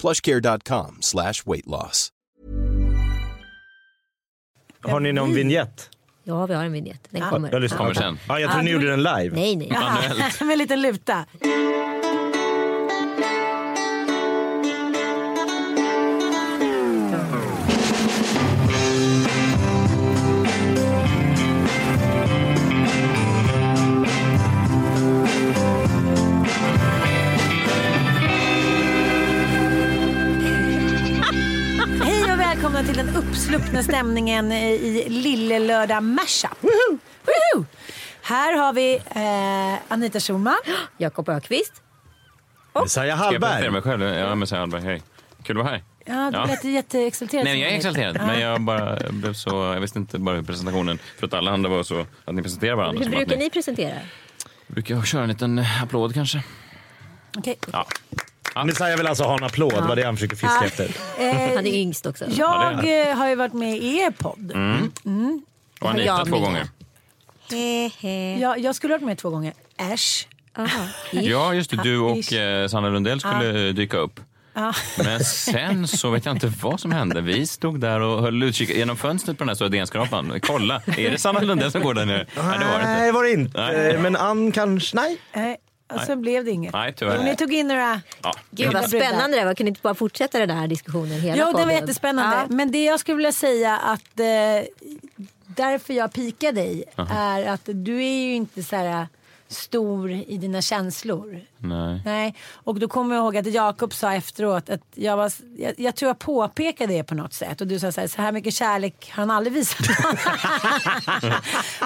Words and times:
plushcare.com 0.00 0.96
slash 1.00 1.34
weight 1.46 1.66
loss. 1.66 2.08
Har 4.82 5.00
ni 5.00 5.12
någon 5.12 5.34
vignett? 5.34 5.90
Ja, 6.24 6.46
vi 6.46 6.54
har 6.54 6.64
en 6.64 6.72
vignett. 6.72 7.08
Den 7.10 7.30
kommer. 7.30 7.52
Jag 7.52 7.62
lyssnar. 7.62 7.78
Kommer 7.78 7.94
sen. 7.94 8.18
Ja, 8.28 8.40
jag 8.40 8.50
tror 8.52 8.62
ni 8.62 8.70
gjorde 8.70 8.90
den 8.90 9.02
live. 9.02 9.30
Nej, 9.36 9.56
nej. 9.56 9.68
Med 10.40 10.52
en 10.52 10.58
liten 10.58 10.82
luta. 10.82 11.24
Uppsluppna 33.68 33.82
stämningen 33.82 34.52
i 34.52 35.08
Lillelördag 35.08 36.02
Mashup. 36.02 36.62
Woho! 36.62 37.64
Här 38.22 38.56
har 38.56 38.72
vi 38.72 38.94
eh, 38.96 39.92
Anita 39.92 40.20
Schulman. 40.20 40.54
Jakob 40.98 41.28
Ökvist. 41.28 41.72
Messiah 42.74 42.88
Ska 42.88 43.06
jag 43.06 43.16
Hallberg. 43.16 43.40
presentera 43.40 43.70
mig 43.70 43.82
själv? 43.82 44.02
Ja, 44.02 44.34
Messiah 44.34 44.60
Hallberg. 44.60 44.82
Hej. 44.82 45.02
Kul 45.42 45.58
att 45.58 45.64
vara 45.64 45.74
här. 45.74 45.84
Ja, 46.04 46.30
du 46.30 46.36
Ja. 46.38 46.44
lät 46.44 46.64
jätteexalterad. 46.64 47.44
Nej, 47.44 47.52
men 47.52 47.60
jag 47.60 47.72
är 47.72 47.76
exalterad. 47.76 48.16
Men 48.26 48.40
jag 48.40 48.60
bara 48.60 49.00
jag 49.00 49.14
blev 49.14 49.32
så... 49.32 49.50
Jag 49.50 49.80
visste 49.80 49.98
inte 49.98 50.18
bara 50.18 50.36
hur 50.36 50.42
presentationen... 50.42 50.98
För 51.18 51.26
att 51.26 51.34
alla 51.34 51.50
andra 51.50 51.70
var 51.70 51.82
så... 51.82 52.06
Att 52.24 52.34
ni 52.34 52.42
presenterar 52.42 52.74
varandra. 52.74 53.04
Hur 53.04 53.10
brukar 53.10 53.36
ni 53.36 53.50
presentera? 53.50 53.94
Brukar 54.66 54.94
jag 54.94 55.06
köra 55.06 55.22
en 55.22 55.28
liten 55.28 55.64
applåd 55.82 56.14
kanske? 56.14 56.42
Okej. 57.38 57.58
Ja. 57.72 57.86
Messiah 58.64 58.96
vill 58.96 59.06
alltså 59.06 59.24
ha 59.24 59.36
en 59.38 59.44
applåd, 59.44 59.84
vad 59.88 59.96
det 59.98 60.02
är 60.02 60.06
han 60.06 60.16
försöker 60.16 60.36
fiska 60.36 60.64
efter. 60.64 60.84
Eh, 61.18 61.54
Han 61.56 61.66
är 61.66 61.74
yngst 61.74 62.06
också. 62.06 62.24
jag 62.30 63.08
eh, 63.10 63.16
har 63.16 63.28
ju 63.28 63.34
varit 63.34 63.52
med 63.52 63.76
i 63.76 63.98
er 63.98 64.10
podd. 64.10 64.52
Och 65.80 65.90
Anita 65.90 66.04
Jag 66.04 66.26
två 66.26 66.30
med. 66.30 66.40
gånger. 66.42 66.66
He, 67.50 67.90
he. 68.00 68.38
Jag, 68.40 68.58
jag 68.58 68.74
skulle 68.74 68.94
ha 68.94 68.98
varit 68.98 69.06
med 69.06 69.18
två 69.18 69.30
gånger. 69.30 69.52
Äsch. 69.92 70.28
Ja, 71.12 71.54
just 71.54 71.70
det. 71.70 71.76
Du 71.82 71.98
och 71.98 72.16
Ish. 72.16 72.32
eh, 72.32 72.68
Sanna 72.68 72.88
Lundell 72.88 73.20
skulle 73.20 73.68
eh, 73.68 73.74
dyka 73.74 73.96
upp. 73.96 74.20
Men 75.04 75.24
sen 75.24 75.88
så 75.88 76.10
vet 76.10 76.24
jag 76.26 76.34
inte 76.34 76.52
vad 76.62 76.80
som 76.80 76.92
hände. 76.92 77.20
Vi 77.20 77.46
stod 77.46 77.80
där 77.80 78.00
och 78.00 78.22
höll 78.22 78.42
utkik 78.42 78.70
genom 78.70 78.96
fönstret 78.96 79.38
på 79.38 79.44
den 79.44 79.48
här 79.48 79.54
stora 79.54 79.68
DN-skrapan. 79.68 80.40
Kolla, 80.42 80.82
är 80.86 81.10
det 81.10 81.18
Sanna 81.18 81.40
Lundell 81.40 81.72
som 81.72 81.82
går 81.82 81.94
där 81.94 82.06
nere? 82.06 82.26
Nej, 82.36 82.58
det 82.58 82.64
var 82.64 82.78
det 82.78 82.84
Nej, 82.84 83.00
inte. 83.08 83.12
var 83.12 83.22
det 83.24 83.30
inte. 83.32 83.60
Nej. 83.60 83.98
Men 83.98 84.16
Ann 84.16 84.52
kanske... 84.52 84.96
Nej. 84.96 85.56
Och 85.92 86.00
så 86.00 86.16
blev 86.16 86.44
det 86.44 86.50
inget. 86.50 86.72
Nej, 86.72 86.94
tyvärr. 86.96 87.16
Jo, 87.16 87.22
ni 87.22 87.36
tog 87.36 87.52
in 87.52 87.68
några... 87.68 88.00
Ja. 88.22 88.34
Gud 88.50 88.72
vad 88.72 88.88
spännande 88.88 89.38
det 89.38 89.44
var. 89.44 89.54
Kan 89.54 89.64
ni 89.64 89.68
inte 89.68 89.80
bara 89.82 89.94
fortsätta 89.94 90.38
den 90.38 90.50
här 90.50 90.66
diskussionen 90.66 91.20
hela 91.20 91.46
Jo, 91.46 91.58
det 91.58 91.64
var 91.64 91.72
jättespännande. 91.72 92.36
Ja. 92.36 92.46
Men 92.48 92.72
det 92.72 92.84
jag 92.84 93.00
skulle 93.00 93.16
vilja 93.16 93.32
säga 93.32 93.76
att 93.76 94.20
eh, 94.20 94.26
därför 95.46 95.94
jag 95.94 96.12
pikar 96.12 96.52
dig 96.52 96.84
är 97.10 97.46
att 97.46 97.62
du 97.64 98.04
är 98.04 98.24
ju 98.26 98.34
inte 98.34 98.62
så 98.62 98.76
här 98.76 99.06
stor 99.48 100.10
i 100.10 100.36
dina 100.36 100.62
känslor. 100.62 101.40
Nej. 101.58 102.02
Nej, 102.04 102.34
och 102.54 102.78
då 102.80 102.88
kommer 102.88 103.14
jag 103.14 103.22
ihåg 103.22 103.36
att 103.36 103.46
Jakob 103.46 103.94
sa 103.94 104.14
efteråt 104.14 104.70
att 104.70 104.80
jag 104.94 105.16
var, 105.16 105.32
jag, 105.58 105.74
jag 105.76 105.96
tror 105.96 106.08
jag 106.08 106.18
påpekade 106.18 106.92
det 106.92 107.04
på 107.04 107.14
något 107.14 107.32
sätt 107.32 107.60
och 107.60 107.66
du 107.66 107.78
sa 107.78 107.92
så 107.92 108.00
här, 108.00 108.08
så 108.08 108.22
här 108.22 108.32
mycket 108.32 108.54
kärlek 108.54 109.10
har 109.14 109.22
han 109.22 109.30
aldrig 109.30 109.52
visat. 109.54 109.80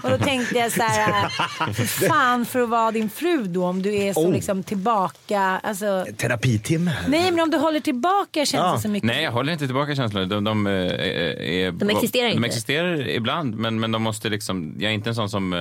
och 0.02 0.10
då 0.10 0.18
tänkte 0.18 0.58
jag 0.58 0.72
så 0.72 0.82
här, 0.82 1.28
för 1.72 2.08
fan 2.08 2.46
för 2.46 2.60
att 2.62 2.68
vara 2.68 2.90
din 2.90 3.10
fru 3.10 3.44
då 3.46 3.64
om 3.66 3.82
du 3.82 3.94
är 3.94 4.12
så 4.12 4.22
Oh. 4.22 4.32
liksom 4.32 4.62
tillbaka, 4.62 5.40
alltså. 5.62 6.06
Terapitimme. 6.16 6.92
Nej 7.08 7.30
men 7.30 7.40
om 7.40 7.50
du 7.50 7.56
håller 7.56 7.80
tillbaka 7.80 8.46
känns 8.46 8.52
Ja. 8.52 8.72
det 8.74 8.80
så 8.80 8.88
mycket. 8.88 9.06
Nej, 9.06 9.22
jag 9.24 9.32
håller 9.32 9.52
inte 9.52 9.66
tillbaka 9.66 9.94
känslorna. 9.94 10.26
De, 10.26 10.44
de, 10.44 10.66
eh, 10.66 10.72
är, 10.72 11.72
De 11.72 11.90
existerar 11.90 12.28
de 12.28 12.34
inte. 12.34 12.46
existerar 12.46 13.08
ibland, 13.08 13.54
men, 13.54 13.80
men 13.80 13.92
de 13.92 14.02
måste 14.02 14.28
liksom... 14.28 14.74
Jag 14.78 14.90
är 14.90 14.94
inte 14.94 15.10
en 15.10 15.14
sån 15.14 15.30
som... 15.30 15.52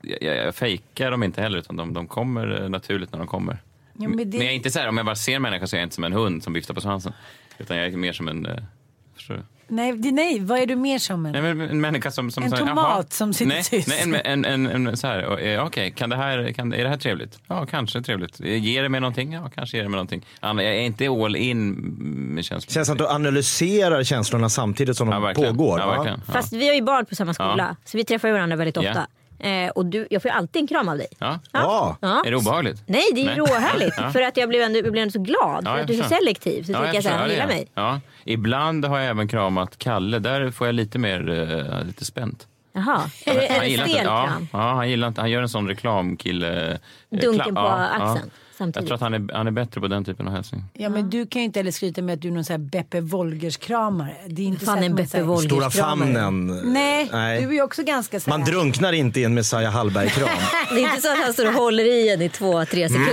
Jag, 0.00 0.36
jag, 0.36 0.54
fejkar 0.54 1.10
dem 1.10 1.22
inte 1.22 1.40
heller, 1.42 1.58
utan 1.58 1.76
de, 1.76 1.92
de 1.94 2.06
kommer 2.06 2.62
eh, 2.62 2.68
naturligt 2.68 3.12
när 3.12 3.18
de 3.18 3.28
kommer. 3.28 3.58
Ja, 3.98 4.08
men 4.08 4.16
det- 4.16 4.24
Men 4.24 4.46
jag 4.46 4.46
är 4.46 4.56
inte 4.56 4.70
så 4.70 4.78
här, 4.78 4.88
om 4.88 4.96
jag 4.96 5.06
bara 5.06 5.16
ser 5.16 5.36
en 5.36 5.42
människa 5.42 5.66
så 5.66 5.76
är 5.76 5.80
jag 5.80 5.86
inte 5.86 5.94
som 5.94 6.04
en 6.04 6.12
hund 6.12 6.42
som 6.44 6.52
viftar 6.52 6.74
på 6.74 6.80
svansen. 6.80 7.12
Utan 7.58 7.76
jag 7.76 7.86
är 7.86 7.96
mer 7.96 8.12
som 8.12 8.28
en... 8.28 8.46
eh, 8.46 8.56
Förstår 9.14 9.34
du? 9.34 9.40
Nej, 9.68 9.92
det, 9.92 10.10
nej, 10.12 10.40
vad 10.40 10.58
är 10.58 10.66
du 10.66 10.76
mer 10.76 10.98
som 10.98 11.26
en? 11.26 11.32
Nej, 11.32 11.42
men 11.42 11.60
en 11.70 11.80
människa 11.80 12.10
som... 12.10 12.30
som 12.30 12.42
En 12.44 12.50
så, 12.50 12.56
tomat 12.56 12.76
jaha. 12.76 13.04
som 13.10 13.32
sitter 13.34 13.48
nej, 13.54 13.62
tyst. 13.64 13.88
Nej, 13.88 14.22
en, 14.24 14.44
en, 14.44 14.66
en, 14.66 14.86
en 14.86 14.96
så 14.96 15.06
här, 15.06 15.46
eh, 15.46 15.64
okej, 15.66 15.90
kan 15.90 16.10
det 16.10 16.16
här, 16.16 16.52
kan, 16.52 16.72
är 16.72 16.82
det 16.84 16.88
här 16.88 16.96
trevligt? 16.96 17.38
Ja, 17.46 17.66
kanske 17.66 18.02
trevligt. 18.02 18.40
Ger 18.40 18.82
det 18.82 18.88
mig 18.88 19.00
någonting? 19.00 19.32
Ja, 19.32 19.50
kanske 19.54 19.76
ger 19.76 19.84
det 19.84 19.88
mig 19.90 19.96
någonting. 19.96 20.26
Jag 20.40 20.60
är 20.64 20.80
inte 20.80 21.08
all 21.08 21.36
in 21.36 21.70
med 22.34 22.44
känslor. 22.44 22.72
Känns 22.72 22.90
att 22.90 22.98
du 22.98 23.08
analyserar 23.08 24.04
känslorna 24.04 24.48
samtidigt 24.48 24.96
som 24.96 25.08
Ja, 25.08 25.14
de 25.14 25.22
verkligen. 25.22 25.56
pågår. 25.56 25.78
Ja. 25.80 26.06
Ja. 26.06 26.32
Fast 26.32 26.52
vi 26.52 26.68
har 26.68 26.74
ju 26.74 26.82
barn 26.82 27.06
på 27.06 27.14
samma 27.14 27.34
skola, 27.34 27.76
så 27.84 27.96
vi 27.96 28.04
träffar 28.04 28.32
varandra 28.32 28.56
väldigt 28.56 28.76
Ja. 28.76 28.82
ofta. 28.90 29.06
Eh, 29.38 29.68
och 29.70 29.86
du, 29.86 30.06
jag 30.10 30.22
får 30.22 30.30
ju 30.30 30.36
alltid 30.36 30.60
en 30.62 30.66
kram 30.66 30.88
av 30.88 30.98
dig. 30.98 31.06
Ja. 31.18 31.38
Ja. 31.52 31.96
Ja. 32.00 32.22
Är 32.26 32.30
det 32.30 32.36
obehagligt? 32.36 32.82
Nej, 32.86 33.02
det 33.14 33.20
är 33.20 33.22
ju 33.22 33.28
Nej. 33.28 33.36
råhärligt. 33.38 33.94
Ja. 34.00 34.10
För 34.10 34.22
att 34.22 34.36
jag 34.36 34.48
blev 34.48 34.62
ändå, 34.62 34.78
jag 34.78 34.92
blev 34.92 35.02
ändå 35.02 35.12
så 35.12 35.18
glad. 35.18 35.62
Ja, 35.64 35.70
för 35.70 35.70
jag 35.70 35.80
att 35.80 35.86
du 35.86 35.98
är 35.98 36.02
så 36.02 36.08
selektiv. 36.08 36.62
Så 36.62 36.72
Ja, 36.72 36.78
tycker 36.80 36.94
jag 36.94 37.02
så 37.02 37.08
här, 37.10 37.18
han 37.18 37.30
gillar 37.30 37.44
är 37.44 37.48
mig. 37.48 37.68
jag. 37.74 37.84
Ja. 37.84 38.00
Ibland 38.24 38.84
har 38.84 38.98
jag 38.98 39.08
även 39.10 39.28
kramat 39.28 39.78
Kalle. 39.78 40.18
Där 40.18 40.50
får 40.50 40.66
jag 40.66 40.74
lite 40.74 40.98
mer 40.98 41.28
uh, 41.30 41.84
lite 41.84 42.04
spänt. 42.04 42.46
Jaha, 42.72 43.00
är 43.26 43.34
det, 43.34 43.46
är 43.46 43.50
Han 43.52 43.60
det 43.60 43.66
gillar 43.68 43.84
stel 43.84 43.96
inte, 43.96 44.10
ja, 44.10 44.26
kram? 44.26 44.48
ja, 44.52 44.58
han 44.74 44.90
gillar 44.90 45.08
inte. 45.08 45.20
Han 45.20 45.30
gör 45.30 45.42
en 45.42 45.48
sån 45.48 45.68
reklamkille. 45.68 46.70
eh, 46.72 46.78
Dunken 47.20 47.40
kla- 47.40 47.54
på 47.54 47.60
ja, 47.60 47.86
axeln 47.86 48.30
Ja. 48.34 48.40
Samtidigt. 48.58 48.76
Jag 48.90 48.98
tror 49.00 49.06
att 49.08 49.12
han 49.12 49.28
är, 49.30 49.34
han 49.34 49.46
är 49.46 49.50
bättre 49.50 49.80
på 49.80 49.88
den 49.88 50.04
typen 50.04 50.26
av 50.28 50.32
hälsning. 50.34 50.64
Ja 50.72 50.88
men 50.88 51.10
du 51.10 51.26
kan 51.26 51.42
ju 51.42 51.46
inte 51.46 51.58
heller 51.58 51.70
skryta 51.70 52.02
med 52.02 52.12
att 52.14 52.22
du 52.22 52.28
är 52.28 52.32
någon 52.32 52.44
sån 52.44 52.54
här 52.54 52.58
Beppe 52.58 53.00
Wolgers-kramare. 53.00 54.14
Det 54.28 54.42
är 54.42 54.46
inte 54.46 54.64
Fan, 54.64 54.78
så 54.78 54.84
en 54.84 54.94
Beppe 54.94 55.08
säger- 55.08 55.24
Wolgers. 55.24 55.50
Stora 55.52 55.70
famnen. 55.70 56.46
Nej, 56.64 57.08
Nej. 57.12 57.40
du 57.42 57.48
är 57.48 57.52
ju 57.52 57.62
också 57.62 57.82
ganska 57.82 58.20
så 58.20 58.30
här. 58.30 58.38
Man 58.38 58.46
drunknar 58.46 58.92
inte 58.92 59.20
i 59.20 59.24
en 59.24 59.34
Messiah 59.34 59.72
Hallberg-kram. 59.72 60.28
Det 60.70 60.74
är 60.74 60.90
inte 60.90 61.00
så 61.02 61.12
att 61.12 61.18
han 61.24 61.32
står 61.32 61.46
och 61.46 61.52
håller 61.52 61.84
i 61.84 62.12
en 62.14 62.22
i 62.22 62.28
två, 62.28 62.64
tre 62.64 62.88
sekunder. 62.88 63.12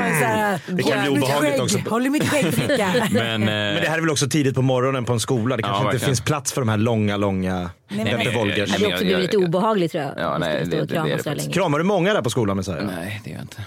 Och 0.00 0.06
en 0.06 0.18
så 0.20 0.24
här, 0.26 0.60
Det 0.68 0.82
kan 0.82 1.00
bli 1.00 1.10
obehagligt 1.10 1.52
skägg, 1.52 1.62
också. 1.62 1.78
Håll 1.90 2.06
i 2.06 2.10
mitt 2.10 2.28
skägg. 2.28 2.46
Men, 3.12 3.42
eh, 3.42 3.46
Men 3.46 3.74
det 3.82 3.88
här 3.88 3.96
är 3.96 4.00
väl 4.00 4.10
också 4.10 4.28
tidigt 4.28 4.54
på 4.54 4.62
morgonen 4.62 5.04
på 5.04 5.12
en 5.12 5.20
skola. 5.20 5.56
Det 5.56 5.62
kanske 5.62 5.78
inte 5.80 5.86
verkligen. 5.86 6.06
finns 6.06 6.20
plats 6.20 6.52
för 6.52 6.60
de 6.60 6.68
här 6.68 6.76
långa, 6.76 7.16
långa 7.16 7.70
men- 7.88 8.04
Beppe 8.04 8.16
Nej, 8.16 8.34
Wolgers. 8.36 8.70
Det 8.70 8.72
hade 8.82 8.86
också 8.94 9.04
blivit 9.04 9.22
lite 9.22 9.36
obehagligt 9.36 9.92
tror 9.92 10.04
jag. 10.04 10.12
Ja, 10.18 10.38
nej, 10.38 10.64
det- 10.64 10.76
det- 10.76 10.84
det 10.86 10.96
är 10.96 11.04
det 11.16 11.22
så 11.22 11.34
länge. 11.34 11.52
Kramar 11.52 11.78
du 11.78 11.84
många 11.84 12.14
där 12.14 12.22
på 12.22 12.30
skolan 12.30 12.56
Messiah? 12.56 12.86
Nej, 12.86 13.20
det 13.24 13.30
gör 13.30 13.36
jag 13.36 13.44
inte. 13.44 13.62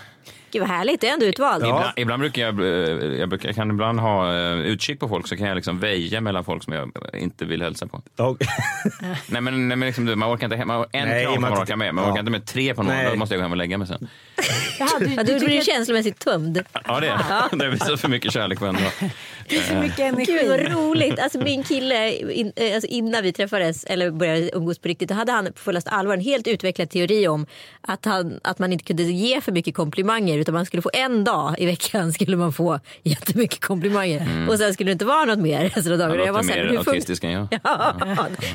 Gud 0.53 0.61
vad 0.61 0.69
härligt, 0.69 1.01
det 1.01 1.07
är 1.09 1.13
ändå 1.13 1.25
utvald. 1.25 1.63
Ja. 1.63 1.67
Ibland, 1.67 1.93
ibland 1.97 2.19
brukar 2.19 2.41
jag, 2.41 2.59
eh, 2.59 3.19
jag, 3.19 3.29
brukar, 3.29 3.49
jag 3.49 3.55
kan 3.55 3.69
ibland 3.71 3.99
ha 3.99 4.33
eh, 4.35 4.53
utkik 4.59 4.99
på 4.99 5.07
folk 5.07 5.27
så 5.27 5.37
kan 5.37 5.47
jag 5.47 5.55
liksom 5.55 5.79
väja 5.79 6.21
mellan 6.21 6.43
folk 6.43 6.63
som 6.63 6.73
jag 6.73 6.91
inte 7.13 7.45
vill 7.45 7.61
hälsa 7.61 7.87
på. 7.87 8.01
Ja. 8.15 8.35
Nej 9.27 9.41
men, 9.41 9.67
nej, 9.67 9.77
men 9.77 9.85
liksom, 9.87 10.05
du, 10.05 10.15
man 10.15 10.33
orkar 10.35 10.53
inte 10.53 10.65
man, 10.65 10.85
en 10.91 11.07
Nej, 11.07 11.23
kram 11.23 11.31
man 11.33 11.41
man 11.41 11.51
kan 11.51 11.53
orka 11.61 11.61
inte- 11.61 11.75
med, 11.75 11.95
man 11.95 12.03
ja. 12.03 12.11
orkar 12.11 12.19
inte 12.19 12.31
med 12.31 12.45
tre 12.45 12.73
på 12.73 12.83
någon, 12.83 12.93
Nej. 12.95 13.07
då 13.11 13.15
måste 13.15 13.35
jag 13.35 13.39
gå 13.39 13.43
hem 13.43 13.51
och 13.51 13.57
lägga 13.57 13.77
mig 13.77 13.87
sen. 13.87 14.07
Du, 14.35 14.43
Ja, 14.79 14.87
du 14.99 15.05
du 15.33 15.39
blir 15.39 15.49
du 15.49 15.57
att 15.59 15.65
känslomässigt 15.65 16.19
tömd. 16.19 16.63
Ja, 16.85 16.99
det 16.99 17.07
är 17.07 17.17
det. 17.17 17.65
har 17.65 17.71
visat 17.71 18.01
för 18.01 18.07
mycket 18.09 18.33
kärlek 18.33 18.59
på 18.59 18.65
en 18.65 18.73
dag. 18.75 18.91
Det 19.53 19.59
är 19.59 19.61
för 19.61 19.81
mycket 19.81 19.99
energi. 19.99 20.25
Gud 20.31 20.47
vad 20.49 20.59
roligt. 20.59 21.19
Alltså 21.19 21.39
min 21.39 21.63
kille, 21.63 22.15
in, 22.33 22.51
eh, 22.55 22.75
alltså 22.75 22.87
innan 22.87 23.23
vi 23.23 23.33
träffades 23.33 23.83
eller 23.83 24.11
började 24.11 24.49
umgås 24.55 24.79
på 24.79 24.87
riktigt, 24.87 25.09
då 25.09 25.15
hade 25.15 25.31
han 25.31 25.45
på 25.45 25.59
fullaste 25.59 25.89
allvar 25.89 26.13
en 26.13 26.21
helt 26.21 26.47
utvecklad 26.47 26.89
teori 26.89 27.27
om 27.27 27.45
att, 27.81 28.05
han, 28.05 28.39
att 28.43 28.59
man 28.59 28.73
inte 28.73 28.85
kunde 28.85 29.03
ge 29.03 29.41
för 29.41 29.51
mycket 29.51 29.75
komplimanger 29.75 30.37
utan 30.37 30.53
man 30.53 30.65
skulle 30.65 30.81
få 30.81 30.89
en 30.93 31.23
dag 31.23 31.55
i 31.57 31.65
veckan 31.65 32.13
skulle 32.13 32.37
man 32.37 32.53
få 32.53 32.79
jättemycket 33.03 33.59
komplimanger. 33.61 34.47
Och 34.49 34.57
sen 34.57 34.73
skulle 34.73 34.89
det 34.89 34.93
inte 34.93 35.05
vara 35.05 35.25
något 35.25 35.39
mer 35.39 35.69
resten 35.75 35.91
av 35.93 35.97
dagen. 35.97 36.19
Jag 36.25 36.33
var 36.33 36.43
så 36.43 36.49
mer 36.49 36.77
autistisk 36.77 37.23
än 37.23 37.31
jag. 37.31 37.47
Ja, 37.63 37.95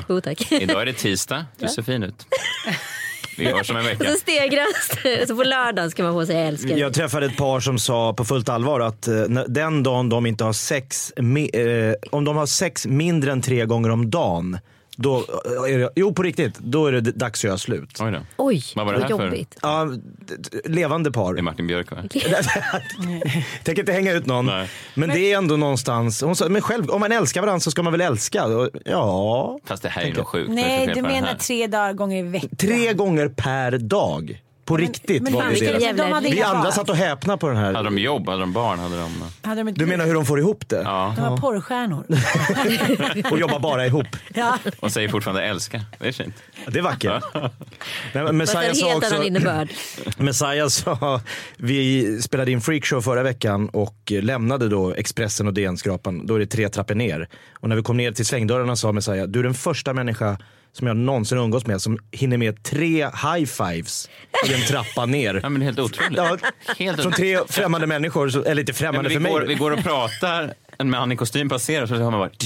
jo 0.09 0.21
tack. 0.21 0.51
Idag 0.51 0.81
är 0.81 0.85
det 0.85 0.93
tisdag. 0.93 1.45
Du 1.57 1.67
ser 1.67 1.81
fin 1.81 2.03
ut. 2.03 2.25
Vi 3.39 3.45
gör 3.45 3.63
som 3.63 3.75
en 3.75 3.85
Och 3.85 3.89
vecka. 3.91 4.03
så 4.11 4.17
stegras 4.17 5.27
Så 5.27 5.35
på 5.35 5.43
lördagen 5.43 5.91
ska 5.91 6.03
man 6.03 6.13
få 6.13 6.25
säga 6.25 6.39
jag 6.39 6.47
älskar. 6.47 6.77
Jag 6.77 6.93
träffade 6.93 7.25
ett 7.25 7.37
par 7.37 7.59
som 7.59 7.79
sa 7.79 8.13
på 8.13 8.25
fullt 8.25 8.49
allvar 8.49 8.79
att 8.79 9.07
eh, 9.07 9.15
den 9.47 9.83
dagen 9.83 10.09
de 10.09 10.25
inte 10.25 10.43
har 10.43 10.53
sex, 10.53 11.11
eh, 11.11 11.93
om 12.11 12.25
de 12.25 12.37
har 12.37 12.45
sex 12.45 12.87
mindre 12.87 13.31
än 13.31 13.41
tre 13.41 13.65
gånger 13.65 13.89
om 13.89 14.09
dagen, 14.09 14.57
då 15.01 15.17
är 15.69 15.77
det, 15.79 15.89
jo 15.95 16.13
på 16.13 16.23
riktigt, 16.23 16.59
då 16.59 16.85
är 16.85 16.91
det 16.91 17.01
dags 17.01 17.39
att 17.39 17.43
göra 17.43 17.57
slut. 17.57 17.97
Oj 18.01 18.11
då. 18.11 18.19
Oj, 18.37 18.63
Vad 18.75 18.85
var 18.85 18.93
det 18.93 18.99
här 18.99 19.07
för? 19.07 19.25
jobbigt. 19.25 19.57
Ja, 19.61 19.85
d- 19.85 20.33
d- 20.51 20.59
levande 20.65 21.11
par. 21.11 21.33
Det 21.33 21.39
är 21.39 21.43
Martin 21.43 21.67
Björk 21.67 21.91
va? 21.91 21.97
Tänker 23.63 23.81
inte 23.81 23.91
hänga 23.91 24.11
ut 24.13 24.25
någon. 24.25 24.45
Nej. 24.45 24.69
Men 24.93 25.09
det 25.09 25.19
är 25.33 25.37
ändå 25.37 25.57
någonstans, 25.57 26.21
hon 26.21 26.35
sa, 26.35 26.49
men 26.49 26.61
själv, 26.61 26.89
om 26.89 26.99
man 26.99 27.11
älskar 27.11 27.41
varandra 27.41 27.59
så 27.59 27.71
ska 27.71 27.83
man 27.83 27.91
väl 27.93 28.01
älska? 28.01 28.45
Ja, 28.85 29.59
Fast 29.65 29.83
det 29.83 29.89
här 29.89 30.01
är 30.01 30.05
ju 30.07 30.13
något 30.13 30.27
sjukt. 30.27 30.51
Nej, 30.51 30.87
för 30.87 30.95
du 30.95 31.01
menar 31.01 31.33
tre 31.33 31.67
dagar 31.67 31.93
gånger 31.93 32.17
i 32.17 32.21
veckan. 32.21 32.49
tre 32.57 32.93
gånger 32.93 33.27
per 33.27 33.77
dag. 33.77 34.41
På 34.69 34.77
riktigt 34.77 35.23
men 35.23 35.33
var 35.33 35.43
det 35.49 35.55
jävla- 35.55 36.03
de 36.05 36.11
hade 36.11 36.29
Vi 36.29 36.35
inga 36.35 36.45
andra 36.45 36.63
barn. 36.63 36.71
satt 36.71 36.89
och 36.89 36.95
häpnade 36.95 37.39
på 37.39 37.47
den 37.47 37.57
här. 37.57 37.73
Hade 37.73 37.83
de 37.89 37.97
jobb? 37.97 38.29
Hade 38.29 38.39
de 38.41 38.53
barn? 38.53 38.79
Hade 38.79 38.97
de... 38.97 39.09
Hade 39.41 39.61
de 39.61 39.67
ett 39.67 39.75
Du 39.75 39.85
menar 39.85 40.05
hur 40.05 40.13
de 40.13 40.25
får 40.25 40.39
ihop 40.39 40.69
det? 40.69 40.81
Ja. 40.81 41.13
De 41.17 41.21
var 41.29 41.37
porrstjärnor. 41.37 42.05
Och 43.31 43.39
jobbar 43.39 43.59
bara 43.59 43.85
ihop? 43.85 44.07
ja. 44.33 44.57
Och 44.79 44.91
säger 44.91 45.09
fortfarande 45.09 45.43
älska. 45.43 45.81
Det 45.99 46.07
är 46.07 46.11
fint. 46.11 46.35
Det 46.67 46.79
är 46.79 46.83
vackert. 46.83 47.23
Nej, 47.33 47.49
men 48.13 48.25
Fast 48.25 48.33
Messiah 48.33 48.65
en 48.69 48.75
sa 48.75 48.89
helt 48.89 49.03
annan 49.03 49.17
också, 49.17 49.27
innebörd. 49.27 49.69
Messiah 50.17 50.67
sa, 50.67 51.21
vi 51.57 52.21
spelade 52.21 52.51
in 52.51 52.61
Freakshow 52.61 53.01
förra 53.01 53.23
veckan 53.23 53.69
och 53.69 53.95
lämnade 54.21 54.69
då 54.69 54.93
Expressen 54.93 55.47
och 55.47 55.53
DN-skrapan. 55.53 56.25
Då 56.25 56.35
är 56.35 56.39
det 56.39 56.45
tre 56.45 56.69
trappor 56.69 56.95
ner. 56.95 57.29
Och 57.59 57.69
när 57.69 57.75
vi 57.75 57.81
kom 57.81 57.97
ner 57.97 58.11
till 58.11 58.25
svängdörrarna 58.25 58.75
sa 58.75 58.91
Messiah, 58.91 59.27
du 59.27 59.39
är 59.39 59.43
den 59.43 59.53
första 59.53 59.93
människa 59.93 60.37
som 60.73 60.87
jag 60.87 60.97
någonsin 60.97 61.37
umgås 61.37 61.65
med 61.65 61.81
som 61.81 61.99
hinner 62.11 62.37
med 62.37 62.63
tre 62.63 63.05
high-fives 63.05 64.09
i 64.49 64.53
en 64.53 64.61
trappa 64.67 65.05
ner. 65.05 65.39
Ja, 65.43 65.49
men 65.49 65.61
helt 65.61 65.79
otroligt. 65.79 66.17
Ja, 66.17 66.37
Helt 66.77 67.01
Från 67.01 67.11
tre 67.11 67.39
främmande 67.49 67.87
människor, 67.87 68.29
så- 68.29 68.43
eller 68.43 68.59
inte 68.61 68.71
Nej, 68.71 68.77
främmande 68.77 69.09
vi, 69.09 69.15
för 69.15 69.21
mig. 69.21 69.31
går, 69.31 69.41
vi 69.41 69.55
går 69.55 69.71
och 69.71 69.83
pratar, 69.83 70.53
en 70.79 70.89
man 70.89 71.11
i 71.11 71.15
kostym 71.15 71.49
passerar 71.49 71.85
så 71.85 71.95
hör 71.95 72.11
man 72.11 72.19
bara... 72.19 72.29
Och 72.29 72.39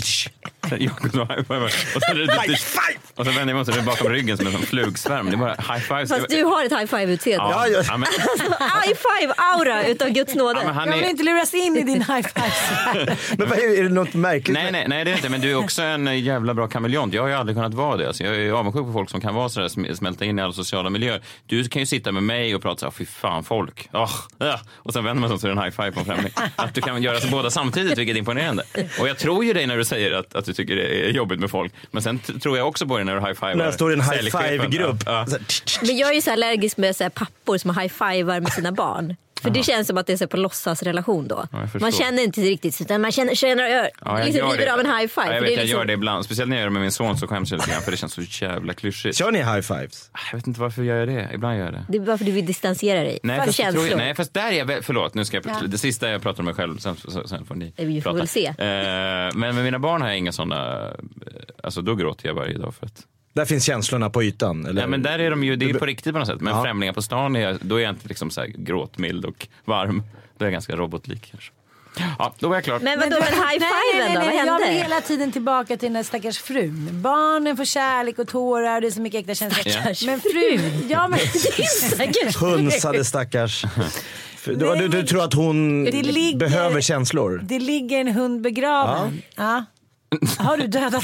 sen 2.03 2.17
är 2.17 2.27
det 2.27 2.33
High 2.33 2.55
five! 2.55 2.99
Och 3.15 3.25
så 3.25 3.31
vänder 3.31 3.39
jag 3.39 3.45
mig 3.45 3.55
om 3.55 3.65
så 3.65 3.71
är 3.71 3.75
det 3.75 3.81
bakom 3.81 4.09
ryggen 4.09 4.37
som 4.37 4.47
en 4.47 4.53
sån 4.53 4.61
flugsvärm. 4.61 5.25
Det 5.25 5.31
är 5.35 5.37
bara 5.37 5.53
high 5.55 5.79
fives. 5.79 6.09
Fast 6.09 6.29
du 6.29 6.43
har 6.43 6.65
ett 6.65 6.71
high 6.71 6.85
five-utseende. 6.85 7.45
Ja, 7.51 7.67
Ja, 7.67 7.81
ja. 7.87 7.97
men, 7.97 8.07
High 8.59 8.93
five-aura 8.95 9.83
utav 9.87 10.09
Guds 10.09 10.35
nåde. 10.35 10.59
ja, 10.59 10.65
men 10.65 10.75
han 10.75 10.87
Jag 10.87 10.95
vill 10.95 11.05
är, 11.05 11.09
inte 11.09 11.23
luras 11.23 11.53
in 11.53 11.77
i 11.77 11.83
din 11.83 12.01
high 12.01 12.27
five. 12.27 13.15
Men 13.37 13.49
vad 13.49 13.57
är, 13.59 13.79
är 13.79 13.83
det 13.83 13.89
något 13.89 14.13
märkligt? 14.13 14.53
nej, 14.53 14.71
nej, 14.71 14.85
nej, 14.87 15.05
det 15.05 15.11
är 15.11 15.15
inte. 15.15 15.29
Men 15.29 15.41
du 15.41 15.51
är 15.51 15.55
också 15.55 15.81
en 15.81 16.19
jävla 16.19 16.53
bra 16.53 16.67
kameleont. 16.67 17.13
Jag 17.13 17.21
har 17.21 17.29
ju 17.29 17.35
aldrig 17.35 17.55
kunnat 17.57 17.73
vara 17.73 17.97
det. 17.97 18.07
Alltså, 18.07 18.23
jag 18.23 18.35
är 18.35 18.51
avundsjuk 18.51 18.85
på 18.85 18.93
folk 18.93 19.09
som 19.09 19.21
kan 19.21 19.35
vara 19.35 19.49
sådär, 19.49 19.67
sm- 19.67 19.93
smälta 19.95 20.25
in 20.25 20.39
i 20.39 20.41
alla 20.41 20.53
sociala 20.53 20.89
miljöer. 20.89 21.21
Du 21.47 21.63
kan 21.63 21.79
ju 21.79 21.85
sitta 21.85 22.11
med 22.11 22.23
mig 22.23 22.55
och 22.55 22.61
prata 22.61 22.79
så 22.79 22.85
här, 22.85 22.91
fy 22.91 23.05
fan 23.05 23.43
folk. 23.43 23.89
Oh, 23.93 24.09
ja. 24.37 24.59
Och 24.75 24.93
sen 24.93 25.03
vänder 25.03 25.21
man 25.21 25.29
sig 25.29 25.33
om 25.33 25.39
så 25.39 25.47
är 25.47 25.51
det 25.55 25.57
en 25.61 25.63
high 25.63 25.75
five 25.75 25.91
på 25.91 25.99
en 25.99 26.05
främling. 26.05 26.31
Att 26.55 26.73
du 26.73 26.81
kan 26.81 27.03
göra 27.03 27.19
så 27.19 27.27
båda 27.27 27.49
samtidigt, 27.49 27.97
vilket 27.97 28.15
är 28.15 28.22
imponerande. 28.23 28.63
Och 28.99 29.07
jag 29.07 29.17
tror 29.17 29.45
ju 29.45 29.53
dig 29.53 29.67
när 29.67 29.77
du 29.77 29.85
säger 29.85 30.11
att, 30.11 30.35
att 30.35 30.45
du 30.45 30.53
tycker 30.53 30.75
det 30.75 31.05
är 31.05 31.09
jobbigt 31.09 31.39
med 31.39 31.49
folk. 31.51 31.73
Men 31.91 32.03
sen 32.03 32.19
tror 32.19 32.57
jag 32.57 32.67
också 32.67 32.87
på 32.87 32.97
dig 32.97 33.05
när 33.05 33.15
du 33.15 33.21
high 33.21 33.33
five 33.33 33.55
När 33.55 33.65
jag 33.65 33.73
står 33.73 33.91
i 33.91 33.93
en 33.93 34.01
high 34.01 34.21
five-grupp. 34.21 34.97
Ja. 35.05 35.25
Men 35.81 35.97
jag 35.97 36.09
är 36.09 36.13
ju 36.13 36.21
så 36.21 36.31
allergisk 36.31 36.77
med 36.77 36.95
så 36.95 37.03
här 37.03 37.09
pappor 37.09 37.57
som 37.57 37.77
high 37.77 37.93
fivar 37.93 38.39
med 38.39 38.53
sina 38.53 38.71
barn. 38.71 39.15
För 39.43 39.49
det 39.49 39.63
känns 39.63 39.87
som 39.87 39.97
att 39.97 40.07
det 40.07 40.13
är 40.13 40.17
så 40.17 40.27
på 40.27 40.37
låtsasrelation 40.37 41.27
då. 41.27 41.47
förstår. 41.51 41.79
man 41.79 41.91
känner 41.91 42.23
inte 42.23 42.41
riktigt 42.41 42.81
utan 42.81 43.01
man 43.01 43.11
känner, 43.11 43.35
känner 43.35 43.63
Ja, 43.63 43.89
jag 44.01 44.25
liksom 44.25 44.47
gör 44.49 44.57
lider 44.57 44.73
av 44.73 44.79
en 44.79 44.85
high 44.85 45.07
five. 45.07 45.27
Ja, 45.27 45.33
jag 45.33 45.41
vet, 45.41 45.51
jag 45.51 45.59
liksom, 45.59 45.79
gör 45.79 45.85
det 45.85 45.93
ibland. 45.93 46.25
Speciellt 46.25 46.49
när 46.49 46.57
jag 46.57 46.61
gör 46.61 46.67
det 46.67 46.73
med 46.73 46.81
min 46.81 46.91
son 46.91 47.17
så 47.17 47.27
skäms 47.27 47.51
jag 47.51 47.57
lite 47.57 47.71
grann 47.71 47.81
för 47.81 47.91
det 47.91 47.97
känns 47.97 48.13
så 48.13 48.21
jävla 48.21 48.73
klyschigt. 48.73 49.17
Kör 49.17 49.31
ni 49.31 49.37
high 49.39 49.61
fives? 49.61 50.09
Jag 50.31 50.37
vet 50.37 50.47
inte 50.47 50.59
varför 50.59 50.83
jag 50.83 50.97
gör 50.97 51.05
det. 51.05 51.29
Ibland 51.33 51.57
gör 51.57 51.65
jag 51.65 51.73
det. 51.73 51.85
Det 51.89 51.97
är 51.97 52.01
bara 52.01 52.17
för 52.17 52.23
att 52.23 52.25
du 52.25 52.31
vill 52.31 52.45
distansera 52.45 52.99
dig 52.99 53.19
Nej 53.23 53.35
från 53.35 53.45
fast, 53.45 53.59
jag 53.59 53.97
nej, 53.97 54.15
fast 54.15 54.33
där 54.33 54.51
är 54.51 54.65
jag 54.65 54.85
förlåt, 54.85 55.13
nu 55.13 55.25
ska 55.25 55.37
jag, 55.43 55.69
det 55.69 55.77
sista 55.77 56.09
jag 56.09 56.21
pratar 56.21 56.39
om 56.39 56.45
mig 56.45 56.53
själv, 56.53 56.77
sen, 56.77 56.95
sen, 56.95 57.27
sen 57.27 57.45
får 57.45 57.55
ni 57.55 57.73
Vi 57.77 58.01
får 58.01 58.09
prata. 58.09 58.17
väl 58.17 58.27
se. 58.27 58.45
Eh, 58.47 58.53
men 58.57 59.55
med 59.55 59.63
mina 59.63 59.79
barn 59.79 60.01
har 60.01 60.09
jag 60.09 60.17
inga 60.17 60.31
sådana, 60.31 60.89
alltså 61.63 61.81
då 61.81 61.95
gråter 61.95 62.27
jag 62.27 62.35
varje 62.35 62.57
dag 62.57 62.75
för 62.75 62.85
att 62.85 63.05
Där 63.33 63.45
finns 63.45 63.63
känslorna 63.65 64.09
på 64.09 64.23
ytan? 64.23 64.65
Eller? 64.65 64.81
Nej, 64.81 64.87
men 64.89 65.01
där 65.03 65.19
är 65.19 65.29
de 65.29 65.43
ju, 65.43 65.55
det 65.55 65.65
är 65.65 65.67
ju 65.67 65.73
på 65.73 65.85
riktigt 65.85 66.13
på 66.13 66.19
något 66.19 66.27
sätt. 66.27 66.41
Men 66.41 66.55
Ja. 66.55 66.63
främlingar 66.63 66.93
på 66.93 67.01
stan, 67.01 67.35
är 67.35 67.57
då 67.61 67.75
är 67.75 67.79
jag 67.83 67.89
inte 67.89 68.07
liksom 68.07 68.29
så 68.29 68.41
här 68.41 68.47
gråtmild 68.47 69.25
och 69.25 69.47
varm. 69.65 70.03
Då 70.37 70.45
är 70.45 70.47
jag 70.47 70.53
ganska 70.53 70.75
robotlik 70.75 71.27
kanske. 71.31 71.51
Ja, 72.19 72.33
då 72.39 72.47
var 72.47 72.55
jag 72.55 72.63
klar. 72.63 72.79
Men 72.79 72.99
vadå, 72.99 73.09
men 73.19 73.21
high 73.33 73.43
Nej, 73.43 73.59
nej, 73.59 74.07
fiven 74.07 74.13
då? 74.13 74.19
Vad 74.19 74.27
nej. 74.27 74.37
Jag 74.37 74.57
vill 74.59 74.67
hände? 74.67 74.81
hela 74.83 75.01
tiden 75.01 75.31
tillbaka 75.31 75.77
till 75.77 75.85
den 75.85 75.93
där 75.93 76.03
stackars 76.03 76.37
frun. 76.39 76.89
Barnen 77.01 77.57
får 77.57 77.65
kärlek 77.65 78.19
och 78.19 78.27
tårar, 78.27 78.81
det 78.81 78.87
är 78.87 78.91
så 78.91 79.01
mycket 79.01 79.19
äkta 79.19 79.35
känslor. 79.35 79.71
Stackars 79.71 80.05
Men 80.05 80.19
frun, 80.21 80.87
ja 80.89 81.07
men 81.07 81.19
Hunsade 82.39 83.05
stackars. 83.05 83.65
Du, 84.45 84.55
Nej, 84.55 84.77
du, 84.79 84.87
du 84.87 85.03
tror 85.03 85.23
att 85.23 85.33
hon 85.33 85.83
ligger- 85.85 86.37
behöver 86.39 86.81
känslor? 86.81 87.41
det 87.43 87.59
ligger 87.59 87.99
en 87.99 88.07
hund 88.07 88.41
begraven. 88.41 89.21
Ja. 89.35 89.65
Har 90.37 90.57
du 90.57 90.67
dödat 90.67 91.03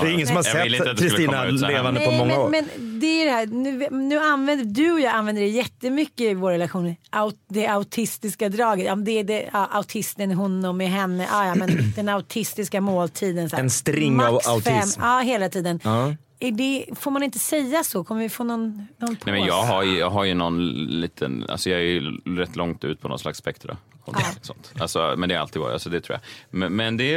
Det 0.00 0.06
är 0.06 0.12
ingen 0.12 0.26
som 0.26 0.36
har 0.36 0.42
sett 0.42 0.54
att 0.54 0.96
det 0.96 0.96
skulle 0.96 1.08
Kristina 1.08 1.44
levande 1.44 2.00
på 2.00 2.10
Nej, 2.10 2.18
många 2.18 2.34
men, 2.34 2.40
år. 2.40 2.48
men 2.48 3.00
det 3.00 3.22
är 3.22 3.24
det 3.24 3.32
här, 3.32 3.46
nu, 3.46 3.88
nu 3.90 4.18
använder 4.18 4.64
du 4.64 4.92
och 4.92 5.00
jag 5.00 5.14
använder 5.14 5.42
det 5.42 5.48
jättemycket 5.48 6.20
i 6.20 6.34
vår 6.34 6.50
relation. 6.50 6.96
Aut, 7.10 7.34
det 7.48 7.66
autistiska 7.66 8.48
draget. 8.48 8.86
Ja, 8.86 8.94
det 8.94 9.12
är 9.12 9.24
det, 9.24 9.48
ja, 9.52 9.68
autisten, 9.72 10.32
hon 10.32 10.64
och 10.64 10.74
med 10.74 10.90
henne. 10.90 11.28
Ja, 11.30 11.46
ja, 11.46 11.54
men 11.54 11.92
den 11.96 12.08
autistiska 12.08 12.80
måltiden. 12.80 13.50
Så 13.50 13.56
här. 13.56 13.62
En 13.62 13.70
string 13.70 14.20
av 14.20 14.32
Max 14.32 14.48
autism. 14.48 14.70
Fem, 14.70 14.88
ja, 15.00 15.18
hela 15.18 15.48
tiden. 15.48 15.80
Ja. 15.84 16.14
Det, 16.50 16.86
får 16.96 17.10
man 17.10 17.22
inte 17.22 17.38
säga 17.38 17.84
så? 17.84 18.04
Kommer 18.04 18.20
vi 18.20 18.28
få 18.28 18.44
någon, 18.44 18.86
någon 18.98 19.16
Nej, 19.24 19.34
men 19.34 19.44
jag, 19.44 19.62
har 19.62 19.82
ju, 19.82 19.98
jag 19.98 20.10
har 20.10 20.24
ju 20.24 20.34
någon 20.34 20.68
liten, 21.00 21.46
alltså 21.48 21.70
jag 21.70 21.80
är 21.80 21.84
ju 21.84 22.00
rätt 22.36 22.56
långt 22.56 22.84
ut 22.84 23.00
på 23.00 23.08
någon 23.08 23.18
slags 23.18 23.38
spektra. 23.38 23.76
Ja. 24.06 24.24
Sånt. 24.42 24.72
Alltså, 24.78 25.14
men 25.18 25.28
det 25.28 25.34
har 25.34 25.42
alltid 25.42 25.62
varit, 25.62 25.72
alltså 25.72 25.90
det 25.90 26.00
tror 26.00 26.18
jag. 26.18 26.58
Men, 26.58 26.76
men 26.76 26.96
det, 26.96 27.10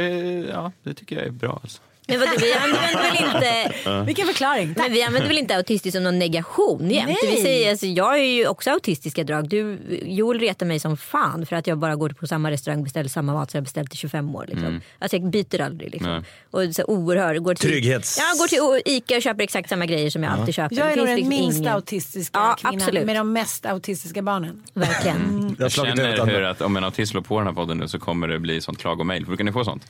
ja, 0.50 0.72
det 0.82 0.94
tycker 0.94 1.16
jag 1.16 1.26
är 1.26 1.30
bra. 1.30 1.60
Alltså. 1.62 1.82
Men 2.08 2.20
vadå, 2.20 2.32
vi 2.40 2.52
använder 2.52 3.02
väl 3.02 3.34
inte, 3.34 4.02
Vilken 4.06 4.26
förklaring. 4.26 4.74
men 4.76 4.92
vi 4.92 5.02
använder 5.02 5.28
väl 5.28 5.38
inte 5.38 5.56
autistisk 5.56 5.94
som 5.96 6.04
någon 6.04 6.18
negation 6.18 6.90
jämt? 6.90 7.06
Nej. 7.22 7.36
Vi 7.36 7.42
säger, 7.42 7.70
alltså, 7.70 7.86
jag 7.86 8.14
är 8.18 8.22
ju 8.24 8.46
också 8.48 8.70
autistiska 8.70 9.24
drag. 9.24 9.48
Du, 9.48 9.78
Joel 10.04 10.40
retar 10.40 10.66
mig 10.66 10.80
som 10.80 10.96
fan 10.96 11.46
för 11.46 11.56
att 11.56 11.66
jag 11.66 11.78
bara 11.78 11.96
går 11.96 12.08
på 12.10 12.26
samma 12.26 12.50
restaurang 12.50 12.78
och 12.78 12.84
beställer 12.84 13.08
samma 13.08 13.32
mat 13.32 13.50
som 13.50 13.58
jag 13.58 13.64
beställt 13.64 13.94
i 13.94 13.96
25 13.96 14.34
år. 14.36 14.44
Liksom. 14.48 14.80
Alltså 14.98 15.16
jag 15.16 15.30
byter 15.30 15.60
aldrig. 15.60 15.90
Liksom. 15.92 16.12
Nej. 16.12 16.22
Och 16.68 16.74
så 16.74 16.84
oerhörd. 16.84 17.42
Går 17.42 17.54
till, 17.54 17.70
Trygghets- 17.70 18.18
Ja, 18.18 18.24
går 18.38 18.46
till 18.82 18.92
Ica 18.94 19.16
och 19.16 19.22
köper 19.22 19.44
exakt 19.44 19.68
samma 19.68 19.86
grejer 19.86 20.10
som 20.10 20.22
jag 20.22 20.32
alltid 20.32 20.54
köper. 20.54 20.76
Jag 20.76 20.92
är 20.92 20.96
nog 20.96 21.06
den 21.06 21.16
liksom 21.16 21.28
minst 21.28 21.58
ingen- 21.58 21.72
autistiska 21.72 22.38
Ja, 22.38 22.56
kvinnan 22.60 22.76
absolut. 22.82 23.04
med 23.06 23.16
de 23.16 23.32
mest 23.32 23.66
autistiska 23.66 24.22
barnen. 24.22 24.62
Verkligen. 24.74 25.16
Jag 25.40 25.42
har 25.42 25.54
Jag 25.58 25.66
ut 25.66 25.72
känner 25.72 26.26
hur 26.26 26.42
att 26.42 26.60
om 26.62 26.76
en 26.76 26.84
autist 26.84 27.10
slår 27.10 27.22
på 27.22 27.38
den 27.38 27.46
här 27.46 27.54
podden 27.54 27.78
nu 27.78 27.88
så 27.88 27.98
kommer 27.98 28.28
det 28.28 28.38
bli 28.38 28.60
sånt 28.60 28.78
klagomail. 28.78 29.26
Brukar 29.26 29.44
ni 29.44 29.52
få 29.52 29.64
sånt? 29.64 29.82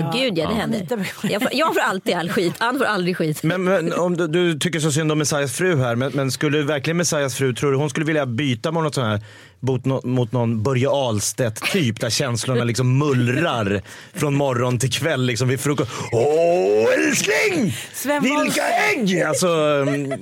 Ja, 0.00 0.10
gud 0.14 0.38
ja, 0.38 0.48
det 0.48 0.54
händer. 0.54 0.78
Anita 0.78 0.96
brukar- 0.96 1.30
Jag 1.30 1.42
får, 1.42 1.50
jag 1.54 1.74
får 1.74 1.80
alltid 1.80 2.14
all 2.14 2.28
skit. 2.30 2.54
Ann 2.58 2.78
får 2.78 2.84
aldrig 2.84 3.16
skit. 3.16 3.42
Men, 3.42 3.64
men 3.64 3.92
om 3.92 4.16
du, 4.16 4.26
du 4.26 4.58
tycker 4.58 4.80
så 4.80 4.92
synd 4.92 5.12
om 5.12 5.18
Messiahs 5.18 5.52
fru 5.56 5.76
här, 5.82 5.96
men, 5.96 6.12
men 6.14 6.30
skulle 6.30 6.62
verkligen 6.62 6.96
Messiahs 6.96 7.34
fru, 7.36 7.54
tror 7.54 7.72
du 7.72 7.76
hon 7.78 7.90
skulle 7.90 8.06
vilja 8.06 8.26
byta 8.26 8.72
mot 8.72 8.82
något 8.84 8.94
sånt 8.94 9.06
här 9.06 9.20
mot, 9.64 9.84
no, 9.84 10.00
mot 10.06 10.32
någon 10.32 10.62
Börje 10.62 10.88
Ahlstedt 10.88 11.62
typ 11.72 12.00
där 12.00 12.10
känslorna 12.10 12.64
liksom 12.64 12.98
mullrar 12.98 13.82
från 14.14 14.34
morgon 14.34 14.78
till 14.78 14.92
kväll 14.92 15.22
liksom 15.26 15.48
vid 15.48 15.60
frukost. 15.60 15.90
Åh 16.12 16.86
älskling! 17.08 17.74
Sven 17.92 18.22
Vilka 18.22 18.62
ägg! 18.68 19.22
Alltså, 19.22 19.48
mm, 19.88 20.12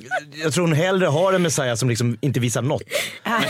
jag 0.44 0.52
tror 0.52 0.64
hon 0.66 0.72
hellre 0.76 1.06
har 1.06 1.32
en 1.32 1.42
Messiah 1.42 1.74
som 1.74 1.88
liksom 1.88 2.18
inte 2.20 2.40
visar 2.40 2.62
något. 2.62 2.82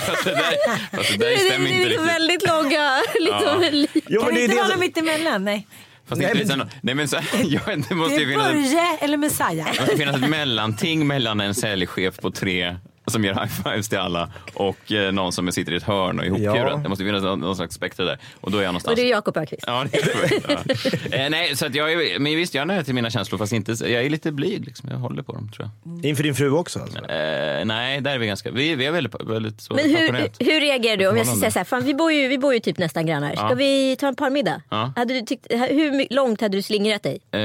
Fast 0.07 0.25
det 0.25 0.31
där, 0.31 0.97
fast 0.97 1.11
det 1.11 1.17
Det 1.19 1.25
där 1.25 1.33
är, 1.33 1.37
stämmer 1.51 1.69
det 1.69 1.75
inte 1.77 1.89
riktigt. 1.89 2.07
väldigt 2.07 2.49
långa... 2.49 3.01
Liksom, 3.21 3.87
Jo, 4.09 4.21
Kan 4.21 4.27
men 4.27 4.35
det 4.35 4.41
det 4.41 4.41
är 4.41 4.45
inte 4.45 4.55
det 4.57 4.61
vara 4.63 4.69
något 4.69 4.79
mittemellan? 4.81 5.45
Nej. 5.45 5.67
Fast 6.11 6.23
Nej, 6.23 6.45
men-. 6.57 6.69
Nej 6.83 6.95
men 6.95 7.09
så, 7.09 7.17
ja, 7.45 7.61
det 7.67 7.85
Det 7.89 7.95
måste 7.95 8.15
ju 8.15 8.23
är 8.23 8.29
finnas 8.31 8.47
ett, 8.47 8.53
Börje 8.55 8.97
eller 9.01 9.17
Messiah. 9.17 9.73
det 9.73 9.81
måste 9.81 9.97
finnas 9.97 10.17
ett 10.17 10.29
mellanting 10.31 11.07
mellan 11.07 11.41
en 11.41 11.55
säljchef 11.55 12.17
på 12.17 12.31
tre 12.31 12.77
som 13.11 13.25
ger 13.25 13.35
high-fives 13.35 13.89
till 13.89 13.99
alla 13.99 14.31
och 14.55 14.93
eh, 14.93 15.13
någon 15.13 15.33
som 15.33 15.53
sitter 15.53 15.73
i 15.73 15.77
ett 15.77 15.83
hörn 15.83 16.19
och 16.19 16.25
är 16.25 16.29
ihopkurad. 16.29 16.73
Ja. 16.73 16.77
Det 16.77 16.89
måste 16.89 17.05
finnas 17.05 17.23
någon, 17.23 17.41
någon 17.41 17.57
slags 17.57 17.75
spektra 17.75 18.05
där. 18.07 18.19
Och 18.41 18.51
då 18.51 18.59
är 18.59 18.63
jag 18.63 18.69
någonstans. 18.69 18.93
Och 18.93 18.97
det 18.97 19.09
är 19.09 19.11
Jakob 19.11 19.37
Öqvist. 19.37 19.65
Ja, 19.67 19.85
det 19.93 19.99
är 19.99 20.41
ja. 20.49 21.19
eh, 21.25 21.31
nej, 21.31 21.57
så 21.57 21.67
att 21.67 21.75
jag 21.75 21.93
är, 21.93 22.19
men 22.19 22.37
visst, 22.37 22.55
jag 22.55 22.63
är 22.63 22.67
nära 22.67 22.85
till 22.85 22.95
mina 22.95 23.11
känslor 23.11 23.39
fast 23.39 23.53
inte, 23.53 23.73
jag 23.73 24.05
är 24.05 24.11
lite 24.11 24.33
blyg 24.33 24.65
liksom. 24.65 24.89
Jag 24.91 24.97
håller 24.99 25.23
på 25.23 25.33
dem 25.33 25.51
tror 25.57 25.69
jag. 25.85 26.05
Inför 26.05 26.23
din 26.23 26.35
fru 26.35 26.51
också 26.51 26.79
alltså? 26.79 26.99
Eh, 26.99 27.65
nej, 27.65 28.01
där 28.01 28.15
är 28.15 28.19
vi 28.19 28.27
ganska, 28.27 28.51
vi, 28.51 28.75
vi 28.75 28.87
är 28.87 28.91
väldigt, 28.91 29.15
väldigt 29.21 29.61
så 29.61 29.75
Men 29.75 29.85
hur, 29.85 30.45
hur 30.45 30.61
reagerar 30.61 30.97
du 30.97 31.09
om 31.09 31.17
jag 31.17 31.27
säga 31.27 31.51
så 31.51 31.59
här, 31.59 31.65
fan, 31.65 31.85
vi, 31.85 31.95
bor 31.95 32.13
ju, 32.13 32.29
vi 32.29 32.39
bor 32.39 32.55
ju 32.55 32.61
typ 32.61 32.79
nästan 32.79 33.07
grannar. 33.07 33.33
Ska 33.37 33.47
Ja. 33.49 33.55
vi 33.55 33.97
ta 34.01 34.09
en 34.09 34.17
parmiddag? 34.17 34.63
Ja. 34.69 34.93
Hade 34.97 35.15
du 35.15 35.21
tyckt, 35.21 35.47
hur 35.51 36.15
långt 36.15 36.41
hade 36.41 36.57
du 36.59 36.63
slingrat 36.63 37.03
dig? 37.03 37.21
Eh, 37.33 37.41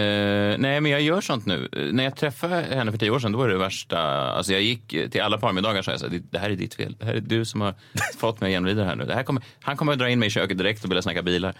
nej, 0.58 0.82
men 0.82 0.86
jag 0.86 1.02
gör 1.02 1.22
sånt 1.22 1.46
nu. 1.46 1.70
Eh, 1.72 1.80
när 1.82 2.04
jag 2.04 2.16
träffade 2.16 2.56
henne 2.56 2.92
för 2.92 2.98
tio 3.00 3.10
år 3.10 3.20
sedan, 3.20 3.32
då 3.32 3.38
var 3.38 3.48
det 3.48 3.54
det 3.54 3.60
värsta. 3.60 4.00
Alltså 4.32 4.54
jag 4.54 4.62
gick 4.62 4.88
till 5.12 5.22
alla 5.22 5.38
parmiddagar 5.56 5.80
och 5.80 5.86
sa 5.86 5.92
jag 5.92 6.00
så 6.00 6.08
här, 6.08 6.22
det 6.32 6.40
här 6.40 6.50
är 6.50 6.56
ditt 6.56 6.74
fel. 6.74 6.96
Det 7.00 7.06
här 7.06 7.14
är 7.14 7.20
du 7.20 7.46
som 7.46 7.62
har 7.62 7.74
fått 8.18 8.42
mig 8.42 8.48
att 8.48 8.52
genomlida 8.52 8.82
det 8.82 8.88
här 8.88 8.96
nu. 8.96 9.06
Det 9.06 9.14
här 9.14 9.24
kommer, 9.24 9.44
han 9.62 9.78
kommer 9.78 9.94
att 9.94 10.00
dra 10.00 10.10
in 10.10 10.20
mig 10.20 10.28
i 10.28 10.30
köket 10.30 10.58
direkt 10.58 10.84
och 10.84 10.92
vilja 10.92 11.02
snacka 11.02 11.22
bilar. 11.22 11.54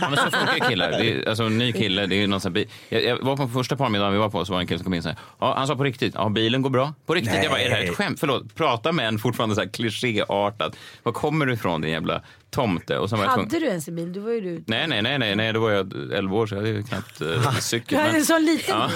ja, 0.00 0.08
men 0.10 0.16
så 0.16 0.30
funkar 0.30 0.68
killar. 0.68 0.90
Det 0.90 1.12
är, 1.12 1.28
alltså 1.28 1.44
en 1.44 1.58
ny 1.58 1.72
kille, 1.72 2.06
det 2.06 2.16
är 2.16 2.26
någon 2.26 2.40
sån 2.40 2.56
här. 2.56 2.64
Jag, 2.88 3.04
jag 3.04 3.18
var 3.22 3.36
på 3.36 3.48
första 3.48 3.76
parmiddagen 3.76 4.12
vi 4.12 4.18
var 4.18 4.30
på 4.30 4.44
så 4.44 4.52
var 4.52 4.60
en 4.60 4.66
kille 4.66 4.78
som 4.78 4.84
kom 4.84 4.94
in 4.94 4.98
och 4.98 5.04
sa, 5.04 5.14
ja, 5.40 5.54
han 5.56 5.66
sa 5.66 5.76
på 5.76 5.84
riktigt, 5.84 6.14
ja 6.14 6.28
bilen 6.28 6.62
går 6.62 6.70
bra. 6.70 6.94
På 7.06 7.14
riktigt, 7.14 7.42
jag 7.42 7.50
bara, 7.50 7.60
är 7.60 7.68
det 7.68 7.74
här 7.74 7.82
ett 7.82 7.96
skämt? 7.96 8.20
Förlåt, 8.20 8.54
prata 8.54 8.92
med 8.92 9.08
en 9.08 9.18
fortfarande 9.18 9.54
så 9.54 9.60
här 9.60 9.68
klichéartat. 9.68 10.76
Var 11.02 11.12
kommer 11.12 11.46
du 11.46 11.52
ifrån 11.52 11.80
din 11.80 11.90
jävla 11.90 12.22
tomte? 12.54 12.98
Och 12.98 13.10
så 13.10 13.16
var 13.16 13.24
jag 13.24 13.34
tvungen- 13.34 13.50
Hade 13.50 13.60
du 13.60 13.66
ens 13.66 13.88
en 13.88 13.96
bil? 13.96 14.12
Då 14.12 14.20
var 14.20 14.30
ju 14.30 14.40
du... 14.40 14.64
Nej, 14.66 14.86
nej, 14.88 15.02
nej, 15.02 15.18
nej, 15.18 15.36
nej, 15.36 15.52
då 15.52 15.60
var 15.60 15.70
jag 15.70 15.92
11 16.14 16.36
år 16.36 16.46
så 16.46 16.54
jag 16.54 16.60
hade 16.60 16.70
ju 16.70 16.82
knappt 16.82 17.22
uh, 17.22 17.58
cykel. 17.58 17.86
Du 17.88 17.96
hade 17.96 18.08
men- 18.12 18.20
en 18.20 18.26
sån 18.26 18.44
liten 18.44 18.76
Ja. 18.78 18.90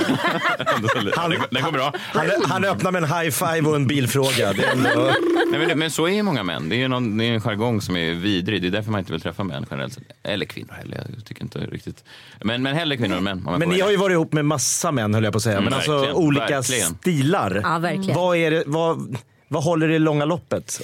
går, 0.81 1.45
den 1.55 1.63
går 1.63 1.73
bra. 1.73 1.93
Han, 1.99 2.27
han 2.45 2.65
öppnar 2.65 2.91
med 2.93 3.03
en 3.05 3.09
high 3.09 3.31
five 3.31 3.69
och 3.69 3.77
en 3.77 3.87
bilfråga. 3.87 4.53
Ändå... 4.73 5.13
Nej, 5.51 5.67
men, 5.67 5.79
men 5.79 5.91
så 5.91 6.07
är 6.07 6.11
ju 6.13 6.23
många 6.23 6.43
män. 6.43 6.69
Det 6.69 6.75
är 6.77 6.79
ju 6.79 6.89
någon, 6.89 7.19
det 7.19 7.25
är 7.25 7.33
en 7.33 7.41
jargong 7.41 7.81
som 7.81 7.97
är 7.97 8.15
vidrig. 8.15 8.63
Det 8.63 8.69
är 8.69 8.71
därför 8.71 8.91
man 8.91 8.99
inte 9.01 9.13
vill 9.13 9.21
träffa 9.21 9.45
män 9.45 9.67
generellt 9.71 9.93
sett. 9.93 10.03
Eller 10.23 10.47
kvinnor 10.47 10.73
heller. 10.73 11.07
Jag 11.17 11.25
tycker 11.25 11.43
inte 11.43 11.59
riktigt. 11.59 12.05
Men, 12.43 12.63
men 12.63 12.77
hellre 12.77 12.97
kvinnor 12.97 13.17
än 13.17 13.25
män. 13.25 13.49
Men 13.59 13.69
ni 13.69 13.81
har 13.81 13.91
ju 13.91 13.97
varit 13.97 14.15
ihop 14.15 14.33
med 14.33 14.45
massa 14.45 14.93
män 14.93 15.15
höll 15.15 15.25
jag 15.25 15.33
på 15.33 15.37
att 15.37 15.43
säga. 15.43 15.57
Mm, 15.57 15.65
Men 15.65 15.75
alltså 15.75 15.93
verkligen, 15.93 16.17
olika 16.17 16.47
verkligen. 16.47 16.95
stilar. 16.95 17.61
Ja, 17.65 17.79
verkligen. 17.79 18.15
Vad, 18.17 18.37
är 18.37 18.51
det, 18.51 18.63
vad, 18.67 19.17
vad 19.49 19.65
håller 19.65 19.89
i 19.91 19.99
långa 19.99 20.25
loppet? 20.25 20.81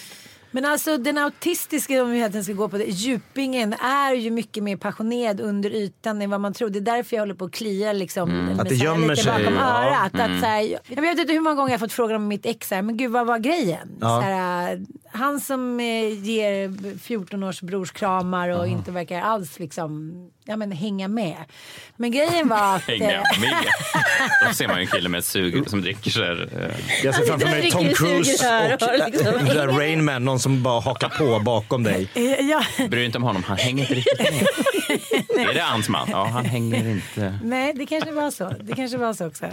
Men 0.54 0.64
alltså 0.64 0.98
den 0.98 1.18
autistiska, 1.18 2.02
om 2.02 2.10
vi 2.10 2.42
ska 2.44 2.52
gå 2.52 2.68
på 2.68 2.78
det, 2.78 2.84
djupingen 2.84 3.72
är 3.72 4.14
ju 4.14 4.30
mycket 4.30 4.62
mer 4.62 4.76
passionerad 4.76 5.40
under 5.40 5.70
ytan 5.70 6.22
än 6.22 6.30
vad 6.30 6.40
man 6.40 6.54
tror. 6.54 6.70
Det 6.70 6.78
är 6.78 6.80
därför 6.80 7.16
jag 7.16 7.22
håller 7.22 7.34
på 7.34 7.44
att 7.44 7.52
klia 7.52 7.92
liksom. 7.92 8.30
med 8.30 8.60
Att 8.60 8.68
det 8.68 8.74
gömmer 8.74 9.08
lite 9.08 9.22
sig, 9.22 9.32
bakom 9.32 9.54
ja. 9.54 9.84
örat. 9.84 10.14
Att, 10.14 10.40
så 10.40 10.46
här, 10.46 10.78
jag 10.88 11.02
vet 11.02 11.18
inte 11.18 11.32
hur 11.32 11.40
många 11.40 11.56
gånger 11.56 11.72
jag 11.72 11.78
har 11.78 11.86
fått 11.86 11.92
frågan 11.92 12.16
om 12.16 12.28
mitt 12.28 12.46
ex 12.46 12.70
här, 12.70 12.82
men 12.82 12.96
gud 12.96 13.10
vad 13.10 13.26
var 13.26 13.38
grejen? 13.38 13.88
Ja. 14.00 14.06
Så 14.06 14.20
här, 14.20 14.80
han 15.12 15.40
som 15.40 15.80
eh, 15.80 16.24
ger 16.24 16.98
14 16.98 17.42
års 17.42 17.60
brorskramar 17.60 18.48
och 18.48 18.66
inte 18.66 18.90
verkar 18.90 19.20
alls 19.20 19.58
liksom, 19.58 20.12
ja 20.44 20.56
men 20.56 20.72
hänga 20.72 21.08
med. 21.08 21.36
Men 21.96 22.10
grejen 22.10 22.48
var 22.48 22.76
att... 22.76 22.82
Hänga 22.82 23.12
eh, 23.12 23.40
med. 23.40 23.64
Då 24.48 24.54
ser 24.54 24.68
man 24.68 24.76
ju 24.76 24.82
en 24.82 24.86
kille 24.86 25.08
med 25.08 25.18
ett 25.18 25.24
sug 25.24 25.70
som 25.70 25.82
dricker 25.82 26.10
så 26.10 26.22
här. 26.22 26.48
eh, 26.58 27.04
Jag 27.04 27.14
ser 27.14 27.24
framför 27.24 27.48
mig 27.48 27.70
Tom 27.70 27.88
Cruise 27.88 28.66
och 28.80 28.82
och 28.88 29.10
liksom- 29.10 29.78
Rain 29.78 30.04
Man, 30.04 30.24
någon 30.24 30.40
som 30.44 30.62
bara 30.62 30.80
hakar 30.80 31.08
på 31.08 31.38
bakom 31.44 31.82
dig. 31.82 32.08
eh, 32.14 32.22
ja, 32.24 32.64
Bryr 32.76 32.88
dig 32.88 33.04
inte 33.04 33.18
om 33.18 33.24
honom, 33.24 33.42
han 33.46 33.56
hänger 33.56 33.82
inte 33.82 33.94
riktigt 33.94 34.18
med. 34.20 35.48
Är 35.50 35.54
det 35.54 35.60
hans 35.60 35.88
man? 35.88 36.08
Ja, 36.10 36.24
han 36.24 36.44
hänger 36.44 36.88
inte. 36.88 37.38
nej, 37.42 37.72
det 37.74 37.86
kanske 37.86 38.10
var 38.12 38.30
så. 38.30 38.52
Det 38.60 38.72
kanske 38.76 38.96
var 38.98 39.14
så 39.14 39.26
också. 39.26 39.44
Och 39.46 39.52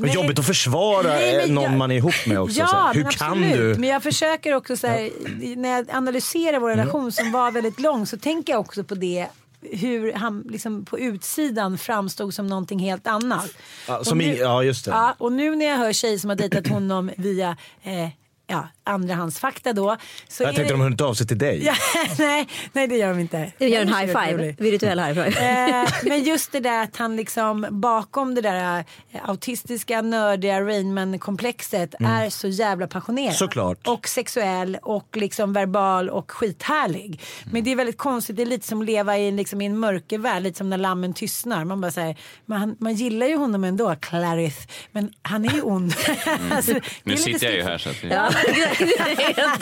Nej. 0.00 0.14
jobbigt 0.14 0.38
att 0.38 0.46
försvara 0.46 1.02
Nej, 1.08 1.36
men 1.36 1.48
eh, 1.48 1.54
någon 1.54 1.64
jag- 1.64 1.72
man 1.78 1.90
är 1.90 1.94
ihop 1.96 2.14
med 2.26 2.40
också. 2.40 2.58
Ja, 2.58 2.66
så 2.66 2.76
här. 2.76 2.94
Hur 2.94 3.02
men 3.02 3.12
kan 3.12 3.28
absolut. 3.44 3.74
du? 3.76 3.80
Men 3.80 3.88
jag 3.88 4.02
försöker 4.02 4.54
också 4.54 4.76
så 4.76 4.86
här, 4.86 5.10
när 5.56 5.68
jag 5.68 5.90
analyserar 5.90 6.58
vår 6.60 6.70
Mm. 6.72 6.78
relation 6.78 7.12
som 7.12 7.32
var 7.32 7.50
väldigt 7.50 7.80
lång 7.80 8.06
så 8.06 8.16
tänker 8.18 8.52
jag 8.52 8.60
också 8.60 8.84
på 8.84 8.94
det 8.94 9.26
hur 9.72 10.12
han 10.12 10.44
liksom 10.50 10.84
på 10.84 10.98
utsidan 10.98 11.78
framstod 11.78 12.34
som 12.34 12.46
någonting 12.46 12.78
helt 12.78 13.06
annat. 13.06 13.50
Ja, 13.88 14.04
som 14.04 14.18
nu, 14.18 14.24
i, 14.24 14.38
ja, 14.40 14.62
just 14.62 14.84
det. 14.84 14.90
Ja, 14.90 15.14
och 15.18 15.32
nu 15.32 15.56
när 15.56 15.66
jag 15.66 15.76
hör 15.76 15.92
tjejer 15.92 16.18
som 16.18 16.30
har 16.30 16.36
dejtat 16.36 16.66
honom 16.68 17.10
via 17.16 17.56
eh, 17.82 18.08
ja, 18.46 18.68
andrahandsfakta 18.84 19.72
då. 19.72 19.96
Så 20.28 20.42
Jag 20.42 20.54
tänkte 20.54 20.62
det... 20.62 20.78
de 20.78 20.80
hör 20.80 20.90
inte 20.90 21.04
av 21.04 21.14
sig 21.14 21.26
till 21.26 21.38
dig. 21.38 21.64
Ja, 21.70 21.74
nej, 22.18 22.48
nej, 22.72 22.86
det 22.88 22.96
gör 22.96 23.08
de 23.08 23.18
inte. 23.20 23.52
Du 23.58 23.68
gör 23.68 23.80
en 23.80 23.86
Det 23.86 23.92
är 23.92 24.06
high 24.06 24.26
five, 24.26 24.54
virtuell 24.58 25.00
high 25.00 25.14
five. 25.14 25.80
Eh, 25.82 25.88
men 26.02 26.22
just 26.24 26.52
det 26.52 26.60
där 26.60 26.82
att 26.82 26.96
han 26.96 27.16
liksom 27.16 27.66
bakom 27.70 28.34
det 28.34 28.40
där 28.40 28.84
eh, 29.12 29.28
autistiska, 29.28 30.02
nördiga 30.02 30.60
Rainman-komplexet 30.60 31.94
är 32.00 32.30
så 32.30 32.48
jävla 32.48 32.86
passionerad. 32.86 33.34
Såklart. 33.34 33.86
Och 33.86 34.08
sexuell 34.08 34.78
och 34.82 35.16
liksom 35.16 35.52
verbal 35.52 36.10
och 36.10 36.30
skithärlig. 36.30 37.20
Men 37.44 37.64
det 37.64 37.72
är 37.72 37.76
väldigt 37.76 37.98
konstigt, 37.98 38.36
det 38.36 38.42
är 38.42 38.46
lite 38.46 38.66
som 38.66 38.80
att 38.80 38.86
leva 38.86 39.18
i, 39.18 39.30
liksom, 39.30 39.60
i 39.60 39.66
en 39.66 39.78
mörkervärld, 39.78 40.42
lite 40.42 40.58
som 40.58 40.70
när 40.70 40.78
lammen 40.78 41.14
tystnar. 41.14 41.64
Man 41.64 41.80
bara 41.80 41.90
säger, 41.90 42.16
man, 42.46 42.76
man 42.78 42.94
gillar 42.94 43.26
ju 43.26 43.36
honom 43.36 43.64
ändå, 43.64 43.96
Clarith, 44.00 44.66
men 44.92 45.12
han 45.22 45.44
är 45.44 45.54
ju 45.54 45.62
ond. 45.62 45.94
alltså, 46.50 46.72
det 46.72 46.78
är 46.78 46.82
Nu 47.04 47.16
sitter 47.16 47.46
jag 47.46 47.54
ju 47.54 47.62
här 47.62 47.78
så 47.78 47.90
att 47.90 47.96
Ja, 48.02 48.30
det 48.78 48.84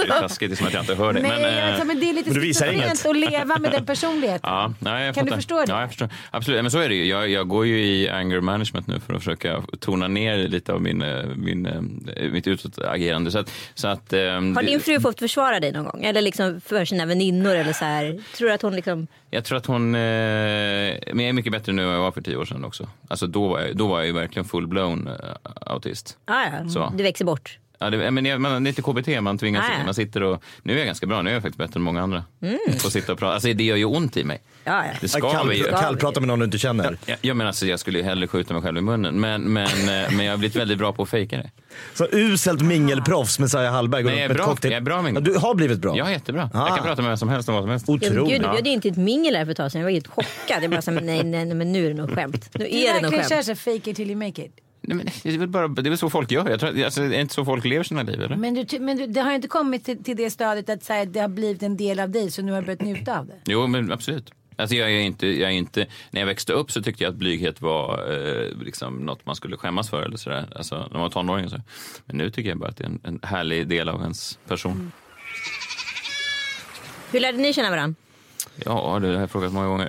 är 0.02 0.20
taskigt, 0.20 0.50
det 0.50 0.54
är 0.54 0.56
som 0.56 0.66
att 0.66 0.72
jag 0.72 0.82
inte 0.82 0.94
hör 0.94 1.12
dig. 1.12 1.22
Nej, 1.22 1.42
Men, 1.42 1.58
eh, 1.58 1.68
alltså, 1.68 1.84
men 1.86 2.00
det 2.00 2.10
är 2.10 2.12
lite 2.14 2.30
Men 2.30 2.34
du 2.34 2.40
visar 2.40 2.66
schizofrent 2.66 3.04
inget. 3.04 3.26
att 3.26 3.30
leva 3.32 3.58
med 3.58 3.72
den 3.72 3.86
personligheten. 3.86 4.40
Ja, 4.50 4.72
nej, 4.78 5.06
jag 5.06 5.14
Kan 5.14 5.26
du 5.26 5.32
förstå 5.32 5.64
det? 5.64 5.72
Ja, 5.72 5.80
jag 5.80 5.88
förstår. 5.88 6.08
Absolut, 6.30 6.62
men 6.62 6.70
så 6.70 6.78
är 6.78 6.88
det 6.88 6.94
ju. 6.94 7.04
Jag, 7.04 7.28
jag 7.30 7.48
går 7.48 7.66
ju 7.66 7.84
i 7.84 8.08
anger 8.08 8.40
management 8.40 8.86
nu 8.86 9.00
för 9.00 9.14
att 9.14 9.20
försöka 9.20 9.62
tona 9.80 10.08
ner 10.08 10.36
lite 10.36 10.72
av 10.72 10.82
min, 10.82 11.04
min, 11.36 11.66
eh, 11.66 12.30
mitt 12.32 12.46
utåtagerande. 12.46 13.30
Så 13.30 13.38
att, 13.38 13.50
så 13.74 13.88
att, 13.88 14.12
ehm, 14.12 14.56
Har 14.56 14.62
din 14.62 14.80
fru 14.80 15.00
fått 15.00 15.18
försvara 15.18 15.60
dig 15.60 15.72
någon 15.72 15.84
gång? 15.84 16.04
Eller 16.04 16.22
liksom 16.22 16.60
för 16.60 16.84
sina 16.84 17.06
väninnor 17.06 17.54
eller 17.54 17.72
så 17.72 17.84
här? 17.84 18.18
Tror 18.36 18.48
du 18.48 18.54
att 18.54 18.62
hon 18.62 18.76
liksom... 18.76 19.06
Jag 19.30 19.44
tror 19.44 19.58
att 19.58 19.66
hon, 19.66 19.94
eh, 19.94 20.00
men 20.00 21.18
jag 21.18 21.28
är 21.28 21.32
mycket 21.32 21.52
bättre 21.52 21.72
nu 21.72 21.82
än 21.82 21.88
jag 21.88 22.00
var 22.00 22.12
för 22.12 22.20
tio 22.20 22.36
år 22.36 22.44
sedan 22.44 22.64
också. 22.64 22.88
Alltså 23.08 23.26
då 23.26 23.48
var 23.48 23.60
jag, 23.60 23.76
då 23.76 23.86
var 23.86 23.98
jag 23.98 24.06
ju 24.06 24.12
verkligen 24.12 24.48
full-blown 24.48 25.06
eh, 25.08 25.14
autist. 25.72 26.18
Ah, 26.24 26.42
ja, 26.44 26.68
Så. 26.68 26.92
du 26.96 27.02
växer 27.02 27.24
bort. 27.24 27.58
Ja, 27.80 27.90
det, 27.90 28.10
men 28.10 28.42
man, 28.42 28.64
det 28.64 28.68
är 28.68 28.70
inte 28.70 28.82
KBT, 28.82 29.22
man 29.22 29.38
tvingas 29.38 29.64
Ah, 29.64 29.78
ja. 29.78 29.84
man 29.84 29.94
sitter 29.94 30.22
och, 30.22 30.42
nu 30.62 30.72
är 30.72 30.76
jag 30.78 30.86
ganska 30.86 31.06
bra, 31.06 31.22
nu 31.22 31.30
är 31.30 31.34
jag 31.34 31.42
faktiskt 31.42 31.58
bättre 31.58 31.78
än 31.78 31.82
många 31.82 32.02
andra. 32.02 32.24
Mm. 32.42 32.58
Få 32.78 32.90
sitta 32.90 33.12
och 33.12 33.18
prata, 33.18 33.34
alltså 33.34 33.52
det 33.52 33.64
gör 33.64 33.76
ju 33.76 33.84
ont 33.84 34.16
i 34.16 34.24
mig. 34.24 34.42
Ja, 34.64 34.84
ja. 34.86 34.92
Det 35.00 35.08
ska 35.08 35.42
vi 35.42 35.56
ju. 35.56 35.64
Kall, 35.64 35.80
kallprata 35.80 36.20
med 36.20 36.28
någon 36.28 36.38
du 36.38 36.44
inte 36.44 36.58
känner. 36.58 36.98
Jag, 37.06 37.18
jag 37.20 37.36
menar, 37.36 37.48
alltså, 37.48 37.66
jag 37.66 37.80
skulle 37.80 37.98
ju 37.98 38.04
hellre 38.04 38.26
skjuta 38.28 38.54
mig 38.54 38.62
själv 38.62 38.78
i 38.78 38.80
munnen, 38.80 39.20
men, 39.20 39.42
men, 39.42 39.66
eh, 39.66 40.10
men 40.12 40.24
jag 40.24 40.32
har 40.32 40.38
blivit 40.38 40.56
väldigt 40.56 40.78
bra 40.78 40.92
på 40.92 41.02
att 41.02 41.08
fejka 41.08 41.36
det. 41.36 41.50
Så 41.94 42.06
uselt 42.12 42.62
mingelproffs 42.62 43.38
Messiah 43.38 43.72
Hallberg. 43.72 44.02
Nej, 44.02 44.14
jag 44.18 44.30
är 44.30 44.34
bra. 44.34 44.56
Jag 44.62 44.72
är 44.72 44.80
bra 44.80 45.02
mingel. 45.02 45.22
Ja, 45.26 45.32
du 45.32 45.38
har 45.38 45.54
blivit 45.54 45.78
bra? 45.78 45.96
Jag 45.96 46.06
är 46.06 46.12
jättebra. 46.12 46.50
Ah. 46.54 46.66
Jag 46.68 46.76
kan 46.76 46.86
prata 46.86 47.02
med 47.02 47.08
vem 47.10 47.16
som 47.18 47.28
helst 47.28 47.48
om 47.48 47.54
vad 47.54 47.64
som 47.64 47.70
helst. 47.70 47.84
Ja, 47.88 47.94
Otroligt. 47.94 48.28
Gud, 48.32 48.42
du 48.42 48.48
bjöd 48.52 48.66
in 48.66 48.80
till 48.80 48.90
ett 48.90 48.96
mingel 48.98 49.36
här 49.36 49.44
för 49.44 49.50
ett 49.50 49.56
tag 49.56 49.72
sedan. 49.72 49.80
Jag 49.80 49.86
var 49.86 49.92
helt 49.92 50.06
chockad. 50.06 50.62
Jag 50.62 50.70
bara 50.70 50.82
så, 50.82 50.90
nej, 50.90 51.02
nej, 51.02 51.24
nej, 51.24 51.54
men 51.54 51.72
nu 51.72 51.84
är 51.86 51.88
det 51.88 51.96
nog 51.96 52.14
skämt. 52.14 52.50
Nu 52.54 52.64
Du 52.64 52.70
är 52.70 52.86
det 52.86 52.92
nog 52.94 53.02
verkligen 53.02 53.28
kör 53.28 53.36
skämt. 53.36 53.46
så 53.46 53.54
fake 53.54 53.90
it 53.90 53.96
till 53.96 54.10
you 54.10 54.16
make 54.18 54.42
it. 54.44 54.52
Nej, 54.80 55.12
det, 55.22 55.34
är 55.34 55.38
väl 55.38 55.48
bara, 55.48 55.68
det 55.68 55.88
är 55.88 55.90
väl 55.90 55.98
så 55.98 56.10
folk 56.10 56.30
gör. 56.30 56.50
Jag 56.50 56.60
tror, 56.60 56.84
alltså, 56.84 57.00
det 57.00 57.16
är 57.16 57.20
inte 57.20 57.34
så 57.34 57.44
folk 57.44 57.64
lever 57.64 57.84
sina 57.84 58.02
liv, 58.02 58.22
eller? 58.22 58.36
Men, 58.36 58.54
du, 58.54 58.78
men 58.78 58.96
du, 58.96 59.06
det 59.06 59.20
har 59.20 59.32
inte 59.32 59.48
kommit 59.48 59.84
till, 59.84 60.04
till 60.04 60.16
det 60.16 60.30
stadiet 60.30 60.68
att 60.68 60.88
här, 60.88 61.06
det 61.06 61.20
har 61.20 61.28
blivit 61.28 61.62
en 61.62 61.76
del 61.76 62.00
av 62.00 62.10
dig 62.10 62.30
så 62.30 62.42
nu 62.42 62.52
har 62.52 62.60
du 62.60 62.66
börjat 62.66 62.82
njuta 62.82 63.18
av 63.18 63.26
det. 63.26 63.36
Jo, 63.44 63.66
men 63.66 63.92
absolut. 63.92 64.32
Alltså 64.56 64.76
jag 64.76 64.90
är 64.90 65.00
inte, 65.00 65.26
jag 65.26 65.50
är 65.50 65.54
inte, 65.54 65.86
när 66.10 66.20
jag 66.20 66.26
växte 66.26 66.52
upp 66.52 66.70
så 66.70 66.82
tyckte 66.82 67.04
jag 67.04 67.10
att 67.10 67.16
blyghet 67.16 67.60
var 67.60 68.12
eh, 68.12 68.62
liksom 68.62 68.96
något 68.96 69.26
man 69.26 69.36
skulle 69.36 69.56
skämmas 69.56 69.90
för. 69.90 70.02
Eller 70.02 70.16
sådär. 70.16 70.48
Alltså, 70.56 70.76
när 70.76 70.92
man 70.92 71.00
var 71.00 71.10
tonåring. 71.10 71.50
Så. 71.50 71.60
Men 72.06 72.16
nu 72.16 72.30
tycker 72.30 72.48
jag 72.48 72.58
bara 72.58 72.70
att 72.70 72.76
det 72.76 72.84
är 72.84 72.88
en, 72.88 73.00
en 73.02 73.20
härlig 73.22 73.68
del 73.68 73.88
av 73.88 74.00
ens 74.02 74.38
person. 74.48 74.92
Hur 77.10 77.20
lärde 77.20 77.38
ni 77.38 77.52
känna 77.52 77.70
varandra? 77.70 77.94
Ja, 78.64 78.98
det 79.02 79.08
har 79.08 79.14
jag 79.20 79.30
frågat 79.30 79.52
många 79.52 79.66
gånger. 79.66 79.86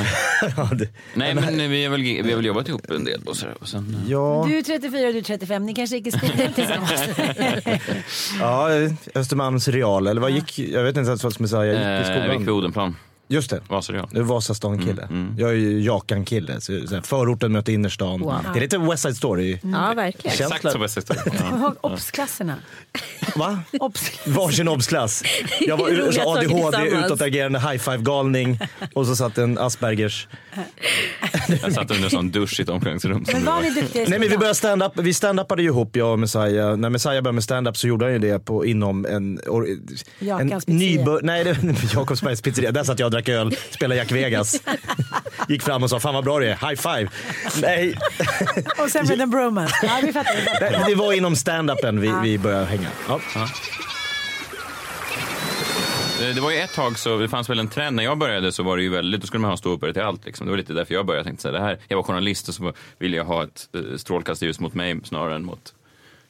Eh, 0.00 0.06
Ja, 0.56 0.68
det, 0.72 0.88
nej, 1.14 1.34
men 1.34 1.70
vi 1.70 1.84
har, 1.84 1.90
väl, 1.90 2.00
vi 2.02 2.30
har 2.30 2.36
väl 2.36 2.44
jobbat 2.46 2.68
ihop 2.68 2.90
en 2.90 3.04
del. 3.04 3.22
Och 3.26 3.36
så, 3.36 3.46
och 3.60 3.68
sen, 3.68 3.96
eh, 4.04 4.10
ja, 4.12 4.44
Du 4.48 4.58
är 4.58 4.62
34 4.62 5.06
och 5.06 5.12
du 5.12 5.18
är 5.18 5.22
35, 5.22 5.66
ni 5.66 5.74
kanske 5.74 5.96
gick 5.96 6.06
i 6.06 6.10
skolan 6.10 6.52
tillsammans. 6.54 6.92
ja, 8.40 8.68
Östermalms 9.14 9.68
real, 9.68 10.06
eller 10.06 10.20
vad 10.20 10.30
gick, 10.30 10.58
jag 10.58 10.82
vet 10.82 10.96
inte 10.96 11.08
ens 11.10 11.24
vad 11.24 11.32
som 11.32 11.44
är 11.44 11.48
så, 11.48 11.56
jag 11.56 11.66
gick 11.66 11.76
i 11.76 11.82
eh, 11.82 11.90
vi 11.90 11.96
gick 11.98 12.06
skolan. 12.06 12.38
vid 12.38 12.48
Odenplan, 12.50 12.96
Just 13.28 13.50
det. 13.50 13.56
Är 13.56 14.20
Vasastan-kille. 14.22 15.02
Mm, 15.02 15.34
Jag 15.38 15.50
är 15.50 15.54
ju 15.54 15.80
Jakan-kille. 15.82 16.58
Förorten 17.02 17.52
möter 17.52 17.72
innerstan. 17.72 18.20
Wow. 18.20 18.34
Det 18.52 18.58
är 18.58 18.60
lite 18.60 18.78
West 18.78 19.02
Side 19.02 19.16
Story. 19.16 19.58
Ja, 19.62 19.92
verkligen. 19.96 20.36
Känsla. 20.36 20.56
Exakt 20.56 20.72
som 20.72 20.80
bästa 20.80 21.00
historia. 21.00 21.22
Ja. 21.26 21.50
Kom 21.50 21.60
ihåg 21.62 21.74
obsklasserna. 21.80 22.54
Va? 23.36 23.58
Obs. 23.80 24.10
Varsin 24.26 24.68
obsklass. 24.68 25.22
Jag 25.60 25.76
var 25.76 25.86
Roliga 25.90 26.12
så 26.12 26.34
saker 26.34 26.66
ADHD, 26.66 26.96
utåtagerande 27.04 27.58
high-five-galning 27.60 28.58
och 28.94 29.06
så 29.06 29.16
satt 29.16 29.38
en 29.38 29.58
Aspergers. 29.58 30.28
Jag 31.62 31.72
satt 31.72 31.90
under 31.90 32.04
en 32.04 32.10
sån 32.10 32.30
dusch 32.30 32.60
i 32.60 32.62
ett 32.62 32.68
omklädningsrum. 32.68 33.24
Men 33.32 33.44
var 33.44 33.60
ni 33.62 33.70
duktiga 33.70 34.04
Nej 34.08 34.18
men 34.18 34.28
vi 34.28 34.36
började 34.38 34.54
stand-up, 34.54 34.92
vi 34.94 35.14
stand-upade 35.14 35.62
ju 35.62 35.68
ihop 35.68 35.96
jag 35.96 36.12
och 36.12 36.18
Messiah. 36.18 36.76
När 36.76 36.90
Messiah 36.90 37.12
började 37.14 37.32
med 37.32 37.44
stand-up 37.44 37.76
så 37.76 37.86
gjorde 37.88 38.04
han 38.04 38.12
ju 38.12 38.18
det 38.18 38.38
på, 38.38 38.66
inom 38.66 39.06
en... 39.06 39.38
or- 39.38 39.66
en 39.68 39.98
Jakans 40.26 40.64
pizzeria. 40.64 41.02
nybör- 41.04 41.20
Nej, 41.22 41.54
Jakobsbergs 41.94 42.42
pizzeria. 42.42 42.72
Där 42.72 42.84
satt 42.84 42.98
jag 42.98 43.12
drack 43.16 43.28
öl, 43.28 43.56
spelade 43.70 43.96
Jack 44.00 44.12
Vegas. 44.12 44.62
gick 45.48 45.62
fram 45.62 45.82
och 45.82 45.90
sa 45.90 46.00
fan 46.00 46.14
vad 46.14 46.24
bra 46.24 46.38
det 46.38 46.46
är, 46.46 46.68
high 46.68 46.80
five. 46.80 47.08
Nej, 47.62 47.98
Och 48.78 48.90
sen 48.90 49.06
blev 49.06 49.18
det 49.18 49.22
en 49.22 49.30
bromance. 49.30 49.74
Ja, 49.82 49.98
vi 50.02 50.12
fattar. 50.12 50.88
Det 50.88 50.94
var 50.94 51.12
inom 51.12 51.34
stand-upen 51.36 52.00
vi, 52.00 52.12
vi 52.30 52.38
började 52.38 52.64
hänga. 52.66 52.88
Ja. 53.08 53.20
Eh, 56.20 56.34
Det 56.34 56.40
var 56.40 56.50
ju 56.50 56.56
ett 56.58 56.72
tag 56.74 56.98
så, 56.98 57.18
det 57.18 57.28
fanns 57.28 57.50
väl 57.50 57.58
en 57.58 57.68
trend, 57.68 57.96
när 57.96 58.04
jag 58.04 58.18
började 58.18 58.52
så 58.52 58.62
var 58.62 58.76
det 58.76 58.82
ju 58.82 58.88
väldigt, 58.88 59.20
då 59.20 59.26
skulle 59.26 59.40
man 59.40 59.50
ha 59.50 59.56
ståuppare 59.56 59.92
till 59.92 60.02
allt 60.02 60.24
liksom. 60.26 60.46
Det 60.46 60.50
var 60.50 60.56
lite 60.58 60.72
därför 60.72 60.94
jag 60.94 61.06
började, 61.06 61.18
jag 61.18 61.26
tänkte 61.26 61.42
så 61.42 61.48
här, 61.48 61.52
det 61.58 61.60
här, 61.64 61.78
jag 61.88 61.96
var 61.96 62.04
journalist 62.04 62.48
och 62.48 62.54
så 62.54 62.72
ville 62.98 63.16
jag 63.16 63.24
ha 63.24 63.44
ett 63.44 63.68
eh, 63.74 63.96
strålkastarljus 63.96 64.60
mot 64.60 64.74
mig 64.74 65.00
snarare 65.04 65.34
än 65.34 65.44
mot 65.44 65.74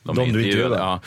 de, 0.03 0.17
De 0.17 0.33
du 0.33 0.43
intervjuade. 0.43 0.77
Ja. 0.77 1.01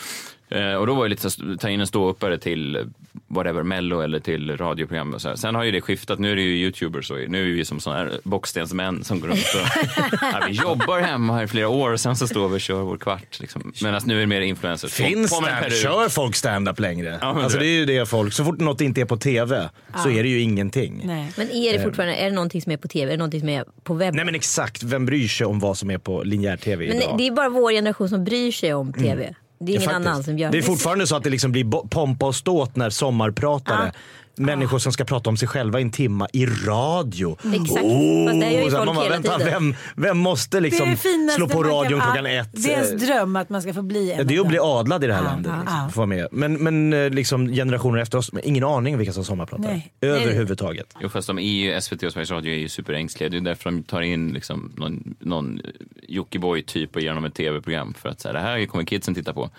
Eh, 0.57 0.73
Och 0.73 0.87
då 0.87 0.93
var 0.93 1.03
det 1.03 1.09
lite 1.09 1.29
så, 1.29 1.57
ta 1.59 1.69
in 1.69 1.79
en 1.81 1.87
ståuppare 1.87 2.37
till 2.37 2.89
whatever, 3.27 3.63
mello 3.63 4.01
eller 4.01 4.19
till 4.19 4.57
radioprogram 4.57 5.13
och 5.13 5.21
så 5.21 5.29
här. 5.29 5.35
Sen 5.35 5.55
har 5.55 5.63
ju 5.63 5.71
det 5.71 5.81
skiftat, 5.81 6.19
nu 6.19 6.31
är 6.31 6.35
det 6.35 6.41
ju 6.41 6.55
youtubers 6.57 7.11
och 7.11 7.17
nu 7.27 7.51
är 7.51 7.55
vi 7.55 7.65
som 7.65 7.79
sådana 7.79 7.99
här 7.99 8.19
bockstensmän 8.23 9.03
som 9.03 9.19
går 9.19 9.27
runt 9.27 9.39
och 9.55 9.87
ja, 10.21 10.43
vi 10.47 10.53
jobbar 10.53 10.99
hemma 11.01 11.33
här 11.35 11.43
i 11.43 11.47
flera 11.47 11.69
år 11.69 11.91
och 11.93 11.99
sen 11.99 12.15
så 12.15 12.27
står 12.27 12.49
vi 12.49 12.55
och 12.55 12.61
kör 12.61 12.81
vår 12.81 12.97
kvart. 12.97 13.39
Liksom. 13.39 13.73
Medan 13.83 14.01
nu 14.05 14.15
är 14.15 14.19
det 14.19 14.27
mer 14.27 14.41
influencers. 14.41 14.93
Finns 14.93 15.39
peruk. 15.39 15.73
Kör 15.73 16.09
folk 16.09 16.35
stand-up 16.35 16.79
längre? 16.79 17.17
Ja, 17.21 17.43
alltså 17.43 17.57
det- 17.59 17.65
är 17.65 17.79
ju 17.79 17.85
det 17.85 18.09
folk, 18.09 18.33
så 18.33 18.43
fort 18.45 18.59
något 18.59 18.81
inte 18.81 19.01
är 19.01 19.05
på 19.05 19.17
tv 19.17 19.69
så 20.03 20.09
är 20.09 20.23
det 20.23 20.29
ju 20.29 20.41
ingenting. 20.41 21.01
Nej. 21.05 21.31
Men 21.37 21.51
är 21.51 21.73
det 21.77 21.83
fortfarande, 21.83 22.15
är 22.15 22.25
det 22.29 22.35
någonting 22.35 22.61
som 22.61 22.71
är 22.71 22.77
på 22.77 22.87
tv? 22.87 23.05
Är 23.11 23.11
det 23.11 23.17
någonting 23.17 23.39
som 23.39 23.49
är 23.49 23.65
på 23.83 23.93
webben? 23.93 24.15
Nej 24.15 24.25
men 24.25 24.35
exakt, 24.35 24.83
vem 24.83 25.05
bryr 25.05 25.27
sig 25.27 25.47
om 25.47 25.59
vad 25.59 25.77
som 25.77 25.91
är 25.91 25.97
på 25.97 26.23
linjär 26.23 26.57
tv 26.57 26.87
Men 26.87 26.97
idag? 26.97 27.15
det 27.17 27.27
är 27.27 27.31
bara 27.31 27.49
vår 27.49 27.71
generation 27.71 28.09
som 28.09 28.23
bryr 28.23 28.51
sig 28.51 28.73
om 28.73 28.93
tv. 28.93 29.35
Det 29.59 29.71
är 29.71 29.75
ingen 29.75 29.81
Faktiskt. 29.89 30.07
annan 30.07 30.23
som 30.23 30.37
gör 30.37 30.51
Det 30.51 30.57
är 30.57 30.61
fortfarande 30.61 31.07
så 31.07 31.15
att 31.15 31.23
det 31.23 31.29
liksom 31.29 31.51
blir 31.51 31.87
pompa 31.87 32.25
och 32.25 32.35
ståt 32.35 32.75
när 32.75 32.89
sommarpratare 32.89 33.91
Människor 34.39 34.79
som 34.79 34.91
ska 34.93 35.03
prata 35.05 35.29
om 35.29 35.37
sig 35.37 35.47
själva 35.47 35.79
i 35.79 35.81
en 35.81 35.91
timma 35.91 36.27
i 36.33 36.45
radio. 36.45 37.37
Exakt. 37.39 37.69
Fast 37.69 38.39
det 38.39 38.51
gör 38.51 38.63
ju 38.63 38.69
så 38.71 38.77
här, 38.77 38.85
folk 38.85 38.85
man 38.85 38.95
bara, 38.95 39.03
hela 39.03 39.15
vänta, 39.15 39.37
tiden. 39.37 39.53
vem, 39.53 39.75
vem 39.95 40.17
måste 40.17 40.59
liksom 40.59 40.95
slå 41.35 41.47
på 41.47 41.63
radion 41.63 42.01
klockan 42.01 42.25
ett? 42.25 42.49
Det 42.51 42.73
är 42.73 42.83
ens 42.83 43.07
dröm 43.07 43.35
att 43.35 43.49
man 43.49 43.61
ska 43.61 43.73
få 43.73 43.81
bli 43.81 44.11
en. 44.11 44.27
Det 44.27 44.35
är 44.35 44.41
att 44.41 44.47
bli 44.47 44.59
adlad 44.61 45.03
i 45.03 45.07
det 45.07 45.13
här 45.13 45.23
Ja, 45.23 45.29
landet. 45.29 45.51
Liksom, 45.59 45.77
ja. 45.83 45.89
få 45.93 46.05
med. 46.05 46.27
Men, 46.31 46.53
men 46.53 46.93
eh, 46.93 47.09
liksom, 47.09 47.47
generationer 47.47 47.99
efter 47.99 48.17
oss, 48.17 48.31
ingen 48.43 48.63
aning 48.63 48.97
vilka 48.97 49.13
som 49.13 49.25
sommarpratar. 49.25 49.63
Nej. 49.63 49.93
Överhuvudtaget. 50.01 50.93
Jo 51.01 51.09
fast 51.09 51.27
de 51.27 51.39
är 51.39 51.43
ju, 51.43 51.81
SVT 51.81 52.03
och 52.03 52.11
Sveriges 52.11 52.31
Radio 52.31 52.53
är 52.53 52.57
ju 52.57 52.69
superängsliga. 52.69 53.29
Det 53.29 53.37
är 53.37 53.41
därför 53.41 53.71
de 53.71 53.83
tar 53.83 54.01
in 54.01 54.29
liksom 54.29 54.73
någon, 54.77 55.15
någon 55.19 55.59
Jockiboi 56.07 56.63
typ 56.63 56.95
och 56.95 57.01
ger 57.01 57.13
dem 57.13 57.25
ett 57.25 57.35
tv-program. 57.35 57.93
För 57.93 58.09
att 58.09 58.21
så 58.21 58.27
här, 58.27 58.33
det 58.33 58.39
här 58.41 58.65
kommer 58.65 58.83
kidsen 58.85 59.15
titta 59.15 59.33
på. 59.33 59.49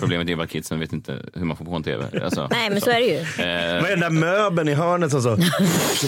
Problemet 0.00 0.28
är 0.28 0.36
bara 0.36 0.42
att 0.44 0.50
kidsen 0.50 0.80
vet 0.80 0.92
inte 0.92 1.18
hur 1.34 1.44
man 1.44 1.56
får 1.56 1.64
på 1.64 1.74
en 1.76 1.82
tv. 1.82 2.04
Alltså, 2.24 2.48
Nej 2.50 2.70
men 2.70 2.80
så 2.80 2.90
är 2.90 3.00
det 3.00 3.06
ju. 3.06 3.18
eh, 3.18 3.82
Möbeln 4.28 4.68
i 4.68 4.74
hörnet 4.74 5.10
som 5.10 5.22
så? 5.22 5.36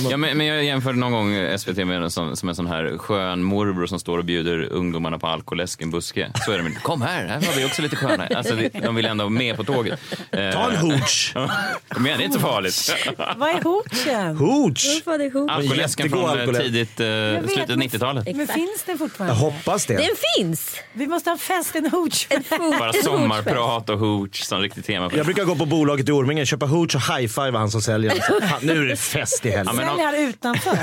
ja, 0.11 0.17
men, 0.17 0.39
men 0.39 0.47
jag 0.47 0.65
jämförde 0.65 0.99
någon 0.99 1.12
gång 1.12 1.59
SVT 1.59 1.77
med 1.77 2.03
en 2.03 2.11
sån, 2.11 2.37
som 2.37 2.49
en 2.49 2.55
sån 2.55 2.67
här 2.67 2.99
skön 2.99 3.43
morbror 3.43 3.87
som 3.87 4.00
står 4.00 4.19
och 4.19 4.25
bjuder 4.25 4.73
ungdomarna 4.73 5.19
på 5.19 5.27
alkoläsk 5.27 5.81
i 5.81 5.85
en 5.85 5.91
buske. 5.91 6.31
Så 6.47 6.53
är 6.53 6.57
det 6.57 6.62
med, 6.62 6.83
kom 6.83 7.03
här, 7.03 7.27
här 7.27 7.41
var 7.41 7.55
vi 7.57 7.65
också 7.65 7.83
lite 7.83 7.97
sköna. 7.97 8.27
Alltså, 8.27 8.57
de 8.83 8.95
vill 8.95 9.07
ändå 9.07 9.25
vara 9.25 9.31
med 9.31 9.57
på 9.57 9.65
tåget. 9.65 10.00
Eh, 10.31 10.50
Ta 10.50 10.71
en 10.71 10.77
hooch! 10.77 11.35
Kom 11.89 12.07
igen, 12.07 12.19
det 12.19 12.25
är 12.25 12.27
inte 12.27 12.39
så 12.41 12.47
farligt. 12.47 12.95
Vad 13.37 13.49
är 13.50 13.62
hoochen? 13.62 14.37
Hooch! 14.37 15.03
Alkoläsken 15.50 16.11
från 16.11 16.25
eh, 16.25 16.31
alkoläsk. 16.31 16.65
tidigt, 16.65 17.00
eh, 17.00 17.07
slutet 17.07 17.71
av 17.71 17.79
men- 17.79 17.89
90-talet. 17.89 18.37
Men 18.37 18.47
finns 18.47 18.83
den 18.87 18.93
Jag 18.93 18.99
fortfarande? 18.99 19.35
hoppas 19.37 19.87
det. 19.87 19.97
Den 19.97 20.09
finns! 20.37 20.77
Vi 20.93 21.07
måste 21.07 21.31
ha 21.31 21.37
fest 21.37 21.75
en 21.77 21.91
hooch. 21.91 22.29
Bara 22.79 22.93
sommarprat 22.93 23.91
och 23.91 23.99
hooch 23.99 24.45
som 24.45 24.61
riktigt 24.61 24.87
tema. 24.87 25.11
Jag 25.15 25.25
brukar 25.27 25.45
gå 25.45 25.57
på 25.57 25.67
bolaget 25.67 26.09
i 26.09 26.12
Orminge, 26.12 26.47
köpa 26.47 26.67
hooch 26.67 26.95
och 26.95 27.00
high-five 27.03 27.59
han 27.59 27.71
som 27.71 27.83
säljer. 27.83 28.10
Fan, 28.19 28.61
nu 28.62 28.83
är 28.83 28.87
det 28.87 28.97
fest 28.97 29.47
i 29.47 29.50
helgen. 29.50 29.76
Säljer 29.76 30.05
han 30.05 30.14
utanför? 30.14 30.79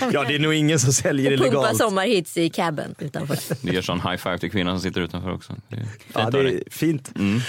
Ja, 0.12 0.24
det 0.24 0.34
är 0.34 0.38
nog 0.38 0.54
ingen 0.54 0.78
som 0.78 0.92
säljer 0.92 1.32
Och 1.32 1.38
pumpa 1.38 1.56
illegalt. 1.56 1.78
sommarhits 1.78 2.36
i 2.36 2.50
cabben 2.50 2.94
utanför. 2.98 3.38
Det 3.66 3.72
gör 3.72 3.82
sån 3.82 4.00
high 4.00 4.16
five 4.16 4.38
till 4.38 4.50
kvinnan 4.50 4.74
som 4.80 4.82
sitter 4.90 5.00
utanför 5.00 5.32
också. 5.32 5.54
Det 5.68 5.76
är 5.76 5.80
fint 5.80 5.90
Ja, 6.14 6.30
det 6.30 6.38
är 6.38 6.62
fint. 6.70 7.12
Mm. 7.16 7.40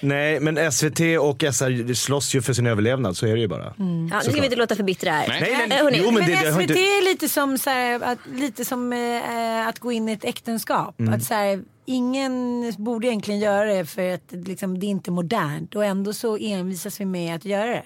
Nej, 0.00 0.40
men 0.40 0.72
SVT 0.72 1.00
och 1.20 1.44
SR 1.54 1.94
slåss 1.94 2.34
ju 2.34 2.42
för 2.42 2.52
sin 2.52 2.66
överlevnad, 2.66 3.16
så 3.16 3.26
är 3.26 3.34
det 3.34 3.40
ju 3.40 3.48
bara. 3.48 3.64
Ja, 3.64 3.74
nu 3.78 4.20
ska 4.22 4.30
vi 4.30 4.44
inte 4.44 4.56
låta 4.56 4.76
för 4.76 4.82
bittra 4.82 5.10
här. 5.10 5.28
Nej. 5.28 5.40
Nej, 5.40 5.66
nej, 5.68 6.00
jo, 6.04 6.10
men 6.10 6.14
Men, 6.14 6.30
det, 6.30 6.52
SVT 6.52 6.60
inte... 6.60 6.74
är 6.74 7.04
lite 7.04 7.28
som, 7.28 7.58
så 7.58 7.70
här, 7.70 8.00
att, 8.02 8.18
lite 8.34 8.64
som 8.64 8.92
eh, 8.92 9.68
att 9.68 9.78
gå 9.78 9.92
in 9.92 10.08
i 10.08 10.12
ett 10.12 10.24
äktenskap. 10.24 11.00
Mm. 11.00 11.14
Att, 11.14 11.22
så 11.24 11.34
här, 11.34 11.62
ingen 11.86 12.72
borde 12.78 13.06
egentligen 13.06 13.40
göra 13.40 13.64
det 13.64 13.84
för 13.86 14.14
att 14.14 14.32
liksom, 14.32 14.78
det 14.80 14.86
är 14.86 14.88
inte 14.88 15.10
modernt 15.10 15.74
och 15.74 15.84
ändå 15.84 16.12
så 16.12 16.36
envisas 16.36 17.00
vi 17.00 17.04
med 17.04 17.34
att 17.36 17.44
göra 17.44 17.66
det. 17.70 17.82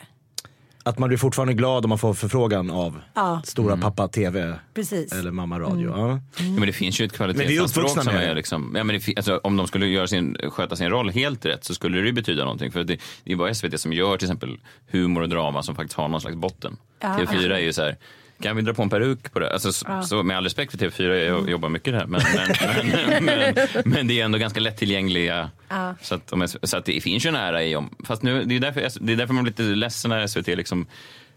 Att 0.88 0.98
man 0.98 1.08
blir 1.08 1.18
fortfarande 1.18 1.54
glad 1.54 1.84
om 1.84 1.88
man 1.88 1.98
får 1.98 2.14
förfrågan 2.14 2.70
av 2.70 3.00
Ja. 3.14 3.42
stora 3.44 3.76
pappa 3.76 4.08
TV 4.08 4.54
Precis. 4.74 5.12
eller 5.12 5.30
mamma 5.30 5.60
radio. 5.60 5.90
Ja. 5.96 6.08
Ja, 6.08 6.42
men 6.44 6.60
det 6.66 6.72
finns 6.72 7.00
ju 7.00 7.04
ett 7.04 7.18
Men 7.18 7.28
vi 7.28 7.32
är 7.32 7.34
kvalitetsanspråk 7.44 8.04
som 8.04 8.08
är 8.16 8.34
liksom, 8.34 8.72
ja, 8.76 8.84
men 8.84 9.00
det, 9.06 9.16
alltså, 9.16 9.40
om 9.44 9.56
de 9.56 9.66
skulle 9.66 9.86
göra 9.86 10.06
sin, 10.06 10.36
sköta 10.50 10.76
sin 10.76 10.90
roll 10.90 11.10
helt 11.10 11.46
rätt 11.46 11.64
så 11.64 11.74
skulle 11.74 12.00
det 12.00 12.06
ju 12.06 12.12
betyda 12.12 12.42
någonting. 12.44 12.72
För 12.72 12.84
det, 12.84 12.98
det 13.24 13.32
är 13.32 13.36
bara 13.36 13.54
SVT 13.54 13.80
som 13.80 13.92
gör 13.92 14.16
till 14.16 14.26
exempel 14.26 14.58
humor 14.90 15.22
och 15.22 15.28
drama 15.28 15.62
som 15.62 15.74
faktiskt 15.74 15.96
har 15.96 16.08
någon 16.08 16.20
slags 16.20 16.36
botten. 16.36 16.76
Ja, 17.00 17.08
TV4 17.08 17.52
är 17.52 17.58
ju 17.58 17.72
så 17.72 17.82
här, 17.82 17.96
kan 18.42 18.56
vi 18.56 18.62
dra 18.62 18.74
på 18.74 18.82
en 18.82 18.90
peruk 18.90 19.32
på 19.32 19.38
det? 19.38 19.52
Alltså, 19.52 19.72
så, 19.72 20.02
så 20.02 20.22
med 20.22 20.36
all 20.36 20.44
respekt 20.44 20.70
för 20.72 20.78
TV4, 20.78 21.14
jag 21.14 21.50
jobbar 21.50 21.68
mycket 21.68 21.92
där. 21.92 22.06
Men, 22.06 22.20
men, 22.34 23.24
men, 23.24 23.24
men, 23.24 23.54
men 23.84 24.06
det 24.06 24.20
är 24.20 24.24
ändå 24.24 24.38
ganska 24.38 24.60
lättillgängliga. 24.60 25.50
Ja. 25.68 25.94
Så, 26.02 26.14
att, 26.14 26.32
så 26.62 26.76
att 26.76 26.84
det 26.84 27.00
finns 27.00 27.26
ju 27.26 27.28
en 27.28 27.36
ära 27.36 27.64
i 27.64 27.76
om, 27.76 27.94
fast 28.04 28.22
nu, 28.22 28.44
det 28.44 28.56
är 28.56 28.60
därför, 28.60 28.88
det 29.00 29.12
är 29.12 29.16
därför 29.16 29.34
man 29.34 29.44
blir 29.44 29.52
lite 29.52 29.62
ledsen 29.62 30.08
när 30.08 30.26
SVT 30.26 30.46
liksom 30.46 30.86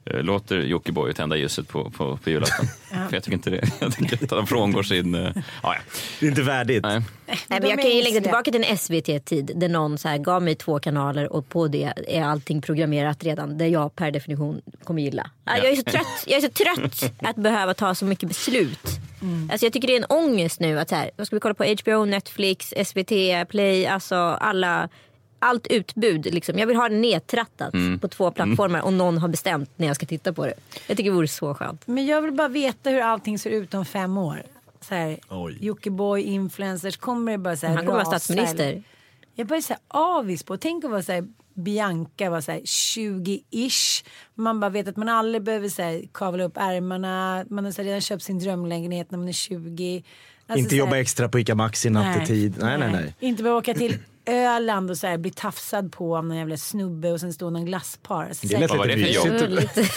låter 0.05 0.57
Jockiboi 0.57 1.13
tända 1.13 1.35
ljuset 1.35 1.67
på, 1.67 1.89
på, 1.89 2.17
på 2.17 2.29
julafton. 2.29 2.65
För 2.89 3.13
jag 3.15 3.23
tycker 3.23 3.33
inte 3.37 3.49
det. 3.49 3.69
Jag 3.79 3.93
tycker 3.95 4.23
att 4.23 4.29
de 4.29 4.47
frångår 4.47 4.83
sin... 4.83 5.15
eh, 5.15 5.21
Ja, 5.35 5.41
ja. 5.63 5.75
Det 6.19 6.25
är 6.25 6.29
inte 6.29 6.41
värdigt. 6.41 6.83
Nej. 6.83 7.01
Nej, 7.47 7.59
men 7.61 7.69
jag 7.69 7.81
kan 7.81 7.91
ju 7.91 8.03
lägga 8.03 8.21
tillbaka 8.21 8.51
till 8.51 8.63
en 8.63 8.77
SVT-tid 8.77 9.51
där 9.55 9.69
någon 9.69 9.97
så 9.97 10.07
här 10.07 10.17
gav 10.17 10.43
mig 10.43 10.55
två 10.55 10.79
kanaler 10.79 11.33
och 11.33 11.49
på 11.49 11.67
det 11.67 11.93
är 12.07 12.23
allting 12.23 12.61
programmerat 12.61 13.23
redan. 13.23 13.57
Där 13.57 13.65
jag 13.67 13.95
per 13.95 14.11
definition 14.11 14.61
kommer 14.83 15.01
gilla. 15.01 15.29
Ja. 15.45 15.57
Jag, 15.57 15.71
är 15.71 15.75
så 15.75 15.83
trött, 15.83 16.23
jag 16.27 16.37
är 16.37 16.41
så 16.41 16.49
trött 16.49 17.11
att 17.21 17.35
behöva 17.35 17.73
ta 17.73 17.95
så 17.95 18.05
mycket 18.05 18.29
beslut. 18.29 18.87
Alltså 19.51 19.65
jag 19.65 19.73
tycker 19.73 19.87
det 19.87 19.93
är 19.93 19.97
en 19.97 20.05
ångest 20.29 20.59
nu 20.59 20.79
att 20.79 20.89
så 20.89 20.95
här, 20.95 21.11
vad 21.15 21.27
ska 21.27 21.35
vi 21.35 21.39
kolla 21.39 21.53
på 21.53 21.63
HBO, 21.81 22.05
Netflix, 22.05 22.73
SVT, 22.85 23.11
Play, 23.49 23.85
alltså 23.85 24.15
alla 24.15 24.89
allt 25.41 25.67
utbud. 25.67 26.33
Liksom. 26.33 26.59
Jag 26.59 26.67
vill 26.67 26.75
ha 26.75 26.89
det 26.89 26.95
nedtrattat 26.95 27.73
på 28.01 28.07
två 28.07 28.31
plattformar 28.31 28.81
och 28.81 28.93
någon 28.93 29.17
har 29.17 29.27
bestämt 29.27 29.69
när 29.75 29.87
jag 29.87 29.95
ska 29.95 30.05
titta 30.05 30.33
på 30.33 30.45
det. 30.45 30.53
Jag 30.87 30.97
tycker 30.97 31.09
det 31.09 31.15
vore 31.15 31.27
så 31.27 31.53
skönt. 31.53 31.87
Men 31.87 32.05
jag 32.05 32.21
vill 32.21 32.31
bara 32.31 32.47
veta 32.47 32.89
hur 32.89 33.01
allting 33.01 33.39
ser 33.39 33.49
ut 33.49 33.73
om 33.73 33.85
fem 33.85 34.17
år. 34.17 34.43
Så 34.81 34.95
här, 34.95 35.19
Oj. 35.29 35.57
Jockiboi, 35.61 36.21
influencers, 36.21 36.97
kommer 36.97 37.31
det 37.31 37.37
bara 37.37 37.57
så 37.57 37.67
här 37.67 37.75
Han 37.75 37.85
kommer 37.85 38.03
vara 38.03 38.19
statsminister. 38.19 38.67
eller? 38.69 38.83
Jag 39.35 39.47
bara 39.47 39.61
så 39.61 39.73
här 39.73 39.81
avis 39.87 40.43
på, 40.43 40.57
tänk 40.57 40.85
att 40.85 40.91
vara 40.91 41.03
så 41.03 41.11
här 41.11 41.27
Bianca 41.53 42.29
var 42.29 42.41
så 42.41 42.51
här 42.51 42.59
20-ish. 42.59 44.05
Man 44.35 44.59
bara 44.59 44.69
vet 44.69 44.87
att 44.87 44.97
man 44.97 45.09
aldrig 45.09 45.43
behöver 45.43 45.69
så 45.69 45.81
här, 45.81 46.03
kavla 46.13 46.43
upp 46.43 46.57
ärmarna. 46.57 47.45
Man 47.49 47.65
har 47.65 47.71
så 47.71 47.81
här, 47.81 47.87
redan 47.87 48.01
köpt 48.01 48.23
sin 48.23 48.39
drömlägenhet 48.39 49.11
när 49.11 49.17
man 49.17 49.27
är 49.27 49.33
20. 49.33 50.03
Alltså, 50.47 50.63
Inte 50.63 50.75
jobba 50.75 50.97
extra 50.97 51.29
på 51.29 51.39
ICA 51.39 51.55
Maxi 51.55 51.89
nattetid. 51.89 52.55
Nej, 52.59 52.77
nej, 52.77 52.91
nej. 52.91 53.15
Inte 53.19 53.43
behöva 53.43 53.59
åka 53.59 53.73
till 53.73 53.97
Öland 54.31 54.89
och 54.91 54.97
så 54.97 55.07
här, 55.07 55.17
bli 55.17 55.31
tafsad 55.31 55.91
på 55.91 56.17
av 56.17 56.25
någon 56.25 56.37
jävla 56.37 56.57
snubbe 56.57 57.11
och 57.11 57.19
sen 57.19 57.33
stå 57.33 57.49
någon 57.49 57.65
glasspar. 57.65 58.25
Alltså, 58.25 58.47
Det 58.47 58.67
så 58.67 58.75
lät 58.83 58.97
lite 58.97 59.01
mysigt. 59.01 59.49
Lite. 59.49 59.89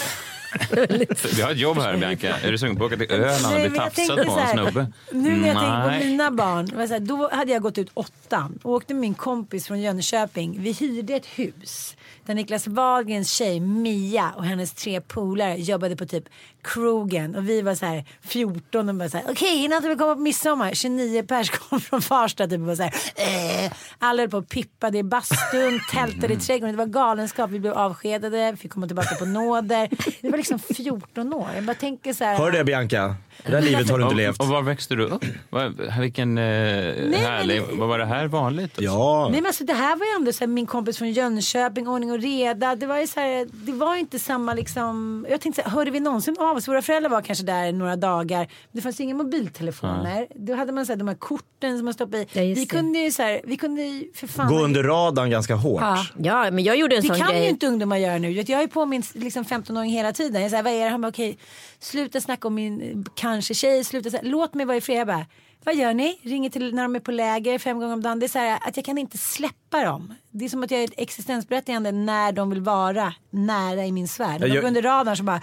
Vi 1.37 1.43
har 1.43 1.51
ett 1.51 1.59
jobb 1.59 1.79
här 1.79 1.97
Bianca. 1.97 2.37
Är 2.37 2.53
du 2.53 2.59
sugen 2.59 2.77
på 2.77 2.85
att 2.85 2.93
åka 2.93 3.07
till 3.07 3.11
Öland 3.17 3.55
och 3.55 3.71
bli 3.71 3.79
tafsad 3.79 4.27
på 4.27 4.33
så 4.33 4.39
en 4.39 4.49
snubbe? 4.49 4.93
Nu 5.13 5.37
när 5.37 5.49
jag 5.49 5.57
tänker 5.57 5.99
på 5.99 6.05
mina 6.05 6.31
barn. 6.31 6.71
var 6.75 6.87
Så 6.87 6.93
här, 6.93 7.01
då 7.01 7.31
hade 7.33 7.53
jag 7.53 7.63
gått 7.63 7.79
ut 7.79 7.91
åttan 7.95 8.59
och 8.63 8.73
åkte 8.73 8.95
med 8.95 9.01
min 9.01 9.15
kompis 9.15 9.67
från 9.67 9.81
Jönköping. 9.81 10.57
Vi 10.63 10.73
hyrde 10.73 11.15
ett 11.15 11.27
hus. 11.27 11.97
Där 12.27 12.35
Niklas 12.35 12.67
Wahlgrens 12.67 13.33
tjej 13.33 13.61
Mia 13.61 14.33
och 14.37 14.45
hennes 14.45 14.73
tre 14.73 15.01
polare 15.01 15.57
jobbade 15.57 15.97
på 15.97 16.07
typ 16.07 16.25
krogen. 16.65 17.35
Och 17.35 17.49
vi 17.49 17.63
var 17.63 17.75
så 17.75 17.87
här 17.87 18.05
14 18.21 18.89
och 18.89 18.95
bara 18.95 19.09
så 19.09 19.17
här. 19.17 19.25
Okej 19.31 19.65
innan 19.65 19.83
vi 19.83 19.97
kommer 19.97 20.15
på 20.15 20.21
midsommar. 20.21 20.75
29 20.75 21.23
pers 21.23 21.51
kom 21.69 21.81
från 21.81 22.03
Farsta 22.03 22.47
typ 22.47 22.61
och 22.61 22.67
var 22.67 22.77
så 22.77 22.83
här. 22.83 22.95
Eh. 23.17 23.73
Alla 23.99 24.23
höll 24.23 24.31
på 24.31 24.37
och 24.37 24.49
pippade 24.49 24.99
i 24.99 25.03
bastun, 25.03 25.81
tältade 25.93 26.33
i 26.33 26.37
trädgården. 26.37 26.77
Det 26.77 26.79
var 26.79 26.87
galenskap. 26.87 27.51
Vi 27.51 27.61
blev 27.61 27.73
avskedade, 27.73 28.57
fick 28.57 28.73
komma 28.73 28.87
tillbaka 28.87 29.15
på 29.15 29.25
nåder. 29.25 29.89
Vi 30.21 30.31
var 30.31 30.39
liksom 30.39 30.59
14 30.59 31.35
år. 31.35 31.49
Jag 31.55 31.65
bara 31.65 31.75
tänker 31.75 32.13
så 32.13 32.25
här. 32.25 32.37
Hör 32.39 32.51
det 32.51 32.65
Bianca? 32.65 33.17
Det 33.43 33.53
där 33.53 33.61
livet 33.63 33.91
har 33.91 33.99
du 33.99 34.05
inte 34.05 34.17
levt. 34.17 34.39
Och, 34.41 34.45
och 34.47 34.51
var 34.53 34.63
växte 34.63 34.95
du 34.95 35.05
upp? 35.05 35.25
Vad- 35.51 35.81
Vilken 36.01 36.39
eh, 36.39 36.45
härlig... 36.45 37.63
Vad 37.73 37.89
var 37.89 37.99
det 37.99 38.05
här 38.07 38.27
vanligt? 38.27 38.65
Alltså? 38.65 38.83
Ja. 38.83 39.29
Nej 39.31 39.41
men 39.41 39.47
alltså 39.47 39.65
det 39.65 39.73
här 39.73 39.97
var 39.97 40.07
ju 40.07 40.13
ändå 40.17 40.33
så 40.33 40.41
här, 40.41 40.47
min 40.47 40.67
kompis 40.67 40.99
från 40.99 41.13
Jönköping, 41.13 41.89
ordning 41.89 42.11
och 42.13 42.19
reda. 42.21 42.77
Det 42.77 42.87
var 42.87 42.99
ju 42.99 43.07
så 43.07 43.21
här, 43.21 43.47
det 43.53 43.73
var 43.73 43.95
ju 43.95 44.01
inte 44.01 44.19
samma 44.19 44.55
liksom. 44.55 45.27
Jag 45.31 45.41
tänkte 45.41 45.63
så 45.63 45.69
här, 45.69 45.77
hörde 45.77 45.91
vi 45.91 46.01
någonsin 46.01 46.37
av 46.41 46.57
oss. 46.57 46.69
Våra 46.69 46.83
föräldrar 46.83 47.11
var 47.11 47.23
kanske 47.23 47.45
där 47.45 47.73
några 47.73 47.97
dagar. 47.97 48.49
Det 48.73 48.81
fanns 48.81 49.01
inga 49.01 49.15
mobiltelefoner. 49.15 50.27
Då 50.35 50.55
hade 50.55 50.73
man 50.73 50.87
så 50.87 50.93
här, 50.93 50.97
de 50.99 51.09
här 51.09 51.15
korten 51.15 51.77
som 51.79 51.85
man 51.85 51.95
stoppade 51.95 52.19
i. 52.23 52.27
Ja, 52.33 52.41
vi 52.43 52.55
det. 52.55 52.67
kunde 52.67 52.99
ju 52.99 53.11
så 53.11 53.23
här, 53.23 53.41
vi 53.45 53.57
kunde 53.57 53.83
ju 53.83 54.13
för 54.15 54.27
fan. 54.27 54.49
Gå 54.49 54.59
under 54.65 54.83
radarn 54.83 55.31
ganska 55.31 55.55
hårt. 55.55 55.81
Ja. 55.83 56.07
Ja, 56.19 56.51
men 56.51 56.65
jag 56.65 56.77
gjorde 56.77 56.97
en 56.97 57.03
Det 57.03 57.09
sån 57.09 57.17
kan 57.19 57.29
grej. 57.29 57.43
ju 57.43 57.49
inte 57.49 57.67
ungdomar 57.67 57.97
göra 57.97 58.19
nu. 58.19 58.31
Jag 58.31 58.63
är 58.63 58.67
på 58.67 58.87
min 58.87 59.03
liksom, 59.15 59.45
15-åring 59.45 59.91
hela 59.91 60.13
tiden. 60.13 60.43
Jag 60.43 60.51
säger, 60.51 60.63
vad 60.63 60.73
är 60.73 60.85
det? 60.85 60.91
Han 60.91 61.01
bara, 61.01 61.09
okej, 61.09 61.39
sluta 61.79 62.21
snacka 62.21 62.49
om 62.49 62.55
min 62.55 63.05
kanske 63.25 63.55
tjejer 63.55 63.85
slutar 63.85 64.11
säga 64.11 64.23
låt 64.25 64.55
mig 64.55 64.67
vara 64.67 64.77
i 64.77 64.81
fred. 64.81 64.99
Jag 64.99 65.07
bara, 65.07 65.27
vad 65.65 65.75
gör 65.75 65.95
ni? 65.95 66.21
Ringer 66.23 66.51
till 66.51 66.75
när 66.75 66.83
de 66.83 66.97
är 66.97 67.01
på 67.01 67.13
läger 67.13 67.59
fem 67.59 67.79
gånger 67.79 67.95
om 67.95 68.03
dagen. 68.03 68.19
Det 68.21 68.27
är 68.27 68.29
så 68.29 68.39
här 68.39 68.59
att 68.69 68.77
jag 68.77 68.87
kan 68.87 68.99
inte 68.99 69.19
släppa 69.19 69.85
dem. 69.85 70.15
Det 70.37 70.45
är 70.45 70.49
som 70.49 70.63
att 70.63 70.71
jag 70.71 70.81
är 70.81 70.85
ett 70.85 70.95
existensberättigande 70.97 71.93
när 71.93 72.33
de 72.33 72.51
vill 72.51 72.61
vara 72.61 73.15
nära 73.31 73.85
i 73.87 73.93
min 73.93 74.09
sfär. 74.09 74.27
När 74.29 74.39
de 74.39 74.47
Jag- 74.47 74.61
går 74.63 74.69
under 74.69 74.83
radarn 74.83 75.17
så 75.17 75.23
bara, 75.23 75.41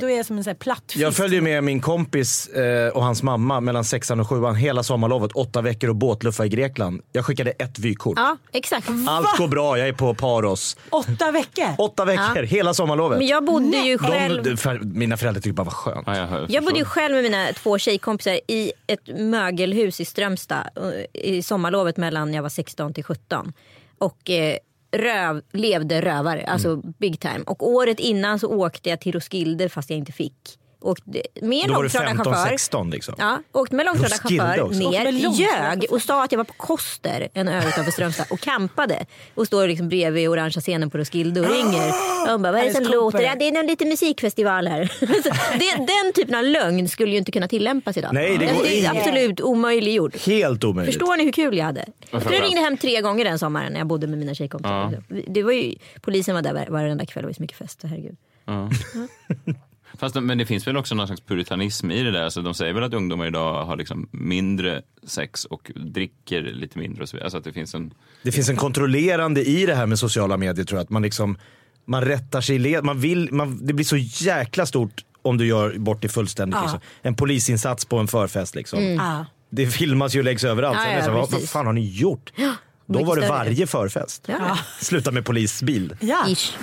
då 0.00 0.10
är 0.10 0.16
jag 0.16 0.26
som 0.26 0.38
en 0.38 0.44
sån 0.44 0.50
här 0.50 0.54
platt 0.54 0.82
fisk. 0.86 0.96
Jag 1.04 1.14
följde 1.14 1.40
med 1.40 1.64
min 1.64 1.80
kompis 1.80 2.48
eh, 2.48 2.88
och 2.88 3.02
hans 3.04 3.22
mamma 3.22 3.60
mellan 3.60 3.84
sexan 3.84 4.20
och 4.20 4.28
sjuan 4.28 4.54
hela 4.54 4.82
sommarlovet. 4.82 5.32
Åtta 5.32 5.62
veckor 5.62 5.90
och 5.90 5.96
båtluffa 5.96 6.46
i 6.46 6.48
Grekland. 6.48 7.02
Jag 7.12 7.24
skickade 7.24 7.50
ett 7.50 7.78
vykort. 7.78 8.18
Ja, 8.18 8.36
exakt. 8.52 8.88
Allt 9.08 9.38
går 9.38 9.48
bra, 9.48 9.78
jag 9.78 9.88
är 9.88 9.92
på 9.92 10.14
Paros. 10.14 10.76
Åtta 10.90 11.30
veckor. 11.30 11.68
Åtta 11.78 12.04
veckor, 12.04 12.42
hela 12.42 12.74
sommarlovet. 12.74 13.18
Men 13.18 13.26
jag 13.26 13.44
bodde 13.44 13.76
ju 13.76 13.98
själv... 13.98 14.42
De, 14.42 14.56
för, 14.56 14.78
mina 14.78 15.16
föräldrar 15.16 15.40
tyckte 15.40 15.54
bara 15.54 15.64
vad 15.64 15.72
skönt. 15.72 16.06
Ja, 16.06 16.16
jag, 16.16 16.26
hör, 16.26 16.46
Jag 16.48 16.64
bodde 16.64 16.78
ju 16.78 16.84
själv 16.84 17.14
med 17.14 17.22
mina 17.24 17.46
två 17.52 17.78
tjejkompisar 17.78 18.40
i 18.48 18.72
ett 18.86 19.18
mögelhus 19.18 20.00
i 20.00 20.04
Strömstad 20.04 20.68
eh, 20.76 21.30
i 21.32 21.42
sommarlovet 21.42 21.96
mellan 21.96 22.34
jag 22.34 22.42
var 22.42 22.48
16 22.48 22.94
till 22.94 23.04
17. 23.04 23.52
Och 23.98 24.30
eh, 24.30 24.56
röv, 24.92 25.42
levde 25.52 26.00
rövare, 26.00 26.44
alltså 26.46 26.68
Mm. 26.68 26.94
big 26.98 27.20
time. 27.20 27.40
Och 27.46 27.68
året 27.68 28.00
innan 28.00 28.38
så 28.38 28.48
åkte 28.48 28.88
jag 28.90 29.00
till 29.00 29.12
Roskilde 29.12 29.68
fast 29.68 29.90
jag 29.90 29.98
inte 29.98 30.12
fick. 30.12 30.58
Åkte 30.80 31.22
med 31.42 31.64
en 31.64 31.70
långtradarchaufför. 31.70 32.50
15-16 32.56 32.90
liksom. 32.92 33.14
Ja, 33.18 33.38
åkte 33.52 33.74
med 33.76 33.86
långtradarchaufför 33.86 34.74
ner, 34.90 35.12
ljög 35.12 35.84
och 35.90 36.02
sa 36.02 36.24
att 36.24 36.32
jag 36.32 36.36
var 36.36 36.44
på 36.44 36.52
Koster, 36.52 37.28
en 37.34 37.48
ö 37.48 37.58
utanför 37.68 37.92
Strömstad 37.92 38.26
och 38.30 38.40
campade. 38.40 39.06
Och 39.34 39.46
står 39.46 39.68
liksom 39.68 39.88
bredvid 39.88 40.28
orangea 40.28 40.60
scenen 40.60 40.90
på 40.90 40.98
Roskilde 40.98 41.40
och 41.40 41.46
ringer. 41.50 41.88
Och 42.24 42.30
hon 42.32 42.42
bara, 42.42 42.52
vad 42.52 42.60
är 42.60 42.64
det 42.64 42.72
som 42.74 42.84
låter? 42.84 43.20
Ja, 43.20 43.34
det 43.38 43.48
är 43.48 43.52
någon 43.52 43.66
liten 43.66 43.88
musikfestival 43.88 44.66
här. 44.66 44.92
Det, 45.58 45.76
den 45.76 46.12
typen 46.14 46.34
av 46.34 46.44
lögn 46.44 46.88
skulle 46.88 47.10
ju 47.12 47.18
inte 47.18 47.32
kunna 47.32 47.48
tillämpas 47.48 47.96
idag. 47.96 48.10
Nej, 48.14 48.38
det 48.38 48.48
Alltså, 48.48 48.62
går 48.62 48.68
det 48.70 48.84
är 48.86 48.90
absolut 48.90 49.40
omöjliggjord. 49.40 50.16
Helt 50.26 50.64
omöjligt. 50.64 50.94
Förstår 50.94 51.16
ni 51.16 51.24
hur 51.24 51.32
kul 51.32 51.56
jag 51.58 51.64
hade? 51.64 51.80
Jag 51.80 51.86
tror 51.86 51.96
jag 52.10 52.22
framförallt- 52.22 52.44
ringde 52.44 52.60
hem 52.60 52.76
tre 52.76 53.00
gånger 53.00 53.24
den 53.24 53.38
sommaren 53.38 53.72
när 53.72 53.80
jag 53.80 53.86
bodde 53.86 54.06
med 54.06 54.18
mina 54.18 54.34
tjejkompisar. 54.34 55.02
Det 55.28 55.42
var 55.42 55.52
ju, 55.52 55.74
polisen 56.00 56.34
var 56.34 56.42
där 56.42 56.52
var- 56.54 56.66
varenda 56.70 57.06
kväll, 57.06 57.22
det 57.22 57.26
var 57.28 57.34
så 57.34 57.42
mycket 57.42 57.58
fest. 57.58 57.80
Herregud. 57.82 58.16
Ja. 58.46 58.70
Fast, 59.98 60.14
de- 60.14 60.26
men 60.26 60.38
det 60.38 60.46
finns 60.46 60.66
väl 60.66 60.76
också 60.76 60.94
någon 60.94 61.06
slags 61.06 61.20
puritanism 61.22 61.90
i 61.90 62.02
det 62.02 62.10
där. 62.10 62.22
Alltså, 62.22 62.42
de 62.42 62.54
säger 62.54 62.72
väl 62.74 62.84
att 62.84 62.94
ungdomar 62.94 63.26
idag 63.26 63.64
har 63.64 63.76
liksom 63.76 64.08
mindre 64.10 64.82
sex 65.06 65.44
och 65.44 65.70
dricker 65.74 66.42
lite 66.42 66.78
mindre 66.78 67.02
och 67.02 67.08
så. 67.08 67.18
Alltså 67.22 67.38
att 67.38 67.44
det 67.44 67.52
finns 67.52 67.74
en... 67.74 67.94
Det 68.22 68.32
finns 68.32 68.48
en 68.48 68.56
kontrollerande 68.56 69.44
i 69.44 69.66
det 69.66 69.74
här 69.74 69.86
med 69.86 69.98
sociala 69.98 70.36
medier 70.36 70.64
tror 70.64 70.78
jag. 70.78 70.84
Att 70.84 70.90
man 70.90 71.02
liksom, 71.02 71.38
man 71.84 72.02
rättar 72.04 72.40
sig 72.40 72.56
i 72.56 72.58
led. 72.58 72.84
Man 72.84 73.00
vill, 73.00 73.28
man, 73.32 73.66
det 73.66 73.72
blir 73.72 73.84
så 73.86 73.96
jäkla 73.96 74.66
stort 74.66 75.04
om 75.22 75.38
du 75.38 75.46
gör 75.46 75.78
bort 75.78 76.02
det 76.02 76.08
fullständigt. 76.08 76.56
Ja. 76.56 76.62
Liksom. 76.62 76.80
En 77.02 77.14
polisinsats 77.14 77.84
på 77.84 77.98
en 77.98 78.08
förfest 78.08 78.54
liksom. 78.54 78.82
Ja. 78.84 79.26
Det 79.50 79.66
filmas 79.66 80.14
ju 80.14 80.18
och 80.18 80.24
läggs 80.24 80.44
överallt. 80.44 80.78
Ja, 80.78 80.84
Sen 80.84 80.94
ja, 80.94 81.04
så, 81.04 81.10
vad, 81.12 81.30
vad 81.30 81.48
fan 81.48 81.66
har 81.66 81.72
ni 81.72 81.90
gjort? 81.90 82.32
Då 82.36 82.92
mycket 82.92 83.08
var 83.08 83.16
det 83.16 83.22
större. 83.22 83.38
varje 83.38 83.66
förfest. 83.66 84.24
Ja. 84.28 84.58
Sluta 84.80 85.10
med 85.12 85.24
polisbil. 85.24 85.96
Ja. 86.00 86.28
Ish. 86.28 86.54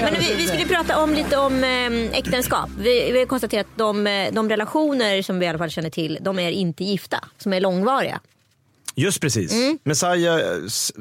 Men 0.00 0.14
vi, 0.20 0.34
vi 0.34 0.46
skulle 0.46 0.64
prata 0.66 1.02
om 1.02 1.14
lite 1.14 1.36
om 1.36 1.64
eh, 1.64 2.18
äktenskap. 2.18 2.70
Vi, 2.78 3.12
vi 3.12 3.18
har 3.18 3.26
konstaterat 3.26 3.66
att 3.72 3.78
de, 3.78 4.06
eh, 4.06 4.32
de 4.32 4.48
relationer 4.48 5.22
som 5.22 5.38
vi 5.38 5.46
i 5.46 5.48
alla 5.48 5.58
fall 5.58 5.70
känner 5.70 5.90
till, 5.90 6.18
de 6.20 6.38
är 6.38 6.50
inte 6.50 6.84
gifta, 6.84 7.24
som 7.38 7.52
är 7.52 7.60
långvariga. 7.60 8.20
Just 8.94 9.20
precis. 9.20 9.52
Mm. 9.52 9.78
Messiah, 9.84 10.40
s- 10.66 10.92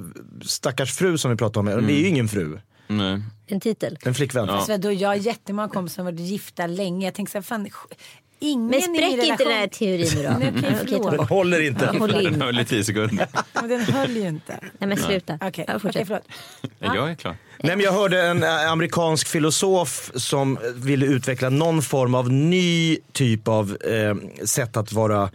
stackars 0.46 0.94
fru 0.94 1.18
som 1.18 1.32
vi 1.32 1.38
pratade 1.38 1.76
om, 1.76 1.88
det 1.88 1.94
är 1.94 2.00
ju 2.00 2.08
ingen 2.08 2.28
fru. 2.28 2.60
Nej. 2.88 3.22
En 3.48 3.60
titel. 3.60 3.98
En 4.04 4.14
flickvän. 4.16 4.50
Alltså, 4.50 4.78
då, 4.78 4.92
jag 4.92 5.10
har 5.10 5.16
jättemånga 5.16 5.68
kompisar 5.70 5.96
som 5.96 6.06
varit 6.06 6.20
gifta 6.20 6.68
länge. 6.68 7.08
Jag 7.08 7.14
tänker 7.14 7.32
så 7.32 7.38
här, 7.38 7.44
fan, 7.44 7.70
ingen 8.44 8.66
Men 8.68 8.80
i 8.80 8.88
min 8.88 8.96
spräck 8.98 9.12
inte 9.12 9.26
relation- 9.26 9.48
den 9.48 9.58
här 9.58 9.68
teorin 9.68 10.08
nu 10.16 10.24
då. 10.24 10.30
Nej, 10.40 10.54
Ja, 10.56 10.70
ta 10.72 10.86
förlåt. 10.86 11.12
Den 11.18 11.28
håller 11.28 11.62
inte. 11.62 11.86
Håll 12.00 12.12
Den 12.12 12.42
höll 12.42 12.60
i 12.60 12.66
tio 12.66 12.84
sekunder. 12.84 13.28
Men 13.54 13.70
den 13.70 13.82
höll 13.82 14.12
ju 14.18 14.28
inte. 14.28 14.60
Nej 14.78 14.88
men 14.88 14.98
sluta. 14.98 15.34
Okej, 15.42 15.50
Ja, 15.68 15.76
okej, 15.76 15.80
fortsätt. 15.80 16.08
förlåt. 16.08 16.24
Ja, 16.80 16.96
jag 16.96 17.12
är 17.12 17.16
klar. 17.16 17.36
Nej, 17.64 17.76
men 17.76 17.86
jag 17.86 17.92
hörde 17.92 18.22
en 18.22 18.44
eh, 18.44 18.72
amerikansk 18.72 19.28
filosof 19.28 20.12
som 20.16 20.58
ville 20.76 21.06
utveckla 21.06 21.50
någon 21.50 21.82
form 21.82 22.16
av 22.16 22.32
ny 22.32 22.98
typ 23.12 23.48
av 23.48 23.78
eh, 23.82 24.46
sätt 24.46 24.78
att 24.78 24.94
vara 24.94 25.30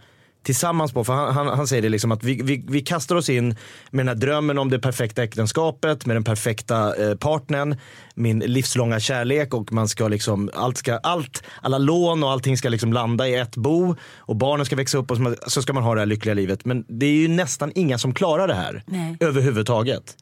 tillsammans 0.49 0.91
på. 0.91 1.03
För 1.03 1.13
han, 1.13 1.33
han, 1.33 1.47
han 1.47 1.67
säger 1.67 1.81
det 1.81 1.89
liksom 1.89 2.11
att 2.11 2.23
vi, 2.23 2.41
vi, 2.43 2.63
vi 2.67 2.81
kastar 2.81 3.15
oss 3.15 3.29
in 3.29 3.55
med 3.91 4.05
den 4.05 4.07
här 4.07 4.15
drömmen 4.15 4.57
om 4.57 4.69
det 4.69 4.79
perfekta 4.79 5.23
äktenskapet, 5.23 6.05
med 6.05 6.15
den 6.15 6.23
perfekta 6.23 6.95
eh, 6.95 7.15
partnern, 7.15 7.75
min 8.15 8.39
livslånga 8.39 8.99
kärlek 8.99 9.53
och 9.53 9.73
man 9.73 9.87
ska 9.87 10.07
liksom, 10.07 10.49
allt 10.53 10.77
ska, 10.77 10.97
allt, 10.97 11.43
alla 11.61 11.77
lån 11.77 12.23
och 12.23 12.31
allting 12.31 12.57
ska 12.57 12.69
liksom 12.69 12.93
landa 12.93 13.27
i 13.27 13.35
ett 13.35 13.55
bo 13.55 13.95
och 14.17 14.35
barnen 14.35 14.65
ska 14.65 14.75
växa 14.75 14.97
upp 14.97 15.11
och 15.11 15.17
så 15.47 15.61
ska 15.61 15.73
man 15.73 15.83
ha 15.83 15.93
det 15.93 16.01
här 16.01 16.05
lyckliga 16.05 16.33
livet. 16.33 16.65
Men 16.65 16.85
det 16.87 17.05
är 17.05 17.21
ju 17.21 17.27
nästan 17.27 17.71
inga 17.75 17.97
som 17.97 18.13
klarar 18.13 18.47
det 18.47 18.53
här 18.53 18.83
Nej. 18.87 19.17
överhuvudtaget. 19.19 20.17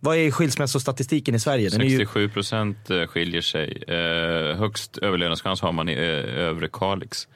Vad 0.00 0.16
är 0.16 0.30
skilsmässostatistiken 0.30 1.34
i 1.34 1.40
Sverige? 1.40 1.68
Den 1.68 1.80
är 1.80 1.84
ju, 1.84 1.98
67 1.98 2.28
procent 2.28 2.90
eh, 2.90 3.06
skiljer 3.06 3.42
sig. 3.42 3.82
Eh, 3.88 4.56
högst 4.56 4.98
överlevnadschans 4.98 5.60
har 5.60 5.72
man 5.72 5.88
i 5.88 5.92
eh, 5.92 6.48
övre 6.48 6.68
Kalix. 6.72 7.28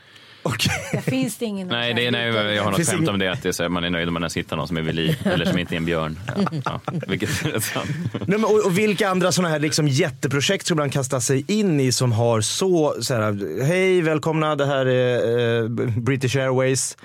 Okej. 0.47 0.73
Där 0.93 1.01
finns 1.01 1.37
det 1.37 1.45
ingen. 1.45 1.69
Nej, 1.69 1.95
det 1.95 2.07
är, 2.07 2.11
nej, 2.11 2.55
jag 2.55 2.63
har 2.63 2.71
något 2.71 2.77
Finns 2.77 2.91
skämt 2.91 3.09
om 3.09 3.19
det. 3.19 3.33
Att 3.33 3.43
det 3.43 3.49
är 3.49 3.53
så 3.53 3.63
här, 3.63 3.71
man 3.71 3.85
är 3.85 3.91
nöjd 3.91 4.09
om 4.09 4.15
man 4.15 4.23
ens 4.23 4.37
hittar 4.37 4.57
någon 4.57 4.69
som 4.69 4.77
är 4.77 4.83
vid 4.83 4.95
liv. 4.95 5.19
Eller 5.25 5.45
som 5.45 5.59
inte 5.59 5.75
är 5.75 5.77
en 5.77 5.85
björn. 5.85 6.19
Ja, 6.37 6.61
ja, 6.65 6.81
vilket 7.09 7.45
är 7.47 7.61
sant. 7.61 7.91
Nej, 8.13 8.39
men, 8.39 8.45
och, 8.45 8.67
och 8.67 8.79
vilka 8.79 9.09
andra 9.09 9.33
sådana 9.33 9.49
här 9.49 9.59
liksom 9.59 9.89
jätteprojekt 9.89 10.67
ska 10.67 10.75
man 10.75 10.91
kasta 10.91 11.21
sig 11.21 11.45
in 11.49 11.81
i 11.81 11.93
som 11.93 12.13
har 12.13 12.41
så, 12.41 12.97
så 13.01 13.15
här, 13.15 13.63
hej 13.65 14.03
välkomna 14.03 14.57
det 14.57 14.67
här 14.67 14.87
är 14.87 15.63
eh, 15.63 15.69
British 15.97 16.37
Airways. 16.37 16.97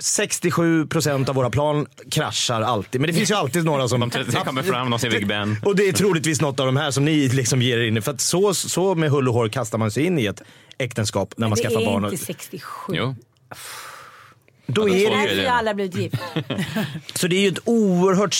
67% 0.00 1.28
av 1.28 1.34
våra 1.34 1.50
plan 1.50 1.86
kraschar 2.10 2.60
alltid. 2.60 3.00
Men 3.00 3.08
det 3.08 3.14
finns 3.14 3.30
ju 3.30 3.34
alltid 3.34 3.64
några 3.64 3.88
som... 3.88 4.00
De 4.00 4.10
33 4.10 4.40
kommer 4.44 4.62
fram, 4.62 4.90
de 4.90 4.98
ser 4.98 5.10
Big 5.10 5.26
Ben. 5.26 5.56
Och 5.62 5.76
det 5.76 5.88
är 5.88 5.92
troligtvis 5.92 6.40
något 6.40 6.60
av 6.60 6.66
de 6.66 6.76
här 6.76 6.90
som 6.90 7.04
ni 7.04 7.28
liksom 7.28 7.62
ger 7.62 7.78
er 7.78 7.84
in 7.84 7.96
i. 7.96 8.00
För 8.00 8.12
att 8.12 8.20
så, 8.20 8.54
så 8.54 8.94
med 8.94 9.10
hull 9.10 9.28
och 9.28 9.34
hår 9.34 9.48
kastar 9.48 9.78
man 9.78 9.90
sig 9.90 10.04
in 10.04 10.18
i 10.18 10.26
ett 10.26 10.42
äktenskap 10.78 11.34
när 11.36 11.48
man 11.48 11.56
det 11.56 11.62
skaffar 11.62 11.80
är 11.80 11.84
barn. 11.86 12.04
Och, 12.04 12.12
inte 12.12 12.24
67. 12.24 12.92
Jo. 12.96 13.14
Då 14.66 14.88
Ja, 14.88 14.94
är 14.94 15.10
det, 15.10 15.16
är 15.16 15.26
Därför 15.26 15.50
har 15.50 15.58
alla 15.58 15.74
blivit 15.74 15.96
gift. 15.96 16.16
så 17.14 17.26
det 17.26 17.36
är 17.36 17.40
ju 17.40 17.48
ett 17.48 17.58
oerhört 17.64 18.34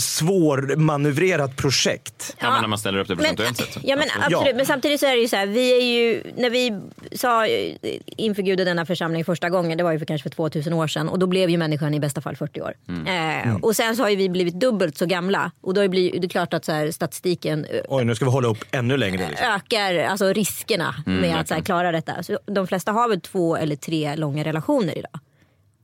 svårmanövrerat 0.00 1.56
projekt. 1.56 2.36
Ja, 2.38 2.50
men 2.50 2.60
när 2.60 2.68
man 2.68 2.78
ställer 2.78 2.98
upp 2.98 3.08
det 3.08 3.16
procentuellt 3.16 3.78
ja, 3.82 3.96
men, 3.96 4.04
Absolut. 4.04 4.24
absolut. 4.24 4.46
Ja. 4.46 4.56
men 4.56 4.66
samtidigt 4.66 5.00
så 5.00 5.06
är 5.06 5.16
det 5.16 5.22
ju 5.22 5.28
så 5.28 5.36
här, 5.36 5.46
vi 5.46 5.76
är 5.76 5.84
ju, 5.84 6.22
när 6.36 6.50
vi 6.50 6.80
sa 7.12 7.46
inför 8.06 8.42
Gud 8.42 8.60
och 8.60 8.66
denna 8.66 8.86
församling 8.86 9.24
första 9.24 9.50
gången, 9.50 9.78
det 9.78 9.84
var 9.84 9.92
ju 9.92 9.98
för 9.98 10.06
kanske 10.06 10.28
för 10.28 10.36
2000 10.36 10.72
år 10.72 10.86
sedan 10.86 11.08
och 11.08 11.18
då 11.18 11.26
blev 11.26 11.50
ju 11.50 11.58
människan 11.58 11.94
i 11.94 12.00
bästa 12.00 12.20
fall 12.20 12.36
40 12.36 12.60
år. 12.60 12.74
Eh, 13.06 13.56
och 13.56 13.76
sen 13.76 13.96
så 13.96 14.02
har 14.02 14.10
ju 14.10 14.16
vi 14.16 14.28
blivit 14.28 14.60
dubbelt 14.60 14.98
så 14.98 15.06
gamla 15.06 15.50
och 15.60 15.74
då 15.74 15.88
blir 15.88 16.20
det 16.20 16.26
är 16.26 16.28
klart 16.28 16.54
att 16.54 16.64
så 16.64 16.72
här, 16.72 16.90
statistiken 16.90 17.64
eh, 17.64 17.80
Oj, 17.88 18.04
nu 18.04 18.14
ska 18.14 18.24
vi 18.24 18.30
hålla 18.30 18.48
upp 18.48 18.64
ännu 18.70 18.96
längre. 18.96 19.28
Liksom. 19.28 19.46
ökar 19.46 19.94
alltså 19.98 20.32
riskerna 20.32 20.94
med 21.06 21.40
att 21.40 21.48
så 21.48 21.54
här, 21.54 21.60
klara 21.60 21.92
detta. 21.92 22.22
Så 22.22 22.38
de 22.46 22.66
flesta 22.66 22.92
har 22.92 23.08
väl 23.08 23.20
två 23.20 23.56
eller 23.56 23.76
tre 23.76 24.16
långa 24.16 24.44
relationer 24.44 24.98
idag. 24.98 25.20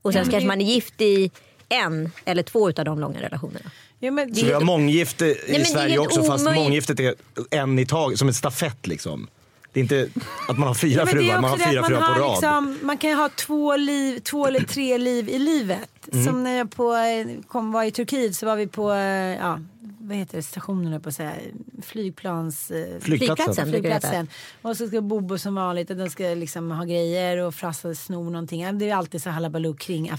Och 0.06 0.12
sen 0.12 0.24
så 0.24 0.30
kanske 0.30 0.46
man 0.48 0.60
är 0.60 0.64
gift 0.64 1.00
i 1.00 1.30
en 1.68 2.10
eller 2.24 2.42
två 2.42 2.66
av 2.68 2.84
de 2.84 3.00
långa 3.00 3.22
relationerna. 3.22 3.70
Ja, 3.98 4.10
men, 4.10 4.34
Så 4.34 4.46
vi 4.46 4.52
har 4.52 4.60
månggifte 4.60 5.26
i 5.26 5.36
det 5.46 5.56
är 5.56 5.64
Sverige 5.64 5.98
också 5.98 6.22
fast 6.22 6.42
omöjligt. 6.42 6.64
månggiftet 6.64 7.00
är 7.00 7.14
en 7.50 7.78
i 7.78 7.86
taget, 7.86 8.18
som 8.18 8.28
ett 8.28 8.36
stafett 8.36 8.86
liksom. 8.86 9.28
Det 9.72 9.80
är 9.80 9.82
inte 9.82 10.08
att 10.48 10.58
man 10.58 10.68
har 10.68 10.74
fyra 10.74 11.00
Ja, 11.00 11.04
men 11.04 11.14
det 11.14 11.20
är 11.20 11.26
fruar, 11.26 11.40
man 11.40 11.44
har 11.44 11.56
också 11.56 11.64
det 11.64 11.70
fyra 11.70 11.80
att 11.80 11.86
fruar 11.86 12.00
man 12.00 12.14
på 12.14 12.22
har 12.22 12.28
rad. 12.28 12.32
Liksom, 12.32 12.86
man 12.86 12.96
kan 12.98 13.10
ju 13.10 13.16
ha 13.16 13.28
två, 13.28 13.76
liv, 13.76 14.18
två 14.18 14.46
eller 14.46 14.60
tre 14.60 14.98
liv 14.98 15.28
i 15.28 15.38
livet. 15.38 15.88
Mm. 16.12 16.24
Som 16.24 16.42
när 16.42 16.56
jag 16.58 16.70
på, 16.70 16.94
eh, 16.94 17.26
kom, 17.48 17.72
var 17.72 17.84
i 17.84 17.90
Turkiet 17.90 18.36
så 18.36 18.46
var 18.46 18.56
vi 18.56 18.66
på, 18.66 18.92
eh, 18.92 19.36
ja, 19.36 19.60
vad 20.06 20.16
heter 20.16 20.36
det, 20.36 20.42
stationerna 20.42 21.00
på 21.00 21.12
så 21.12 21.22
här, 21.22 21.40
flygplans... 21.82 22.70
eh, 22.70 23.00
Flygplatsen. 23.00 23.66
Flygplatsen. 23.66 24.28
Och 24.62 24.76
så 24.76 24.86
ska 24.86 25.00
Bobo 25.00 25.38
som 25.38 25.54
vanligt 25.54 25.90
och 25.90 25.96
de 25.96 26.10
ska 26.10 26.22
liksom 26.24 26.70
ha 26.70 26.84
grejer 26.84 27.38
och 27.38 27.54
Frasse 27.54 27.94
snor 27.94 28.30
någonting. 28.30 28.78
Det 28.78 28.90
är 28.90 28.94
alltid 28.94 29.22
så 29.22 29.30
halabaloo 29.30 29.74
kring 29.74 30.10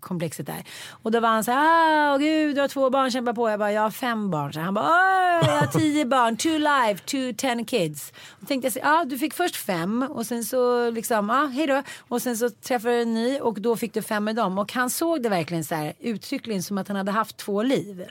komplexet 0.00 0.46
där. 0.46 0.64
Och 1.02 1.10
då 1.10 1.20
var 1.20 1.28
han 1.28 1.44
så 1.44 1.50
här, 1.50 2.14
ah, 2.14 2.16
gud 2.18 2.54
du 2.56 2.60
har 2.60 2.68
två 2.68 2.90
barn, 2.90 3.10
kämpa 3.10 3.34
på. 3.34 3.50
Jag 3.50 3.58
bara, 3.58 3.72
jag 3.72 3.82
har 3.82 3.90
fem 3.90 4.30
barn. 4.30 4.52
Så 4.52 4.60
han 4.60 4.74
bara, 4.74 4.84
"Åh, 4.84 5.46
jag 5.48 5.58
har 5.60 5.66
tio 5.66 6.04
barn, 6.14 6.36
two 6.36 6.48
life, 6.58 7.04
two 7.04 7.32
ten 7.38 7.64
kids. 7.64 8.12
Och 8.42 8.48
tänkte 8.48 8.70
jag, 8.78 8.84
ja 8.92 9.04
du 9.04 9.18
fick 9.18 9.34
först 9.34 9.56
fem 9.56 10.06
och 10.10 10.26
sen 10.26 10.44
så 10.44 10.90
liksom, 10.90 11.28
ja 11.28 11.46
hej 11.54 11.66
då. 11.66 11.82
Och 12.08 12.22
sen 12.22 12.36
så 12.36 12.50
träffade 12.50 12.94
du 12.94 13.02
en 13.02 13.14
ny 13.14 13.38
och 13.40 13.60
då 13.60 13.76
fick 13.76 13.94
du 13.94 14.02
fem 14.02 14.24
med 14.24 14.36
dem. 14.36 14.58
Och 14.58 14.72
han 14.72 14.90
såg 14.90 15.22
det 15.22 15.28
verkligen 15.28 15.64
så 15.64 15.74
här 15.74 15.92
uttryckligen 16.00 16.62
som 16.62 16.78
att 16.78 16.88
han 16.88 16.96
hade 16.96 17.10
haft 17.12 17.36
två 17.36 17.62
liv. 17.62 18.04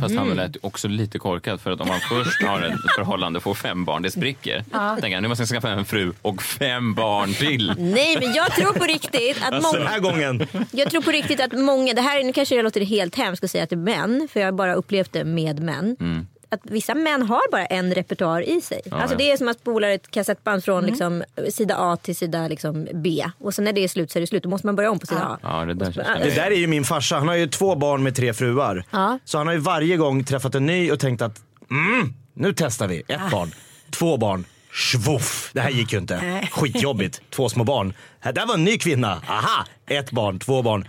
Fast 0.00 0.14
han 0.16 0.28
lät 0.28 0.56
också 0.64 0.88
lite 0.88 1.18
korkad 1.18 1.60
för 1.60 1.70
att 1.70 1.80
om 1.80 1.88
man 1.88 2.00
först 2.00 2.42
har 2.42 2.62
ett 2.62 2.74
förhållande 2.96 3.36
och 3.36 3.42
får 3.42 3.54
fem 3.54 3.84
barn, 3.84 4.02
det 4.02 4.10
spricker. 4.10 4.64
Tänker 5.00 5.14
han, 5.16 5.22
nu 5.22 5.28
måste 5.28 5.42
jag 5.42 5.48
skaffa 5.48 5.68
en 5.68 5.84
fru 5.84 6.12
och 6.22 6.42
fem 6.42 6.94
barn 6.94 7.34
till. 7.34 7.72
Nej 7.78 8.16
men 8.20 8.34
jag 8.34 8.52
tror 8.54 8.72
på 8.72 8.84
riktigt 8.84 9.42
att 9.44 9.50
Den 9.50 9.62
många, 9.62 9.84
här 9.88 10.00
gången. 10.00 10.46
jag 10.70 10.90
tror 10.90 11.02
på 11.02 11.10
riktigt 11.10 11.23
att 11.30 11.52
många, 11.52 11.94
det 11.94 12.00
här 12.00 12.24
nu 12.24 12.32
kanske 12.32 12.54
jag 12.54 12.62
låter 12.62 12.80
helt 12.80 13.16
hemskt 13.16 13.44
att 13.44 13.50
säga 13.50 13.66
till 13.66 13.78
män, 13.78 14.28
för 14.32 14.40
jag 14.40 14.46
har 14.46 14.52
bara 14.52 14.74
upplevt 14.74 15.12
det 15.12 15.24
med 15.24 15.62
män. 15.62 15.96
Att 16.48 16.60
vissa 16.62 16.94
män 16.94 17.22
har 17.22 17.50
bara 17.50 17.66
en 17.66 17.94
repertoar 17.94 18.40
i 18.48 18.60
sig. 18.60 18.82
alltså 18.90 19.14
ja. 19.14 19.18
det 19.18 19.32
är 19.32 19.36
som 19.36 19.48
att 19.48 19.60
spola 19.60 19.88
ett 19.88 20.10
kassettband 20.10 20.64
från 20.64 20.86
liksom, 20.86 21.24
sida 21.50 21.76
A 21.78 21.96
till 21.96 22.16
sida 22.16 22.48
liksom, 22.48 22.88
B. 22.94 23.24
Och 23.38 23.54
sen 23.54 23.64
när 23.64 23.72
det 23.72 23.84
är 23.84 23.88
slut 23.88 24.10
så 24.10 24.18
är 24.18 24.20
det 24.20 24.26
slut. 24.26 24.42
Då 24.42 24.48
måste 24.48 24.66
man 24.66 24.76
börja 24.76 24.90
om 24.90 24.98
på 24.98 25.06
sida 25.06 25.20
A. 25.20 25.38
Ja, 25.42 25.64
det 25.64 25.74
där 25.74 26.20
Det 26.24 26.34
där 26.34 26.50
är 26.50 26.56
ju 26.56 26.66
min 26.66 26.84
farsa. 26.84 27.18
Han 27.18 27.28
har 27.28 27.34
ju 27.34 27.46
två 27.46 27.74
barn 27.74 28.02
med 28.02 28.16
tre 28.16 28.34
fruar. 28.34 28.84
Ja. 28.90 29.18
Så 29.24 29.38
han 29.38 29.46
har 29.46 29.54
ju 29.54 29.60
varje 29.60 29.96
gång 29.96 30.24
träffat 30.24 30.54
en 30.54 30.66
ny 30.66 30.92
och 30.92 31.00
tänkt 31.00 31.22
att 31.22 31.42
mm, 31.70 32.14
nu 32.34 32.54
testar 32.56 32.88
vi. 32.88 33.02
Ett 33.08 33.30
barn, 33.30 33.50
två 33.90 34.16
barn. 34.16 34.44
Schvuff, 34.74 35.50
det 35.52 35.60
här 35.60 35.70
gick 35.70 35.92
ju 35.92 35.98
inte. 35.98 36.48
Skitjobbigt. 36.52 37.20
Två 37.30 37.48
små 37.48 37.64
barn. 37.64 37.94
Här, 38.20 38.32
där 38.32 38.46
var 38.46 38.54
en 38.54 38.64
ny 38.64 38.78
kvinna. 38.78 39.22
Aha, 39.28 39.66
ett 39.86 40.10
barn, 40.10 40.38
två 40.38 40.62
barn. 40.62 40.88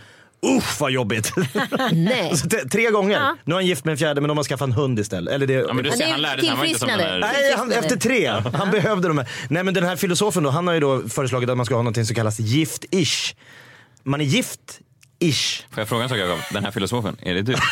Usch 0.57 0.79
vad 0.81 0.91
jobbigt. 0.91 1.31
Nej. 1.91 2.37
Så 2.37 2.49
t- 2.49 2.69
tre 2.71 2.89
gånger. 2.91 3.17
Ja. 3.19 3.35
Nu 3.45 3.53
är 3.53 3.57
han 3.57 3.65
gift 3.65 3.85
med 3.85 3.91
en 3.91 3.97
fjärde 3.97 4.21
men 4.21 4.27
de 4.27 4.37
har 4.37 4.43
skaffat 4.43 4.67
en 4.67 4.73
hund 4.73 4.99
istället. 4.99 5.33
Eller 5.33 5.47
det, 5.47 5.53
Ja, 5.53 5.73
men 5.73 5.83
du 5.83 5.91
ser, 5.91 6.05
är 6.07 6.11
han 6.11 6.21
lärde 6.21 6.41
sig, 6.41 6.49
han 6.49 6.57
var 6.59 6.65
inte 6.65 6.79
som 6.79 6.87
den 6.87 6.97
tillfrisknande. 6.97 7.27
där... 7.27 7.33
Nej, 7.43 7.53
han, 7.57 7.71
efter 7.71 7.95
tre. 7.97 8.27
Han 8.57 8.71
behövde 8.71 9.07
de 9.07 9.17
här. 9.17 9.27
Nej 9.49 9.63
men 9.63 9.73
den 9.73 9.83
här 9.83 9.95
filosofen 9.95 10.43
då, 10.43 10.49
han 10.49 10.67
har 10.67 10.73
ju 10.73 10.79
då 10.79 11.09
föreslagit 11.09 11.49
att 11.49 11.57
man 11.57 11.65
ska 11.65 11.75
ha 11.75 11.81
något 11.81 11.95
som 12.07 12.15
kallas 12.15 12.39
gift-ish. 12.39 13.35
Man 14.03 14.21
är 14.21 14.25
gift-ish. 15.25 15.63
Får 15.71 15.81
jag 15.81 15.87
fråga 15.89 16.03
en 16.03 16.09
sak 16.09 16.17
Jakob? 16.17 16.39
Den 16.53 16.63
här 16.63 16.71
filosofen, 16.71 17.17
är 17.21 17.33
det 17.33 17.41
du? 17.41 17.55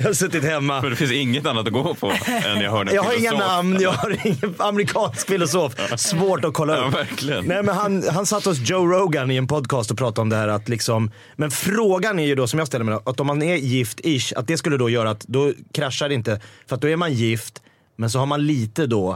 Jag 0.00 0.06
har 0.06 0.12
suttit 0.14 0.44
hemma. 0.44 0.80
För 0.82 0.90
det 0.90 0.96
finns 0.96 1.12
inget 1.12 1.46
annat 1.46 1.66
att 1.66 1.72
gå 1.72 1.94
på 1.94 2.10
än 2.26 2.60
jag 2.60 2.88
en 2.88 2.94
Jag 2.94 3.02
har 3.02 3.18
inga 3.18 3.32
namn, 3.32 3.78
jag 3.80 3.92
har 3.92 4.26
ingen 4.26 4.54
amerikansk 4.58 5.28
filosof. 5.28 5.72
Svårt 5.96 6.44
att 6.44 6.54
kolla 6.54 6.76
Ja, 6.76 6.84
upp. 6.88 6.94
verkligen. 6.94 7.44
Nej, 7.44 7.62
men 7.62 7.74
han, 7.74 8.02
han 8.08 8.26
satt 8.26 8.44
hos 8.44 8.58
Joe 8.70 8.86
Rogan 8.86 9.30
i 9.30 9.36
en 9.36 9.46
podcast 9.46 9.90
och 9.90 9.98
pratade 9.98 10.20
om 10.20 10.28
det 10.28 10.36
här 10.36 10.48
att 10.48 10.68
liksom, 10.68 11.10
men 11.36 11.50
frågan 11.50 12.18
är 12.18 12.26
ju 12.26 12.34
då 12.34 12.46
som 12.46 12.58
jag 12.58 12.68
ställer 12.68 12.84
mig, 12.84 12.94
då, 13.04 13.10
att 13.10 13.20
om 13.20 13.26
man 13.26 13.42
är 13.42 13.56
gift-ish, 13.56 14.32
att 14.36 14.46
det 14.46 14.56
skulle 14.58 14.76
då 14.76 14.90
göra 14.90 15.10
att 15.10 15.20
då 15.20 15.52
kraschar 15.74 16.08
det 16.08 16.14
inte, 16.14 16.40
för 16.66 16.74
att 16.76 16.80
då 16.82 16.88
är 16.88 16.96
man 16.96 17.12
gift, 17.12 17.62
men 17.96 18.10
så 18.10 18.18
har 18.18 18.26
man 18.26 18.46
lite 18.46 18.86
då 18.86 19.10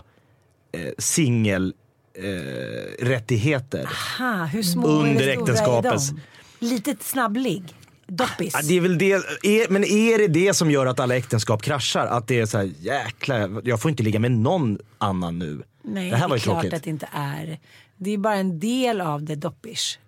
eh, 0.76 0.80
singel 0.98 1.74
eh, 2.14 3.04
rättigheter. 3.04 3.88
Ha, 4.18 4.44
hur 4.44 4.62
små 4.62 4.86
Under 4.88 5.28
äktenskapets- 5.28 6.10
är 6.10 6.14
de? 6.60 6.66
Lite 6.66 6.96
snabblig. 7.00 7.74
Doppis. 8.06 8.54
Ja, 8.54 8.60
det 8.68 8.76
är 8.76 8.80
väl 8.80 8.98
det, 8.98 9.12
är, 9.12 9.70
men 9.70 9.84
är 9.84 10.18
det 10.18 10.28
det 10.28 10.54
som 10.54 10.70
gör 10.70 10.86
att 10.86 11.00
alla 11.00 11.16
äktenskap 11.16 11.62
kraschar? 11.62 12.06
Att 12.06 12.28
det 12.28 12.40
är 12.40 12.46
så 12.46 12.58
här, 12.58 12.70
jäklar, 12.78 13.60
jag 13.64 13.80
får 13.82 13.90
inte 13.90 14.02
ligga 14.02 14.18
med 14.20 14.32
någon 14.32 14.78
annan 14.98 15.38
nu. 15.38 15.62
Nej, 15.84 16.10
det 16.10 16.16
här 16.16 16.28
var 16.28 16.36
är 16.36 16.38
ju 16.38 16.42
klart 16.42 16.54
tråkigt. 16.62 16.74
att 16.74 16.82
det 16.82 16.90
inte 16.90 17.08
är. 17.12 17.58
Det 17.96 18.10
är 18.10 18.18
bara 18.18 18.34
en 18.34 18.60
del 18.60 19.00
av 19.00 19.22
det 19.22 19.34
doppish. 19.34 19.98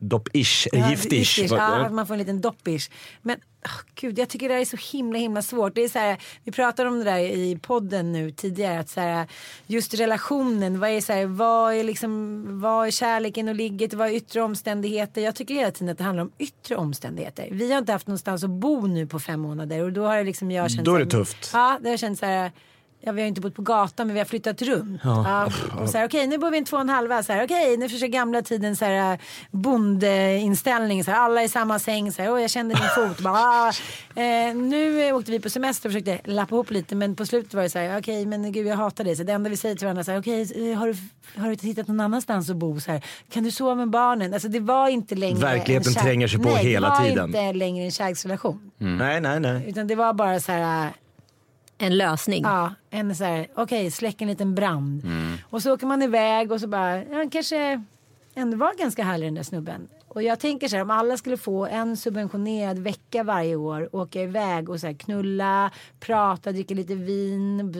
Dopp-ish, 0.00 0.66
Ja, 0.72 0.78
gift-ish. 0.90 1.48
Vad- 1.50 1.58
Ja, 1.60 1.88
man 1.90 2.06
får 2.06 2.14
en 2.14 2.18
liten 2.18 2.40
doppish. 2.40 2.90
Men 3.22 3.36
åh, 3.64 3.70
gud, 3.94 4.18
jag 4.18 4.28
tycker 4.28 4.48
det 4.48 4.54
här 4.54 4.60
är 4.60 4.64
så 4.64 4.76
himla 4.96 5.18
himla 5.18 5.42
svårt. 5.42 5.74
Det 5.74 5.84
är 5.84 5.88
så 5.88 5.98
här, 5.98 6.16
vi 6.44 6.52
pratade 6.52 6.88
om 6.88 6.98
det 6.98 7.04
där 7.04 7.18
i 7.18 7.58
podden 7.62 8.12
nu 8.12 8.30
tidigare. 8.30 8.80
Att 8.80 8.88
så 8.88 9.00
här, 9.00 9.26
just 9.66 9.94
relationen, 9.94 10.80
vad 10.80 10.90
är, 10.90 11.00
så 11.00 11.12
här, 11.12 11.26
vad, 11.26 11.74
är 11.74 11.84
liksom, 11.84 12.44
vad 12.60 12.86
är 12.86 12.90
kärleken 12.90 13.48
och 13.48 13.54
ligget, 13.54 13.94
vad 13.94 14.08
är 14.08 14.12
yttre 14.12 14.42
omständigheter. 14.42 15.20
Jag 15.22 15.34
tycker 15.34 15.54
hela 15.54 15.70
tiden 15.70 15.88
att 15.88 15.98
det 15.98 16.04
handlar 16.04 16.22
om 16.22 16.32
yttre 16.38 16.76
omständigheter. 16.76 17.48
Vi 17.50 17.72
har 17.72 17.78
inte 17.78 17.92
haft 17.92 18.06
någonstans 18.06 18.44
att 18.44 18.50
bo 18.50 18.86
nu 18.86 19.06
på 19.06 19.20
fem 19.20 19.40
månader. 19.40 19.82
Och 19.82 19.92
då 19.92 20.06
har 20.06 20.16
det 20.16 20.24
liksom 20.24 20.50
jag 20.50 20.70
känt 20.70 20.84
Då 20.84 20.94
är 20.94 20.98
det 21.04 21.10
tufft. 21.10 21.50
Ja, 21.52 21.78
det 21.82 21.90
har 21.90 21.96
känts 21.96 22.20
så 22.20 22.26
här. 22.26 22.52
Ja, 23.02 23.12
vi 23.12 23.20
har 23.20 23.28
inte 23.28 23.40
bott 23.40 23.54
på 23.54 23.62
gatan 23.62 24.06
men 24.06 24.14
vi 24.14 24.20
har 24.20 24.24
flyttat 24.24 24.62
runt. 24.62 25.00
Ja. 25.04 25.48
och 25.80 25.88
så 25.90 25.98
här, 25.98 26.06
okej 26.06 26.26
nu 26.26 26.38
bor 26.38 26.50
vi 26.50 26.58
en 26.58 26.64
två 26.64 26.76
och 26.76 26.80
en 26.80 26.88
halva. 26.88 27.22
Så 27.22 27.32
här, 27.32 27.44
okej 27.44 27.76
nu 27.76 27.88
försöker 27.88 28.12
gamla 28.12 28.42
tiden 28.42 28.76
så 28.76 28.84
här 28.84 29.18
bondeinställning. 29.50 31.04
Så 31.04 31.10
här, 31.10 31.18
alla 31.18 31.42
i 31.42 31.48
samma 31.48 31.78
säng. 31.78 32.12
Så 32.12 32.22
här, 32.22 32.32
Åh, 32.32 32.40
jag 32.40 32.50
kände 32.50 32.74
din 32.74 32.88
fot. 32.94 33.20
Bara, 33.20 33.34
ah. 33.38 33.72
eh, 34.20 34.54
nu 34.54 35.12
åkte 35.12 35.30
vi 35.30 35.40
på 35.40 35.50
semester 35.50 35.88
och 35.88 35.92
försökte 35.92 36.30
lappa 36.30 36.54
ihop 36.54 36.70
lite. 36.70 36.94
Men 36.94 37.16
på 37.16 37.26
slutet 37.26 37.54
var 37.54 37.62
det 37.62 37.70
så 37.70 37.78
här, 37.78 37.98
okej 37.98 38.26
men 38.26 38.52
gud 38.52 38.66
jag 38.66 38.76
hatar 38.76 39.04
dig. 39.04 39.16
Så 39.16 39.22
det 39.22 39.32
enda 39.32 39.50
vi 39.50 39.56
säger 39.56 39.74
till 39.74 39.84
varandra 39.86 40.04
så 40.04 40.10
här, 40.10 40.20
okej 40.20 40.70
eh, 40.72 40.78
har, 40.78 40.86
du, 40.86 40.96
har 41.40 41.46
du 41.46 41.52
inte 41.52 41.66
hittat 41.66 41.88
någon 41.88 42.00
annanstans 42.00 42.50
att 42.50 42.56
bo? 42.56 42.80
Så 42.80 42.92
här, 42.92 43.04
kan 43.32 43.44
du 43.44 43.50
sova 43.50 43.74
med 43.74 43.90
barnen? 43.90 44.34
Alltså 44.34 44.48
det 44.48 44.60
var 44.60 44.88
inte 44.88 45.14
längre 45.14 45.38
Verkligheten 45.38 45.94
tränger 45.94 46.28
sig 46.28 46.38
på 46.40 46.48
Nej, 46.48 46.64
hela 46.64 46.88
det 46.88 46.94
var 46.94 47.08
tiden. 47.08 47.26
inte 47.26 47.52
längre 47.52 47.84
en 47.84 47.90
kärleksrelation. 47.90 48.70
Nej, 48.78 49.20
nej, 49.20 49.40
nej. 49.40 49.64
Utan 49.68 49.86
det 49.86 49.94
var 49.94 50.12
bara 50.12 50.40
så 50.40 50.52
här 50.52 50.90
En 51.82 51.96
lösning. 51.96 52.42
Ja, 52.42 52.74
en 52.90 53.14
så 53.16 53.24
här, 53.24 53.46
okej, 53.54 53.90
släck 53.90 54.22
en 54.22 54.28
liten 54.28 54.54
brand. 54.54 55.02
Och 55.50 55.62
så 55.62 55.74
åker 55.74 55.86
man 55.86 56.02
iväg 56.02 56.52
och 56.52 56.60
så 56.60 56.66
bara, 56.66 57.04
ja, 57.04 57.28
kanske 57.32 57.84
ändå 58.34 58.56
var 58.56 58.78
ganska 58.78 59.04
härlig 59.04 59.26
den 59.26 59.34
där 59.34 59.42
snubben. 59.42 59.88
Och 60.08 60.22
jag 60.22 60.38
tänker 60.40 60.68
så 60.68 60.76
här, 60.76 60.82
om 60.82 60.90
alla 60.90 61.16
skulle 61.16 61.36
få 61.36 61.66
en 61.66 61.96
subventionerad 61.96 62.78
vecka 62.78 63.22
varje 63.22 63.56
år, 63.56 63.88
åka 63.96 64.22
iväg 64.22 64.68
och 64.70 64.80
så 64.80 64.86
här, 64.86 64.94
knulla, 64.94 65.70
prata, 66.00 66.52
dricka 66.52 66.74
lite 66.74 66.94
vin. 66.94 67.72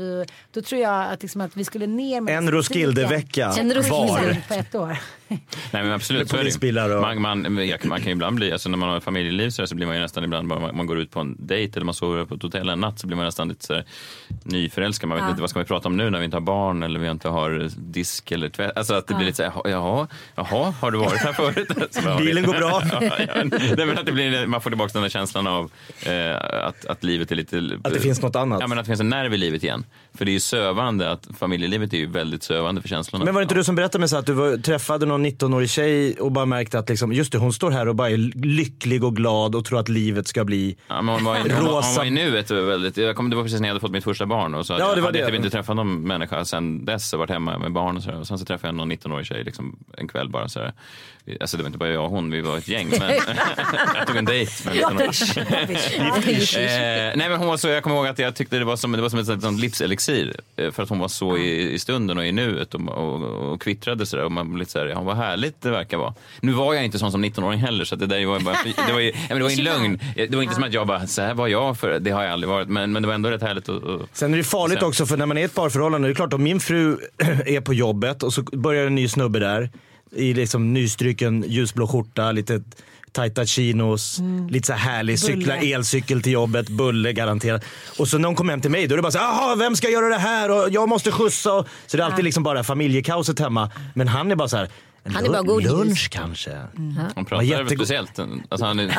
Då 0.50 0.62
tror 0.62 0.80
jag 0.80 1.12
att, 1.12 1.22
liksom, 1.22 1.40
att 1.40 1.56
vi 1.56 1.64
skulle 1.64 1.86
ner 1.86 2.20
med 2.20 2.36
En 2.38 2.50
Roskilde-vecka 2.50 3.52
En 3.58 3.74
Roskilde 3.74 4.22
var. 4.22 4.48
på 4.48 4.54
ett 4.54 4.74
år. 4.74 4.98
Nej 5.30 5.82
men 5.82 5.92
absolut, 5.92 6.28
så 6.28 6.36
är 6.36 6.44
det 6.88 6.96
och- 6.96 7.02
man, 7.02 7.22
man, 7.22 7.54
man, 7.84 7.98
kan 7.98 8.06
ju 8.06 8.12
ibland 8.12 8.36
bli, 8.36 8.52
alltså 8.52 8.68
när 8.68 8.78
man 8.78 8.88
har 8.88 9.00
familjeliv 9.00 9.50
så, 9.50 9.62
här, 9.62 9.66
så 9.66 9.74
blir 9.74 9.86
man 9.86 9.96
ju 9.96 10.02
nästan 10.02 10.24
ibland, 10.24 10.48
bara 10.48 10.72
man, 10.72 10.86
går 10.86 10.98
ut 10.98 11.10
på 11.10 11.20
en 11.20 11.36
dejt 11.38 11.76
eller 11.76 11.84
man 11.84 11.94
sover 11.94 12.24
på 12.24 12.34
ett 12.34 12.42
hotell 12.42 12.68
en 12.68 12.80
natt 12.80 12.98
så 12.98 13.06
blir 13.06 13.16
man 13.16 13.26
nästan 13.26 13.48
lite 13.48 13.66
så 13.66 13.74
här, 13.74 13.84
nyförälskad. 14.42 15.08
Man 15.08 15.18
vet 15.18 15.28
inte 15.28 15.40
vad 15.40 15.50
ska 15.50 15.58
vi 15.58 15.64
prata 15.64 15.88
om 15.88 15.96
nu 15.96 16.10
när 16.10 16.18
vi 16.18 16.24
inte 16.24 16.36
har 16.36 16.42
barn 16.42 16.82
eller 16.82 17.00
vi 17.00 17.08
inte 17.08 17.28
har 17.28 17.68
disk 17.76 18.32
eller 18.32 18.48
tvätt. 18.48 18.76
Alltså 18.76 18.94
att 18.94 19.06
det 19.06 19.14
blir 19.14 19.26
lite 19.26 19.36
så 19.36 19.42
här, 19.42 19.70
jaha, 19.70 20.06
jaha, 20.34 20.74
har 20.80 20.90
du 20.90 20.98
varit 20.98 21.20
här 21.20 21.32
förut? 21.32 21.68
Så 21.90 22.02
bara, 22.02 22.16
Bilen 22.16 22.44
går 22.44 22.54
bra. 22.54 22.82
Ja, 23.00 23.44
ja, 23.76 23.86
men 23.86 23.98
att 23.98 24.06
det 24.06 24.12
blir, 24.12 24.46
man 24.46 24.60
får 24.60 24.70
tillbaka 24.70 24.92
den 24.92 25.02
där 25.02 25.08
känslan 25.08 25.46
av 25.46 25.70
eh, 26.06 26.36
att, 26.66 26.86
att 26.86 27.04
livet 27.04 27.32
är 27.32 27.36
lite... 27.36 27.78
Att 27.84 27.94
det 27.94 28.00
finns 28.00 28.22
något 28.22 28.36
annat. 28.36 28.60
Ja, 28.60 28.66
men 28.66 28.78
att 28.78 28.84
det 28.84 28.88
finns 28.88 29.00
en 29.00 29.08
nerv 29.08 29.34
i 29.34 29.36
livet 29.36 29.62
igen. 29.64 29.84
För 30.14 30.24
det 30.24 30.30
är 30.30 30.32
ju 30.32 30.40
sövande, 30.40 31.10
att 31.10 31.28
familjelivet 31.38 31.92
är 31.92 31.96
ju 31.98 32.06
väldigt 32.06 32.42
sövande 32.42 32.80
för 32.82 32.88
känslorna. 32.88 33.24
Men 33.24 33.34
var 33.34 33.40
det 33.40 33.42
inte 33.42 33.54
du 33.54 33.64
som 33.64 33.74
berättade 33.74 33.98
mig 33.98 34.08
så 34.08 34.16
att 34.16 34.26
du 34.26 34.32
var, 34.32 34.56
träffade 34.56 35.06
någon 35.06 35.26
19-årig 35.26 35.70
tjej 35.70 36.14
och 36.14 36.32
bara 36.32 36.46
märkte 36.46 36.78
att 36.78 36.88
liksom, 36.88 37.12
just 37.12 37.32
det, 37.32 37.38
hon 37.38 37.52
står 37.52 37.70
här 37.70 37.88
och 37.88 37.94
bara 37.94 38.10
är 38.10 38.16
lycklig 38.46 39.04
och 39.04 39.16
glad 39.16 39.54
och 39.54 39.64
tror 39.64 39.80
att 39.80 39.88
livet 39.88 40.28
ska 40.28 40.44
bli 40.44 40.76
Ja, 40.88 41.02
men 41.02 41.14
hon, 41.14 41.24
var 41.24 41.36
i, 41.36 41.40
hon, 41.40 41.48
var- 41.50 41.56
hon 41.56 41.68
Rosa- 41.82 41.98
var 41.98 42.04
i 42.04 42.10
nuet 42.10 42.50
väldigt, 42.50 42.96
jag 42.96 43.16
kom, 43.16 43.30
det 43.30 43.36
var 43.36 43.42
precis 43.42 43.60
när 43.60 43.68
jag 43.68 43.74
hade 43.74 43.80
fått 43.80 43.90
mitt 43.90 44.04
första 44.04 44.26
barn 44.26 44.54
och 44.54 44.66
så 44.66 44.72
Ja, 44.72 44.76
det 44.76 44.82
jag 44.82 44.88
var 44.96 45.02
hade 45.02 45.18
det. 45.18 45.26
typ 45.26 45.34
inte 45.34 45.50
träffat 45.50 45.76
någon 45.76 46.02
människa 46.02 46.44
sen 46.44 46.84
dess 46.84 47.12
och 47.12 47.18
varit 47.18 47.30
hemma 47.30 47.58
med 47.58 47.72
barn 47.72 47.96
och 47.96 48.02
så 48.02 48.10
där. 48.10 48.18
Och 48.20 48.26
sen 48.26 48.38
så 48.38 48.44
träffade 48.44 48.68
jag 48.68 48.74
någon 48.74 48.92
19-årig 48.92 49.26
tjej 49.26 49.44
liksom, 49.44 49.78
en 49.96 50.08
kväll 50.08 50.28
bara 50.28 50.48
så 50.48 50.60
här. 50.60 50.72
Alltså 51.40 51.56
det 51.56 51.62
var 51.62 51.68
inte 51.68 51.78
bara 51.78 51.88
jag 51.88 52.04
och 52.04 52.10
hon, 52.10 52.30
vi 52.30 52.40
var 52.40 52.56
ett 52.58 52.68
gäng. 52.68 52.88
Men 52.98 53.00
jag 53.96 54.06
tog 54.06 54.16
en 54.16 54.24
dejt 54.24 54.52
med 54.64 54.76
en 54.76 54.82
19-årig 54.98 56.08
Doppish. 56.08 56.56
Eh, 56.58 57.12
nej 57.16 57.28
men 57.28 57.38
hon 57.38 57.46
var 57.48 57.56
så, 57.56 57.68
jag 57.68 57.82
kommer 57.82 57.96
ihåg 57.96 58.06
att 58.06 58.18
jag 58.18 58.34
tyckte 58.34 58.58
det 58.58 58.64
var 58.64 58.76
som, 58.76 58.92
det 58.92 59.02
var 59.02 59.08
som 59.08 59.18
ett 59.18 59.26
sånt 59.42 59.60
livselixir. 59.60 59.99
Eh, 60.08 60.70
för 60.70 60.82
att 60.82 60.88
hon 60.88 60.98
var 60.98 61.08
så 61.08 61.36
i, 61.36 61.72
i 61.72 61.78
stunden 61.78 62.18
och 62.18 62.26
i 62.26 62.32
nuet 62.32 62.74
och, 62.74 62.80
och, 62.88 63.22
och 63.22 63.62
kvittrade 63.62 64.06
sådär. 64.06 64.24
Och 64.24 64.32
man 64.32 64.48
blev 64.48 64.58
lite 64.58 64.70
såhär, 64.70 64.86
ja 64.86 65.02
vad 65.02 65.16
härligt 65.16 65.60
det 65.62 65.70
verkar 65.70 65.96
vara. 65.98 66.14
Nu 66.40 66.52
var 66.52 66.74
jag 66.74 66.84
inte 66.84 66.98
sån 66.98 67.12
som 67.12 67.24
19-åring 67.24 67.58
heller 67.60 67.84
så 67.84 67.96
det 67.96 68.06
där 68.06 68.26
var 68.26 68.38
ju 68.38 68.44
bara, 68.44 68.56
det 68.86 68.92
var 68.92 69.00
ju, 69.00 69.12
ja, 69.28 69.34
det 69.34 69.42
var 69.42 69.50
en 69.50 69.64
lögn. 69.64 70.00
Det 70.14 70.34
var 70.34 70.42
inte 70.42 70.54
som 70.54 70.64
att 70.64 70.72
jag 70.72 70.86
bara, 70.86 71.06
så 71.06 71.22
här 71.22 71.34
var 71.34 71.48
jag 71.48 71.78
för, 71.78 71.98
det 72.00 72.10
har 72.10 72.22
jag 72.22 72.32
aldrig 72.32 72.48
varit. 72.48 72.68
Men, 72.68 72.92
men 72.92 73.02
det 73.02 73.06
var 73.06 73.14
ändå 73.14 73.30
rätt 73.30 73.42
härligt 73.42 73.68
att, 73.68 73.84
att 73.84 74.00
Sen 74.12 74.32
är 74.32 74.38
det 74.38 74.44
farligt 74.44 74.78
Sen- 74.78 74.88
också 74.88 75.06
för 75.06 75.16
när 75.16 75.26
man 75.26 75.36
är 75.36 75.40
i 75.40 75.44
ett 75.44 75.54
parförhållande, 75.54 76.08
det 76.08 76.12
är 76.12 76.14
klart 76.14 76.32
om 76.32 76.42
min 76.42 76.60
fru 76.60 76.96
är 77.46 77.60
på 77.60 77.74
jobbet 77.74 78.22
och 78.22 78.34
så 78.34 78.42
börjar 78.42 78.86
en 78.86 78.94
ny 78.94 79.08
snubbe 79.08 79.38
där 79.38 79.70
i 80.16 80.34
liksom 80.34 80.72
nystryken 80.72 81.44
ljusblå 81.48 81.86
skjorta, 81.86 82.32
lite 82.32 82.62
tajta 83.12 83.46
chinos, 83.46 84.20
lite 84.50 84.66
så 84.66 84.72
här 84.72 84.92
härlig, 84.92 85.18
Bulle. 85.26 85.74
elcykel 85.74 86.22
till 86.22 86.32
jobbet, 86.32 86.68
bulle 86.68 87.12
garanterat. 87.12 87.64
Och 87.98 88.08
så 88.08 88.18
när 88.18 88.26
hon 88.28 88.36
kommer 88.36 88.52
hem 88.52 88.60
till 88.60 88.70
mig 88.70 88.86
då 88.86 88.94
är 88.94 88.96
det 88.96 89.02
bara 89.02 89.12
så 89.12 89.18
här, 89.18 89.26
jaha 89.26 89.54
vem 89.54 89.76
ska 89.76 89.88
göra 89.88 90.08
det 90.08 90.18
här 90.18 90.50
och 90.50 90.68
jag 90.70 90.88
måste 90.88 91.10
skjutsa. 91.10 91.52
Och, 91.52 91.66
så 91.86 91.96
det 91.96 92.02
är 92.02 92.06
alltid 92.06 92.24
liksom 92.24 92.42
bara 92.42 92.64
familjekaoset 92.64 93.38
hemma. 93.38 93.70
Men 93.94 94.08
han 94.08 94.30
är 94.30 94.36
bara 94.36 94.48
så 94.48 94.56
här, 94.56 94.68
en 95.04 95.14
Han 95.14 95.24
är 95.24 95.28
bara 95.28 95.42
godis. 95.42 95.70
lunch 95.70 96.08
kanske. 96.10 96.58
hon 97.14 97.24
pratar 97.24 97.44
jättegod- 97.44 97.74
speciellt. 97.76 98.18
Alltså 98.48 98.64
han 98.66 98.78
är, 98.78 98.98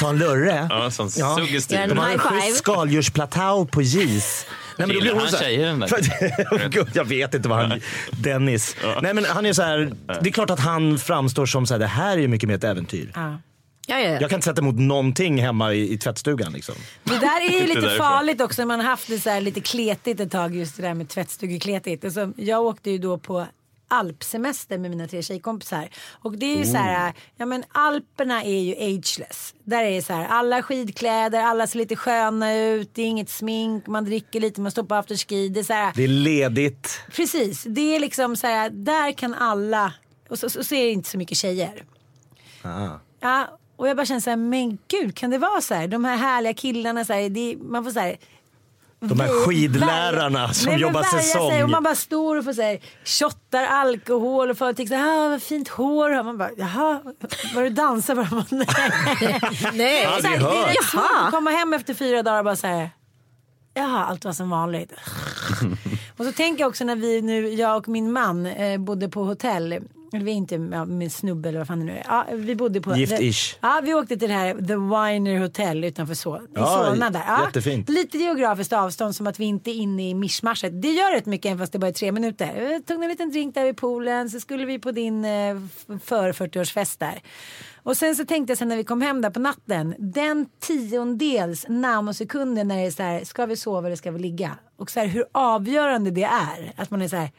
Ta 0.00 0.08
en 0.10 0.18
lurre. 0.18 0.66
ja, 0.70 0.90
sån 0.90 1.10
Ja. 1.16 1.36
suggestiv. 1.38 1.78
En 1.78 1.88
De 1.88 1.98
har 1.98 2.06
en 2.06 2.12
high 2.12 2.28
five. 2.28 2.40
schysst 2.40 2.58
skaldjursplatå 2.58 3.64
på 3.72 3.82
gis. 3.82 4.46
men 4.76 4.88
då 4.88 5.00
blir 5.00 5.10
hon 5.12 5.20
han 5.20 5.28
så 5.30 5.36
här- 5.36 5.44
tjejer 5.44 5.66
den 5.66 5.80
där? 5.80 6.68
Gud, 6.70 6.88
jag 6.94 7.04
vet 7.04 7.34
inte 7.34 7.48
vad 7.48 7.58
han... 7.58 7.80
Dennis. 8.10 8.76
Nej 9.02 9.14
men 9.14 9.24
han 9.24 9.46
är 9.46 9.52
så 9.52 9.62
här, 9.62 9.92
det 10.22 10.28
är 10.28 10.32
klart 10.32 10.50
att 10.50 10.60
han 10.60 10.98
framstår 10.98 11.46
som 11.46 11.66
så 11.66 11.74
här, 11.74 11.78
det 11.78 11.86
här 11.86 12.12
är 12.16 12.20
ju 12.20 12.28
mycket 12.28 12.48
mer 12.48 12.56
ett 12.56 12.64
äventyr. 12.64 13.12
Ja. 13.14 13.38
Ja, 13.90 13.98
ja, 14.00 14.10
ja. 14.10 14.20
Jag 14.20 14.30
kan 14.30 14.36
inte 14.36 14.44
sätta 14.44 14.60
emot 14.60 14.74
någonting 14.78 15.38
hemma 15.42 15.72
i, 15.74 15.92
i 15.92 15.98
tvättstugan 15.98 16.52
liksom. 16.52 16.74
Det 17.04 17.18
där 17.18 17.40
är 17.40 17.60
ju 17.60 17.66
lite 17.66 17.80
därifrån. 17.80 17.98
farligt 17.98 18.40
också 18.40 18.66
man 18.66 18.80
har 18.80 18.86
haft 18.86 19.08
det 19.08 19.18
så 19.18 19.30
här 19.30 19.40
lite 19.40 19.60
kletigt 19.60 20.20
ett 20.20 20.30
tag 20.30 20.56
just 20.56 20.76
det 20.76 20.82
där 20.82 20.94
med 20.94 21.08
tvättstugekletigt. 21.08 22.04
Alltså, 22.04 22.32
jag 22.36 22.62
åkte 22.62 22.90
ju 22.90 22.98
då 22.98 23.18
på 23.18 23.46
alpsemester 23.90 24.78
med 24.78 24.90
mina 24.90 25.06
tre 25.08 25.22
tjejkompisar. 25.22 25.88
Och 26.12 26.38
det 26.38 26.46
är 26.46 26.56
ju 26.58 26.64
så 26.64 26.76
här, 26.76 27.12
ja 27.36 27.46
men 27.46 27.64
Alperna 27.72 28.44
är 28.44 28.60
ju 28.60 28.72
ageless. 28.74 29.54
Där 29.64 29.84
är 29.84 29.90
det 29.90 30.02
så 30.02 30.12
här, 30.12 30.26
alla 30.28 30.62
skidkläder, 30.62 31.40
alla 31.40 31.66
ser 31.66 31.78
lite 31.78 31.96
sköna 31.96 32.54
ut, 32.56 32.90
det 32.94 33.02
är 33.02 33.06
inget 33.06 33.30
smink, 33.30 33.86
man 33.86 34.04
dricker 34.04 34.40
lite, 34.40 34.60
man 34.60 34.70
står 34.70 34.82
på 34.82 34.94
afterski. 34.94 35.48
Det 35.48 35.60
är 35.60 35.64
så 35.64 35.72
här, 35.72 35.92
Det 35.96 36.04
är 36.04 36.08
ledigt. 36.08 37.00
precis, 37.16 37.64
det 37.68 37.96
är 37.96 38.00
liksom 38.00 38.36
så 38.36 38.46
här, 38.46 38.70
där 38.70 39.12
kan 39.12 39.34
alla, 39.34 39.92
och 40.28 40.38
så, 40.38 40.50
så, 40.50 40.64
så 40.64 40.74
är 40.74 40.84
det 40.84 40.90
inte 40.90 41.10
så 41.10 41.18
mycket 41.18 41.38
tjejer. 41.38 41.84
Ah. 42.62 42.88
Ja, 43.20 43.58
och 43.78 43.88
jag 43.88 43.96
bara 43.96 44.06
känner 44.06 44.20
så 44.20 44.30
här, 44.30 44.36
men 44.36 44.78
gud 44.88 45.14
kan 45.16 45.30
det 45.30 45.38
vara 45.38 45.60
så 45.60 45.74
här? 45.74 45.88
De 45.88 46.04
här 46.04 46.16
härliga 46.16 46.54
killarna, 46.54 47.04
så 47.04 47.12
här, 47.12 47.28
det, 47.28 47.56
man 47.62 47.84
får 47.84 47.90
så 47.90 48.00
här. 48.00 48.16
De 49.00 49.20
här 49.20 49.28
skidlärarna 49.46 50.38
värja- 50.40 50.52
som 50.54 50.72
Nej, 50.72 50.80
jobbar 50.80 51.02
säsong. 51.02 51.50
Sig, 51.50 51.62
och 51.64 51.70
man 51.70 51.82
bara 51.82 51.94
står 51.94 52.36
och 52.36 52.44
får 52.44 52.52
så 52.52 52.62
här, 52.62 52.78
shottar 53.04 53.64
alkohol 53.66 54.50
och 54.50 54.58
folk 54.58 54.78
här, 54.78 55.26
ah, 55.26 55.28
vad 55.28 55.42
fint 55.42 55.68
hår 55.68 56.10
har. 56.10 56.22
Man 56.22 56.38
bara, 56.38 56.50
jaha, 56.56 57.00
var 57.54 57.62
du 57.62 57.68
dansar? 57.70 58.14
Bara, 58.14 58.28
man, 58.30 58.44
nej. 58.50 58.66
Nej. 59.74 60.02
Ja, 60.02 60.18
Så 60.20 60.26
här, 60.26 60.38
det 60.38 60.44
är 60.78 60.82
svårt 60.84 61.02
Jaha. 61.12 61.24
att 61.26 61.30
komma 61.30 61.50
hem 61.50 61.72
efter 61.72 61.94
fyra 61.94 62.22
dagar 62.22 62.38
och 62.38 62.44
bara 62.44 62.56
så 62.56 62.66
här. 62.66 62.90
Jaha, 63.74 64.04
allt 64.04 64.24
var 64.24 64.32
som 64.32 64.50
vanligt. 64.50 64.92
och 66.16 66.24
så 66.24 66.32
tänker 66.32 66.62
jag 66.62 66.68
också 66.68 66.84
när 66.84 66.96
vi 66.96 67.22
nu, 67.22 67.48
jag 67.48 67.76
och 67.76 67.88
min 67.88 68.12
man 68.12 68.46
eh, 68.46 68.78
bodde 68.78 69.08
på 69.08 69.24
hotell. 69.24 69.78
Eller 70.12 70.24
vi 70.24 70.30
är 70.30 70.34
inte 70.34 70.54
ja, 70.54 70.84
med 70.84 71.12
snubbe 71.12 71.48
eller 71.48 71.58
vad 71.58 71.66
fan 71.66 71.78
det 71.78 71.84
nu 71.84 71.92
är. 71.92 72.04
Ja, 72.08 72.26
vi 72.32 72.54
bodde 72.54 72.80
på... 72.80 72.90
Gift-ish. 72.92 73.56
Ja, 73.60 73.80
vi 73.84 73.94
åkte 73.94 74.16
till 74.16 74.28
det 74.28 74.34
här 74.34 74.54
The 74.54 74.74
Winer 74.74 75.40
Hotel 75.40 75.84
utanför 75.84 76.14
så, 76.14 76.36
i 76.36 76.40
Ja, 76.54 76.66
Solna 76.66 77.10
där. 77.10 77.22
Ja, 77.26 77.44
jättefint. 77.44 77.88
Lite 77.88 78.18
geografiskt 78.18 78.72
avstånd 78.72 79.16
som 79.16 79.26
att 79.26 79.40
vi 79.40 79.44
inte 79.44 79.70
är 79.70 79.74
inne 79.74 80.10
i 80.10 80.14
mischmaschet. 80.14 80.82
Det 80.82 80.90
gör 80.90 81.14
rätt 81.14 81.26
mycket 81.26 81.46
även 81.46 81.58
fast 81.58 81.72
det 81.72 81.78
bara 81.78 81.88
är 81.88 81.92
tre 81.92 82.12
minuter. 82.12 82.68
Vi 82.68 82.82
tog 82.82 83.02
en 83.02 83.08
liten 83.08 83.30
drink 83.30 83.54
där 83.54 83.64
vid 83.64 83.76
poolen 83.76 84.30
så 84.30 84.40
skulle 84.40 84.64
vi 84.64 84.78
på 84.78 84.92
din 84.92 85.24
eh, 85.24 85.56
för 86.04 86.32
40-årsfest 86.32 86.98
där. 86.98 87.22
Och 87.82 87.96
sen 87.96 88.16
så 88.16 88.24
tänkte 88.24 88.50
jag 88.50 88.58
sen 88.58 88.68
när 88.68 88.76
vi 88.76 88.84
kom 88.84 89.02
hem 89.02 89.20
där 89.20 89.30
på 89.30 89.40
natten. 89.40 89.94
Den 89.98 90.46
tiondels 90.60 91.66
nanosekunden 91.68 92.68
när 92.68 92.76
det 92.76 92.86
är 92.86 92.90
så 92.90 93.02
här, 93.02 93.24
ska 93.24 93.46
vi 93.46 93.56
sova 93.56 93.86
eller 93.86 93.96
ska 93.96 94.10
vi 94.10 94.18
ligga? 94.18 94.58
Och 94.76 94.90
så 94.90 95.00
här 95.00 95.06
hur 95.06 95.24
avgörande 95.32 96.10
det 96.10 96.24
är. 96.24 96.72
Att 96.76 96.90
man 96.90 97.02
är 97.02 97.08
så 97.08 97.16
här, 97.16 97.30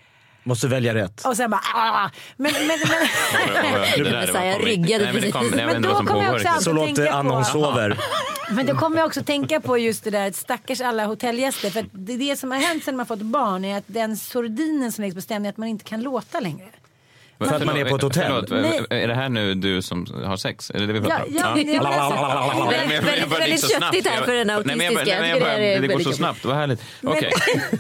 Måste 0.44 0.68
välja 0.68 0.94
rätt. 0.96 1.26
och 1.26 1.38
sen 1.38 1.50
bara, 1.52 1.62
ah! 1.76 2.10
Men, 2.38 2.52
men, 2.54 2.68
men, 2.68 2.78
Det 4.04 4.10
där 4.10 4.46
jag 4.46 4.54
komik. 4.54 4.68
ryggade 4.68 5.04
Nej, 5.04 5.14
men 5.14 5.22
det 5.22 5.32
kom, 5.32 5.42
precis. 5.42 5.56
nej, 5.56 5.66
Men 5.66 5.82
då 5.82 5.96
kommer 5.96 6.24
jag 6.24 6.34
också 6.34 6.48
riktigt. 6.48 6.64
Så 6.64 6.74
tänka 6.74 7.02
låter 7.02 7.12
på- 7.12 7.18
Anna 7.18 7.34
hon 7.36 7.46
sover. 7.46 7.98
Men 8.52 8.66
då 8.66 8.76
kommer 8.76 8.98
jag 8.98 9.08
också 9.08 9.24
tänka 9.24 9.60
på 9.60 9.78
just 9.78 10.04
det 10.04 10.10
där 10.10 10.28
att 10.28 10.36
stackars 10.36 10.82
alla 10.82 11.06
hotellgäster. 11.06 11.70
För 11.70 11.80
att 11.80 11.86
det, 11.92 12.18
det 12.18 12.36
som 12.40 12.52
har 12.52 12.58
hänt 12.60 12.84
sen 12.84 12.98
man 12.98 13.06
fått 13.06 13.22
barn 13.22 13.66
är 13.66 13.78
att 13.78 13.84
den 13.88 14.18
sordinen 14.18 14.92
som 14.92 15.02
läggs 15.04 15.16
på 15.16 15.22
stämningen 15.22 15.50
att 15.50 15.58
man 15.58 15.68
inte 15.68 15.84
kan 15.86 16.02
låta 16.02 16.40
längre. 16.40 16.66
För 17.40 17.56
att 17.56 17.66
man 17.66 17.78
är 17.78 17.86
på 17.86 17.96
ett 17.96 18.02
hotell. 18.02 18.46
Förlåt, 18.48 18.86
Nej. 18.90 19.04
är 19.04 19.08
det 19.08 19.14
här 19.16 19.30
nu 19.30 19.54
du 19.54 19.82
som 19.82 20.06
har 20.26 20.38
sex? 20.38 20.72
Är 20.76 20.80
det 20.80 20.86
det 20.86 20.94
vi 20.94 21.00
Ja, 21.00 21.06
pratar 21.06 21.24
om? 21.26 21.34
ja, 21.36 22.74
jag- 23.18 23.28
Väldigt- 23.30 23.72
köttigt 23.72 24.08
här 24.08 24.24
för 24.26 24.34
den 24.34 24.50
autistiska. 24.50 25.22
det 25.82 25.88
går 25.88 26.00
så 26.00 26.12
snabbt, 26.14 26.46
vad 26.46 26.56
härligt. 26.56 26.82
Okej, 27.04 27.32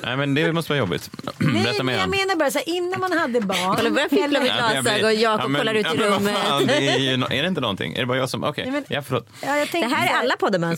nej 0.03 0.17
men 0.17 0.33
det 0.33 0.51
måste 0.53 0.71
vara 0.71 0.79
jobbigt. 0.79 1.09
Nej, 1.37 1.63
Berätta 1.63 1.83
mer. 1.83 1.97
jag 1.97 2.09
menar 2.09 2.35
bara 2.35 2.51
så 2.51 2.57
här, 2.57 2.69
innan 2.69 2.99
man 3.01 3.11
hade 3.11 3.41
barn. 3.41 3.75
Kolla, 3.77 3.89
börjar 3.89 4.09
fippla 4.09 4.39
med 4.39 4.47
Ja, 4.59 4.81
glasögon 4.81 5.05
och 5.05 5.13
Jakob 5.13 5.57
kollar 5.57 5.73
ut 5.73 5.85
i 5.85 5.89
ja, 5.97 6.05
rummet. 6.05 6.35
är, 7.31 7.41
det 7.41 7.47
inte 7.47 7.61
någonting? 7.61 7.93
Är 7.93 7.99
det 7.99 8.05
bara 8.05 8.17
jag 8.17 8.29
som... 8.29 8.43
Okej, 8.43 8.83
ja 8.87 9.01
förlåt. 9.01 9.27
Ja, 9.45 9.65
Det 9.71 9.77
här 9.85 10.07
är 10.07 10.19
alla 10.19 10.35
poddar 10.35 10.59
man. 10.59 10.71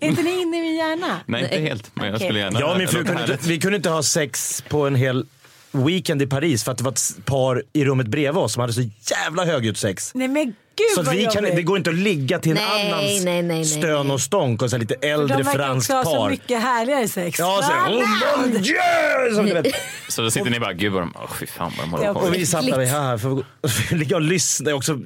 Är 0.00 0.08
inte 0.08 0.22
ni 0.22 0.40
inne 0.42 0.56
i 0.56 0.60
min 0.60 0.76
hjärna? 0.76 1.20
Nej, 1.26 1.42
inte 1.42 1.58
helt. 1.58 1.90
Men 1.94 2.10
jag 2.10 2.20
skulle 2.20 2.38
gärna... 2.38 2.66
Och 2.66 2.78
min 2.78 2.88
fru 2.88 3.04
vi 3.42 3.60
kunde 3.60 3.76
inte 3.76 3.90
ha 3.90 4.02
sex 4.02 4.64
på 4.68 4.86
en 4.86 4.94
hel 4.94 5.26
weekend 5.72 6.22
i 6.22 6.26
Paris 6.26 6.64
för 6.64 6.72
att 6.72 6.78
det 6.78 6.84
var 6.84 6.92
ett 6.92 7.24
par 7.24 7.62
i 7.72 7.84
rummet 7.84 8.06
bredvid 8.06 8.42
oss 8.42 8.52
som 8.52 8.60
hade 8.60 8.72
så 8.72 8.82
jävla 9.10 9.44
högljutt 9.44 9.78
sex. 9.78 10.10
Nej 10.14 10.28
men 10.28 10.44
gud 10.44 11.04
Så 11.04 11.10
vi 11.10 11.26
kan, 11.32 11.44
det 11.44 11.62
går 11.62 11.76
inte 11.78 11.90
att 11.90 11.96
ligga 11.96 12.38
till 12.38 12.50
en 12.50 12.56
Nej, 12.56 12.92
annans 12.92 13.02
nej, 13.02 13.24
nej, 13.24 13.42
nej, 13.42 13.64
stön 13.64 14.10
och 14.10 14.20
stånk 14.20 14.62
och 14.62 14.70
så 14.70 14.78
lite 14.78 14.94
äldre 14.94 15.36
De 15.36 15.42
verkar 15.42 15.58
franskt 15.58 15.90
också 15.90 15.96
ha 15.96 16.04
så 16.04 16.16
par. 16.16 16.30
mycket 16.30 16.62
härligare 16.62 17.08
sex. 17.08 17.38
Ja, 17.38 17.60
så, 17.62 17.92
oh, 17.92 18.40
mon 18.42 18.62
Dieu! 18.62 19.34
Som 19.34 19.46
du 19.46 19.54
vet. 19.54 19.66
Så 20.08 20.22
då 20.22 20.30
sitter 20.30 20.50
ni 20.50 20.60
bara, 20.60 20.72
gud 20.72 20.92
vad 20.92 21.02
de... 21.02 21.14
Åh 21.16 21.30
fy 21.40 21.46
fan 21.46 21.72
vad 21.76 21.86
de 21.86 21.90
håller 21.90 22.04
Ja, 22.04 22.14
på 22.14 22.20
Och 22.20 22.34
vi 22.34 22.46
satt 22.46 22.66
där 22.66 22.84
här 22.84 23.18
för 23.18 23.42
att 23.62 23.90
ligga 23.90 24.16
och 24.16 24.22
lyssna. 24.22 24.74
Också 24.74 24.98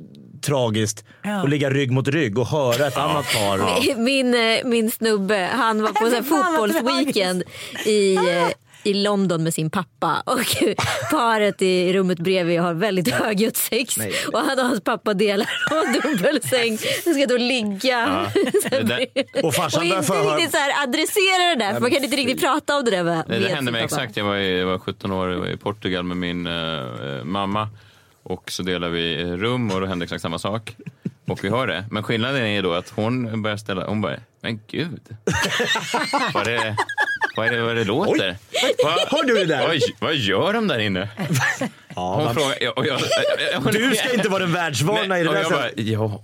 tragiskt. 0.43 1.05
Ja. 1.23 1.43
Och 1.43 1.49
ligga 1.49 1.71
rygg 1.71 1.91
mot 1.91 2.09
rygg 2.09 2.39
och 2.39 2.47
höra 2.47 2.87
ett 2.87 2.97
annat 2.97 3.27
par. 3.35 3.97
Min, 4.05 4.35
eh, 4.35 4.65
min 4.65 4.91
snubbe 4.91 5.51
han 5.53 5.83
var 5.83 5.93
på 5.93 6.25
fotbollsweekend 6.25 7.43
i, 7.87 8.15
eh, 8.17 8.23
i 8.83 8.95
London 8.95 9.43
med 9.43 9.55
sin 9.55 9.71
pappa 9.71 10.23
och 10.27 10.41
paret 11.11 11.63
i 11.63 11.93
rummet 11.93 12.19
bredvid 12.19 12.61
har 12.61 12.75
väldigt 12.75 13.11
högljutt 13.11 13.57
sex 13.57 13.97
Nej. 13.99 14.13
och 14.33 14.39
han 14.39 14.59
och 14.59 14.65
hans 14.65 14.81
pappa 14.81 15.15
delar 15.15 15.49
på 15.69 16.09
dubbelsäng. 16.09 16.79
De 17.05 17.15
ska 17.15 17.27
då 17.27 17.37
ligga. 17.37 18.27
Bredvid. 18.71 19.45
Och 19.45 19.55
farsan 19.55 19.89
där 19.89 19.97
inte 19.97 20.13
riktigt 20.13 20.51
så 20.51 20.57
här 20.57 20.83
adressera 20.83 21.55
det 21.55 21.65
där 21.65 21.73
för 21.75 21.81
man 21.81 21.91
kan 21.91 22.05
inte 22.05 22.17
riktigt 22.17 22.41
prata 22.41 22.77
om 22.77 22.85
det 22.85 22.91
där 22.91 23.05
med, 23.05 23.25
Nej, 23.29 23.41
det 23.41 23.49
hände 23.49 23.73
mig 23.73 23.85
exakt. 23.85 24.17
Jag 24.17 24.25
var, 24.25 24.37
i, 24.37 24.59
jag 24.59 24.67
var 24.67 24.79
17 24.79 25.13
år 25.13 25.29
var 25.29 25.47
i 25.47 25.57
Portugal 25.57 26.05
med 26.05 26.17
min 26.17 26.47
eh, 26.47 27.25
mamma. 27.25 27.69
Och 28.23 28.51
så 28.51 28.63
delade 28.63 28.93
vi 28.93 29.25
rum 29.25 29.71
och 29.71 29.81
då 29.81 29.87
hände 29.87 30.05
exakt 30.05 30.23
samma 30.23 30.39
sak. 30.39 30.77
Och 31.27 31.45
vi 31.45 31.49
hör 31.49 31.67
det. 31.67 31.85
Men 31.91 32.03
skillnaden 32.03 32.47
är 32.47 32.63
då 32.63 32.73
att 32.73 32.91
hon 32.91 33.43
börjar 33.43 33.57
ställa... 33.57 33.87
Hon 33.87 34.01
bara, 34.01 34.17
men 34.41 34.61
gud. 34.67 35.01
Vad 36.35 36.47
är 36.47 36.65
det, 36.65 36.77
vad 37.41 37.49
är 37.49 37.57
det, 37.57 37.63
vad 37.63 37.77
det 37.77 37.85
låter? 37.85 38.37
Vad, 38.85 38.93
Hör 39.09 39.25
du 39.25 39.35
det 39.35 39.45
där? 39.45 39.67
vad, 39.69 39.79
vad 39.99 40.15
gör 40.15 40.53
de 40.53 40.69
där 40.69 40.79
inne? 40.79 41.09
Hon 41.95 42.35
frågar... 42.35 42.79
Och 42.79 42.87
jag, 42.87 43.01
jag, 43.53 43.73
Du 43.73 43.95
ska 43.95 44.13
inte 44.15 44.29
vara 44.29 44.43
den 44.43 44.53
världsvana 44.53 45.19
i 45.21 45.23
det 45.25 45.33
där. 45.33 45.41
jag 45.43 45.51
bara, 45.51 45.71
ja, 45.77 46.21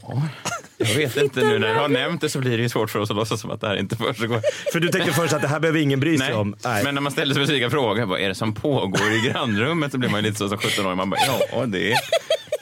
jag 0.78 0.86
vet 0.94 1.16
inte. 1.16 1.40
Nu 1.40 1.58
när 1.58 1.68
jag 1.68 1.74
har 1.74 1.88
nämnt 1.88 2.20
det 2.20 2.28
så 2.28 2.38
blir 2.38 2.56
det 2.56 2.62
ju 2.62 2.68
svårt 2.68 2.90
för 2.90 2.98
oss 2.98 3.10
att 3.10 3.16
låtsas 3.16 3.40
som 3.40 3.50
att 3.50 3.60
det 3.60 3.66
här 3.68 3.76
inte 3.76 3.96
försiggår. 3.96 4.40
För 4.72 4.80
du 4.80 4.88
tänkte 4.88 5.12
först 5.12 5.32
att 5.32 5.42
det 5.42 5.48
här 5.48 5.60
behöver 5.60 5.78
ingen 5.80 6.00
bry 6.00 6.18
sig 6.18 6.28
Nej. 6.28 6.36
om. 6.36 6.56
Nej. 6.64 6.84
men 6.84 6.94
när 6.94 7.02
man 7.02 7.12
ställer 7.12 7.34
specifika 7.34 7.70
frågor, 7.70 8.04
vad 8.06 8.20
är 8.20 8.28
det 8.28 8.34
som 8.34 8.54
pågår 8.54 9.12
i 9.12 9.28
grannrummet? 9.28 9.92
Så 9.92 9.98
blir 9.98 10.08
man 10.10 10.20
ju 10.20 10.26
lite 10.26 10.38
så 10.38 10.48
som 10.48 10.58
17-åring. 10.58 10.96
Man 10.96 11.10
bara, 11.10 11.20
ja 11.52 11.66
det 11.66 11.92
är... 11.92 11.98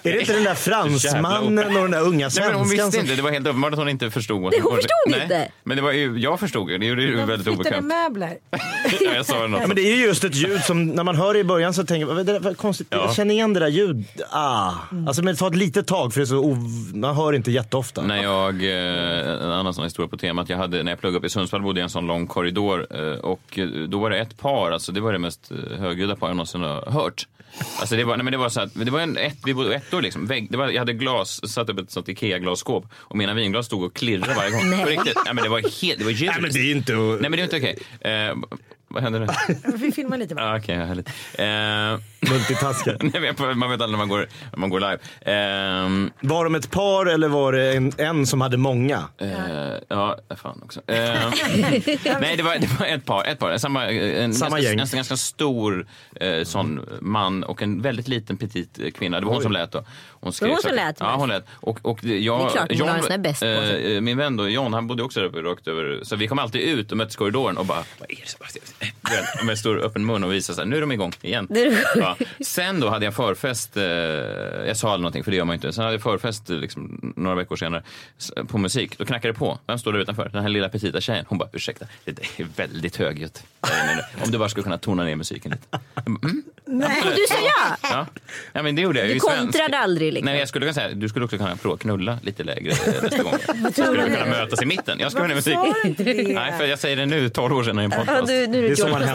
Är 0.07 0.13
det 0.13 0.21
inte 0.21 0.33
den 0.33 0.45
där 0.45 0.55
fransmannen 0.55 1.59
och 1.77 1.83
den 1.83 1.91
där 1.91 2.01
unga 2.01 2.31
Nej, 2.37 2.47
men 2.47 2.55
hon 2.55 2.67
svenskan 2.67 2.69
visste 2.69 2.91
som... 2.91 3.01
inte, 3.01 3.17
det 3.17 3.23
var 3.23 3.31
helt 3.31 3.47
uppenbart 3.47 3.73
att 3.73 3.79
hon 3.79 3.89
inte 3.89 4.11
förstod. 4.11 4.43
Nej, 4.43 4.61
hon 4.63 4.75
förstod 4.77 4.91
Nej, 5.07 5.23
inte. 5.23 5.49
Men 5.65 5.77
det 5.77 5.83
var 5.83 5.93
ju, 5.93 6.19
jag 6.19 6.41
förstod 6.41 6.71
ju, 6.71 6.79
det 6.79 6.87
gjorde 6.87 7.03
ju 7.03 7.17
De 7.17 7.27
väldigt 7.27 7.49
obekvämt. 7.49 7.87
möbler. 7.87 8.37
Ja, 9.01 9.15
jag 9.15 9.27
sa 9.27 9.47
något. 9.47 9.61
Ja, 9.61 9.67
men 9.67 9.77
det 9.77 9.83
är 9.83 9.97
ju 9.97 10.05
just 10.05 10.25
ett 10.25 10.35
ljud 10.35 10.61
som 10.65 10.87
när 10.87 11.05
man 11.05 11.17
hör 11.17 11.35
det 11.35 11.41
i 11.41 11.45
början 11.45 11.75
så 11.75 11.85
tänker 11.85 12.07
man, 12.07 12.25
det 12.27 12.39
vad 12.39 12.57
konstigt, 12.57 12.87
Ja. 12.91 12.97
jag 13.07 13.15
känner 13.15 13.35
igen 13.35 13.53
det 13.55 13.61
där 13.61 13.69
ljudet. 13.69 14.07
Ah. 14.31 14.71
Alltså 15.07 15.23
men 15.23 15.35
det 15.35 15.39
tar 15.39 15.47
ett 15.51 15.57
litet 15.57 15.87
tag 15.87 16.13
för 16.13 16.21
det 16.21 16.25
är 16.25 16.27
så 16.27 16.43
man 16.99 17.17
hör 17.17 17.33
inte 17.33 17.51
jätteofta. 17.51 18.03
När 18.05 18.23
jag, 18.23 18.63
eh, 18.65 19.45
en 19.45 19.53
annan 19.53 19.75
sån 19.75 19.85
historia 19.85 20.09
på 20.09 20.17
temat, 20.17 20.49
jag 20.49 20.57
hade, 20.57 20.83
när 20.83 20.93
jag 20.93 21.01
pluggade 21.01 21.19
upp 21.19 21.25
i 21.25 21.29
Sundsvall 21.29 21.63
bodde 21.63 21.81
jag 21.81 21.85
i 21.85 21.87
en 21.87 21.91
sån 21.91 22.07
lång 22.07 22.27
korridor 22.27 22.87
eh, 22.91 23.19
och 23.19 23.59
eh, 23.59 23.67
då 23.67 23.99
var 23.99 24.11
det 24.11 24.19
ett 24.19 24.39
par, 24.39 24.71
alltså 24.71 24.93
det 24.93 25.01
var 25.01 25.13
det 25.13 25.19
mest 25.19 25.53
högljudda 25.79 26.17
par 26.17 26.29
jag 26.29 26.37
någonsin 26.37 26.63
har 26.63 26.91
hört. 26.91 27.27
Alltså 27.81 27.97
det 27.97 28.05
var, 28.05 28.17
nej 28.17 28.25
men 28.25 28.33
det 28.33 28.39
var 28.39 28.49
så 28.49 28.61
att, 28.61 28.75
det 28.75 28.91
var 28.91 29.01
en 29.01 29.17
ett, 29.17 29.39
vi 29.45 29.55
bodde 29.55 29.75
ettor 29.75 30.03
liksom, 30.03 30.27
vägg, 30.27 30.51
det 30.51 30.57
var, 30.57 30.69
jag 30.69 30.79
hade 30.79 30.93
glas, 30.93 31.53
satt 31.53 31.71
upp 31.71 31.79
ett 31.79 31.91
sånt 31.91 32.09
IKEA-glasskåp 32.09 32.87
och 32.95 33.17
mina 33.17 33.35
vinglas 33.35 33.67
stod 33.67 33.85
och 33.85 33.95
klirrade 33.95 34.35
varje 34.35 34.51
gång. 34.51 34.71
Nej. 34.71 34.85
På 34.85 34.91
riktigt, 34.91 35.19
nej 35.25 35.35
men 35.35 35.45
det 35.45 35.51
var 35.51 35.59
helt, 35.59 35.99
det 35.99 36.05
var 36.05 36.27
Nej 36.27 36.41
men 36.41 36.51
det 36.53 36.59
är 36.59 36.73
inte... 36.73 36.93
Nej 36.93 37.31
men 37.31 37.33
det 37.33 37.41
är 37.41 37.45
inte 37.45 37.57
okej. 37.57 37.79
Eh, 38.01 38.37
vad 38.95 39.03
hände 39.03 39.19
nu? 39.19 39.27
Vi 39.77 39.93
filmar 39.93 40.19
lite 40.19 40.35
bara. 40.35 40.53
ah, 40.53 40.57
Okej, 40.59 40.77
härligt. 40.77 41.09
Eh, 41.35 42.31
Multitaskar. 42.33 42.97
nej, 43.01 43.13
men 43.13 43.25
jag- 43.25 43.57
man 43.57 43.71
vet 43.71 43.81
aldrig 43.81 43.91
när 43.91 43.99
man 43.99 44.09
går, 44.09 44.29
när 44.53 44.59
man 44.59 44.71
går 44.71 44.81
live. 44.81 44.99
Ehm, 45.21 46.11
Var 46.21 46.45
de 46.45 46.55
ett 46.55 46.71
par 46.71 47.07
eller 47.07 47.29
var 47.29 47.53
det 47.53 47.73
en, 47.77 47.93
en 47.99 48.27
som 48.27 48.41
hade 48.41 48.57
många? 48.57 49.03
Eh, 49.19 49.29
ja, 49.89 50.19
fan 50.37 50.61
också. 50.65 50.81
Eh, 50.87 50.95
nej, 52.21 52.35
det 52.37 52.43
var, 52.43 52.59
det 52.59 52.79
var 52.81 52.87
ett 52.87 53.05
par. 53.05 53.25
Ett 53.25 53.39
par. 53.39 53.57
Samma, 53.59 53.87
en, 53.87 54.35
Samma 54.35 54.51
ganska, 54.51 54.71
gäng. 54.71 54.81
En 54.81 54.87
ganska 54.97 55.17
stor 55.17 55.87
eh, 56.21 56.45
sån 56.45 56.81
man 57.01 57.45
och 57.45 57.63
en 57.63 57.83
väldigt 57.83 58.09
liten 58.09 58.37
petit 58.37 58.79
eh, 58.83 58.91
kvinna. 58.91 59.21
Det 59.21 59.27
var 59.27 59.33
hon 59.33 59.43
som 59.43 59.53
lät 59.53 59.73
då. 59.73 59.85
Hon 60.25 60.33
som 60.33 60.57
saker. 60.57 60.75
lät? 60.77 60.97
Ja, 61.01 61.15
hon 61.17 61.29
lät. 61.29 61.45
Och, 61.55 61.79
och 61.83 62.05
jag, 62.05 62.41
Det 62.41 62.45
är 62.45 62.51
klart, 62.51 62.79
hon 62.81 62.89
har 63.11 63.19
bäst 63.19 63.41
på 63.41 63.47
sig. 63.47 63.95
eh, 63.97 64.01
Min 64.01 64.17
vän 64.19 64.37
då, 64.37 64.49
John, 64.49 64.73
han 64.73 64.87
bodde 64.87 65.03
också 65.03 65.21
rakt 65.21 65.69
över. 65.69 66.01
Så 66.03 66.17
vi 66.17 66.27
kom 66.29 66.39
alltid 66.39 66.61
ut 66.61 66.91
och 66.93 66.97
möttes 66.99 67.15
i 67.15 67.19
korridoren 67.19 67.57
och 67.57 67.67
bara, 67.67 67.85
vad 67.99 68.11
är 68.11 68.17
det 68.17 68.29
som... 68.29 69.47
Med 69.47 69.59
stor 69.59 69.79
öppen 69.85 70.07
mun 70.07 70.25
och 70.25 70.33
visade 70.33 70.55
så 70.57 70.61
här, 70.63 70.69
nu 70.69 70.77
är 70.77 70.81
de 70.81 70.93
igång 70.93 71.13
igen. 71.23 71.49
Ja. 71.97 72.17
Sen 72.41 72.81
då 72.81 72.89
hade 72.89 73.05
jag 73.05 73.15
förfest, 73.15 73.77
eh, 73.77 73.83
jag 73.85 74.77
sa 74.77 74.89
aldrig 74.89 75.03
någonting 75.03 75.25
för 75.25 75.31
det 75.31 75.37
gör 75.37 75.45
man 75.45 75.55
ju 75.55 75.57
inte. 75.57 75.73
Sen 75.73 75.85
hade 75.85 75.95
jag 75.95 76.03
förfest 76.03 76.51
eh, 76.51 76.57
liksom, 76.57 77.13
några 77.17 77.37
veckor 77.37 77.57
senare 77.57 77.83
på 78.49 78.59
musik. 78.59 78.99
Då 78.99 79.05
knackade 79.05 79.33
det 79.33 79.39
på. 79.39 79.59
Vem 79.67 79.79
står 79.79 79.93
där 79.93 80.01
utanför? 80.01 80.29
Den 80.33 80.43
här 80.43 80.49
lilla 80.49 80.69
petita 80.69 81.01
tjejen. 81.01 81.25
Hon 81.29 81.39
bara, 81.39 81.49
ursäkta, 81.53 81.87
det 82.05 82.11
är 82.41 82.47
väldigt 82.57 82.97
högljutt. 82.97 83.43
Om 84.25 84.31
du 84.31 84.39
bara 84.39 84.49
skulle 84.49 84.65
kunna 84.65 84.79
tona 84.79 85.05
ner 85.05 85.17
musiken 85.17 85.51
lite. 85.53 85.81
Mm. 86.07 86.43
Och 87.05 87.11
du 87.17 87.25
sa 87.29 87.35
ja! 87.45 87.77
Ja. 87.83 88.07
ja, 88.53 88.63
men 88.63 88.77
det 88.77 88.83
gjorde 88.83 89.01
jag. 89.01 89.09
Du 89.09 89.21
kontrade 89.21 89.79
aldrig 89.79 90.13
liksom. 90.15 90.25
Nej, 90.33 90.39
jag 90.39 90.49
skulle 90.49 90.63
kunna 90.67 90.75
säga, 90.75 90.95
du 90.95 91.09
skulle 91.09 91.25
också 91.25 91.37
kunna 91.39 91.57
prova 91.57 91.77
knulla 91.77 92.19
lite 92.23 92.45
lägre 92.45 92.71
nästa 93.03 93.23
gång. 93.23 93.33
Skulle 93.73 94.05
vi 94.05 94.11
kunna 94.11 94.27
mötas 94.27 94.63
i 94.63 94.67
mitten? 94.67 94.99
Jag 95.01 95.13
ska 95.13 95.21
med 95.23 95.37
musik. 95.37 95.59
Du? 95.99 96.05
Nej, 96.35 96.53
för 96.59 96.65
jag 96.67 96.79
säger 96.79 96.97
det 96.97 97.07
nu, 97.07 97.29
12 97.29 97.57
år 97.57 97.65
sedan 97.65 97.81
i 97.81 97.85
en 97.85 97.91
Ja, 97.91 97.97
podcast. 97.99 98.27
nu, 98.29 98.43
är 98.43 98.47
Det 98.47 98.59
är 98.59 98.63
det 98.69 98.77
så 98.77 98.83
jobb 98.83 98.91
man 98.91 99.03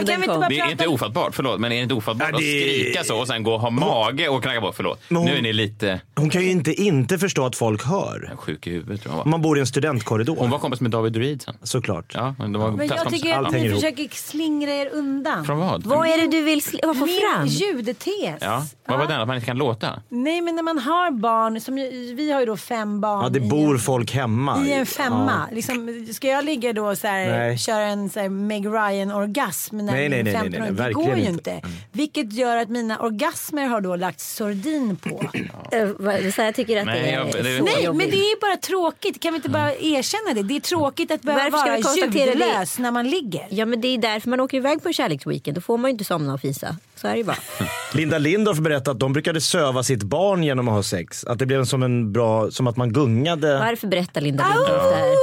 inte 0.00 0.28
bara 0.28 0.48
Det 0.48 0.58
är 0.60 0.70
inte 0.70 0.86
ofattbart, 0.86 1.34
förlåt, 1.34 1.60
men 1.60 1.72
är 1.72 1.76
det 1.76 1.82
inte 1.82 1.94
ofattbart 1.94 2.28
Ja, 2.32 2.38
det- 2.38 2.44
att 2.58 2.62
skrika 2.82 3.04
så 3.04 3.18
och 3.20 3.26
sen 3.26 3.42
gå 3.42 3.52
och 3.54 3.60
ha 3.60 3.70
mage 3.70 4.28
och 4.28 4.42
knacka 4.42 4.60
på? 4.60 4.72
Förlåt, 4.72 5.00
hon- 5.08 5.24
nu 5.24 5.36
är 5.38 5.42
ni 5.42 5.52
lite 5.52 6.00
Hon 6.16 6.30
kan 6.30 6.42
ju 6.42 6.50
inte 6.50 6.72
inte 6.72 7.18
förstå 7.18 7.46
att 7.46 7.56
folk 7.56 7.84
hör. 7.84 8.32
sjuk 8.36 8.66
i 8.66 8.70
huvudet 8.70 9.02
tror 9.02 9.14
jag 9.16 9.26
man 9.26 9.42
bor 9.42 9.58
i 9.58 9.60
en 9.60 9.66
studentkorridor. 9.66 10.36
Hon 10.36 10.50
var 10.50 10.58
kompis 10.58 10.80
med 10.80 10.90
David 10.90 11.12
Druid 11.12 11.42
sen. 11.42 11.56
Såklart. 11.62 12.12
Ja, 12.14 12.34
men 12.38 12.52
var 12.52 12.70
Men 12.70 12.86
jag 12.88 13.10
tycker 13.10 13.34
att 13.46 13.52
ni 13.52 13.70
försöker 13.70 14.08
slingra 14.12 14.70
er 14.70 14.88
undan. 14.92 15.44
Från 15.44 15.58
vad? 15.58 15.86
Vad 15.86 16.08
är 16.08 16.18
det 16.18 16.26
du 16.26 16.42
vill 16.42 16.62
få 16.62 16.94
Min 16.94 17.20
fram? 17.34 17.46
ljudtes. 17.46 18.06
Ja, 18.40 18.66
vad 18.86 18.97
var 18.98 19.06
den? 19.06 19.20
Att 19.20 19.26
man 19.26 19.36
inte 19.36 19.46
kan 19.46 19.56
låta? 19.58 20.02
Nej 20.08 20.40
men 20.40 20.56
när 20.56 20.62
man 20.62 20.78
har 20.78 21.10
barn, 21.10 21.60
som 21.60 21.78
ju, 21.78 22.14
vi 22.14 22.32
har 22.32 22.40
ju 22.40 22.46
då 22.46 22.56
fem 22.56 23.00
barn. 23.00 23.22
Ja, 23.22 23.28
det 23.28 23.40
bor 23.40 23.74
en- 23.74 23.78
folk 23.80 24.12
hemma. 24.14 24.64
I 24.66 24.72
en 24.72 24.86
femma. 24.86 25.48
Liksom, 25.52 26.06
ska 26.12 26.28
jag 26.28 26.44
ligga 26.44 26.72
då 26.72 26.96
så 26.96 27.06
här, 27.06 27.28
Nej. 27.38 27.58
köra 27.58 27.80
en 27.82 28.10
så 28.10 28.20
här 28.20 28.28
Meg 28.28 28.66
Ryan-orgasm 28.66 29.76
när 29.76 29.84
Nej, 29.84 30.08
nej, 30.08 30.22
nej, 30.22 30.22
nej, 30.22 30.32
15 30.42 30.60
nej, 30.60 30.70
Det 30.70 30.74
verkligen 30.76 31.08
går 31.10 31.18
ju 31.18 31.24
inte. 31.24 31.50
inte. 31.50 31.68
Vilket 31.92 32.32
gör 32.32 32.56
att 32.56 32.68
mina 32.68 32.98
orgasmer 32.98 33.66
har 33.66 33.80
då 33.80 33.96
lagt 33.96 34.20
sordin 34.20 34.96
på. 34.96 35.24
Eh, 35.72 35.88
vad- 35.98 36.34
Så 36.34 36.42
jag 36.42 36.54
tycker 36.54 36.78
att 36.80 36.86
Nej, 36.86 37.02
det 37.02 37.08
är 37.08 37.14
jag- 37.14 37.26
det 37.32 37.38
är- 37.38 37.62
nej, 37.62 37.86
men 37.92 38.10
det 38.10 38.16
är 38.16 38.40
bara 38.40 38.56
tråkigt. 38.56 39.22
Kan 39.22 39.32
vi 39.32 39.36
inte 39.36 39.48
bara 39.48 39.74
erkänna 39.74 40.34
det? 40.34 40.42
Det 40.42 40.56
är 40.56 40.60
tråkigt 40.60 41.10
att 41.10 41.22
behöva 41.22 41.50
vara 41.56 41.76
det? 41.76 42.18
ljudlös 42.18 42.78
när 42.78 42.90
man 42.90 43.08
ligger. 43.08 43.46
Ja 43.50 43.66
men 43.66 43.80
det 43.80 43.88
är 43.88 43.98
därför 43.98 44.30
man 44.30 44.40
åker 44.40 44.56
iväg 44.56 44.82
på 44.82 44.88
en 44.88 44.94
kärleksweekend. 44.94 45.56
Då 45.56 45.60
får 45.60 45.78
man 45.78 45.88
ju 45.88 45.92
inte 45.92 46.04
somna 46.04 46.34
och 46.34 46.40
fisa. 46.40 46.76
Så 46.96 47.06
är 47.06 47.12
det 47.12 47.18
ju 47.18 47.24
bara. 47.24 47.36
Linda 47.94 48.18
Lindorff 48.18 48.58
berättade 48.58 48.87
att 48.88 49.00
de 49.00 49.12
brukade 49.12 49.40
söva 49.40 49.82
sitt 49.82 50.02
barn 50.02 50.42
genom 50.44 50.68
att 50.68 50.74
ha 50.74 50.82
sex. 50.82 51.24
Att 51.24 51.38
det 51.38 51.46
blev 51.46 51.64
som 51.64 51.82
en 51.82 52.12
bra, 52.12 52.50
som 52.50 52.66
att 52.66 52.76
man 52.76 52.92
gungade. 52.92 53.58
Varför 53.58 53.86
berättar 53.86 54.20
Linda 54.20 54.44
Lindorff 54.48 54.82
det 54.92 54.96
här? 54.98 55.14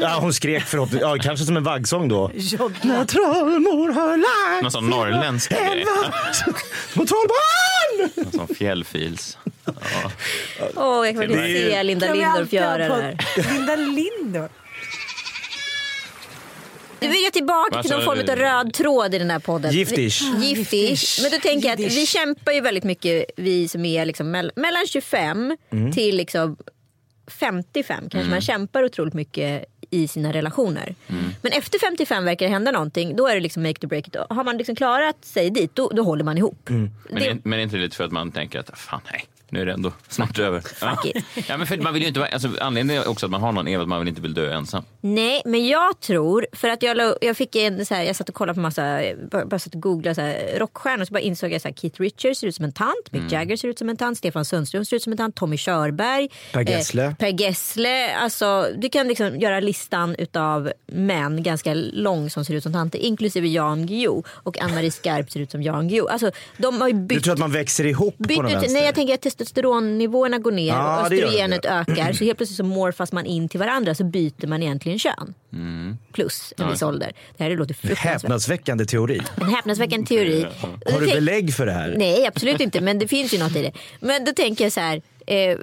Ja, 0.00 0.18
hon 0.20 0.32
skrek 0.32 0.62
förhoppningsvis, 0.62 1.02
ja, 1.02 1.16
kanske 1.22 1.46
som 1.46 1.56
en 1.56 1.64
vaggsång 1.64 2.08
då. 2.08 2.30
När 2.82 3.04
trollmor 3.04 3.92
har 3.92 4.16
lagt 4.16 4.62
Någon 4.62 4.70
sån 4.72 4.90
norrländsk 4.90 5.50
grej. 5.50 5.84
små 6.92 7.04
trollbarn! 7.06 8.10
Någon 8.16 8.32
sån 8.46 8.54
fjällfils. 8.56 9.38
Åh, 10.76 11.06
jag 11.06 11.14
kan 11.14 11.22
inte 11.22 11.34
se 11.36 11.82
Linda 11.82 12.06
Kan 12.06 12.16
vi 12.16 12.22
Lindorff 12.24 12.52
göra 12.52 12.78
det 12.78 12.88
på- 12.88 12.94
här. 12.94 13.52
Linda 13.54 13.76
Lindorff. 13.76 14.50
Du 17.02 17.08
vill 17.08 17.22
jag 17.24 17.32
tillbaka 17.32 17.82
till 17.82 17.90
någon 17.90 18.04
form 18.04 18.18
av 18.30 18.36
röd 18.36 18.74
tråd 18.74 19.14
i 19.14 19.18
den 19.18 19.30
här 19.30 19.38
podden. 19.38 19.72
Giftish. 19.72 20.22
Vi- 20.36 20.46
Giftish. 20.46 21.22
Men 21.22 21.30
då 21.30 21.38
tänker 21.38 21.68
jag 21.68 21.74
att 21.74 21.92
vi 21.92 22.06
kämpar 22.06 22.52
ju 22.52 22.60
väldigt 22.60 22.84
mycket, 22.84 23.24
vi 23.36 23.68
som 23.68 23.84
är 23.84 24.06
liksom 24.06 24.34
mell- 24.36 24.50
mellan 24.56 24.86
25 24.86 25.56
till 25.94 26.16
liksom 26.16 26.56
55 27.26 28.08
kanske 28.10 28.30
man 28.30 28.40
kämpar 28.40 28.84
otroligt 28.84 29.14
mycket 29.14 29.64
i 29.90 30.08
sina 30.08 30.32
relationer. 30.32 30.94
Men 31.42 31.52
efter 31.52 31.78
55 31.78 32.24
verkar 32.24 32.46
det 32.46 32.52
hända 32.52 32.70
någonting. 32.70 33.16
Då 33.16 33.26
är 33.26 33.34
det 33.34 33.40
liksom 33.40 33.62
make 33.62 33.80
the 33.80 33.86
break 33.86 34.08
it. 34.08 34.16
Har 34.30 34.44
man 34.44 34.56
liksom 34.56 34.76
klarat 34.76 35.24
sig 35.24 35.50
dit 35.50 35.74
då, 35.74 35.88
då 35.88 36.02
håller 36.02 36.24
man 36.24 36.38
ihop. 36.38 36.68
Men, 36.68 36.90
Det, 37.10 37.28
är, 37.28 37.38
men 37.44 37.58
är 37.58 37.62
inte 37.62 37.76
lite 37.76 37.96
för 37.96 38.04
att 38.04 38.12
man 38.12 38.32
tänker 38.32 38.58
att 38.58 38.78
fan 38.78 39.00
nej, 39.12 39.24
nu 39.52 39.60
är 39.60 39.66
det 39.66 39.72
ändå 39.72 39.92
snart 40.08 40.38
över. 40.38 40.60
Fuck 40.96 41.04
it. 41.04 41.24
Ja, 41.48 41.56
men 41.56 41.66
för 41.66 41.76
man 41.76 41.94
vill 41.94 42.02
ju 42.02 42.08
inte 42.08 42.26
alltså, 42.26 42.48
anledningen 42.60 43.02
också 43.06 43.26
att 43.26 43.32
man 43.32 43.40
har 43.40 43.52
någon 43.52 43.68
är 43.68 43.78
att 43.78 43.88
man 43.88 43.98
vill 43.98 44.08
inte 44.08 44.20
vill 44.20 44.34
dö 44.34 44.52
ensam. 44.52 44.84
Nej, 45.00 45.42
men 45.44 45.68
jag 45.68 46.00
tror, 46.00 46.46
för 46.52 46.68
att 46.68 46.82
jag, 46.82 47.14
jag 47.20 47.36
fick 47.36 47.56
en 47.56 47.86
så 47.86 47.94
här, 47.94 48.02
jag 48.02 48.16
satt 48.16 48.28
och 48.28 48.34
kollade 48.34 48.54
på 48.54 48.60
massa, 48.60 49.00
bara, 49.30 49.46
bara 49.46 49.58
satt 49.58 49.74
och 49.74 49.80
googlade 49.80 50.14
så 50.14 50.20
här, 50.20 50.58
rockstjärnor 50.58 51.04
så 51.04 51.12
bara 51.12 51.20
insåg 51.20 51.52
jag 51.52 51.56
att 51.56 51.80
Keith 51.80 52.00
Richards 52.00 52.38
ser 52.40 52.46
ut 52.46 52.54
som 52.54 52.64
en 52.64 52.72
tant, 52.72 53.12
Mick 53.12 53.32
Jagger 53.32 53.56
ser 53.56 53.68
ut 53.68 53.78
som 53.78 53.88
en 53.88 53.96
tant, 53.96 54.18
Stefan 54.18 54.44
Sundström 54.44 54.84
ser 54.84 54.96
ut 54.96 55.02
som 55.02 55.12
en 55.12 55.18
tant, 55.18 55.34
Tommy 55.36 55.56
Körberg, 55.56 56.28
Per 56.52 56.70
Gessle. 56.70 57.14
Per 57.18 57.40
Gessle. 57.40 58.14
Alltså, 58.14 58.68
du 58.76 58.88
kan 58.88 59.08
liksom 59.08 59.40
göra 59.40 59.60
listan 59.60 60.14
utav 60.18 60.72
män 60.86 61.42
ganska 61.42 61.74
lång 61.74 62.30
som 62.30 62.44
ser 62.44 62.54
ut 62.54 62.62
som 62.62 62.72
tanter, 62.72 62.98
inklusive 62.98 63.48
Jan 63.48 63.86
Guillou 63.86 64.22
och 64.28 64.58
Ann-Marie 64.62 64.90
Skarp 64.90 65.30
ser 65.30 65.40
ut 65.40 65.50
som 65.50 65.62
Jan 65.62 65.88
Guillou. 65.88 66.08
Alltså, 66.08 66.30
de 66.56 66.80
har 66.80 66.88
ju 66.88 66.94
Du 66.94 67.00
bytt 67.00 67.24
tror 67.24 67.32
att 67.32 67.40
man 67.40 67.52
växer 67.52 67.86
ihop 67.86 68.18
på 68.18 68.32
ut, 68.32 68.38
vänster? 68.38 68.72
nej 68.72 68.84
jag 68.84 68.94
tänker 68.94 69.14
att 69.14 69.22
testosteronnivåerna 69.44 70.38
går 70.38 70.52
ner 70.52 70.68
Ja, 70.68 71.00
och 71.00 71.12
östrogenet 71.12 71.62
det. 71.62 71.68
ökar. 71.68 72.12
Så 72.12 72.24
helt 72.24 72.36
plötsligt 72.38 72.56
så 72.56 72.64
morfas 72.64 73.12
man 73.12 73.26
in 73.26 73.48
till 73.48 73.60
varandra 73.60 73.94
så 73.94 74.04
byter 74.04 74.46
man 74.46 74.62
egentligen 74.62 74.98
kön. 74.98 75.34
Plus 76.12 76.54
en 76.58 76.70
viss 76.70 76.82
ålder. 76.82 77.12
Det 77.36 77.44
här 77.44 77.56
låter 77.56 77.74
fruktansvärt. 77.74 78.12
Häpnadsväckande 78.22 78.84
teori. 78.86 79.20
En 79.36 79.48
häpnadsväckande 79.48 80.06
teori. 80.06 80.46
Har 80.92 81.00
du 81.00 81.06
belägg 81.06 81.54
för 81.54 81.66
det 81.66 81.72
här? 81.72 81.94
Nej 81.98 82.26
absolut 82.26 82.60
inte 82.60 82.80
men 82.80 82.98
det 82.98 83.08
finns 83.08 83.34
ju 83.34 83.38
något 83.38 83.56
i 83.56 83.62
det. 83.62 83.72
Men 84.00 84.24
då 84.24 84.32
tänker 84.32 84.64
jag 84.64 84.72
så 84.72 84.80
här. 84.80 85.02
Eh, 85.26 85.56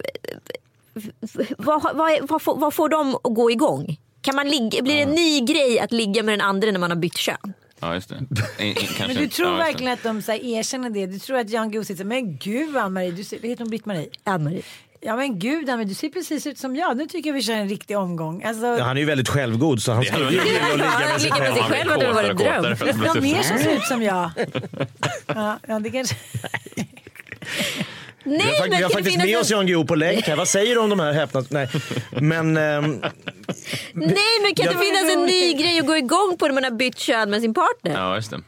vad, 1.58 1.82
vad, 1.84 2.20
vad, 2.30 2.42
får, 2.42 2.56
vad 2.58 2.74
får 2.74 2.90
de 2.90 3.16
att 3.16 3.36
gå 3.36 3.52
igång? 3.52 3.98
Kan 4.22 4.36
man 4.36 4.50
ligga, 4.50 4.82
blir 4.82 4.96
det 4.96 5.02
en 5.02 5.10
ny 5.10 5.40
grej 5.42 5.80
att 5.80 5.92
ligga 5.92 6.24
med 6.24 6.34
den 6.34 6.42
andra 6.42 6.72
när 6.72 6.80
man 6.80 6.92
har 6.92 6.98
bytt 6.98 7.18
kön? 7.18 7.54
Ja, 7.82 7.94
just 7.94 8.10
det. 8.10 8.16
In, 8.60 8.68
in, 8.68 8.76
kanske, 8.76 9.08
Men 9.08 9.16
du 9.16 9.28
tror 9.28 9.48
ja, 9.48 9.54
det. 9.54 9.60
verkligen 9.64 9.94
att 9.94 10.04
de 10.04 10.22
så 10.22 10.32
här, 10.32 10.40
erkänner 10.46 10.90
det? 10.90 11.06
Du 11.06 11.20
tror 11.20 11.38
att 11.38 11.50
Jan 11.50 11.70
Guillou 11.72 11.84
sitter 11.86 12.06
men 12.06 12.38
gud 12.38 12.78
Ann-Marie, 12.78 13.12
du 13.12 13.24
ser, 13.24 13.40
heter 13.40 13.64
hon 13.64 13.70
Britt-Marie? 13.70 14.08
Ann-Marie. 14.24 14.62
Ja 15.02 15.16
men 15.16 15.40
gud 15.40 15.70
Ann-Marie, 15.70 15.88
du 15.90 15.94
ser 15.94 16.10
precis 16.10 16.48
ut 16.48 16.58
som 16.58 16.76
jag. 16.76 16.98
Nu 16.98 17.06
tycker 17.08 17.30
jag 17.30 17.34
vi 17.36 17.42
kör 17.42 17.54
en 17.54 17.70
riktig 17.70 17.98
omgång. 17.98 18.44
Alltså, 18.44 18.66
Ja, 18.66 18.84
han 18.84 18.98
är 18.98 19.02
ju 19.02 19.08
väldigt 19.08 19.30
självgod 19.30 19.82
så 19.82 19.92
han 19.92 20.04
skulle 20.04 20.24
ju 20.32 20.40
vilja 20.40 20.44
ligga 20.76 20.88
med 21.00 21.22
sig 21.22 21.32
Ligga 21.32 21.40
med 21.40 21.54
sig 21.54 21.64
själv. 21.64 21.74
själv 21.74 21.90
hade 21.92 22.06
det 22.06 22.14
varit 22.14 22.30
en 22.30 22.38
dröm. 22.38 22.56
kåtare 22.56 22.76
för 22.76 22.88
att 22.90 22.96
bli 23.00 23.08
de 23.14 23.20
mer 23.34 23.44
som 23.44 23.58
ser 23.58 23.76
ut 23.76 23.84
som 23.86 24.02
jag. 24.04 24.32
Ja, 25.28 25.60
ja 25.68 25.80
det 25.80 25.90
kanske... 25.90 26.16
Nej, 28.24 28.38
Vi 28.38 28.44
har, 28.44 28.60
men 28.70 28.78
vi 28.78 28.84
har 28.84 28.90
det 28.90 28.96
faktiskt 28.96 29.18
med 29.18 29.30
en- 29.30 29.40
oss 29.42 29.52
Jan 29.52 29.66
Guillou 29.66 29.86
på 29.86 29.96
länk 29.96 30.28
här. 30.28 30.36
Vad 30.36 30.48
säger 30.48 30.76
du 30.76 30.82
om 30.82 30.90
de 30.90 31.00
här 31.00 31.14
häpnads... 31.14 31.50
Nej. 31.52 31.70
Men 32.12 32.58
ehm, 32.58 32.84
Nej 33.94 34.16
men 34.44 34.56
kan 34.56 34.66
det 34.66 34.72
Jag- 34.72 34.80
finnas 34.82 35.14
en 35.14 35.26
ny 35.26 35.54
grej 35.64 35.80
att 35.80 35.88
gå 35.88 35.98
igång 35.98 36.36
på 36.40 36.46
när 36.48 36.54
man 36.54 36.64
har 36.64 36.72
bytt 36.72 36.98
kön 37.00 37.30
med 37.30 37.42
sin 37.42 37.54
partner? 37.54 37.92
Ja, 37.92 38.16
just 38.16 38.32
det. 38.32 38.42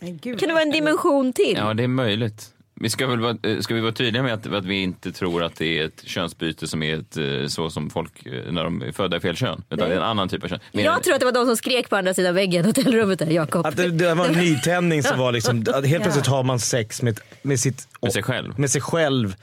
Gud, 0.00 0.38
Kan 0.40 0.48
det 0.48 0.52
vara 0.54 0.62
en 0.62 0.70
dimension 0.70 1.32
till? 1.32 1.54
Ja, 1.56 1.74
det 1.74 1.82
är 1.82 1.88
möjligt. 1.88 2.42
Vi 2.80 2.90
ska, 2.90 3.06
väl 3.06 3.20
vara, 3.20 3.36
eh, 3.42 3.58
ska 3.60 3.74
vi 3.74 3.80
vara 3.80 3.92
tydliga 3.92 4.22
med 4.22 4.34
att, 4.34 4.46
att 4.46 4.64
vi 4.64 4.82
inte 4.82 5.12
tror 5.12 5.42
att 5.44 5.56
det 5.56 5.78
är 5.78 5.84
ett 5.86 6.02
könsbyte 6.04 6.66
som 6.66 6.82
är 6.82 6.98
ett, 6.98 7.16
eh, 7.16 7.46
så 7.48 7.70
som 7.70 7.90
folk 7.90 8.26
eh, 8.26 8.52
när 8.52 8.64
de 8.64 8.82
är 8.82 8.92
födda 8.92 9.16
i 9.16 9.20
fel 9.20 9.36
kön. 9.36 9.62
Utan 9.70 9.88
det 9.88 9.94
är 9.94 9.98
en 9.98 10.02
annan 10.02 10.28
typ 10.28 10.44
av 10.44 10.48
kön. 10.48 10.58
Men- 10.72 10.84
Jag 10.84 11.02
tror 11.02 11.14
att 11.14 11.20
det 11.20 11.26
var 11.26 11.32
de 11.32 11.46
som 11.46 11.56
skrek 11.56 11.88
på 11.90 11.96
andra 11.96 12.14
sidan 12.14 12.34
väggen 12.34 12.64
i 12.64 12.68
hotellrummet 12.68 13.18
där, 13.18 13.26
Jakob. 13.26 13.66
att 13.66 13.76
det, 13.76 13.88
det 13.90 14.14
var 14.14 14.26
en 14.26 14.32
nytändning 14.44 15.02
som 15.02 15.18
var 15.18 15.32
liksom, 15.32 15.64
helt 15.84 16.02
plötsligt 16.02 16.26
har 16.26 16.42
man 16.42 16.58
sex 16.60 17.02
med, 17.02 17.20
med, 17.42 17.60
sitt, 17.60 17.88
Med 18.02 18.12
sig 18.12 18.22
själv. 18.22 18.58
Med 18.58 18.70
sig 18.70 18.80
själv. 18.80 19.34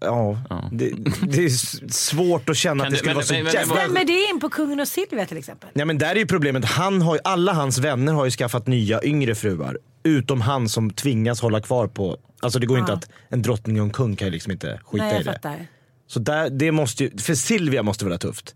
Ja, 0.00 0.38
Det, 0.72 0.92
det 1.22 1.44
är 1.44 1.48
svårt 1.92 2.48
att 2.48 2.56
känna 2.56 2.84
Kan 2.84 2.86
att 2.86 2.92
det 2.92 2.98
skulle 2.98 3.14
vara 3.14 3.24
så 3.24 3.34
men- 3.34 3.44
men- 3.44 3.52
jävla... 3.52 3.74
Stämmer 3.76 4.04
det 4.04 4.26
in 4.34 4.40
på 4.40 4.48
Kungen 4.50 4.80
och 4.80 4.88
Silvia 4.88 5.26
till 5.26 5.36
exempel? 5.38 5.68
Ja, 5.74 5.84
men 5.84 5.98
där 5.98 6.10
är 6.10 6.16
ju 6.16 6.26
problemet, 6.26 6.64
han 6.64 7.02
har 7.02 7.14
ju, 7.14 7.20
alla 7.24 7.52
hans 7.52 7.78
vänner 7.78 8.12
har 8.12 8.24
ju 8.24 8.30
skaffat 8.30 8.66
nya 8.66 9.04
yngre 9.04 9.34
fruar. 9.34 9.78
Utom 10.06 10.40
han 10.40 10.68
som 10.68 10.90
tvingas 10.90 11.40
hålla 11.40 11.60
kvar 11.60 11.86
på, 11.86 12.16
alltså 12.40 12.58
det 12.58 12.66
går 12.66 12.76
ju 12.76 12.80
inte 12.80 12.92
att 12.92 13.08
en 13.28 13.42
drottning 13.42 13.80
och 13.80 13.84
en 13.86 13.92
kung 13.92 14.16
kan 14.16 14.26
ju 14.26 14.32
liksom 14.32 14.52
inte 14.52 14.80
skita 14.84 15.04
Nej 15.04 15.20
i 15.20 15.22
det. 15.22 15.32
fattar. 15.32 15.66
Så 16.06 16.18
där, 16.20 16.50
det 16.50 16.72
måste 16.72 17.04
ju, 17.04 17.18
för 17.18 17.34
Silvia 17.34 17.82
måste 17.82 18.04
vara 18.04 18.18
tufft. 18.18 18.54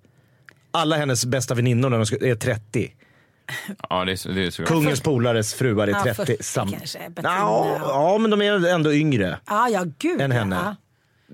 Alla 0.70 0.96
hennes 0.96 1.24
bästa 1.26 1.54
väninnor 1.54 1.90
när 1.90 1.96
de 1.96 2.06
ska, 2.06 2.16
är 2.26 2.34
30. 2.34 2.92
Ja, 3.90 4.04
det 4.04 4.12
är, 4.12 4.34
det 4.34 4.46
är 4.46 4.50
så. 4.50 4.64
Kungens 4.64 5.00
polares 5.00 5.54
fruar 5.54 5.88
är 5.88 5.92
Ja, 5.92 6.02
30. 6.02 6.14
40 6.26 6.42
sam- 6.42 6.72
kanske, 6.72 6.98
ja, 7.22 7.76
ja, 7.80 8.18
men 8.18 8.30
de 8.30 8.42
är 8.42 8.66
ändå 8.66 8.92
yngre 8.94 9.38
Ja, 9.46 9.68
ja 9.68 9.84
gud 9.98 10.20
än 10.20 10.32
henne. 10.32 10.56
Ja. 10.56 10.76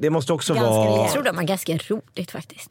Det 0.00 0.10
måste 0.10 0.32
också 0.32 0.54
Ganska 0.54 0.70
vara... 0.70 1.02
Jag 1.02 1.12
tror 1.12 1.22
de 1.22 1.36
har 1.36 1.44
ganska 1.44 1.72
roligt 1.72 2.30
faktiskt. 2.30 2.70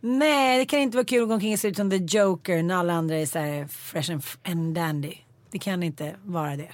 Nej, 0.00 0.58
det 0.58 0.66
kan 0.66 0.80
inte 0.80 0.96
vara 0.96 1.04
kul 1.04 1.22
att 1.22 1.28
gå 1.28 1.34
omkring 1.34 1.52
och 1.52 1.58
se 1.58 1.68
ut 1.68 1.76
som 1.76 1.90
The 1.90 1.96
Joker 1.96 2.62
när 2.62 2.74
alla 2.74 2.92
andra 2.92 3.16
är 3.16 3.26
så 3.26 3.38
här 3.38 3.66
fresh 3.66 4.12
and, 4.12 4.22
and 4.44 4.74
dandy. 4.74 5.12
Det 5.52 5.58
kan 5.58 5.82
inte 5.82 6.16
vara 6.24 6.56
det. 6.56 6.68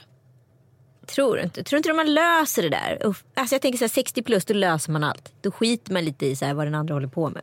Tror 1.06 1.38
inte. 1.38 1.62
Tror 1.64 1.76
inte 1.76 1.92
man 1.92 2.14
löser 2.14 2.62
det 2.62 2.68
där? 2.68 2.98
Uff. 3.04 3.24
Alltså 3.34 3.54
jag 3.54 3.62
tänker 3.62 3.78
så 3.78 3.84
här, 3.84 3.88
60 3.88 4.22
plus, 4.22 4.44
då 4.44 4.54
löser 4.54 4.92
man 4.92 5.04
allt. 5.04 5.32
Då 5.40 5.50
skiter 5.50 5.92
man 5.92 6.04
lite 6.04 6.26
i 6.26 6.36
så 6.36 6.44
här, 6.44 6.54
vad 6.54 6.66
den 6.66 6.74
andra 6.74 6.94
håller 6.94 7.08
på 7.08 7.30
med. 7.30 7.42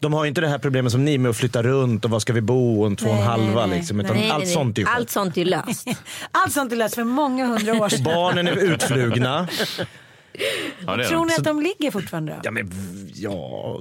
De 0.00 0.12
har 0.12 0.24
ju 0.24 0.28
inte 0.28 0.40
det 0.40 0.48
här 0.48 0.58
problemet 0.58 0.92
som 0.92 1.04
ni 1.04 1.18
med 1.18 1.30
att 1.30 1.36
flytta 1.36 1.62
runt 1.62 2.04
och 2.04 2.10
var 2.10 2.20
ska 2.20 2.32
vi 2.32 2.40
bo 2.40 2.80
och 2.80 2.86
en 2.86 2.96
två 2.96 3.08
och 3.08 3.16
en 3.16 3.22
halva 3.22 3.66
nej, 3.66 3.78
liksom. 3.78 3.96
nej. 3.96 4.06
Utan 4.06 4.16
Nej, 4.16 4.30
allt 4.30 4.48
sånt 4.48 4.78
är 4.78 4.82
ju. 4.82 4.88
Allt 4.88 5.10
sånt 5.10 5.36
är 5.36 5.44
löst. 5.44 5.88
Allt 6.30 6.52
sånt 6.52 6.72
är 6.72 6.76
löst 6.76 6.94
för 6.94 7.04
många 7.04 7.46
hundra 7.46 7.74
år 7.74 7.88
sedan. 7.88 8.04
Barnen 8.04 8.48
är 8.48 8.56
utflugna. 8.56 9.48
Ja, 10.86 10.96
det 10.96 11.04
är 11.04 11.08
Tror 11.08 11.26
ni 11.26 11.34
att 11.34 11.44
de 11.44 11.62
ligger 11.62 11.90
fortfarande 11.90 12.32
då? 12.32 12.38
Ja 12.44 12.50
men 12.50 12.70
ja. 13.14 13.80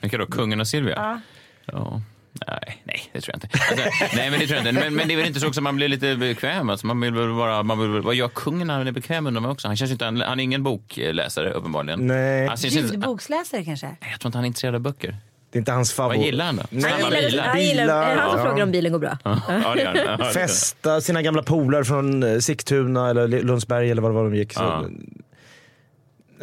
Vilka 0.00 0.18
då? 0.18 0.26
Kungen 0.26 0.60
och 0.60 0.68
Silvia? 0.68 0.94
Ja. 0.96 1.20
Ja. 1.64 2.02
Nej, 2.48 2.82
nej, 2.84 3.00
det 3.12 3.20
tror 3.20 3.34
jag 3.34 3.44
inte. 3.44 3.58
Alltså, 3.70 4.16
nej, 4.16 4.30
men 4.30 4.40
det 4.40 4.46
tror 4.46 4.58
jag 4.58 4.68
inte. 4.68 4.80
Men, 4.80 4.94
men 4.94 5.08
det 5.08 5.14
är 5.14 5.16
väl 5.16 5.26
inte 5.26 5.40
så 5.40 5.48
också 5.48 5.60
man 5.60 5.76
blir 5.76 5.88
lite 5.88 6.16
bekväm. 6.16 6.70
Alltså, 6.70 6.86
man 6.86 7.00
vill 7.00 7.14
väl 7.14 7.28
vara, 7.28 7.62
man 7.62 7.80
vill, 7.80 8.02
vad 8.02 8.14
gör 8.14 8.28
kungen 8.28 8.66
när 8.66 8.78
han 8.78 8.86
är 8.86 8.92
bekväm 8.92 9.26
undrar 9.26 9.40
man 9.40 9.50
också. 9.50 9.68
Han 9.68 9.76
känns 9.76 9.90
inte, 9.92 10.04
han 10.04 10.20
är 10.20 10.40
ingen 10.40 10.62
bokläsare 10.62 11.50
uppenbarligen. 11.50 12.06
Nej. 12.06 12.46
Han 12.46 12.56
känns 12.56 12.74
Ljudboksläsare 12.74 13.64
kanske? 13.64 13.86
jag 14.10 14.20
tror 14.20 14.28
inte 14.28 14.38
han 14.38 14.44
är 14.44 14.46
intresserad 14.46 14.74
av 14.74 14.80
böcker. 14.80 15.16
Det 15.52 15.56
är 15.56 15.60
inte 15.60 15.72
hans 15.72 15.98
Vad 15.98 16.04
favorit. 16.10 16.26
gillar 16.26 16.44
han 16.44 16.56
då? 16.56 16.62
Nej, 16.70 16.90
Han 16.90 17.02
Han 17.02 17.10
gillar 17.12 17.28
gillar, 17.28 17.44
han 17.44 17.62
gillar, 17.62 17.82
bilar, 17.84 18.16
han 18.16 18.30
som 18.30 18.38
ja. 18.38 18.44
frågar 18.44 18.62
om 18.64 18.70
bilen 18.70 18.92
går 18.92 18.98
bra? 18.98 19.18
Ja, 19.24 19.30
han. 19.46 19.62
Ja, 19.78 19.92
det 19.92 20.16
han. 20.24 20.32
Festa 20.32 21.00
sina 21.00 21.22
gamla 21.22 21.42
polare 21.42 21.84
från 21.84 22.22
eh, 22.22 22.38
Sigtuna 22.38 23.10
eller 23.10 23.28
Lundsberg 23.28 23.90
eller 23.90 24.02
vad 24.02 24.10
det 24.10 24.14
var 24.14 24.24
de 24.24 24.34
gick. 24.34 24.52
Så. 24.52 24.62
Ja. 24.62 24.84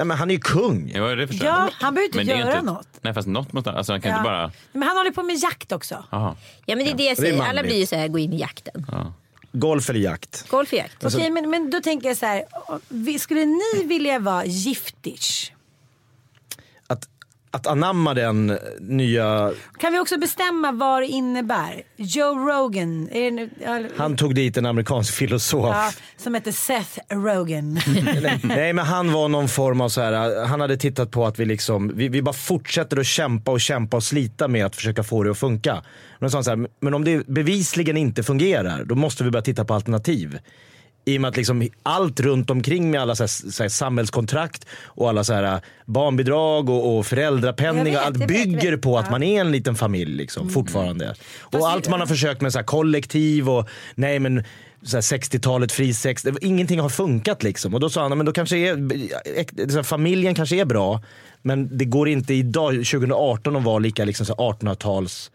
Nej, 0.02 0.06
men 0.08 0.18
han 0.18 0.30
är 0.30 0.34
ju 0.34 0.39
kung. 0.39 0.91
Ja, 0.95 1.16
det 1.16 1.28
förstår 1.28 1.47
jag. 1.47 1.56
Ja, 1.56 1.70
han 1.74 1.93
behöver 1.93 2.06
inte 2.06 2.18
Men 2.18 2.28
det 2.28 2.34
är 2.34 2.38
göra 2.39 2.62
något. 2.62 2.88
Nej, 3.02 3.14
fast 3.14 3.28
något 3.28 3.54
måste 3.54 3.72
Alltså, 3.72 3.93
han 3.93 4.02
kan 4.02 4.12
Ja. 4.12 4.18
inte 4.18 4.24
bara... 4.30 4.52
Men 4.74 4.84
han 4.88 4.97
håller 4.97 5.12
på 5.12 5.24
med 5.24 5.36
jakt 5.36 5.72
också. 5.72 6.04
Aha. 6.10 6.36
Ja 6.66 6.76
men 6.76 6.86
det 6.86 6.91
är 6.91 6.95
det 6.97 7.04
jag 7.04 7.18
det 7.18 7.22
är 7.22 7.26
säger, 7.26 7.34
alla 7.34 7.45
manligt. 7.45 7.66
blir 7.66 7.78
ju 7.80 7.86
så 7.86 7.95
här, 7.95 8.08
gå 8.08 8.20
in 8.20 8.34
i 8.34 8.39
jakten. 8.39 8.86
Golf 9.52 9.89
eller 9.89 9.99
jakt. 9.99 10.47
Golf 10.49 10.70
och 10.74 10.78
jakt. 10.78 11.04
Alltså- 11.04 11.20
Okej, 11.20 11.30
men, 11.32 11.49
men 11.49 11.70
då 11.70 11.80
tänker 11.82 12.08
jag 12.08 12.18
så 12.18 12.26
här. 12.26 12.43
vi- 12.89 13.20
Skulle 13.20 13.45
ni 13.45 13.84
vilja 13.86 14.20
vara 14.20 14.45
giftish? 14.45 15.52
Att, 17.54 17.68
anamma 17.68 18.14
den 18.14 18.58
nya... 18.80 19.52
Kan 19.78 19.93
vi 19.93 19.99
också 19.99 20.18
bestämma 20.18 20.72
vad 20.72 21.02
det 21.02 21.08
innebär? 21.08 21.82
Joe 21.97 22.36
Rogan, 22.36 23.04
nu, 23.04 23.49
Han 23.97 24.16
tog 24.16 24.36
dit 24.36 24.58
en 24.58 24.66
amerikansk 24.66 25.14
filosof. 25.14 25.76
ja, 25.76 25.91
som 26.18 26.36
heter 26.36 26.52
Seth 26.52 26.99
Rogan. 27.10 27.74
Nej 28.43 28.74
men 28.74 28.86
han 28.86 29.12
var 29.14 29.28
någon 29.28 29.47
form 29.47 29.82
av 29.82 29.89
så 29.89 30.02
här, 30.02 30.45
han 30.45 30.62
hade 30.62 30.78
tittat 30.78 31.12
på 31.12 31.26
att 31.26 31.39
vi 31.39 31.45
liksom, 31.45 31.91
vi, 31.95 32.10
vi 32.10 32.22
bara 32.22 32.34
fortsätter 32.34 32.99
att 32.99 33.06
kämpa 33.06 33.52
och 33.52 33.62
kämpa 33.62 33.97
och 33.97 34.04
slita 34.04 34.47
med 34.47 34.66
att 34.66 34.76
försöka 34.76 35.04
få 35.04 35.24
det 35.24 35.32
att 35.32 35.38
funka. 35.38 35.84
Men, 36.20 36.32
så 36.32 36.41
här, 36.41 36.68
men 36.80 36.93
om 36.93 37.04
det 37.04 37.28
bevisligen 37.28 37.97
inte 37.97 38.24
fungerar, 38.24 38.84
då 38.84 38.95
måste 38.95 39.24
vi 39.24 39.32
börja 39.32 39.43
titta 39.43 39.66
på 39.66 39.74
alternativ. 39.74 40.39
I 41.06 41.18
och 41.18 41.22
med 41.22 41.30
att 41.30 41.38
liksom 41.38 41.70
allt 41.84 42.20
runt 42.20 42.49
omkring 42.49 42.91
med 42.91 43.02
alla 43.02 43.16
så 43.16 43.24
här, 43.24 43.52
så 43.52 43.64
här 43.64 43.70
samhällskontrakt 43.70 44.66
och 44.86 45.10
alla 45.10 45.24
så 45.24 45.34
här 45.34 45.62
barnbidrag 45.86 46.70
och, 46.70 46.97
och 46.97 47.06
föräldrapenning 47.06 47.93
vet, 47.93 47.95
och 48.02 48.06
allt 48.06 48.28
bygger 48.28 48.78
på 48.78 48.97
att. 48.97 49.08
Mm. 49.08 49.12
man 49.12 49.24
är 49.24 49.41
en 49.41 49.52
liten 49.52 49.76
familj 49.76 50.18
liksom, 50.18 50.49
fortfarande. 50.49 51.16
Och 51.39 51.52
Fast 51.52 51.66
allt 51.66 51.89
man 51.89 51.99
har 51.99 52.08
försökt 52.08 52.41
med 52.41 52.54
så 52.54 52.64
kollektiv 52.64 53.49
och 53.49 53.70
nej 53.95 54.20
men 54.20 54.43
så 54.84 54.97
här 54.97 55.02
60-talet 55.02 55.72
fri 55.72 55.93
sex, 55.93 56.24
det- 56.24 56.36
ingenting 56.41 56.80
har 56.80 56.89
funkat 56.89 57.43
liksom. 57.43 57.74
Och 57.74 57.80
då 57.80 57.89
sa 57.89 58.02
han, 58.02 58.18
men 58.18 58.26
då 58.26 58.32
kanske 58.32 58.58
är, 58.58 58.76
här, 59.76 59.84
familjen 59.84 60.36
kanske 60.36 60.56
är 60.56 60.66
bra 60.66 61.02
men 61.41 61.78
det 61.78 61.86
går 61.86 62.10
inte 62.10 62.34
idag 62.34 62.72
2018 62.74 63.56
att 63.56 63.64
vara 63.64 63.80
lika 63.80 64.06
liksom 64.06 64.26
så 64.26 64.36
här 64.38 64.52
1800-tals, 64.52 65.32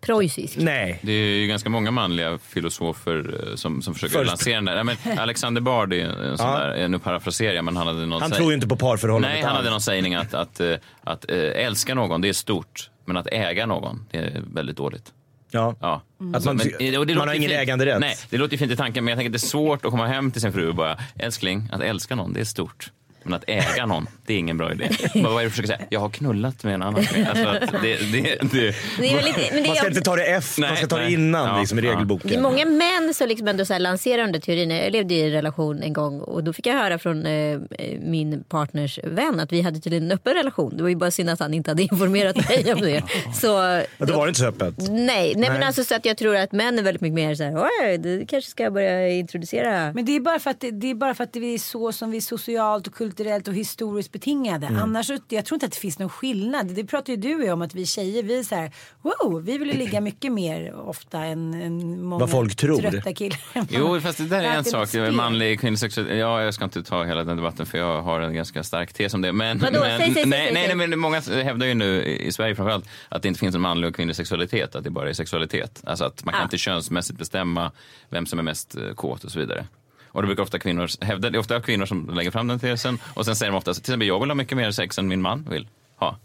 Preussisk. 0.00 0.56
nej. 0.58 0.98
Det 1.02 1.12
är 1.12 1.40
ju 1.40 1.46
ganska 1.46 1.68
många 1.70 1.90
manliga 1.90 2.38
filosofer 2.38 3.48
eh, 3.50 3.54
som, 3.54 3.82
som 3.82 3.94
försöker 3.94 4.14
Först- 4.18 4.28
lansera 4.28 4.54
den 4.54 4.64
där. 4.64 4.84
Nej, 4.84 4.96
men 5.04 5.18
Alexander 5.18 5.60
Bard 5.60 5.92
är 5.92 6.04
en 6.04 6.38
sån 6.38 6.46
Ja. 6.46 6.58
där, 6.58 6.82
eh, 6.82 6.88
nu 6.88 6.98
parafraserar 6.98 7.52
jag, 7.54 7.64
men 7.64 7.76
han 7.76 7.86
hade 7.86 8.06
någon 8.06 8.20
Han 8.22 8.30
säg- 8.30 8.36
tror 8.38 8.50
ju 8.50 8.54
inte 8.54 8.66
på 8.68 8.76
parförhållandet 8.76 9.38
Nej, 9.38 9.46
han 9.46 9.56
hade 9.56 9.70
någon 9.70 9.80
sägning 9.80 10.14
att, 10.14 10.34
att, 10.34 10.60
eh, 10.60 10.74
att 11.04 11.30
eh, 11.30 11.38
älska 11.38 11.94
någon, 11.94 12.20
det 12.20 12.28
är 12.28 12.32
stort. 12.32 12.90
Men 13.04 13.16
att 13.16 13.26
äga 13.26 13.66
någon, 13.66 14.06
det 14.10 14.18
är 14.18 14.42
väldigt 14.54 14.76
dåligt. 14.76 15.12
Ja. 15.50 15.74
Ja. 15.80 16.02
Att 16.34 16.44
man, 16.44 16.56
Men, 16.80 16.96
och 16.98 17.06
det 17.06 17.14
man 17.14 17.28
har 17.28 17.34
ingen 17.34 17.50
fint. 17.50 17.60
äganderätt. 17.60 18.00
Nej, 18.00 18.16
det 18.30 18.38
låter 18.38 18.52
ju 18.52 18.58
fint 18.58 18.72
i 18.72 18.76
tanken, 18.76 19.04
men 19.04 19.12
jag 19.12 19.18
tänker 19.18 19.28
att 19.30 19.32
det 19.32 19.46
är 19.46 19.48
svårt 19.48 19.84
att 19.84 19.90
komma 19.90 20.06
hem 20.06 20.30
till 20.30 20.40
sin 20.40 20.52
fru 20.52 20.68
och 20.68 20.74
bara, 20.74 20.96
älskling, 21.18 21.68
att 21.72 21.80
älska 21.80 22.14
någon, 22.14 22.32
det 22.32 22.40
är 22.40 22.44
stort. 22.44 22.90
Men 23.28 23.34
att 23.34 23.44
äga 23.46 23.86
någon, 23.86 24.06
det 24.26 24.34
är 24.34 24.38
ingen 24.38 24.56
bra 24.58 24.72
idé. 24.72 24.88
Bara, 25.14 25.22
vad 25.22 25.32
är 25.32 25.38
det 25.38 25.44
du 25.44 25.50
försöker 25.50 25.66
säga? 25.66 25.80
Jag 25.90 26.00
har 26.00 26.08
knullat 26.08 26.64
med 26.64 26.74
en 26.74 26.82
annan. 26.82 27.04
Alltså 27.28 27.46
att 27.48 27.72
det, 27.82 27.96
det, 28.12 28.22
det, 28.52 28.74
Det 28.98 29.22
lite, 29.24 29.40
men 29.52 29.62
det 29.62 29.66
Man 29.68 29.76
ska 29.76 29.86
är, 29.86 29.90
inte 29.90 30.00
ta 30.00 30.16
det 30.16 30.24
efter, 30.26 30.60
man 30.60 30.70
Nej, 30.70 30.76
ska 30.78 30.86
ta 30.86 30.98
det 30.98 31.12
innan 31.12 31.46
Ja, 31.48 31.60
liksom, 31.60 31.78
i 31.78 31.82
ja. 31.82 31.92
regelboken. 31.92 32.30
det 32.30 32.36
är 32.36 32.40
många 32.42 32.64
män 32.64 33.14
som 33.14 33.28
liksom 33.28 33.48
ändå 33.48 33.64
så 33.64 33.72
här 33.72 33.80
lanserar 33.80 34.22
den 34.22 34.32
där 34.32 34.40
teorin. 34.40 34.70
Jag 34.70 34.92
levde 34.92 35.14
i 35.14 35.22
en 35.24 35.30
relation 35.30 35.82
en 35.82 35.92
gång 35.92 36.20
och 36.20 36.44
då 36.44 36.52
fick 36.52 36.66
jag 36.66 36.74
höra 36.74 36.98
från 36.98 37.26
eh, 37.26 37.58
min 38.00 38.44
partners 38.48 38.98
vän 39.04 39.40
att 39.40 39.52
vi 39.52 39.60
hade 39.60 39.80
tydligen 39.80 40.04
en 40.04 40.12
öppen 40.12 40.34
relation. 40.34 40.76
Det 40.76 40.82
var 40.82 40.90
ju 40.90 40.96
bara 40.96 41.10
synd 41.10 41.30
att 41.30 41.40
han 41.40 41.54
inte 41.54 41.70
hade 41.70 41.82
informerat 41.82 42.48
mig 42.48 42.72
om 42.74 42.80
det. 42.80 43.02
Så, 43.34 43.82
Men 43.98 44.08
då 44.08 44.14
var 44.16 44.26
det 44.26 44.28
inte 44.28 44.40
så 44.40 44.46
öppet. 44.46 44.74
nej, 44.78 44.88
nej, 44.90 45.34
men 45.36 45.52
Nej. 45.52 45.62
alltså 45.62 45.84
så 45.84 45.94
att 45.94 46.04
jag 46.04 46.16
tror 46.16 46.36
att 46.36 46.52
män 46.52 46.78
är 46.78 46.82
väldigt 46.82 47.00
mycket 47.00 47.14
mer 47.14 47.34
så 47.34 47.44
här, 47.44 47.64
oj, 47.82 47.98
du 47.98 48.26
kanske 48.26 48.50
ska 48.50 48.70
börja 48.70 49.08
introducera. 49.08 49.92
Men 49.92 50.04
det 50.04 50.16
är 50.16 50.20
bara 50.20 50.38
för 50.38 50.50
att 50.50 50.60
det, 50.60 50.70
det 50.70 50.90
är 50.90 50.94
bara 50.94 51.14
för 51.14 51.24
att 51.24 51.32
det 51.32 51.54
är 51.54 51.58
så 51.58 51.92
som 51.92 52.10
vi 52.10 52.20
socialt 52.20 52.86
och 52.86 52.94
kulturellt 52.94 53.15
och 53.48 53.54
historiskt 53.54 54.12
betingade. 54.12 54.66
Mm. 54.66 54.82
Annars 54.82 55.10
jag 55.28 55.44
tror 55.44 55.56
inte 55.56 55.66
att 55.66 55.72
det 55.72 55.78
finns 55.78 55.98
någon 55.98 56.08
skillnad. 56.08 56.66
Det 56.66 56.84
pratar 56.84 57.12
ju 57.12 57.16
du 57.16 57.50
om 57.52 57.62
att 57.62 57.74
vi 57.74 57.86
tjejer 57.86 58.22
vi 58.22 58.38
är 58.38 58.42
så 58.42 58.54
här, 58.54 58.72
wow, 59.02 59.42
vi 59.44 59.58
vill 59.58 59.68
ju 59.68 59.74
ligga 59.78 60.00
mycket 60.00 60.32
mer 60.32 60.74
ofta 60.74 61.24
än, 61.24 61.54
än 61.54 62.02
många 62.04 62.20
Vad 62.20 62.30
folk 62.30 62.56
tror. 62.56 62.80
trötta 62.80 63.12
killar. 63.14 63.38
Jo, 63.70 64.00
fast 64.00 64.18
det 64.18 64.24
där 64.28 64.42
är 64.42 64.56
en 64.56 64.64
sak. 64.64 64.88
spel. 64.88 65.12
Manlig, 65.12 65.60
kvinnlig 65.60 65.78
sexualitet. 65.78 66.18
Ja, 66.18 66.42
jag 66.42 66.54
ska 66.54 66.64
inte 66.64 66.82
ta 66.82 67.04
hela 67.04 67.24
den 67.24 67.36
debatten 67.36 67.66
för 67.66 67.78
jag 67.78 68.02
har 68.02 68.20
en 68.20 68.34
ganska 68.34 68.62
stark 68.62 68.92
tes 68.92 69.14
om 69.14 69.22
det. 69.22 69.32
Men, 69.32 69.58
Vadå? 69.58 69.80
men, 69.80 69.98
Säg, 69.98 70.06
säg, 70.06 70.14
säg, 70.14 70.26
nej, 70.26 70.44
säg, 70.44 70.54
nej, 70.54 70.66
säg. 70.66 70.76
nej, 70.76 70.86
men 70.88 70.98
många 70.98 71.20
hävdar 71.20 71.66
ju 71.66 71.74
nu 71.74 72.04
i 72.04 72.32
Sverige 72.32 72.54
framförallt 72.54 72.88
att 73.08 73.22
det 73.22 73.28
inte 73.28 73.40
finns 73.40 73.54
en 73.54 73.60
manlig 73.60 73.88
och 73.88 73.96
kvinnlig 73.96 74.16
sexualitet. 74.16 74.74
Att 74.74 74.84
det 74.84 74.90
bara 74.90 75.08
är 75.08 75.12
sexualitet. 75.12 75.82
Alltså 75.86 76.04
att 76.04 76.24
man 76.24 76.32
kan 76.32 76.40
Ah. 76.40 76.44
inte 76.44 76.58
könsmässigt 76.58 77.18
bestämma 77.18 77.72
vem 78.10 78.26
som 78.26 78.38
är 78.38 78.42
mest 78.42 78.76
eh, 78.76 78.92
kåt 78.94 79.24
och 79.24 79.30
så 79.30 79.38
vidare. 79.38 79.66
Och 80.16 80.22
det 80.22 80.26
brukar 80.26 80.42
ofta 80.42 80.58
kvinnor 80.58 81.04
hävda. 81.04 81.30
Det 81.30 81.36
är 81.36 81.40
ofta 81.40 81.60
kvinnor 81.60 81.86
som 81.86 82.10
lägger 82.14 82.30
fram 82.30 82.46
den 82.46 82.58
tesen. 82.58 82.98
Och 83.14 83.24
sen 83.24 83.36
säger 83.36 83.52
de 83.52 83.58
ofta, 83.58 83.74
till 83.74 83.80
exempel 83.80 84.08
jag 84.08 84.20
vill 84.20 84.30
ha 84.30 84.34
mycket 84.34 84.56
mer 84.56 84.70
sex 84.70 84.98
än 84.98 85.08
min 85.08 85.22
man 85.22 85.46
vill 85.50 85.68
ha. 85.96 86.16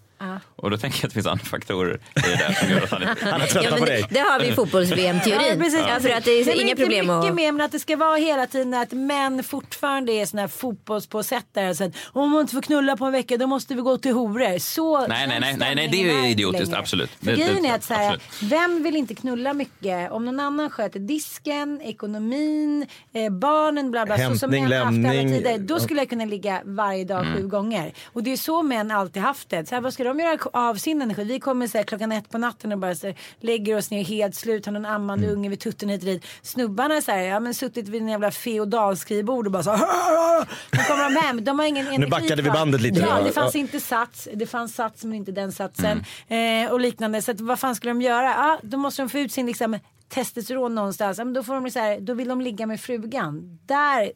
Och 0.56 0.70
då 0.72 0.78
tänker 0.78 0.98
jag 1.02 1.06
att 1.08 1.12
det 1.12 1.14
finns 1.14 1.28
andra 1.28 1.46
faktorer 1.46 1.96
i 1.96 2.00
det 2.22 2.22
där 2.36 2.54
som 2.54 2.70
gör 2.70 2.82
att 2.84 2.90
han 2.92 3.02
inte... 3.10 3.26
Han 3.32 3.32
har 3.34 3.40
Ja, 3.40 3.54
tröttnat 3.54 3.72
men 3.72 3.80
på 3.80 3.86
det, 3.86 3.92
dig. 3.92 4.06
det 4.10 4.20
har 4.20 4.40
vi 4.40 4.48
i 4.48 4.52
fotbolls-VM-teorin. 4.52 5.72
Ja. 5.74 5.80
Ja, 5.94 6.00
för 6.00 6.10
att 6.10 6.24
det 6.24 6.32
är 6.32 6.46
Nej, 6.46 6.62
inga 6.62 6.70
inte 6.70 6.82
problem 6.84 7.06
mycket 7.08 7.30
att... 7.30 7.36
mer 7.36 7.52
men 7.52 7.66
att 7.66 7.72
det 7.72 7.80
ska 7.80 7.96
vara 7.98 8.16
hela 8.18 8.48
tiden 8.48 8.74
att 8.74 8.92
män 8.92 9.44
fortfarande 9.44 10.12
är 10.12 10.26
såna 10.26 10.42
här 10.42 10.48
fotbollspåsättare. 10.48 11.76
Så 11.76 11.84
att 11.84 11.92
om 12.14 12.32
man 12.32 12.42
inte 12.42 12.54
får 12.54 12.62
knulla 12.62 12.98
på 12.98 13.06
en 13.06 13.12
vecka 13.12 13.38
då 13.38 13.48
måste 13.48 13.76
vi 13.76 13.82
gå 13.82 13.98
till 13.98 14.14
horor. 14.14 14.60
Så 14.60 15.08
Nej, 15.08 15.28
nej, 15.28 15.40
nej, 15.40 15.56
nej, 15.58 15.76
nej, 15.76 15.88
det 15.88 15.98
är 16.10 16.22
ju 16.24 16.28
idiotiskt, 16.30 16.66
längre. 16.68 16.80
absolut. 16.80 17.10
För 17.10 17.26
Det- 17.26 17.32
det- 17.32 17.38
grejen 17.38 17.66
är 17.66 17.76
att 17.76 17.84
så 17.84 17.94
här, 17.94 18.20
vem 18.42 18.84
vill 18.84 18.96
inte 18.96 19.16
knulla 19.16 19.54
mycket? 19.54 20.12
Om 20.12 20.26
någon 20.26 20.40
annan 20.40 20.70
sköter 20.70 21.00
disken, 21.00 21.82
ekonomin, 21.84 22.86
eh, 23.14 23.30
barnen, 23.32 23.92
bla 23.92 24.06
bla. 24.06 24.18
så 24.18 24.24
som 24.24 24.52
Hämtning, 24.54 24.64
män 24.70 24.78
haft 24.86 24.88
alla 24.88 25.14
lämning. 25.14 25.38
tider. 25.44 25.58
Då 25.58 25.80
skulle 25.80 26.00
jag 26.02 26.10
kunna 26.10 26.26
ligga 26.26 26.62
varje 26.66 27.04
dag 27.06 27.22
Mm. 27.26 27.34
sju 27.38 27.48
gånger. 27.48 27.94
Och 28.06 28.24
det 28.24 28.32
är 28.34 28.38
så 28.38 28.64
män 28.64 28.92
alltid 28.92 29.22
haft 29.22 29.50
det. 29.50 29.66
Så 29.70 29.76
här, 29.76 29.82
vad 29.82 29.94
ska 29.94 30.04
de 30.14 30.24
göra 30.24 30.38
av 30.54 30.76
sin 30.76 31.02
energi? 31.02 31.24
Vi 31.24 31.40
kommer 31.40 31.68
så 31.68 31.78
här, 31.78 31.86
klockan 31.86 32.12
ett 32.12 32.30
på 32.30 32.38
natten 32.38 32.72
och 32.72 32.78
bara 32.78 32.96
så 32.96 33.14
lägger 33.40 33.78
oss 33.78 33.92
ner 33.92 34.04
helt 34.04 34.36
slut, 34.36 34.66
har 34.66 34.74
någon 34.74 34.86
ammande 34.86 35.26
Mm. 35.26 35.38
unge 35.38 35.50
vid 35.50 35.60
tutten 35.60 35.90
hit 35.90 36.02
och 36.02 36.06
dit. 36.06 36.26
Snubbarna 36.42 36.96
är 36.96 37.02
så 37.02 37.12
här, 37.12 37.22
ja 37.22 37.40
men 37.40 37.54
suttit 37.54 37.88
vid 37.88 38.02
en 38.02 38.08
jävla 38.08 38.32
feodalskrivbord 38.32 39.46
och 39.46 39.52
bara 39.52 39.64
så 39.64 39.72
här, 39.72 39.80
kommer 40.88 41.10
de 41.10 41.16
hem, 41.22 41.44
de 41.44 41.60
har 41.60 41.66
ingen 41.66 41.88
energi 41.94 42.10
backade 42.12 42.42
vi 42.42 42.50
bandet 42.50 42.82
lite 42.82 43.00
Ja, 43.00 43.22
det 43.24 43.32
fanns 43.32 43.56
Ja. 43.56 43.60
inte 43.60 43.80
sats, 43.80 44.28
det 44.34 44.46
fanns 44.48 44.76
sats 44.76 45.04
men 45.04 45.14
inte 45.14 45.32
den 45.32 45.52
satsen. 45.52 46.04
Mm. 46.28 46.66
Eh, 46.66 46.72
och 46.72 46.80
liknande. 46.80 47.22
Så 47.22 47.32
att, 47.32 47.42
vad 47.42 47.60
fan 47.60 47.76
skulle 47.76 47.90
de 47.92 48.02
göra? 48.02 48.24
Ja, 48.26 48.60
då 48.64 48.78
måste 48.78 49.02
de 49.02 49.10
få 49.10 49.18
ut 49.20 49.32
sin 49.32 49.46
liksom, 49.46 49.80
testosteron 50.10 50.76
någonstans. 50.76 51.18
Men 51.18 51.34
då, 51.34 51.44
får 51.44 51.54
de 51.54 51.72
så 51.72 51.80
här, 51.80 52.00
då 52.00 52.14
vill 52.14 52.28
de 52.28 52.42
ligga 52.42 52.66
med 52.66 52.82
frugan. 52.82 53.60
Där, 53.66 54.12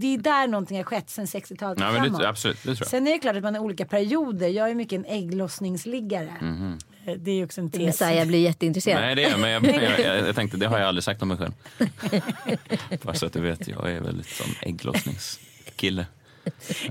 det 0.00 0.14
är 0.14 0.18
där 0.18 0.46
någonting 0.46 0.76
har 0.76 0.84
skett 0.84 1.10
sen 1.10 1.26
60-talet 1.26 1.78
Ja, 1.80 1.92
framåt. 1.92 2.20
det, 2.20 2.28
absolut, 2.28 2.56
det 2.56 2.62
tror 2.62 2.76
jag. 2.80 2.86
Sen 2.86 3.06
är 3.06 3.12
det 3.12 3.18
klart 3.18 3.36
att 3.36 3.42
man 3.42 3.54
har 3.54 3.62
olika 3.62 3.84
perioder. 3.86 4.48
Jag 4.48 4.70
är 4.70 4.74
mycket 4.74 4.92
en 4.96 5.04
ägglossningsliggare. 5.04 6.34
Mhm. 6.40 6.78
Eh, 7.06 7.14
Det 7.14 7.30
är 7.30 7.44
också 7.44 7.60
en 7.60 7.70
tes. 7.70 7.80
Messiah 7.80 8.26
blir 8.26 8.38
jätteintresserad. 8.38 9.00
Nej, 9.02 9.14
det 9.14 9.24
är 9.24 9.36
men 9.36 9.50
jag, 9.50 9.64
jag, 9.64 10.00
jag, 10.00 10.28
jag 10.28 10.34
tänkte, 10.36 10.56
det 10.56 10.66
har 10.66 10.78
jag 10.78 10.88
aldrig 10.88 11.04
sagt 11.04 11.22
om 11.22 11.28
mig 11.28 11.36
själv. 11.36 11.52
Bara 13.02 13.14
så 13.14 13.26
att 13.26 13.32
du 13.32 13.40
vet, 13.40 13.68
jag 13.68 13.92
är 13.92 14.00
väldigt 14.00 14.28
sån 14.28 14.46
ägglossningskille. 14.62 16.06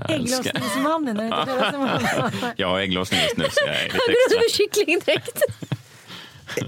Ägglossningsmannen, 0.08 1.16
har 1.16 1.22
du 1.24 1.28
inte 1.28 1.44
talat 1.46 1.74
om 1.74 1.80
honom? 1.80 2.40
Jag 2.56 2.68
har 2.68 2.80
ägglossning 2.80 3.20
just 3.20 3.36
nu 3.36 3.44
så 3.50 3.60
jag 3.66 3.76
är 3.80 3.84
lite 3.84 3.96
Jag 3.96 4.06
går 4.06 4.10
ut 4.10 4.16
extra. 4.26 4.40
med 4.40 4.50
kycklingdräkt. 4.50 5.42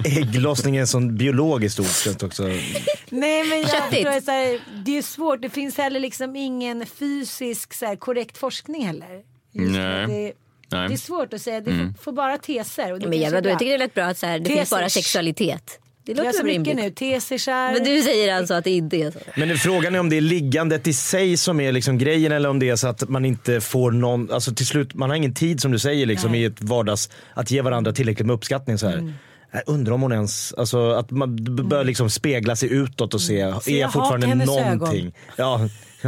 Ägglossning 0.05 0.77
är 0.77 0.81
en 0.81 0.87
sån 0.87 1.17
biologiskt 1.17 1.81
ord. 1.81 1.87
så 1.87 2.11
att 2.11 2.23
Också. 2.23 2.43
Nej 2.43 3.45
men 3.45 3.61
jag 3.61 3.71
Köttigt. 3.71 4.25
så 4.25 4.31
här, 4.31 4.61
det 4.85 4.99
är 4.99 5.03
svårt. 5.03 5.43
Det 5.43 5.51
finns 5.51 5.77
heller 5.79 6.01
liksom 6.01 6.37
ingen 6.37 6.87
fysisk 6.87 7.75
så 7.75 7.87
här, 7.87 7.97
korrekt 7.97 8.39
forskning 8.39 8.87
heller. 8.87 9.21
Just 9.53 9.71
Nej. 9.73 10.07
Det, 10.07 10.33
Nej. 10.77 10.89
det 10.89 10.95
är 10.95 10.97
svårt 10.97 11.33
att 11.35 11.43
säga. 11.43 11.61
Det 11.61 11.71
får, 11.71 12.03
får 12.03 12.13
bara 12.13 12.39
teser. 12.39 12.93
Och 12.93 13.01
det 13.01 13.09
Men 13.09 13.21
kanske 13.21 13.37
jag, 13.37 13.45
då, 13.45 13.51
jag 13.51 13.59
tycker 13.59 13.71
det 13.79 13.85
är 13.85 13.87
rätt 13.87 13.95
bra 13.95 14.05
att 14.05 14.19
så 14.19 14.27
här, 14.27 14.39
det 14.39 14.45
Teser. 14.45 14.57
finns 14.57 14.71
bara 14.71 14.89
sexualitet. 14.89 15.79
Det 16.05 16.15
låter 16.15 16.33
så 16.33 16.39
väl 16.45 16.47
mycket 16.59 16.75
rimligt. 16.77 17.01
nu. 17.01 17.11
Tesisar. 17.21 17.73
Men 17.73 17.85
du 17.85 18.03
säger 18.03 18.35
alltså 18.35 18.55
att 18.55 18.65
det 18.65 18.71
inte 18.71 18.97
är 18.97 19.11
så? 19.11 19.19
Men 19.37 19.49
det- 19.49 19.57
frågan 19.57 19.95
är 19.95 19.99
om 20.01 20.09
det 20.11 20.17
är 20.17 20.21
liggandet 20.21 20.87
i 20.87 20.93
sig 20.93 21.37
som 21.37 21.61
är 21.61 21.73
liksom 21.73 21.99
grejen 21.99 22.33
eller 22.33 22.49
om 22.49 22.59
det 22.59 22.69
är 22.69 22.77
så 22.77 22.89
att 22.89 23.09
man 23.09 23.25
inte 23.25 23.61
får 23.61 23.91
någon, 23.91 24.31
alltså 24.31 24.55
till 24.55 24.67
slut, 24.67 24.95
man 24.95 25.11
har 25.11 25.17
ingen 25.17 25.35
tid 25.35 25.61
som 25.61 25.73
du 25.73 25.79
säger 25.79 26.07
liksom 26.07 26.33
Nej. 26.33 26.41
i 26.43 26.45
ett 26.45 26.63
vardags, 26.63 27.11
att 27.35 27.51
ge 27.51 27.63
varandra 27.63 27.93
tillräckligt 27.93 28.27
med 28.27 28.35
uppskattning 28.35 28.79
så 28.79 28.89
här. 28.89 29.13
Jag 29.53 29.63
undrar 29.67 29.93
om 29.95 30.03
hon 30.03 30.13
ens, 30.13 30.53
alltså 30.55 30.91
att 30.91 31.11
man 31.11 31.37
b- 31.37 31.63
börjar 31.63 31.85
liksom 31.85 32.11
spegla 32.11 32.57
sig 32.57 32.73
utåt 32.73 33.15
och 33.15 33.21
se, 33.21 33.41
är 33.41 33.61
Ser 33.61 33.73
jag 33.73 33.81
jag 33.81 33.93
fortfarande 33.93 34.35
någonting? 34.35 35.13
Ja. 35.37 35.69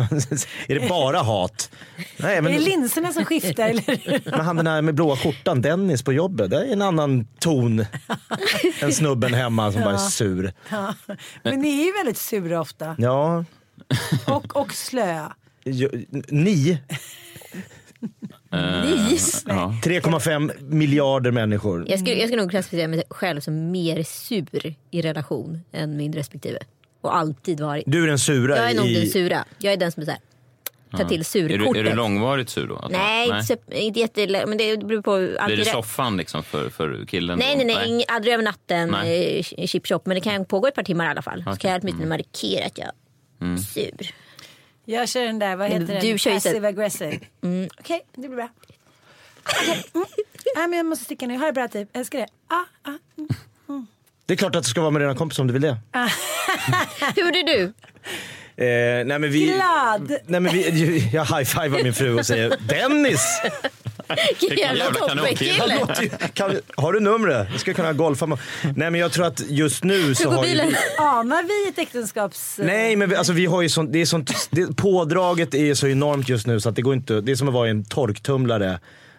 är 0.69 0.81
det 0.81 0.89
bara 0.89 1.19
hat? 1.19 1.71
Nej, 2.17 2.33
Är 2.37 2.43
det 2.43 2.51
men, 2.51 2.63
linserna 2.63 3.13
som 3.13 3.25
skiftar 3.25 3.69
eller? 3.69 4.31
men 4.31 4.41
han 4.41 4.57
den 4.57 4.67
här 4.67 4.83
med 4.83 4.95
blåa 4.95 5.17
skjortan, 5.17 5.63
Dennis 5.63 6.03
på 6.03 6.13
jobbet, 6.13 6.51
det 6.51 6.57
är 6.57 6.73
en 6.73 6.83
annan 6.83 7.27
ton 7.39 7.85
än 8.81 8.93
snubben 8.93 9.35
hemma 9.35 9.73
som 9.73 9.81
bara 9.85 9.95
är 9.95 9.99
sur. 9.99 10.53
Ja. 10.71 10.95
Men 11.43 11.61
ni 11.61 11.81
är 11.81 11.85
ju 11.85 11.93
väldigt 11.93 12.19
sura 12.19 12.61
ofta. 12.61 12.95
Ja, 12.99 13.45
Och, 14.27 14.57
och 14.57 14.73
slöa. 14.73 15.33
ju- 15.65 16.07
ni, 16.29 16.79
Ja. 19.47 19.75
3,5 19.85 20.53
miljarder 20.63 21.31
människor. 21.31 21.85
Jag 21.89 21.99
skulle, 22.01 22.15
jag 22.17 22.29
skulle 22.29 22.43
nog 22.43 22.51
klassificera 22.51 22.89
mig 22.89 23.03
själv 23.11 23.41
som 23.41 23.71
mer 23.71 24.03
sur 24.03 24.75
i 24.91 25.03
relation 25.03 25.61
än 25.73 25.97
min 25.97 26.13
respektive. 26.13 26.59
Och 27.01 27.17
alltid 27.17 27.61
varit. 27.61 27.85
Du 27.87 28.03
är 28.03 28.07
den 28.07 28.19
sura 28.19 28.57
Jag 28.57 28.71
är 28.71 28.75
nog 28.75 28.87
i... 28.87 28.95
den 29.01 29.07
sura. 29.11 29.45
Jag 29.59 29.73
är 29.73 29.77
den 29.77 29.93
som 29.93 30.01
är 30.01 30.05
såhär, 30.05 30.21
tar 30.97 31.05
till 31.05 31.21
Är, 31.21 31.25
surkortet. 31.25 31.75
du, 31.75 31.81
är 31.81 31.85
du 31.85 31.95
långvarigt 31.95 32.49
sur 32.51 32.67
då? 32.69 32.77
Att- 32.77 32.91
Nej, 32.93 33.29
Inte, 33.29 33.43
så- 33.45 33.57
inte 33.73 34.01
jätte, 34.01 34.47
men 34.47 34.59
det 34.59 34.77
beror 34.85 35.03
på. 35.03 35.17
Blir 35.47 35.57
det 35.57 35.65
soffan 35.65 36.17
liksom 36.17 36.43
för, 36.43 36.69
för 36.71 37.05
killen? 37.07 37.39
Nej, 37.39 37.57
nej, 37.57 37.67
nej, 37.67 37.77
ing- 37.89 38.05
aldrig 38.09 38.35
över 38.35 38.45
natten, 38.45 38.89
Nej. 38.91 39.45
eh, 39.59 39.67
chip 39.67 39.87
shop. 39.87 40.01
Men 40.05 40.15
det 40.15 40.21
kan 40.21 40.45
pågå 40.45 40.67
ett 40.69 40.75
par 40.75 40.83
timmar 40.83 41.05
i 41.05 41.09
alla 41.09 41.23
fall. 41.23 41.43
Så 41.45 41.51
Okej. 41.51 41.59
kan 41.61 41.71
jag 41.71 41.81
åtminstone 41.83 42.09
markera 42.09 42.67
att 42.67 42.79
jag 42.79 42.89
är 43.53 43.57
sur. 43.57 44.11
Jag 44.85 45.09
kör 45.09 45.25
den 45.25 45.39
där, 45.39 45.57
vad 45.57 45.69
heter 45.69 46.01
du 46.01 46.01
den? 46.01 46.19
kör 46.19 46.35
Passive 46.35 46.69
aggressive. 46.69 47.19
Okej, 47.79 48.01
det 48.15 48.29
blir 48.29 48.37
bra. 48.37 48.49
Okej, 49.43 49.85
Mm. 49.95 50.07
Nej, 50.57 50.69
men 50.69 50.77
jag 50.77 50.87
måste 50.87 51.05
sticka 51.05 51.27
nu. 51.27 51.37
Ha 51.39 51.47
det 51.47 51.53
bra 51.53 51.69
typ. 51.69 51.97
Älskar 51.97 52.19
det. 52.19 52.27
Ah, 52.49 52.91
ah. 52.91 52.99
Det 54.27 54.35
är 54.35 54.37
klart 54.37 54.57
att 54.57 54.65
du 54.65 54.71
ska 54.71 54.81
vara 54.81 54.91
med 54.91 55.03
dina 55.03 55.15
kompisar 55.15 55.43
om 55.43 55.47
du 55.47 55.53
vill 55.53 55.63
det. 55.63 55.77
Hur 57.17 57.23
gjorde 57.25 57.43
du? 57.43 57.63
Eh, 58.65 59.05
nej 59.07 59.19
men 59.19 59.31
vi, 59.31 59.45
Glad. 59.45 60.17
Nej 60.27 60.41
men 60.41 60.53
vi, 60.53 61.11
jag 61.13 61.25
high-fivar 61.25 61.83
min 61.83 61.95
fru 61.95 62.19
och 62.19 62.27
säger 62.27 62.57
Dennis! 62.69 63.41
Jävla 64.59 64.85
toppenkille. 64.85 65.79
har 66.77 66.93
du 66.93 67.01
numret? 67.01 67.49
Jag 67.51 67.61
ska 67.61 67.75
kunna 67.75 67.93
golfa 67.93 68.27
med 68.27 68.39
Nej 68.77 68.91
men 68.91 69.01
jag 69.01 69.13
tror 69.13 69.27
att 69.27 69.43
just 69.49 69.85
nu 69.85 70.15
så 70.15 70.23
Hur 70.23 70.31
går 70.31 70.37
har 70.37 70.45
ju 70.45 70.51
bilen? 70.51 70.69
vi, 70.69 70.77
Anar 70.99 71.43
vi 71.43 71.69
ett 71.69 71.79
äktenskaps... 71.79 72.59
Nej 72.59 72.97
men 72.97 73.09
vi, 73.11 73.17
alltså 73.17 73.33
vi 73.33 73.47
har 73.47 73.63
ju 73.63 73.69
sånt, 73.69 73.93
det 73.93 74.01
är 74.01 74.07
sånt, 74.07 74.49
det, 74.51 74.77
pådraget 74.77 75.55
är 75.55 75.75
så 75.75 75.87
enormt 75.89 76.29
just 76.29 76.47
nu 76.47 76.61
så 76.61 76.69
att 76.69 76.77
det 76.77 76.83
går 76.83 76.95
inte, 76.95 77.21
det 77.21 77.33
är 77.33 77.37
som 77.37 77.49
att 77.49 77.55
vara 77.55 77.67
i 77.67 77.71
en 77.71 77.85
torktumlare. 77.85 78.79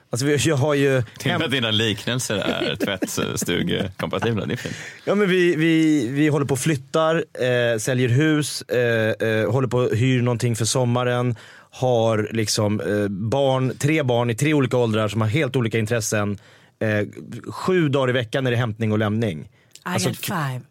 Alltså 0.10 0.26
vi, 0.26 0.36
jag 0.36 0.56
har 0.56 0.74
ju, 0.74 1.04
Tänk 1.20 1.44
att 1.44 1.52
dina 1.52 1.72
liknelser 1.72 2.36
är 2.36 2.76
tvättstugekompatibla. 2.86 4.46
Det 4.46 4.54
är 4.54 4.58
fint. 4.58 4.76
ja 5.06 5.16
men 5.16 5.30
vi, 5.30 5.56
vi, 5.56 6.08
vi 6.08 6.28
håller 6.28 6.46
på 6.46 6.54
och 6.54 6.60
flyttar, 6.60 7.16
eh, 7.16 7.80
säljer 7.80 8.10
hus, 8.10 8.62
eh, 8.62 9.28
eh, 9.30 9.52
håller 9.52 9.68
på 9.68 9.78
och 9.78 9.96
hyr 9.96 10.22
någonting 10.22 10.56
för 10.56 10.66
sommaren. 10.66 11.36
Har 11.80 12.30
liksom 12.32 12.80
eh, 12.82 13.08
barn, 13.08 13.74
tre 13.80 14.04
barn 14.04 14.30
i 14.30 14.36
tre 14.36 14.54
olika 14.54 14.78
åldrar 14.78 15.08
som 15.08 15.22
har 15.22 15.28
helt 15.28 15.56
olika 15.56 15.80
intressen. 15.80 16.38
Eh, 16.80 17.08
sju 17.52 17.90
dagar 17.90 18.10
i 18.10 18.14
veckan 18.14 18.48
är 18.48 18.52
det 18.52 18.58
hämtning 18.58 18.92
och 18.92 19.00
lämning. 19.00 19.40
I 19.42 19.48
Alltså, 19.84 20.10
five. 20.14 20.62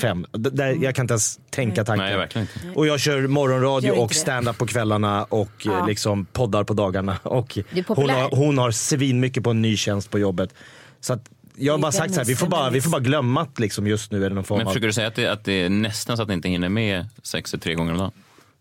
Fem. 0.00 0.26
D- 0.32 0.50
Där, 0.52 0.76
jag 0.82 0.94
kan 0.94 1.02
inte 1.04 1.12
ens 1.12 1.40
tänka 1.50 1.84
tanken. 1.84 2.06
Nej, 2.06 2.16
verkligen 2.16 2.48
inte. 2.64 2.78
Och 2.78 2.86
jag 2.86 3.00
kör 3.00 3.26
morgonradio 3.26 3.88
inte 3.88 4.00
och 4.00 4.14
stand-up 4.14 4.58
på 4.58 4.66
kvällarna 4.66 5.24
och 5.24 5.66
eh, 5.66 5.86
liksom 5.86 6.24
poddar 6.24 6.64
på 6.64 6.74
dagarna. 6.74 7.16
Och 7.22 7.58
hon, 7.86 8.10
har, 8.10 8.36
hon 8.36 8.58
har 8.58 8.70
svin 8.70 9.20
mycket 9.20 9.42
på 9.44 9.50
en 9.50 9.62
ny 9.62 9.76
tjänst 9.76 10.10
på 10.10 10.18
jobbet. 10.18 10.54
Så 11.00 11.12
att 11.12 11.30
jag 11.56 11.72
har 11.72 11.78
bara 11.78 11.92
sagt 11.92 12.14
så 12.14 12.20
här, 12.20 12.24
vi 12.26 12.36
får 12.36 12.46
bara, 12.46 12.70
vi 12.70 12.80
får 12.80 12.90
bara 12.90 13.00
glömma 13.00 13.40
att 13.42 13.58
liksom 13.58 13.86
just 13.86 14.12
nu 14.12 14.24
är 14.24 14.28
det 14.28 14.34
någon 14.34 14.44
form 14.44 14.58
Men 14.58 14.66
försöker 14.66 14.86
du 14.86 14.92
säga 14.92 15.08
att 15.08 15.14
det, 15.14 15.26
att 15.26 15.44
det 15.44 15.52
är 15.52 15.68
nästan 15.68 16.16
så 16.16 16.22
att 16.22 16.28
ni 16.28 16.34
inte 16.34 16.48
hinner 16.48 16.68
med 16.68 17.06
sex 17.22 17.54
tre 17.60 17.74
gånger 17.74 17.92
om 17.92 17.98
dagen? 17.98 18.12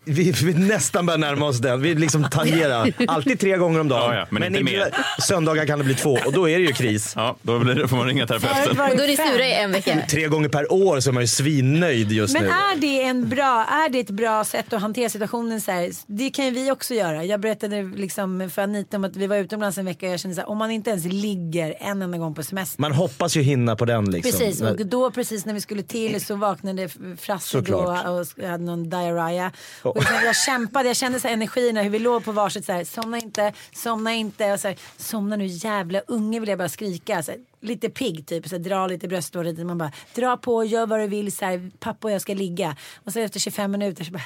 Vi, 0.06 0.32
vi 0.32 0.54
nästan 0.54 1.06
börjar 1.06 1.18
närma 1.18 1.46
oss 1.46 1.58
den. 1.60 1.82
Vi 1.82 1.96
liksom 1.96 2.24
tangerar. 2.32 2.94
Alltid 3.08 3.40
tre 3.40 3.58
gånger 3.58 3.80
om 3.80 3.88
dagen. 3.88 4.14
Ja, 4.16 4.20
ja, 4.20 4.28
men 4.30 4.44
inte 4.44 4.60
ibland- 4.60 4.78
mer. 4.92 5.22
Söndagar 5.22 5.66
kan 5.66 5.80
det 5.80 5.86
bli 5.86 5.96
två 5.96 6.18
och 6.26 6.34
då 6.34 6.50
är 6.50 6.58
det 6.60 6.66
ju 6.66 6.74
kris. 6.74 7.14
Ja, 7.16 7.36
då 7.42 7.60
blir 7.60 7.76
det, 7.76 7.88
får 7.88 7.98
man 7.98 8.06
ringa 8.08 8.28
terapeuten. 8.28 8.76
det 8.78 8.96
Då 8.98 9.04
är 9.04 9.08
ni 9.08 9.18
fem. 9.18 9.28
sura 9.34 9.46
i 9.48 9.54
en 9.54 9.72
vecka. 9.72 9.98
Tre 10.10 10.28
gånger 10.28 10.50
per 10.50 10.74
år 10.74 11.00
så 11.00 11.10
är 11.10 11.14
man 11.14 11.24
ju 11.24 11.28
svinnöjd 11.28 12.12
just 12.12 12.34
Men 12.34 12.44
nu. 12.44 12.50
är 12.50 12.76
det, 12.82 13.04
en 13.04 13.30
bra, 13.30 13.66
är 13.70 13.90
det 13.90 14.00
ett 14.00 14.10
bra 14.10 14.44
sätt 14.44 14.74
att 14.74 14.82
hantera 14.82 15.10
situationen 15.10 15.62
så 15.62 15.72
här? 15.72 15.90
Det 16.08 16.30
kan 16.30 16.46
ju 16.46 16.52
vi 16.52 16.72
också 16.72 16.94
göra. 16.94 17.24
Jag 17.26 17.40
berättade 17.40 17.84
liksom 17.84 18.50
för 18.54 18.62
Anita 18.62 18.98
om 18.98 19.04
att 19.04 19.16
vi 19.16 19.28
var 19.28 19.36
utomlands 19.38 19.78
en 19.78 19.86
vecka 19.86 20.06
och 20.06 20.14
jag 20.14 20.20
kände 20.20 20.36
så 20.36 20.42
här, 20.42 20.50
om 20.50 20.58
man 20.58 20.72
inte 20.72 20.90
ens 20.90 21.06
ligger 21.06 21.76
en 21.80 22.02
enda 22.02 22.18
gång 22.18 22.36
på 22.36 22.44
semester. 22.44 22.82
Man 22.82 22.92
hoppas 22.92 23.36
ju 23.38 23.42
hinna 23.42 23.76
på 23.76 23.86
den 23.86 24.12
liksom. 24.12 24.32
Precis, 24.40 24.62
och 24.62 24.86
då 24.86 25.12
precis 25.12 25.46
när 25.46 25.54
vi 25.54 25.62
skulle 25.62 25.84
till 25.84 26.26
så 26.26 26.36
vaknade 26.36 26.90
Frasse 27.20 27.62
då 27.62 27.76
och 27.78 28.48
hade 28.50 28.64
någon 28.64 28.90
diarrhea. 28.90 29.52
Och 29.96 30.04
jag 30.26 30.36
kämpade, 30.36 30.88
jag 30.90 30.96
kände 30.98 31.20
så 31.20 31.28
här 31.28 31.34
energierna 31.34 31.82
hur 31.82 31.90
vi 31.90 32.00
låg 32.00 32.26
på 32.26 32.32
varsitt 32.32 32.66
så 32.66 32.72
här, 32.72 32.84
somna 32.84 33.18
inte, 33.18 33.54
somna 33.74 34.14
inte. 34.14 34.52
Och 34.54 34.60
så 34.60 34.68
här, 34.68 34.78
somna 34.98 35.36
nu 35.36 35.46
jävla 35.46 36.00
unge 36.00 36.40
vill 36.40 36.50
jag 36.50 36.58
bara 36.58 36.70
skrika. 36.70 37.24
Så 37.24 37.32
här, 37.32 37.40
lite 37.62 37.90
pigg 37.90 38.28
typ, 38.28 38.48
så 38.50 38.56
här, 38.56 38.64
dra 38.64 38.88
lite 38.88 39.08
brösthåret. 39.08 39.58
Man 39.66 39.78
bara 39.78 39.92
dra 40.16 40.38
på, 40.38 40.64
gör 40.66 40.86
vad 40.88 41.00
du 41.00 41.08
vill, 41.08 41.32
så 41.36 41.46
här, 41.46 41.72
pappa 41.80 42.08
och 42.08 42.12
jag 42.12 42.22
ska 42.22 42.34
ligga. 42.34 42.76
Och 43.06 43.14
så 43.14 43.20
efter 43.20 43.40
25 43.40 43.72
minuter 43.72 44.04
så 44.04 44.12
bara 44.12 44.22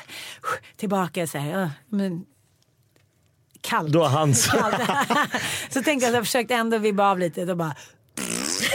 tillbaka 0.75 1.27
så 1.27 1.37
här. 1.37 1.63
"Ah, 1.63 1.69
men, 1.89 2.25
kallt. 3.61 3.89
Då 3.93 4.03
har 4.03 4.09
han 4.19 4.35
så- 4.35 4.51
kallt. 4.51 4.75
så 5.69 5.81
tänkte 5.83 6.05
jag 6.05 6.09
att 6.09 6.15
jag 6.15 6.25
försökte 6.25 6.53
ändå 6.55 6.77
vibba 6.77 7.11
av 7.11 7.19
lite. 7.19 7.45
Då 7.45 7.55
bara, 7.55 7.75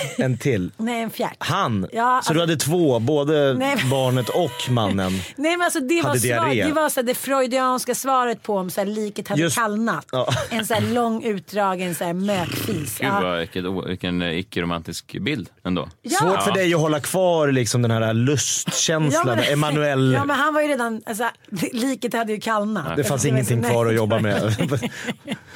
En 0.18 0.38
till. 0.38 0.70
nej 0.76 1.02
en 1.02 1.10
fjärt. 1.10 1.36
Han? 1.38 1.86
Ja, 1.92 2.20
så 2.24 2.32
du 2.32 2.40
alltså- 2.40 2.52
hade 2.52 2.56
två, 2.56 2.98
både 2.98 3.54
Nej. 3.58 3.76
barnet 3.90 4.28
och 4.28 4.70
mannen? 4.70 5.12
Nej 5.36 5.56
men 5.56 5.62
alltså 5.64 5.80
det 5.80 6.02
var, 6.02 6.14
svar, 6.16 6.54
det 6.66 6.72
var 6.72 6.88
så 6.88 7.00
här, 7.00 7.06
det 7.06 7.14
freudianska 7.14 7.94
svaret 7.94 8.42
på 8.42 8.56
om 8.56 8.70
så 8.70 8.80
här, 8.80 8.86
liket 8.88 9.28
hade 9.28 9.40
Just- 9.42 9.56
kallnat. 9.56 10.06
Ja. 10.12 10.28
En 10.50 10.66
så 10.66 10.74
här 10.74 10.80
lång 10.80 11.22
utdragen 11.24 11.94
så 11.94 12.04
här, 12.04 12.12
mökfis. 12.12 12.98
Gud 12.98 13.08
Ja. 13.08 13.20
vad, 13.22 13.38
vilket, 13.38 13.64
o- 13.64 13.84
vilken 13.88 14.22
eh, 14.22 14.38
icke-romantisk 14.38 15.16
bild 15.20 15.48
ändå. 15.64 15.88
Ja. 16.02 16.18
Svårt 16.18 16.42
för 16.42 16.52
dig 16.52 16.74
att 16.74 16.80
hålla 16.80 17.00
kvar 17.00 17.48
liksom 17.52 17.82
den 17.82 17.90
här 17.90 18.14
lustkänslan, 18.14 19.26
men- 19.36 19.52
Emanuel. 19.52 20.12
Ja 20.12 20.24
men 20.24 20.36
han 20.36 20.54
var 20.54 20.60
ju 20.60 20.68
redan, 20.68 21.02
alltså, 21.06 21.24
liket 21.72 22.14
hade 22.14 22.32
ju 22.32 22.40
kallnat. 22.40 22.96
Det 22.96 23.04
fanns 23.04 23.24
ingenting 23.24 23.62
så- 23.62 23.68
kvar 23.70 23.80
att 23.80 23.86
nej. 23.86 23.96
jobba 23.96 24.18
med. 24.18 24.56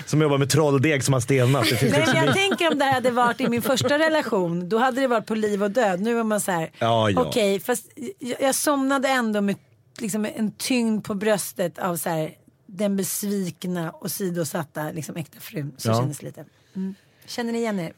Som 0.07 0.23
jobbar 0.23 0.39
med 0.39 0.51
trolldeg 0.51 1.05
som 1.05 1.15
har 1.15 1.21
stelnat. 1.21 1.65
Det 1.71 1.77
finns 1.77 1.93
Nej, 1.93 2.01
liksom 2.01 2.15
men 2.19 2.27
jag 2.27 2.35
tänker 2.35 2.73
om 2.73 2.79
det 2.79 2.85
här 2.85 2.93
hade 2.93 3.11
varit 3.11 3.41
i 3.41 3.49
min 3.49 3.63
första 3.63 3.99
relation, 3.99 4.26
då 4.69 4.79
hade 4.79 5.01
det 5.01 5.07
varit 5.07 5.27
på 5.27 5.35
liv 5.35 5.63
och 5.63 5.71
död. 5.71 6.01
Nu 6.01 6.19
är 6.19 6.25
man 6.25 6.41
så 6.41 6.51
här, 6.53 6.71
Ja, 6.79 7.11
ja. 7.11 7.21
okej, 7.27 7.61
fast 7.61 7.87
jag, 8.19 8.41
jag 8.41 8.55
somnade 8.55 9.09
ändå 9.09 9.41
med 9.41 9.57
liksom, 10.01 10.25
en 10.37 10.53
tyngd 10.53 11.05
på 11.05 11.15
bröstet 11.15 11.79
av 11.79 11.97
så 11.97 12.09
här, 12.09 12.31
den 12.67 12.97
besvikna 12.97 13.91
och 13.91 14.11
sidosatta 14.11 14.91
liksom, 14.91 15.17
äkta 15.17 15.41
frun. 15.41 15.73
Så 15.77 15.89
Ja. 15.89 15.95
kändes 15.95 16.19
det 16.19 16.27
lite. 16.27 16.45
Mm. 16.77 16.95
Känner 17.27 17.53
ni 17.53 17.59
igen 17.59 17.81
er? 17.81 17.93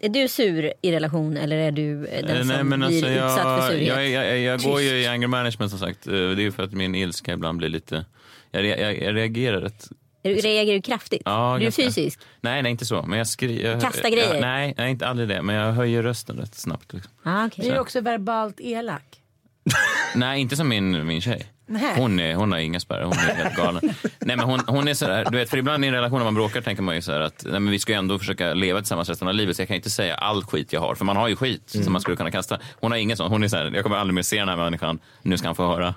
Är 0.00 0.08
du 0.08 0.28
sur 0.28 0.72
i 0.82 0.92
relation 0.92 1.36
eller 1.36 1.56
är 1.56 1.70
du 1.72 2.06
eh, 2.06 2.26
den 2.26 2.30
Eh, 2.36 2.38
som 2.38 2.48
Nej, 2.48 2.64
men 2.64 2.78
blir 2.80 2.88
alltså, 2.88 3.08
utsatt 3.10 3.42
för 3.42 3.56
jag, 3.56 3.72
surhet? 3.72 3.88
jag, 3.88 4.08
jag, 4.28 4.38
jag 4.38 4.60
går 4.60 4.80
ju 4.80 4.88
i 5.00 5.06
anger 5.06 5.26
management 5.26 5.70
som 5.70 5.78
sagt. 5.80 6.06
Eh, 6.06 6.12
Det 6.12 6.18
är 6.20 6.34
ju 6.40 6.52
för 6.52 6.62
att 6.62 6.72
min 6.72 6.94
ilska 6.94 7.32
ibland 7.32 7.58
blir 7.58 7.68
lite... 7.68 8.04
Jag, 8.50 8.64
jag, 8.66 9.02
jag 9.02 9.14
reagerar 9.16 9.60
rätt... 9.60 9.88
Är 10.26 10.34
du- 10.34 10.40
Reagerar 10.40 10.76
du 10.76 10.82
kraftigt? 10.82 11.22
Ja, 11.24 11.56
är 11.56 11.60
du 11.60 11.70
fysisk? 11.70 12.20
Nej, 12.40 12.62
nej 12.62 12.72
inte 12.72 12.86
så. 12.86 13.02
Men 13.02 13.18
jag 13.18 13.26
skriver... 13.26 13.80
Kasta 13.80 14.10
grejer? 14.10 14.40
nej, 14.40 14.74
nej, 14.76 14.90
inte 14.90 15.06
aldrig 15.06 15.28
det. 15.28 15.42
Men 15.42 15.54
jag 15.56 15.72
höjer 15.72 16.02
rösten 16.02 16.36
rätt 16.36 16.54
snabbt. 16.54 16.92
Liksom. 16.92 17.12
Ah, 17.22 17.46
okay. 17.46 17.62
Blir 17.64 17.72
du 17.74 17.78
också 17.80 18.00
verbalt 18.00 18.60
elak? 18.60 19.20
Nej, 20.14 20.40
inte 20.40 20.56
som 20.56 20.68
min, 20.68 21.06
min 21.06 21.20
tjej. 21.20 21.46
Nej. 21.68 21.94
Hon, 21.96 22.20
är, 22.20 22.34
hon 22.34 22.52
har 22.52 22.58
inga 22.58 22.80
spärrar, 22.80 23.04
hon 23.04 23.12
är 23.12 23.34
helt 23.34 23.56
galen. 23.56 23.80
nej, 24.02 24.36
men 24.36 24.40
hon, 24.40 24.60
hon 24.66 24.88
är 24.88 24.94
sådär, 24.94 25.26
du 25.30 25.36
vet, 25.38 25.50
för 25.50 25.56
ibland 25.56 25.84
i 25.84 25.88
en 25.88 25.94
relation 25.94 26.18
när 26.18 26.24
man 26.24 26.34
bråkar 26.34 26.60
tänker 26.60 26.82
man 26.82 26.94
ju 26.94 27.02
så 27.02 27.12
här 27.12 27.20
att 27.20 27.42
nej, 27.44 27.60
men 27.60 27.70
vi 27.70 27.78
ska 27.78 27.92
ju 27.92 27.98
ändå 27.98 28.18
försöka 28.18 28.54
leva 28.54 28.80
tillsammans 28.80 29.08
resten 29.08 29.28
av 29.28 29.34
livet 29.34 29.56
så 29.56 29.62
jag 29.62 29.68
kan 29.68 29.76
inte 29.76 29.90
säga 29.90 30.14
all 30.14 30.44
skit 30.44 30.72
jag 30.72 30.80
har, 30.80 30.94
för 30.94 31.04
man 31.04 31.16
har 31.16 31.28
ju 31.28 31.36
skit 31.36 31.70
som 31.84 31.92
man 31.92 32.00
skulle 32.02 32.16
kunna 32.16 32.30
kasta. 32.30 32.58
Hon 32.80 32.90
har 32.90 32.98
ingen 32.98 33.16
sån, 33.16 33.30
hon 33.30 33.42
är 33.42 33.48
såhär, 33.48 33.70
jag 33.74 33.82
kommer 33.82 33.96
aldrig 33.96 34.14
mer 34.14 34.22
se 34.22 34.38
den 34.38 34.48
här 34.48 34.56
människan, 34.56 34.98
nu 35.22 35.38
ska 35.38 35.48
han 35.48 35.54
få 35.54 35.66
höra. 35.66 35.94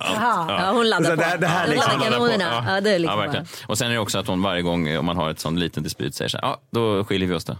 Jaha. 0.00 0.46
Ja, 0.62 0.70
hon 0.72 0.88
laddar 0.88 1.04
Så 1.04 1.10
på. 1.10 1.16
det 1.16 1.24
här- 1.24 1.38
det 1.38 1.46
här 1.46 1.60
Hon 1.66 1.70
liksom- 1.74 1.92
laddar 1.92 2.10
Laddar 2.10 2.28
kanonerna. 2.38 2.64
Ja, 2.74 2.80
det 2.80 2.90
är 2.94 2.98
liksom 2.98 3.18
ja, 3.18 3.24
verkligen. 3.24 3.46
Och 3.66 3.78
sen 3.78 3.86
är 3.90 3.92
det 3.94 3.98
också 4.00 4.18
att 4.18 4.26
hon 4.26 4.42
varje 4.42 4.62
gång 4.62 4.96
om 4.96 5.06
man 5.06 5.16
har 5.16 5.30
ett 5.30 5.40
sån 5.40 5.60
liten 5.60 5.82
dispyt 5.82 6.14
säger 6.14 6.28
så 6.28 6.36
här, 6.38 6.44
ja 6.48 6.60
då 6.70 7.04
skiljer 7.04 7.28
vi 7.28 7.34
oss 7.34 7.44
då. 7.44 7.56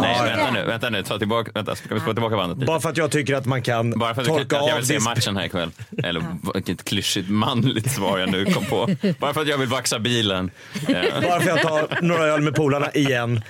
Nej, 0.00 0.16
ja. 0.18 0.24
vänta 0.24 0.50
nu, 0.50 0.64
vänta 0.64 0.90
nu, 0.90 1.02
ta 1.02 1.18
tillbaka, 1.18 1.50
vänta, 1.54 1.74
ska 1.76 1.94
vi 1.94 2.00
få 2.00 2.12
tillbaka 2.12 2.36
bandet 2.36 2.58
lite? 2.58 2.66
Bara 2.66 2.80
för 2.80 2.88
att 2.88 2.96
jag 2.96 3.10
tycker 3.10 3.34
att 3.34 3.46
man 3.46 3.62
kan 3.62 3.98
Bara 3.98 4.14
för 4.14 4.22
att, 4.22 4.28
torka 4.28 4.58
att 4.60 4.68
jag 4.68 4.76
vill 4.76 4.86
se 4.86 5.00
matchen 5.00 5.36
här 5.36 5.44
ikväll. 5.44 5.70
Eller 6.04 6.22
vilket 6.54 6.84
klyschigt 6.84 7.28
manligt 7.30 7.90
svar 7.90 8.18
jag 8.18 8.30
nu 8.30 8.44
kom 8.44 8.64
på. 8.64 8.88
Bara 9.18 9.34
för 9.34 9.40
att 9.40 9.48
jag 9.48 9.58
vill 9.58 9.68
vaxa 9.68 9.98
bilen. 9.98 10.50
Bara 11.22 11.40
för 11.40 11.50
att 11.50 11.56
jag 11.56 11.62
tar 11.62 12.02
några 12.02 12.24
öl 12.24 12.40
med 12.40 12.54
polarna 12.54 12.90
igen. 12.90 13.42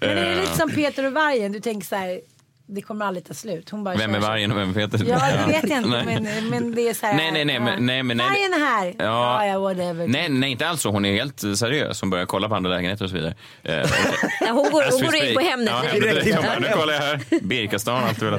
Men 0.00 0.10
är 0.18 0.24
det 0.30 0.40
lite 0.40 0.56
som 0.56 0.70
Peter 0.70 1.06
och 1.06 1.12
vargen? 1.12 1.52
Du 1.52 1.60
tänker 1.60 1.86
så 1.86 1.96
här, 1.96 2.20
det 2.68 2.82
kommer 2.82 3.04
aldrig 3.04 3.24
ta 3.24 3.34
slut. 3.34 3.70
Hon 3.70 3.84
bara 3.84 3.96
Vem 3.96 4.14
är 4.14 4.20
vargen 4.20 4.52
och 4.52 4.58
vem 4.58 4.72
vet 4.72 4.94
inte? 4.94 5.06
Ja, 5.10 5.20
det 5.46 5.52
vet 5.52 5.70
jag 5.70 5.78
inte. 5.84 5.88
Nej. 6.04 6.20
men, 6.22 6.48
men 6.50 6.74
det 6.74 6.88
är 6.88 6.94
så 6.94 7.06
här. 7.06 7.14
Nej, 7.16 7.32
nej, 7.32 7.44
nej, 7.44 7.60
men- 7.60 7.86
nej, 7.86 8.02
men 8.02 8.16
nej. 8.16 8.26
Vargen 8.26 8.54
är 8.54 8.66
här. 8.66 8.86
Ja. 8.98 9.04
Ja, 9.04 9.46
ja, 9.46 9.58
whatever. 9.58 10.08
Nej, 10.08 10.28
nej, 10.28 10.50
inte 10.50 10.68
alls 10.68 10.80
så. 10.80 10.90
Hon 10.90 11.04
är 11.04 11.12
helt 11.12 11.44
eh, 11.44 11.52
seriös. 11.52 12.00
Hon 12.00 12.10
börjar 12.10 12.26
kolla 12.26 12.48
på 12.48 12.54
andra 12.54 12.70
lägenheter 12.70 13.04
och 13.04 13.10
så 13.10 13.16
vidare. 13.16 13.34
Eh, 13.62 13.74
hon 14.54 14.70
går, 14.70 14.92
hon 14.92 15.02
går 15.02 15.14
in 15.16 15.34
på 15.34 15.40
Hemnet. 15.40 15.68
Ja. 15.70 15.88
Hemnet 15.92 16.36
bara, 16.44 16.58
Nu 16.58 16.68
kollar 16.74 16.94
jag 16.94 17.00
här. 17.00 17.20
Birkastan 17.42 18.04
allt 18.04 18.20
du. 18.20 18.26
Uh, 18.26 18.36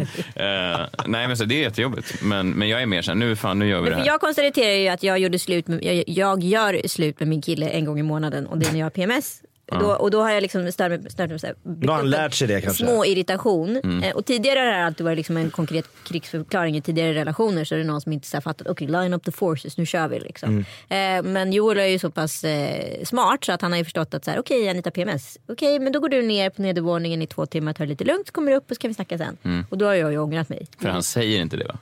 nej, 1.05 1.28
men 1.28 1.38
så 1.38 1.43
det 1.45 1.55
är 1.55 1.61
jättejobbigt. 1.61 2.21
Men, 2.21 2.49
men 2.49 2.69
jag 2.69 2.82
är 2.82 2.86
mer 2.86 3.01
så 3.01 3.11
här, 3.11 3.15
nu 3.15 3.36
fan, 3.36 3.59
nu 3.59 3.67
gör 3.69 3.82
vi 3.82 3.89
det 3.89 3.95
här. 3.95 4.05
jag 4.05 4.19
konstaterar 4.19 4.73
ju 4.75 4.88
att 4.88 5.03
jag, 5.03 5.19
gjorde 5.19 5.39
slut 5.39 5.67
med, 5.67 5.84
jag, 5.84 6.03
jag 6.07 6.43
gör 6.43 6.88
slut 6.88 7.19
med 7.19 7.28
min 7.30 7.41
kille 7.41 7.69
en 7.69 7.86
gång 7.86 7.99
i 7.99 8.03
månaden 8.03 8.47
och 8.47 8.57
det 8.57 8.67
är 8.67 8.71
när 8.71 8.80
jag 8.80 8.86
har 8.86 8.89
PMS. 8.91 9.41
Då, 9.72 9.91
och 9.91 10.11
då 10.11 10.22
har 10.22 10.30
jag 10.30 10.41
liksom 10.41 10.72
stört 10.72 10.89
mig, 10.89 11.11
stört 11.11 11.30
mig 11.30 11.39
så 11.39 11.47
här, 11.47 11.55
Då 11.63 11.91
har 11.91 11.97
han 11.97 12.09
lärt 12.09 12.34
sig 12.34 12.47
det 12.47 12.61
kanske. 12.61 12.86
Små 12.86 13.05
irritation. 13.05 13.78
Mm. 13.84 14.03
Eh, 14.03 14.15
och 14.15 14.26
tidigare 14.26 14.59
har 14.59 14.65
det 14.65 14.86
alltid 14.86 15.03
varit 15.05 15.18
liksom 15.18 15.38
en 15.38 15.49
konkret 15.49 15.86
krigsförklaring 16.03 16.78
i 16.78 16.82
tidigare 16.82 17.13
relationer 17.13 17.65
så 17.65 17.76
är 17.76 17.80
det 17.80 17.86
någon 17.86 18.01
som 18.01 18.13
inte 18.13 18.28
så 18.28 18.41
fattat 18.41 18.68
okej 18.68 18.88
line 18.88 19.13
up 19.13 19.24
the 19.24 19.32
forces 19.32 19.78
nu 19.78 19.86
kör 19.86 20.07
vi 20.07 20.20
liksom. 20.20 20.65
Mm. 20.89 21.26
Eh, 21.26 21.32
men 21.32 21.53
Joel 21.53 21.78
är 21.78 21.86
ju 21.86 21.99
så 21.99 22.11
pass 22.11 22.43
eh, 22.43 23.03
smart 23.03 23.45
så 23.45 23.51
att 23.51 23.61
han 23.61 23.72
har 23.72 23.78
ju 23.78 23.84
förstått 23.84 24.13
att 24.13 24.26
så 24.26 24.32
här, 24.32 24.39
okej 24.39 24.70
Anita 24.70 24.91
PMS, 24.91 25.38
okej 25.47 25.80
men 25.80 25.93
då 25.93 25.99
går 25.99 26.09
du 26.09 26.22
ner 26.22 26.49
på 26.49 26.61
nedervåningen 26.61 27.22
i 27.22 27.28
två 27.28 27.45
timmar, 27.45 27.74
tar 27.74 27.86
det 27.86 27.89
lite 27.89 28.03
lugnt, 28.03 28.28
så 28.28 28.34
kommer 28.34 28.51
du 28.51 28.57
upp 28.57 28.72
och 28.72 28.76
så 28.76 28.82
kan 28.82 28.89
vi 28.89 28.95
snacka 28.95 29.18
sen. 29.18 29.38
Mm. 29.43 29.65
Och 29.70 29.78
då 29.78 29.86
har 29.86 29.93
jag 29.93 30.11
ju 30.11 30.18
ångrat 30.18 30.49
mig. 30.49 30.68
För 30.82 30.89
han 30.89 31.03
säger 31.03 31.41
inte 31.41 31.57
det 31.57 31.65
va? 31.65 31.78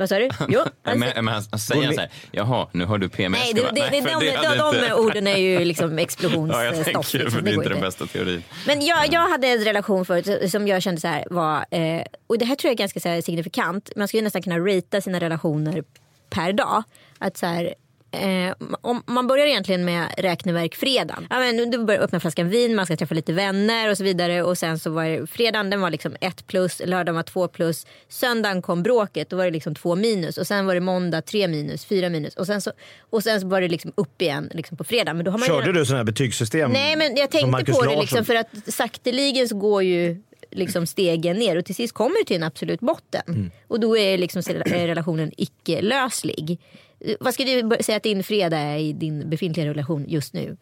Vad 0.00 0.08
sa 0.08 0.18
du? 0.18 0.28
Jo, 0.48 0.60
Men, 0.82 0.98
men 0.98 1.28
han, 1.28 1.42
säger 1.42 1.92
så 1.92 2.00
här, 2.00 2.10
jaha, 2.30 2.68
nu 2.72 2.84
har 2.84 2.98
du 2.98 3.08
PMS. 3.08 3.40
Nej, 3.40 3.52
det, 3.54 3.60
det, 3.60 3.88
det, 3.90 4.02
för 4.02 4.20
de, 4.20 4.78
de, 4.80 4.88
de, 4.88 4.92
orden 5.06 5.26
är 5.26 5.36
ju 5.36 5.64
liksom 5.64 5.90
Ja, 5.90 5.94
jag 5.94 6.02
explosionsstoff. 6.02 6.84
tänker, 6.84 7.18
liksom. 7.18 7.30
för 7.30 7.40
det 7.42 7.50
är 7.50 7.54
inte 7.54 7.68
den 7.68 7.80
bästa 7.80 8.06
teorin. 8.06 8.42
Men 8.66 8.86
jag, 8.86 9.12
jag 9.12 9.28
hade 9.28 9.46
en 9.46 9.64
relation 9.64 10.04
förut 10.04 10.50
som 10.50 10.68
jag 10.68 10.82
kände 10.82 11.00
så 11.00 11.08
här 11.08 11.24
var, 11.30 11.64
eh, 11.70 12.02
och 12.26 12.38
det 12.38 12.44
här 12.44 12.54
tror 12.54 12.68
jag 12.68 12.74
är 12.74 12.78
ganska 12.78 13.00
så 13.00 13.08
här 13.08 13.20
signifikant, 13.20 13.90
man 13.96 14.08
skulle 14.08 14.22
nästan 14.22 14.42
kunna 14.42 14.58
ratea 14.58 15.00
sina 15.00 15.20
relationer 15.20 15.84
per 16.30 16.52
dag. 16.52 16.82
Att 17.18 17.36
så 17.36 17.46
här, 17.46 17.74
Eh, 18.12 18.54
om, 18.80 19.02
man 19.06 19.26
börjar 19.26 19.46
egentligen 19.46 19.84
med 19.84 20.14
räkneverk 20.18 20.74
fredagen. 20.74 21.26
Ja, 21.30 21.38
men 21.38 21.70
du 21.70 21.78
börjar 21.84 22.00
öppna 22.00 22.20
flaskan 22.20 22.48
vin, 22.48 22.74
man 22.74 22.86
ska 22.86 22.96
träffa 22.96 23.14
lite 23.14 23.32
vänner 23.32 23.90
och 23.90 23.96
så 23.96 24.04
vidare. 24.04 24.42
Och 24.42 24.58
sen 24.58 24.78
så 24.78 24.90
var 24.90 25.04
det, 25.04 25.26
fredagen 25.26 25.70
den 25.70 25.80
var 25.80 25.90
liksom 25.90 26.16
ett 26.20 26.46
plus, 26.46 26.82
lördagen 26.84 27.14
var 27.14 27.22
två 27.22 27.48
plus. 27.48 27.86
Söndagen 28.08 28.62
kom 28.62 28.82
bråket, 28.82 29.30
då 29.30 29.36
var 29.36 29.44
det 29.44 29.50
liksom 29.50 29.74
två 29.74 29.96
minus. 29.96 30.38
Och 30.38 30.46
sen 30.46 30.66
var 30.66 30.74
det 30.74 30.80
måndag 30.80 31.22
tre 31.22 31.48
minus, 31.48 31.84
fyra 31.84 32.08
minus. 32.08 32.34
Och 32.36 32.46
sen 32.46 32.60
så, 32.60 32.72
och 33.10 33.22
sen 33.22 33.40
så 33.40 33.46
var 33.46 33.60
det 33.60 33.68
liksom 33.68 33.92
upp 33.94 34.22
igen 34.22 34.50
liksom 34.54 34.76
på 34.76 34.84
fredag. 34.84 35.14
Men 35.14 35.24
då 35.24 35.30
har 35.30 35.38
man 35.38 35.46
Körde 35.48 35.60
redan- 35.60 35.74
du 35.74 35.84
sådana 35.84 35.98
här 35.98 36.04
betygssystem? 36.04 36.70
Nej 36.70 36.96
men 36.96 37.16
jag 37.16 37.30
tänkte 37.30 37.72
på 37.72 37.82
det 37.82 38.00
liksom 38.00 38.24
för 38.24 38.34
att 38.34 38.48
sakteligen 38.66 39.48
så 39.48 39.56
går 39.56 39.82
ju 39.82 40.22
liksom 40.50 40.86
stegen 40.86 41.36
ner 41.36 41.56
och 41.56 41.64
till 41.64 41.74
sist 41.74 41.92
kommer 41.94 42.18
det 42.18 42.24
till 42.24 42.36
en 42.36 42.42
absolut 42.42 42.80
botten. 42.80 43.22
Mm. 43.28 43.50
Och 43.68 43.80
då 43.80 43.96
är 43.96 44.18
liksom 44.18 44.42
relationen 44.42 45.32
icke-löslig. 45.36 46.58
Eh, 47.00 47.14
Vad 47.20 47.34
skulle 47.34 47.62
du 47.62 47.82
säga 47.82 47.96
att 47.96 48.02
din 48.02 48.24
fredag 48.24 48.58
är 48.58 48.78
i 48.78 48.92
din 48.92 49.30
befintliga 49.30 49.66
relation 49.66 50.04
just 50.08 50.34
nu? 50.34 50.56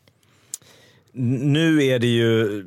Nu 1.13 1.85
är 1.85 1.99
det 1.99 2.07
ju, 2.07 2.65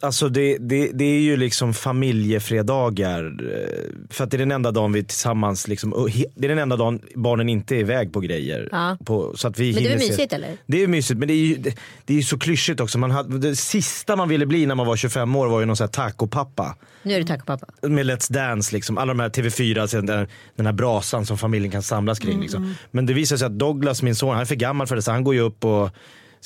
alltså 0.00 0.28
det, 0.28 0.56
det, 0.60 0.90
det 0.94 1.04
är 1.04 1.20
ju 1.20 1.36
liksom 1.36 1.74
familjefredagar. 1.74 3.24
eh, 3.24 4.06
För 4.10 4.24
att 4.24 4.30
det 4.30 4.36
är 4.36 4.38
den 4.38 4.50
enda 4.52 4.70
dagen 4.70 4.92
vi 4.92 5.04
tillsammans, 5.04 5.68
liksom, 5.68 6.08
det 6.34 6.44
är 6.46 6.48
den 6.48 6.58
enda 6.58 6.76
dagen 6.76 7.00
barnen 7.14 7.48
inte 7.48 7.76
är 7.76 7.78
iväg 7.78 8.12
på 8.12 8.20
grejer. 8.20 8.68
Ja. 8.72 8.96
På, 9.04 9.32
så 9.36 9.48
att 9.48 9.58
vi 9.58 9.74
Men 9.74 9.82
det 9.82 9.88
är 9.88 9.92
väl 9.92 10.00
se- 10.00 10.08
mysigt 10.08 10.32
eller? 10.32 10.48
Det 10.66 10.82
är 10.82 10.86
mysigt 10.88 11.18
men 11.18 11.28
det 11.28 11.34
är 11.34 11.46
ju, 11.46 11.54
det, 11.56 11.76
det 12.04 12.12
är 12.12 12.16
ju 12.16 12.22
så 12.22 12.38
klyschigt 12.38 12.80
också. 12.80 12.98
Man 12.98 13.10
hade, 13.10 13.38
det 13.38 13.56
sista 13.56 14.16
man 14.16 14.28
ville 14.28 14.46
bli 14.46 14.66
när 14.66 14.74
man 14.74 14.86
var 14.86 14.96
25 14.96 15.36
år 15.36 15.46
var 15.46 15.60
ju 15.60 15.66
någon 15.66 15.76
sån 15.76 15.84
här 15.84 15.92
tacopappa. 15.92 16.76
Nu 17.02 17.14
är 17.14 17.20
det 17.20 17.26
tack 17.26 17.40
och 17.40 17.46
pappa. 17.46 17.66
Med 17.88 18.06
Let's 18.06 18.32
Dance, 18.32 18.74
liksom. 18.74 18.98
alla 18.98 19.14
de 19.14 19.20
här 19.20 19.28
TV4, 19.28 19.86
sen 19.86 20.06
den, 20.06 20.26
den 20.56 20.66
här 20.66 20.72
brasan 20.72 21.26
som 21.26 21.38
familjen 21.38 21.70
kan 21.72 21.82
samlas 21.82 22.18
kring. 22.18 22.40
Liksom. 22.40 22.74
Men 22.90 23.06
det 23.06 23.12
visar 23.14 23.36
sig 23.36 23.46
att 23.46 23.58
Douglas, 23.58 24.02
min 24.02 24.14
son, 24.14 24.32
han 24.32 24.40
är 24.40 24.44
för 24.44 24.54
gammal 24.54 24.86
för 24.86 24.96
det 24.96 25.02
så 25.02 25.10
han 25.10 25.24
går 25.24 25.34
ju 25.34 25.40
upp 25.40 25.64
och 25.64 25.90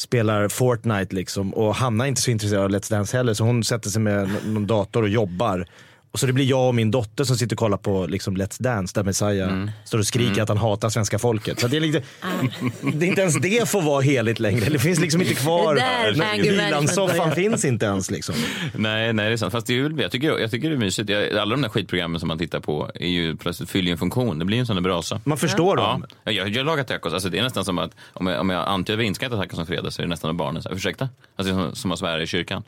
spelar 0.01 0.49
Fortnite 0.49 1.15
liksom. 1.15 1.55
Och 1.55 1.75
Hanna 1.75 2.05
är 2.05 2.09
inte 2.09 2.21
så 2.21 2.31
intresserad 2.31 2.65
av 2.65 2.71
Let's 2.71 2.91
Dance 2.91 3.17
heller 3.17 3.35
så 3.35 3.45
hon 3.45 3.65
sätter 3.65 3.91
sig 3.91 4.03
med 4.03 4.31
någon 4.47 4.67
dator 4.67 5.03
och 5.03 5.09
jobbar. 5.09 5.67
Och 6.13 6.19
så 6.21 6.27
det 6.27 6.33
blir 6.33 6.45
jag 6.45 6.69
och 6.69 6.75
min 6.75 6.91
dotter 6.91 7.25
som 7.25 7.37
sitter 7.37 7.57
och 7.57 7.59
kollar 7.59 7.77
på 7.77 8.07
liksom, 8.07 8.37
Let's 8.37 8.63
Dance 8.63 8.95
där 8.95 9.05
Messiah 9.05 9.67
står 9.85 9.99
och 9.99 10.07
skriker 10.07 10.43
att 10.43 10.49
han 10.49 10.59
hatar 10.59 10.89
svenska 10.89 11.19
folket. 11.19 11.61
Så 11.61 11.69
det, 11.69 11.77
är 11.77 11.81
lite, 11.81 12.03
det 12.95 13.07
är 13.07 13.09
inte 13.09 13.21
ens 13.21 13.37
det 13.41 13.69
får 13.69 13.83
vara 13.83 14.01
heligt 14.01 14.41
längre. 14.41 14.71
Det 14.71 14.79
finns 14.79 15.01
liksom 15.01 15.23
inte 15.23 15.35
kvar. 15.35 15.75
Börjar. 15.75 17.35
finns 17.35 17.65
inte 17.65 17.87
ens 17.87 18.11
liksom. 18.11 18.35
Nej, 18.75 19.13
nej, 19.13 19.27
det 19.29 19.33
är 19.33 19.37
sant. 19.37 19.53
Fast 19.53 19.67
det 19.67 19.79
är, 19.79 19.83
väl- 19.83 20.01
jag, 20.01 20.11
tycker, 20.11 20.39
jag 20.39 20.51
tycker 20.51 20.69
det 20.71 20.75
är 20.77 20.79
mysigt. 20.79 21.09
Jag, 21.11 21.37
alla 21.37 21.51
de 21.57 21.63
där 21.63 21.69
skitprogrammen 21.69 22.21
som 22.21 22.29
man 22.29 22.39
tittar 22.39 22.61
på 22.61 22.91
är 22.95 23.09
ju 23.09 23.37
plötsligt 23.37 23.71
fyller 23.71 23.87
ju 23.87 23.93
en 23.93 23.99
funktion. 23.99 24.39
Det 24.39 24.45
blir 24.45 24.57
ju 24.57 24.61
en 24.61 24.67
sån 24.67 24.77
där 24.77 24.83
brasa. 24.83 25.21
Man 25.25 25.39
förstår 25.39 25.79
Ja, 25.79 25.85
dem. 25.87 26.05
jag, 26.35 26.49
jag 26.49 26.67
lagar 26.67 26.85
tacos. 26.85 27.13
Alltså, 27.13 27.29
det 27.29 27.39
är 27.39 27.43
nästan 27.43 27.65
som 27.65 27.79
att 27.79 27.91
om 28.13 28.27
jag, 28.27 28.41
om 28.41 28.51
jag 28.51 28.69
antyder 28.69 28.99
att 28.99 29.01
vi 29.03 29.05
inte 29.07 29.17
ska 29.17 29.27
äta 29.27 29.37
tacos 29.37 29.57
som 29.57 29.67
fredag 29.67 29.91
så 29.91 30.03
är 30.03 30.07
det 30.07 30.11
nästan 30.11 30.29
med 30.29 30.37
barnen. 30.37 30.63
Här, 30.65 30.75
Ursäkta? 30.75 31.09
Alltså, 31.37 31.55
som, 31.55 31.75
som 31.75 31.93
att 31.93 31.99
svära 31.99 32.23
i 32.23 32.27
kyrkan. 32.27 32.63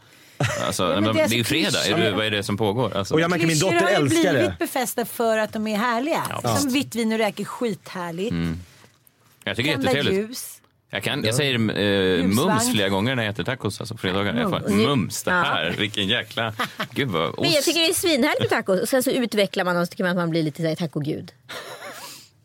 Alltså, 0.67 0.83
men 0.87 1.05
men 1.05 1.15
det 1.17 1.23
är 1.23 1.29
det 1.29 1.35
är 1.35 1.39
ju 1.39 1.45
fredag. 1.45 1.87
Är 1.87 1.99
det, 1.99 2.11
vad 2.11 2.27
är 2.27 2.31
det 2.31 2.43
som 2.43 2.57
pågår? 2.57 2.97
Alltså, 2.97 3.15
Och 3.15 3.21
jag 3.21 3.31
märker 3.31 3.47
min 3.47 3.57
Klyschor 3.57 3.73
dotter 3.73 3.85
har 3.85 3.91
ju 3.91 3.97
älskar 3.97 4.33
det. 4.33 4.39
blivit 4.39 4.59
befästa 4.59 5.05
för 5.05 5.39
att 5.39 5.53
de 5.53 5.67
är 5.67 5.77
härliga. 5.77 6.23
Som 6.59 6.71
vitt 6.73 6.95
vin 6.95 7.13
och 7.13 7.19
räkor, 7.19 7.45
skithärligt. 7.45 8.31
Mm. 8.31 8.61
jag 9.45 9.57
tycker 9.57 9.71
det 9.71 9.75
är 9.77 9.79
jättetrevligt. 9.81 10.31
ljus. 10.31 10.59
Jag, 10.91 11.03
kan, 11.03 11.25
jag 11.25 11.35
säger 11.35 11.55
eh, 11.55 12.25
mums 12.25 12.73
flera 12.73 12.89
gånger 12.89 13.15
när 13.17 13.23
jag 13.23 13.31
äter 13.33 13.45
tacos. 13.45 13.81
Alltså 13.81 13.95
på 13.95 13.99
fredagar. 14.01 14.35
Jag 14.35 14.51
får, 14.51 14.69
Mums. 14.71 15.23
det 15.23 15.31
här. 15.31 15.75
Vilken 15.79 16.09
jäkla... 16.09 16.53
Gud 16.91 17.09
vad 17.09 17.29
ost. 17.29 17.41
Men 17.41 17.51
jag 17.51 17.65
tycker 17.65 17.81
det 17.81 17.89
är 17.89 17.95
svinhärligt 17.95 18.41
med 18.41 18.51
tacos 18.51 18.81
och 18.83 18.89
sen 18.89 19.03
så 19.03 19.11
utvecklar 19.11 19.65
man 19.65 19.77
och 19.77 19.87
så 19.87 19.91
tycker 19.91 20.05
man 20.05 20.11
att 20.11 20.17
man 20.17 20.31
blir 20.31 20.43
lite 20.43 20.77
tacogud. 20.77 21.33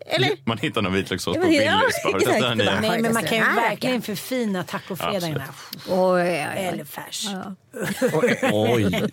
Eller? 0.10 0.30
Man 0.45 0.58
hittar 0.58 0.82
någon 0.82 0.93
vitlökssås 0.93 1.34
på 1.36 1.39
men 1.39 1.49
Willys. 1.49 1.66
ja, 1.66 1.82
exakt. 2.20 2.58
Nej 2.58 3.01
men 3.01 3.14
man 3.14 3.24
kan 3.24 3.38
ju 3.38 3.43
Ah, 3.43 3.55
verkligen 3.55 4.01
förfina 4.01 4.64
tacofredagarna. 4.64 5.43
Oj, 5.89 6.22
oj, 6.22 6.47
oj. 6.55 6.64
Eller 6.64 6.84
färs. 6.86 7.26
Oj. 8.51 8.91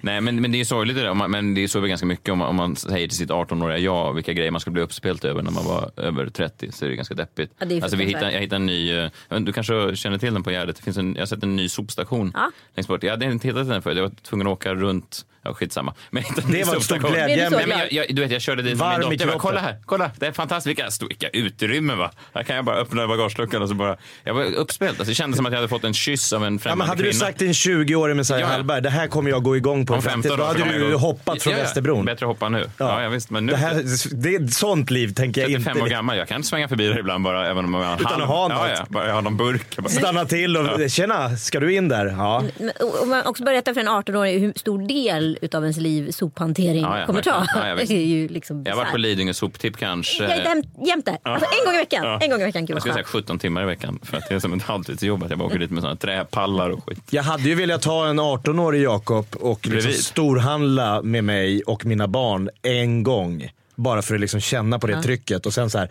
Nej, 0.00 0.20
men, 0.20 0.40
men 0.40 0.52
det 0.52 0.60
är 0.60 0.64
sorgligt 0.64 0.96
det 0.96 1.02
där. 1.02 1.28
Men 1.28 1.54
det 1.54 1.60
är 1.64 1.68
så 1.68 1.80
väl 1.80 1.88
ganska 1.88 2.06
mycket 2.06 2.28
om 2.28 2.38
man, 2.38 2.48
om 2.48 2.56
man 2.56 2.76
säger 2.76 3.08
till 3.08 3.16
sitt 3.16 3.30
18-åriga 3.30 3.78
jag 3.78 4.12
vilka 4.14 4.32
grejer 4.32 4.50
man 4.50 4.60
skulle 4.60 4.72
bli 4.72 4.82
uppspelt 4.82 5.24
över 5.24 5.42
när 5.42 5.50
man 5.50 5.64
var 5.64 5.90
över 5.96 6.26
30 6.26 6.72
så 6.72 6.84
är 6.84 6.88
det 6.88 6.96
ganska 6.96 7.14
deppigt. 7.14 7.52
Ja, 7.58 7.66
det 7.66 7.82
alltså, 7.82 7.96
vi 7.96 8.04
hittade, 8.04 8.32
jag 8.32 8.40
hittade 8.40 8.56
en 8.56 8.66
ny, 8.66 8.96
eh, 8.96 9.10
du 9.28 9.52
kanske 9.52 9.96
känner 9.96 10.18
till 10.18 10.34
den 10.34 10.42
på 10.42 10.50
Gärdet, 10.50 10.76
det 10.76 10.82
finns 10.82 10.96
en, 10.96 11.14
jag 11.14 11.20
har 11.20 11.26
sett 11.26 11.42
en 11.42 11.56
ny 11.56 11.68
sopstation 11.68 12.30
Ja. 12.34 12.50
längst 12.74 12.88
bort. 12.88 13.02
Jag 13.02 13.10
hade 13.10 13.26
inte 13.26 13.48
hittat 13.48 13.68
den 13.68 13.82
förut, 13.82 13.96
jag 13.96 14.02
var 14.04 14.12
tvungen 14.22 14.46
att 14.46 14.52
åka 14.52 14.74
runt, 14.74 15.26
ja 15.44 15.54
skitsamma. 15.54 15.94
Men 16.10 16.22
Det 16.34 16.42
var 16.42 16.58
ett 16.58 16.66
stort 16.66 16.74
sopstation. 16.74 17.10
glädje. 17.12 17.34
Blir 17.36 17.44
du 17.44 17.50
så 17.50 17.56
Nej, 17.56 17.66
men 17.66 17.76
glad? 17.78 17.88
jag, 17.90 18.06
jag, 18.08 18.16
du 18.16 18.22
vet, 18.22 18.30
jag 18.30 18.42
körde 18.42 18.62
dit 18.62 18.70
med 18.70 18.78
Varm 18.78 19.00
min 19.00 19.12
i 19.12 19.16
dotter. 19.16 19.26
Bara, 19.26 19.38
kolla 19.38 19.60
här, 19.60 19.76
kolla, 19.86 20.10
det 20.18 20.26
är 20.26 20.32
fantastiskt. 20.32 21.02
Vilka, 21.10 21.28
utrymmen 21.32 21.98
va. 21.98 22.10
Här 22.34 22.42
kan 22.42 22.56
jag 22.56 22.64
bara 22.64 22.76
öppna 22.76 23.06
bagageluckan 23.08 23.62
och 23.62 23.68
så 23.68 23.74
bara, 23.74 23.96
jag 24.24 24.34
var 24.34 24.44
uppspelt. 24.44 24.90
Alltså, 24.90 25.04
det 25.10 25.14
kändes 25.14 25.36
som 25.36 25.46
att 25.46 25.52
jag 25.52 25.58
hade 25.58 25.68
fått 25.68 25.84
en 25.84 25.94
kyss 25.94 26.32
av 26.32 26.44
en 26.44 26.52
Ja, 26.54 26.58
främmande 26.58 26.78
men 26.78 26.88
hade 26.88 27.02
du 27.02 27.10
kvinna. 27.10 27.24
sagt 27.26 27.38
till 27.38 27.46
en 27.46 27.52
20-årig 27.52 28.16
Messiah 28.16 28.40
Ja. 28.40 28.46
Hallberg, 28.46 28.80
det 28.82 28.90
här 28.90 29.06
kommer 29.06 29.30
jag 29.30 29.42
gå 29.42 29.56
igång 29.56 29.86
på 29.86 29.92
Om 29.92 29.96
en 29.96 30.02
15 30.02 30.22
framtid. 30.22 30.38
Då 30.38 30.44
år 30.62 30.68
hade 30.68 30.78
du 30.86 30.92
gå- 30.92 30.98
hoppat 30.98 31.42
från 31.42 31.52
Ja, 31.52 31.58
ja. 31.58 31.64
Västerbron. 31.64 32.04
Bättre 32.04 32.26
hoppa 32.26 32.48
nu. 32.48 32.64
Ja. 32.78 33.02
Ja, 33.02 33.08
visst, 33.08 33.30
men 33.30 33.46
nu 33.46 33.52
det, 33.52 33.58
här, 33.58 33.82
det 34.22 34.34
är 34.34 34.44
ett 34.44 34.52
sånt 34.54 34.90
liv 34.90 35.14
tänker 35.14 35.40
jag 35.40 35.50
35 35.50 35.70
inte. 35.72 35.84
år 35.84 35.88
gammal, 35.88 36.16
jag 36.16 36.28
kan 36.28 36.44
svänga 36.44 36.68
förbi 36.68 36.86
där 36.88 36.98
ibland 36.98 37.24
bara 37.24 37.48
även 37.50 37.64
om 37.64 37.74
jag 37.74 37.80
har 37.84 37.96
Utan 38.00 38.12
halv- 38.12 38.22
att 38.22 38.28
ha 38.28 38.48
ja, 38.50 38.58
något. 38.58 38.70
ja, 38.78 38.86
bara 38.88 39.06
jag 39.06 39.14
har 39.14 39.22
någon 39.22 39.36
burk. 39.36 39.76
Bara, 39.76 39.88
Stanna 39.88 40.24
till 40.24 40.56
och 40.56 40.90
tjena, 40.90 41.36
ska 41.36 41.60
du 41.60 41.74
in 41.74 41.88
där? 41.88 42.06
Ja. 42.06 42.44
Och 42.80 43.26
också 43.30 43.44
berätta 43.44 43.74
för 43.74 43.80
en 43.80 43.88
18-åring 43.88 44.40
hur 44.40 44.52
stor 44.56 44.88
del 44.88 45.31
utav 45.42 45.62
ens 45.64 45.76
liv 45.76 46.10
sophantering 46.10 46.82
Ja, 46.82 47.00
ja, 47.00 47.06
kommer 47.06 47.22
ta. 47.22 47.46
Ja, 47.54 47.68
ja, 47.68 47.74
visst. 47.80 47.88
det 47.88 47.94
är 47.98 48.06
ju 48.06 48.28
liksom 48.28 48.62
jag 48.64 48.72
har 48.72 48.76
varit 48.76 48.90
på. 48.92 48.96
Lidingö 48.96 49.34
soptipp 49.34 49.76
kanske. 49.76 50.22
Jag 50.22 50.32
är 50.32 50.44
jämt, 50.44 50.66
jämt 50.86 51.04
där. 51.06 51.18
Alltså, 51.22 51.48
en 51.60 51.66
gång 51.66 51.74
i 51.74 51.78
veckan. 51.78 52.04
Ja. 52.04 52.18
En 52.22 52.30
gång 52.30 52.40
i 52.40 52.44
veckan. 52.44 52.66
Gud 52.66 52.74
Jag 52.76 52.80
skulle 52.82 52.94
säga 52.94 53.04
skönt. 53.04 53.24
17 53.24 53.38
timmar 53.38 53.62
i 53.62 53.66
veckan 53.66 53.98
för 54.02 54.16
att 54.16 54.28
det 54.28 54.34
är 54.34 54.38
som 54.38 54.52
ett 54.52 54.62
halvtidsjobb 54.62 55.22
att 55.22 55.30
jag 55.30 55.38
bara 55.38 55.46
åker 55.48 55.58
dit 55.58 55.70
med 55.70 55.82
såna 55.82 55.96
träpallar 55.96 56.70
och 56.70 56.84
skit. 56.88 56.98
Jag 57.10 57.22
hade 57.22 57.42
ju 57.42 57.54
velat 57.54 57.82
ta 57.82 58.06
en 58.06 58.20
18-årig 58.20 58.82
Jakob 58.82 59.26
och 59.40 59.66
liksom 59.66 59.92
storhandla 59.92 61.02
med 61.02 61.24
mig 61.24 61.62
och 61.62 61.84
mina 61.86 62.08
barn 62.08 62.50
en 62.62 63.02
gång. 63.02 63.48
Bara 63.74 64.02
för 64.02 64.14
att 64.14 64.20
liksom 64.20 64.40
känna 64.40 64.78
på 64.78 64.86
det 64.86 65.02
trycket. 65.02 65.46
Och 65.46 65.54
sen 65.54 65.70
så 65.70 65.78
här, 65.78 65.88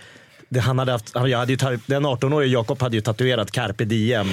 det, 0.50 0.60
han 0.60 0.80
hade 0.80 0.92
haft, 0.92 1.16
han- 1.16 1.30
jag 1.30 1.38
hade 1.38 1.52
ju, 1.54 1.58
den 1.86 2.06
18-årige 2.06 2.52
Jakob 2.54 2.82
hade 2.82 2.96
ju 2.96 3.02
tatuerat 3.02 3.52
carpe 3.52 3.86
diem 3.86 4.28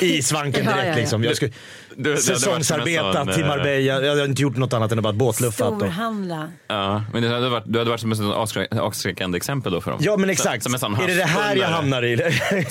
i 0.00 0.22
svanken 0.22 0.64
Ja, 0.64 0.70
direkt. 0.70 0.86
ja, 0.86 0.92
ja. 0.92 0.96
Liksom. 0.96 1.24
Jag 1.24 1.36
skulle, 1.36 1.52
Du- 1.96 2.16
som 2.16 2.34
säsongsarbetat 2.34 3.14
sån, 3.14 3.32
till 3.34 3.42
eh, 3.42 3.48
Marbella. 3.48 3.80
Jag 4.06 4.08
hade 4.08 4.24
inte 4.24 4.42
gjort 4.42 4.56
något 4.56 4.72
annat 4.72 4.92
än 4.92 4.98
att 4.98 5.02
bara 5.02 5.12
båtluffat. 5.12 5.72
Och, 5.72 5.76
Storhandla. 5.78 6.48
Ja, 6.68 7.02
men 7.12 7.22
det 7.22 7.28
hade 7.28 7.48
varit, 7.48 7.64
du 7.66 7.78
hade 7.78 7.90
varit 7.90 8.00
som 8.00 8.12
ett 8.12 8.20
avskräckande 8.78 9.36
exempel 9.36 9.72
då 9.72 9.80
för 9.80 9.90
dem. 9.90 10.00
ja 10.02 10.16
men 10.16 10.30
exakt. 10.30 10.62
Som 10.64 10.74
en 10.74 10.80
sån 10.80 10.94
är 10.94 11.06
det 11.06 11.14
det 11.14 11.24
här 11.24 11.56
jag 11.56 11.68
hamnar 11.68 12.04
i? 12.04 12.16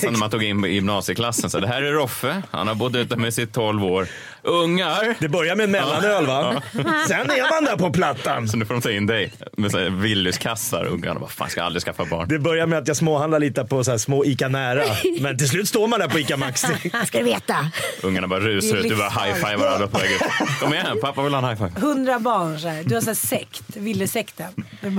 Som 0.00 0.12
när 0.12 0.18
man 0.20 0.30
tog 0.30 0.42
in 0.42 0.64
i 0.64 0.68
gymnasieklassen. 0.68 1.50
Så 1.50 1.60
det 1.60 1.68
här 1.68 1.82
är 1.82 1.92
Roffe, 1.92 2.42
han 2.50 2.68
har 2.68 2.74
bott 2.74 2.94
ute 2.94 3.16
med 3.16 3.34
sitt 3.34 3.52
12 3.52 3.84
år. 3.84 4.06
Ungar! 4.44 5.14
Det 5.18 5.28
börjar 5.28 5.56
med 5.56 5.64
en 5.64 5.70
mellanöl 5.70 6.26
va? 6.26 6.62
Sen 7.08 7.30
är 7.30 7.50
man 7.50 7.64
där 7.64 7.76
på 7.76 7.92
plattan. 7.92 8.48
Så 8.48 8.56
nu 8.56 8.64
får 8.64 8.74
de 8.74 8.80
ta 8.80 8.90
in 8.90 9.06
dig 9.06 9.32
med 9.56 9.72
Willys-kassar. 9.92 10.84
Ungarna 10.86 11.20
bara, 11.20 11.30
fan 11.30 11.50
ska 11.50 11.60
jag 11.60 11.66
aldrig 11.66 11.82
skaffa 11.82 12.04
barn. 12.04 12.28
Det 12.28 12.38
börjar 12.38 12.66
med 12.66 12.78
att 12.78 12.88
jag 12.88 12.96
småhandlar 12.96 13.38
lite 13.38 13.64
på 13.64 13.84
så 13.84 13.90
här 13.90 13.98
små 13.98 14.24
ICA 14.24 14.48
Nära. 14.48 14.82
Men 15.20 15.38
till 15.38 15.48
slut 15.48 15.68
står 15.68 15.88
man 15.88 16.00
där 16.00 16.08
på 16.08 16.18
ICA 16.18 16.36
Maxi. 16.36 16.66
Ska 17.06 17.18
du 17.18 17.24
veta. 17.24 17.56
Ungarna 18.02 18.28
bara 18.28 18.40
rusar 18.40 18.76
ut 18.76 18.84
ur 18.84 18.94
vattnet. 18.94 19.11
High-fivar 19.20 19.66
alla 19.66 19.86
på 19.88 19.98
väg 19.98 20.10
upp. 20.14 20.22
Kom 20.60 20.74
igen, 20.74 20.86
pappa 21.00 21.22
vill 21.22 21.34
ha 21.34 21.38
en 21.50 21.56
high-five. 21.56 21.80
Hundra 21.80 22.18
barn 22.18 22.60
så 22.60 22.68
här. 22.68 22.84
Du 22.84 22.94
har 22.94 23.00
så 23.02 23.06
här 23.06 23.14
sekt, 23.14 23.76
Villesekten. 23.76 24.64
Är 24.80 24.90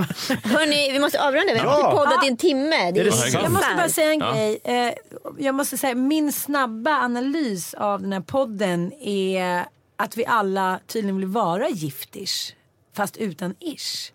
Hörni, 0.48 0.92
vi 0.92 0.98
måste 0.98 1.20
avrunda. 1.22 1.52
Vi 1.52 1.58
har 1.58 1.80
Ja. 1.80 1.90
poddat 1.90 2.24
i 2.24 2.28
en 2.28 2.36
timme. 2.36 2.90
Det 2.92 3.00
Är 3.00 3.04
det? 3.04 3.28
Jag 3.42 3.50
måste 3.52 3.74
bara 3.76 3.88
säga 3.88 4.12
en 4.12 4.18
Ja. 4.20 4.32
grej. 4.32 4.58
Eh, 4.64 4.92
jag 5.38 5.54
måste 5.54 5.78
säga 5.78 5.94
min 5.94 6.32
snabba 6.32 6.90
analys 6.90 7.74
av 7.74 8.02
den 8.02 8.12
här 8.12 8.20
podden 8.20 8.92
är 9.02 9.64
att 9.96 10.16
vi 10.16 10.26
alla 10.26 10.78
tydligen 10.86 11.16
vill 11.16 11.26
vara 11.28 11.68
giftish. 11.68 12.52
Fast 12.96 13.16
utan 13.16 13.54
ish. 13.60 14.12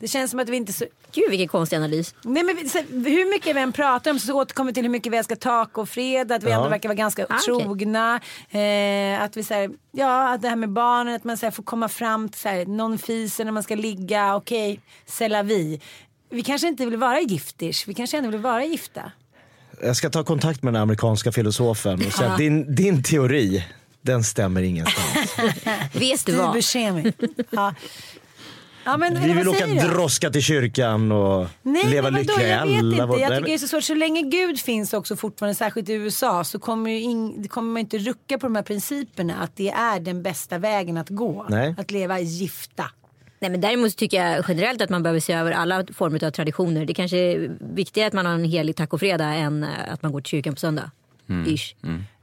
Det 0.00 0.08
känns 0.08 0.30
som 0.30 0.40
att 0.40 0.48
vi 0.48 0.56
inte 0.56 0.72
så... 0.72 0.84
Gud 1.12 1.30
vilken 1.30 1.48
konstig 1.48 1.76
analys. 1.76 2.14
Nej, 2.22 2.42
men 2.42 2.68
så, 2.68 2.78
hur 2.78 3.30
mycket 3.30 3.56
vi 3.56 3.60
än 3.60 3.72
pratar 3.72 4.10
om 4.10 4.18
så 4.18 4.32
återkommer 4.32 4.70
vi 4.70 4.74
till 4.74 4.82
hur 4.82 4.90
mycket 4.90 5.12
vi 5.12 5.16
älskar 5.16 5.36
tacofredag, 5.36 6.36
att 6.36 6.42
vi 6.42 6.50
Ja. 6.50 6.56
ändå 6.56 6.68
verkar 6.68 6.88
vara 6.88 6.96
ganska 6.96 7.26
Ah, 7.28 7.38
trogna. 7.46 8.20
Eh, 8.50 9.22
att 9.22 9.36
vi 9.36 9.42
säger 9.42 9.70
ja 9.92 10.32
att 10.34 10.42
det 10.42 10.48
här 10.48 10.56
med 10.56 10.70
barnen, 10.72 11.14
att 11.14 11.24
man 11.24 11.36
så 11.36 11.46
här, 11.46 11.50
får 11.50 11.62
komma 11.62 11.88
fram 11.88 12.28
till 12.28 12.40
så 12.40 12.48
här, 12.48 12.66
någon 12.66 12.98
fiser 12.98 13.44
när 13.44 13.52
man 13.52 13.62
ska 13.62 13.74
ligga, 13.74 14.36
okej, 14.36 14.80
okay, 15.18 15.42
vi. 15.42 15.80
Vi 16.30 16.42
kanske 16.42 16.68
inte 16.68 16.86
vill 16.86 16.96
vara 16.96 17.20
giftish, 17.20 17.88
vi 17.88 17.94
kanske 17.94 18.18
ändå 18.18 18.30
vill 18.30 18.40
vara 18.40 18.64
gifta. 18.64 19.12
Jag 19.82 19.96
ska 19.96 20.10
ta 20.10 20.24
kontakt 20.24 20.62
med 20.62 20.72
den 20.74 20.82
amerikanska 20.82 21.32
filosofen 21.32 22.06
och 22.06 22.12
säga 22.12 22.30
att 22.30 22.38
din, 22.38 22.74
din 22.74 23.02
teori, 23.02 23.64
den 24.02 24.24
stämmer 24.24 24.62
ingenstans. 24.62 25.36
Vet 25.92 26.26
du 26.26 26.32
Du 26.32 26.38
vad? 26.38 26.56
Ja. 27.50 27.74
Ja, 28.90 28.96
men, 28.96 29.20
Vi 29.22 29.32
vill 29.32 29.48
åka 29.48 29.66
droska 29.66 30.30
till 30.30 30.42
kyrkan 30.42 31.12
och 31.12 31.46
Nej, 31.62 31.86
leva 31.86 32.10
men 32.10 32.22
lyckliga 32.22 32.48
jag 32.48 32.66
vet 32.66 32.82
inte. 32.82 33.06
våra- 33.06 33.20
Jag 33.20 33.28
tycker 33.30 33.42
det 33.44 33.54
är 33.54 33.58
så 33.58 33.68
svårt. 33.68 33.84
Så 33.84 33.94
länge 33.94 34.22
Gud 34.22 34.60
finns 34.60 34.92
också 34.92 35.16
fortfarande, 35.16 35.54
särskilt 35.54 35.88
i 35.88 35.92
USA, 35.92 36.44
så 36.44 36.58
kommer, 36.58 36.90
ju 36.90 37.00
in, 37.00 37.48
kommer 37.48 37.72
man 37.72 37.80
inte 37.80 37.98
rucka 37.98 38.38
på 38.38 38.46
de 38.46 38.54
här 38.56 38.62
principerna. 38.62 39.34
Att 39.42 39.56
det 39.56 39.70
är 39.70 40.00
den 40.00 40.22
bästa 40.22 40.58
vägen 40.58 40.96
att 40.96 41.08
gå. 41.08 41.46
Nej. 41.48 41.74
Att 41.78 41.90
leva 41.90 42.20
gifta. 42.20 42.84
Nej, 43.40 43.50
men 43.50 43.60
däremot 43.60 43.96
tycker 43.96 44.24
jag 44.24 44.44
generellt 44.48 44.82
att 44.82 44.90
man 44.90 45.02
behöver 45.02 45.20
se 45.20 45.32
över 45.32 45.52
alla 45.52 45.84
former 45.94 46.24
av 46.24 46.30
traditioner. 46.30 46.84
Det 46.84 46.94
kanske 46.94 47.16
är 47.16 47.50
viktigare 47.74 48.06
att 48.08 48.12
man 48.12 48.26
har 48.26 48.32
en 48.32 48.44
helig 48.44 48.76
tacofredag 48.76 49.36
än 49.38 49.62
eh, 49.64 49.68
att 49.92 50.02
man 50.02 50.12
går 50.12 50.20
till 50.20 50.30
kyrkan 50.30 50.54
på 50.54 50.60
söndag. 50.60 50.90
Ish. 51.46 51.74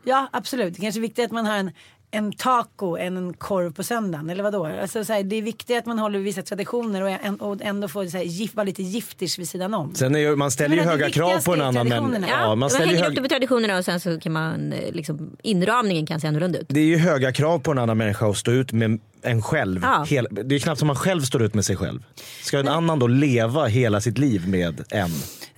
Ja, 0.03 0.29
absolut. 0.33 0.73
Det 0.75 0.81
kanske 0.81 0.99
är 0.99 1.01
viktigt 1.01 1.25
att 1.25 1.31
man 1.31 1.45
har 1.45 1.55
en, 1.55 1.71
en 2.11 2.31
taco 2.31 2.97
än 2.97 3.17
en 3.17 3.33
korv 3.33 3.73
på 3.73 3.83
söndagen. 3.83 4.29
Eller 4.29 4.43
vadå? 4.43 4.65
Alltså, 4.65 5.05
så 5.05 5.13
här, 5.13 5.23
det 5.23 5.35
är 5.35 5.41
viktigt 5.41 5.77
att 5.77 5.85
man 5.85 5.99
håller 5.99 6.19
vissa 6.19 6.41
traditioner 6.41 7.01
och, 7.01 7.09
en, 7.09 7.35
och 7.35 7.61
ändå 7.61 7.87
får 7.87 8.05
så 8.05 8.17
här, 8.17 8.23
gift, 8.23 8.55
vara 8.55 8.63
lite 8.63 8.83
giftish 8.83 9.39
vid 9.39 9.49
sidan 9.49 9.73
om. 9.73 9.95
Sen 9.95 10.15
är 10.15 10.19
ju, 10.19 10.35
man 10.35 10.51
ställer 10.51 10.75
ju 10.75 10.81
Men 10.81 10.89
höga 10.89 11.09
krav 11.09 11.43
på 11.45 11.53
en 11.53 11.61
annan 11.61 11.73
men, 11.73 11.87
traditionerna. 11.87 12.27
ja, 12.29 12.55
man 12.55 12.59
man 12.59 12.71
hänger 12.71 13.01
hög, 13.01 13.09
upp 13.09 13.15
det 13.15 13.21
på 13.21 13.27
traditionerna 13.27 13.77
och 13.77 13.85
sen 13.85 13.99
så 13.99 14.19
kan 14.19 14.31
man 14.31 14.73
eh, 14.73 14.91
liksom, 14.91 15.37
inramningen 15.43 16.05
kan 16.05 16.19
se 16.19 16.27
annorlunda 16.27 16.59
ut. 16.59 16.65
det 16.69 16.79
är 16.79 16.85
ju 16.85 16.97
höga 16.97 17.31
krav 17.31 17.59
på 17.59 17.71
en 17.71 17.77
annan 17.77 17.97
människa 17.97 18.29
att 18.29 18.37
stå 18.37 18.51
ut 18.51 18.71
med 18.71 18.99
en 19.21 19.41
själv. 19.41 19.79
Ja. 19.83 20.05
Hel, 20.09 20.27
det 20.31 20.55
är 20.55 20.59
knappt 20.59 20.79
som 20.79 20.87
man 20.87 20.95
själv 20.95 21.21
står 21.21 21.43
ut 21.43 21.53
med 21.53 21.65
sig 21.65 21.75
själv. 21.75 22.03
Ska 22.41 22.59
en 22.59 22.67
annan 22.67 22.99
då 22.99 23.07
leva 23.07 23.65
hela 23.65 24.01
sitt 24.01 24.17
liv 24.17 24.47
med 24.47 24.83
en? 24.89 25.09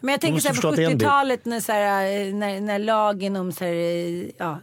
Men 0.02 0.12
jag 0.12 0.22
tänker 0.22 0.42
så 0.42 0.48
här, 0.48 0.62
på 0.62 0.68
att 0.68 0.76
det 0.76 0.84
är 0.84 0.92
en 0.92 0.98
del. 0.98 1.08
70-talet 1.08 1.46
när, 1.46 1.60
så 1.60 1.72
här, 1.72 2.28
eh, 2.28 2.34
när, 2.34 2.62
när 2.62 2.80
lagen 2.80 3.36
om 3.36 3.52
så 3.52 3.64
här, 3.64 3.74
eh, 3.74 4.26
ja, 4.38 4.60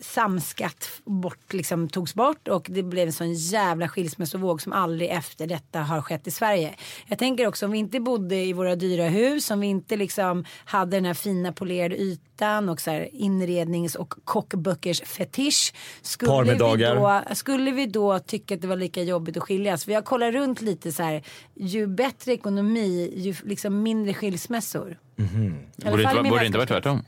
samskatt 0.00 0.90
bort, 1.04 1.52
liksom, 1.52 1.88
togs 1.88 2.14
bort 2.14 2.48
och 2.48 2.66
det 2.70 2.82
blev 2.82 3.06
en 3.06 3.12
sån 3.12 3.34
jävla 3.34 3.88
skilsmässovåg 3.88 4.62
som 4.62 4.72
aldrig 4.72 5.10
efter 5.10 5.46
detta 5.46 5.80
har 5.80 6.02
skett 6.02 6.26
i 6.26 6.30
Sverige. 6.30 6.74
Jag 7.06 7.18
tänker 7.18 7.46
också 7.46 7.66
om 7.66 7.72
vi 7.72 7.78
inte 7.78 8.00
bodde 8.00 8.36
i 8.36 8.52
våra 8.52 8.76
dyra 8.76 9.08
hus, 9.08 9.50
om 9.50 9.60
vi 9.60 9.66
inte 9.66 9.96
liksom 9.96 10.44
hade 10.64 10.96
den 10.96 11.04
här 11.04 11.14
fina 11.14 11.52
polerade 11.52 11.96
ytan 11.96 12.68
och 12.68 12.80
så 12.80 12.90
här 12.90 13.08
inrednings 13.12 13.94
och 13.94 14.14
kockböckers 14.24 15.00
fetisch. 15.00 15.72
Skulle 16.02 16.52
vi, 16.52 16.58
då, 16.58 17.22
skulle 17.34 17.70
vi 17.70 17.86
då 17.86 18.18
tycka 18.18 18.54
att 18.54 18.60
det 18.60 18.68
var 18.68 18.76
lika 18.76 19.02
jobbigt 19.02 19.36
att 19.36 19.42
skiljas? 19.42 19.84
För 19.84 19.92
jag 19.92 20.04
kollar 20.04 20.32
runt 20.32 20.60
lite 20.60 20.92
så 20.92 21.02
här, 21.02 21.22
ju 21.54 21.86
bättre 21.86 22.32
ekonomi, 22.32 23.12
ju 23.16 23.34
liksom 23.44 23.82
mindre 23.82 24.14
skilsmässor. 24.14 24.98
I 25.16 25.22
alla 25.22 25.90
Borde 25.90 26.02
det 26.02 26.10
inte, 26.10 26.30
borde 26.30 26.40
det 26.40 26.46
inte 26.46 26.58
vara 26.58 26.66
tvärtom? 26.66 27.02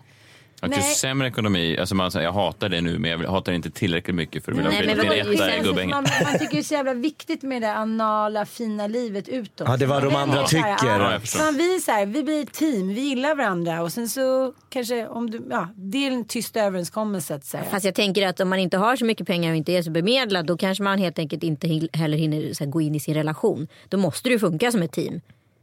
Att 0.64 0.72
ju 0.72 0.76
Nej. 0.76 0.94
sämre 0.94 1.28
ekonomi, 1.28 1.78
alltså 1.78 1.94
man 1.94 2.10
säger 2.10 2.26
jag 2.26 2.32
hatar 2.32 2.68
det 2.68 2.80
nu 2.80 2.98
men 2.98 3.10
jag 3.10 3.18
hatar 3.30 3.52
det 3.52 3.56
inte 3.56 3.70
tillräckligt 3.70 4.16
mycket 4.16 4.44
för 4.44 4.52
att 4.52 4.58
vilja 4.58 4.70
men 4.70 4.80
till 4.80 4.90
etta 4.90 5.32
i 5.32 5.36
känns 5.36 5.56
Man, 5.56 5.64
Gubbängen. 5.64 5.90
man 5.90 6.38
tycker 6.38 6.50
det 6.50 6.58
är 6.58 6.62
så 6.62 6.74
jävla 6.74 6.94
viktigt 6.94 7.42
med 7.42 7.62
det 7.62 7.72
anala 7.72 8.46
fina 8.46 8.86
livet 8.86 9.28
utåt. 9.28 9.68
Ja, 9.68 9.76
det 9.76 9.86
vad 9.86 10.02
de 10.02 10.12
Man 10.12 10.22
andra 10.30 10.46
tycker. 10.46 10.76
ja, 10.82 11.20
fan, 11.24 11.54
vi, 11.56 11.80
så 11.80 11.90
här, 11.90 12.06
vi 12.06 12.22
blir 12.22 12.42
ett 12.42 12.52
team, 12.52 12.88
vi 12.88 13.00
gillar 13.00 13.34
varandra 13.34 13.82
och 13.82 13.92
sen 13.92 14.08
så 14.08 14.52
kanske 14.68 15.06
om 15.08 15.30
du, 15.30 15.46
ja, 15.50 15.68
det 15.76 16.06
är 16.06 16.10
en 16.10 16.24
tyst 16.24 16.56
överenskommelse. 16.56 17.34
att 17.34 17.44
säga. 17.44 17.64
Fast 17.70 17.84
jag 17.84 17.94
tänker 17.94 18.26
att 18.26 18.40
om 18.40 18.48
man 18.48 18.58
inte 18.58 18.76
har 18.76 18.96
så 18.96 19.04
mycket 19.04 19.26
pengar 19.26 19.50
och 19.50 19.56
inte 19.56 19.72
är 19.72 19.82
så 19.82 19.90
bemedlad 19.90 20.46
då 20.46 20.56
kanske 20.56 20.84
man 20.84 20.98
helt 20.98 21.18
enkelt 21.18 21.42
inte 21.42 21.88
heller 21.92 22.18
hinner 22.18 22.54
så 22.54 22.64
här, 22.64 22.70
gå 22.70 22.80
in 22.80 22.94
i 22.94 23.00
sin 23.00 23.14
relation. 23.14 23.68
Då 23.88 23.96
måste 23.96 24.28
det 24.28 24.32
ju 24.32 24.38
funka 24.38 24.72
som 24.72 24.82
ett 24.82 24.92
team. 24.92 25.20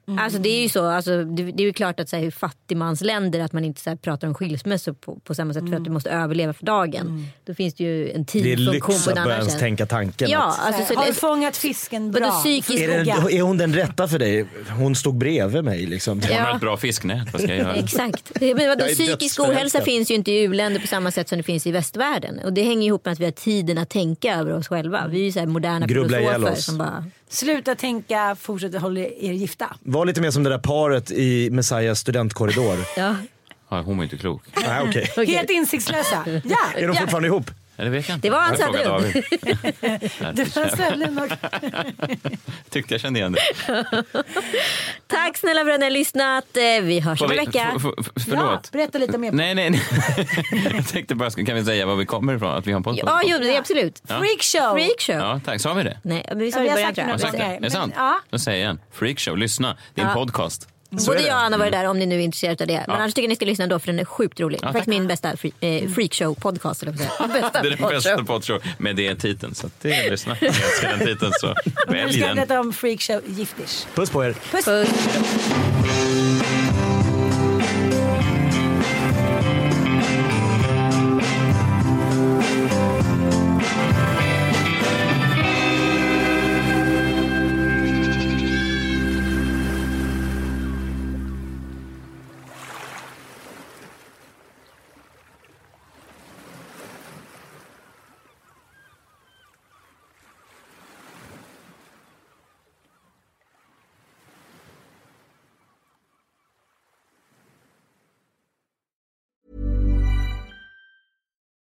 Mm. 0.09 0.19
Alltså 0.23 0.39
det 0.39 0.49
är 0.49 0.61
ju 0.61 0.69
så, 0.69 0.85
alltså, 0.85 1.23
det, 1.23 1.43
det 1.43 1.63
är 1.63 1.65
ju 1.67 1.73
klart 1.73 1.99
att 1.99 2.09
så 2.09 2.15
här, 2.15 2.23
i 2.23 2.31
fattigmansländer 2.31 3.39
att 3.39 3.53
man 3.53 3.65
inte 3.65 3.81
så 3.81 3.89
här, 3.89 3.97
pratar 3.97 4.27
om 4.27 4.33
skilsmässor 4.33 4.93
på, 4.93 5.15
på 5.19 5.35
samma 5.35 5.53
sätt 5.53 5.69
för 5.69 5.75
att 5.75 5.83
du 5.83 5.89
måste 5.91 6.09
överleva 6.09 6.53
för 6.53 6.65
dagen. 6.65 7.27
Då 7.45 7.53
finns 7.53 7.73
det 7.73 7.83
ju 7.83 8.11
en 8.11 8.25
Det 8.33 8.53
är 8.53 8.57
lyx 8.57 8.85
på 8.85 8.91
att 9.11 9.23
börja 9.23 9.37
ens 9.37 9.59
tänka 9.59 9.85
tanken. 9.85 10.29
Ja, 10.29 10.47
att, 10.59 10.67
alltså, 10.67 10.93
så 10.93 10.99
har 10.99 11.07
du 11.07 11.13
fångat 11.13 11.57
fisken 11.57 12.11
bra? 12.11 12.31
psykisk- 12.31 12.79
är, 12.81 13.03
Fråga. 13.03 13.37
är 13.37 13.41
hon 13.41 13.57
den 13.57 13.73
rätta 13.73 14.07
för 14.07 14.19
dig? 14.19 14.45
Hon 14.77 14.95
stod 14.95 15.17
bredvid 15.17 15.63
mig 15.63 15.85
liksom. 15.85 16.21
Hon 16.21 16.29
har 16.29 16.37
Ja. 16.49 16.55
ett 16.55 16.61
bra 16.61 16.77
fisknät, 16.77 17.27
vad 17.33 17.41
ska 17.41 17.51
jag 17.51 17.57
göra? 17.59 17.75
Exakt. 17.83 18.31
Men 18.41 18.67
vadå, 18.67 18.85
psykisk 18.85 19.39
ohälsa 19.39 19.81
finns 19.81 20.11
ju 20.11 20.15
inte 20.15 20.31
i 20.31 20.43
u-länder 20.43 20.81
på 20.81 20.87
samma 20.87 21.11
sätt 21.11 21.29
som 21.29 21.37
det 21.37 21.43
finns 21.43 21.67
i 21.67 21.71
västvärlden. 21.71 22.39
Och 22.39 22.53
det 22.53 22.63
hänger 22.63 22.87
ihop 22.87 23.05
med 23.05 23.11
att 23.11 23.19
vi 23.19 23.25
har 23.25 23.31
tiden 23.31 23.77
att 23.77 23.89
tänka 23.89 24.35
över 24.35 24.53
oss 24.53 24.67
själva. 24.67 25.07
Vi 25.07 25.19
är 25.19 25.23
ju 25.23 25.31
så 25.31 25.39
här 25.39 25.45
moderna 25.47 25.85
Grubbla 25.85 26.17
filosofer 26.17 26.55
som 26.55 26.77
bara... 26.77 27.05
Sluta 27.29 27.75
tänka, 27.75 28.35
fortsätt 28.39 28.75
hålla 28.81 28.99
er 28.99 29.33
gifta. 29.33 29.75
Var 29.83 30.05
lite 30.05 30.21
mer 30.21 30.31
som 30.31 30.43
det 30.43 30.49
där 30.49 30.57
paret 30.57 31.11
i 31.11 31.49
Messiahs 31.49 31.99
studentkorridor. 31.99 32.77
Ja. 32.97 33.15
Ja, 33.69 33.81
hon 33.81 33.97
var 33.97 34.03
inte 34.03 34.17
klok. 34.17 34.41
Nej. 34.67 34.81
Okej. 35.15 35.25
Helt 35.27 35.49
insiktslösa. 35.49 36.23
Ja, 36.25 36.57
Är 36.75 36.87
de 36.87 36.93
ja. 36.95 37.01
fortfarande 37.01 37.27
ihop? 37.27 37.51
Ja, 37.79 37.85
det 37.85 37.89
vet 37.89 38.09
jag 38.09 38.15
inte. 38.17 38.27
Det 38.27 38.31
var 38.31 38.45
frågar 38.45 38.73
Söderlund. 38.73 39.13
Det 40.35 40.55
var 40.55 40.67
Söderlund. 40.75 41.31
Tyckte 42.69 42.93
jag 42.93 43.01
kände 43.01 43.19
igen 43.19 43.31
det. 43.31 43.39
Tack 45.07 45.37
snälla 45.37 45.63
för 45.63 45.69
att 45.71 45.79
ni 45.79 45.85
har 45.85 45.91
lyssnat. 45.91 46.57
Eh, 46.57 46.83
Vi 46.83 46.99
hörs 46.99 47.21
om 47.21 47.31
en 47.31 47.37
vecka. 47.37 47.71
f- 47.75 47.81
f- 47.99 48.05
Ja, 48.15 48.21
Förlåt. 48.29 48.71
berätta 48.71 48.97
lite 48.97 49.17
mer. 49.17 49.31
Nej, 49.31 49.55
nej, 49.55 49.69
nej. 49.69 49.81
Jag 50.75 50.87
tänkte 50.87 51.15
bara, 51.15 51.29
kan 51.31 51.55
vi 51.55 51.65
säga 51.65 51.85
var 51.85 51.95
vi 51.95 52.05
kommer 52.05 52.35
ifrån? 52.35 52.49
Att 52.55 52.67
vi 52.67 52.71
har 52.71 52.77
en 52.77 52.83
podcast? 52.83 53.03
Ja, 53.07 53.21
jo, 53.25 53.37
det 53.37 53.55
är 53.55 53.59
absolut. 53.59 54.01
Freakshow! 54.07 54.73
Freakshow. 54.77 55.15
Ja, 55.15 55.41
tack. 55.45 55.61
Sa 55.61 55.73
vi 55.73 55.83
det? 55.83 55.97
Nej, 56.03 56.25
men 56.27 56.39
vi 56.39 56.51
sa 56.51 56.59
Ja, 56.59 56.63
det 56.63 56.75
vi 56.75 56.81
i 56.81 56.83
har 56.83 56.91
början 56.91 56.95
tror 56.95 57.03
Har 57.05 57.11
jag. 57.11 57.19
sagt 57.21 57.37
det? 57.37 57.43
Är 57.43 57.59
det 57.61 57.71
sant? 57.71 57.93
ja. 57.97 58.19
Då 58.29 58.39
säger 58.39 58.57
jag 58.57 58.63
igen. 58.65 58.79
Freakshow, 58.93 59.37
lyssna. 59.37 59.77
Det 59.93 60.01
är 60.01 60.05
en 60.05 60.11
Ja. 60.11 60.15
podcast. 60.15 60.67
Är 60.91 61.05
Både 61.05 61.19
det. 61.19 61.27
jag 61.27 61.35
och 61.35 61.41
Anna 61.43 61.57
var 61.57 61.71
där 61.71 61.85
om 61.85 61.99
ni 61.99 62.05
nu 62.05 62.15
är 62.15 62.19
intresserade 62.19 62.63
av 62.63 62.67
det. 62.67 62.83
Men 62.87 62.95
annars 62.95 63.13
tycker 63.13 63.21
jag 63.21 63.29
ni 63.29 63.35
ska 63.35 63.45
lyssna 63.45 63.63
ändå 63.63 63.79
för 63.79 63.87
den 63.87 63.99
är 63.99 64.05
sjukt 64.05 64.39
rolig. 64.39 64.59
Ja, 64.61 64.67
Faktiskt 64.67 64.87
min 64.87 65.07
bästa 65.07 65.37
free, 65.37 65.51
eh, 65.59 65.67
freakshow-podcast. 65.67 66.81
eller 66.83 66.91
vad 66.91 67.01
jag 67.01 67.31
säger. 67.31 67.33
Bästa 67.41 67.61
Det 67.61 67.67
är 67.67 67.77
den 67.77 67.89
bästa 67.89 68.23
podshow 68.23 68.59
med 68.77 68.95
det 68.95 69.15
titeln. 69.15 69.55
Så 69.55 69.69
det 69.81 69.93
är 69.93 70.11
lyssna. 70.11 70.37
Jag 70.41 70.47
älskar 70.47 70.89
den 70.97 70.99
titeln 71.07 71.31
så 71.39 71.47
Nu 71.47 71.53
välj 71.97 72.11
ska 72.13 72.19
jag 72.21 72.29
den. 72.29 72.35
berätta 72.35 72.59
om 72.59 72.73
Freakshow 72.73 73.21
Giftish. 73.27 73.85
Puss 73.95 74.09
på 74.09 74.25
er. 74.25 74.35
Puss! 74.51 74.65
Puss. 74.65 74.89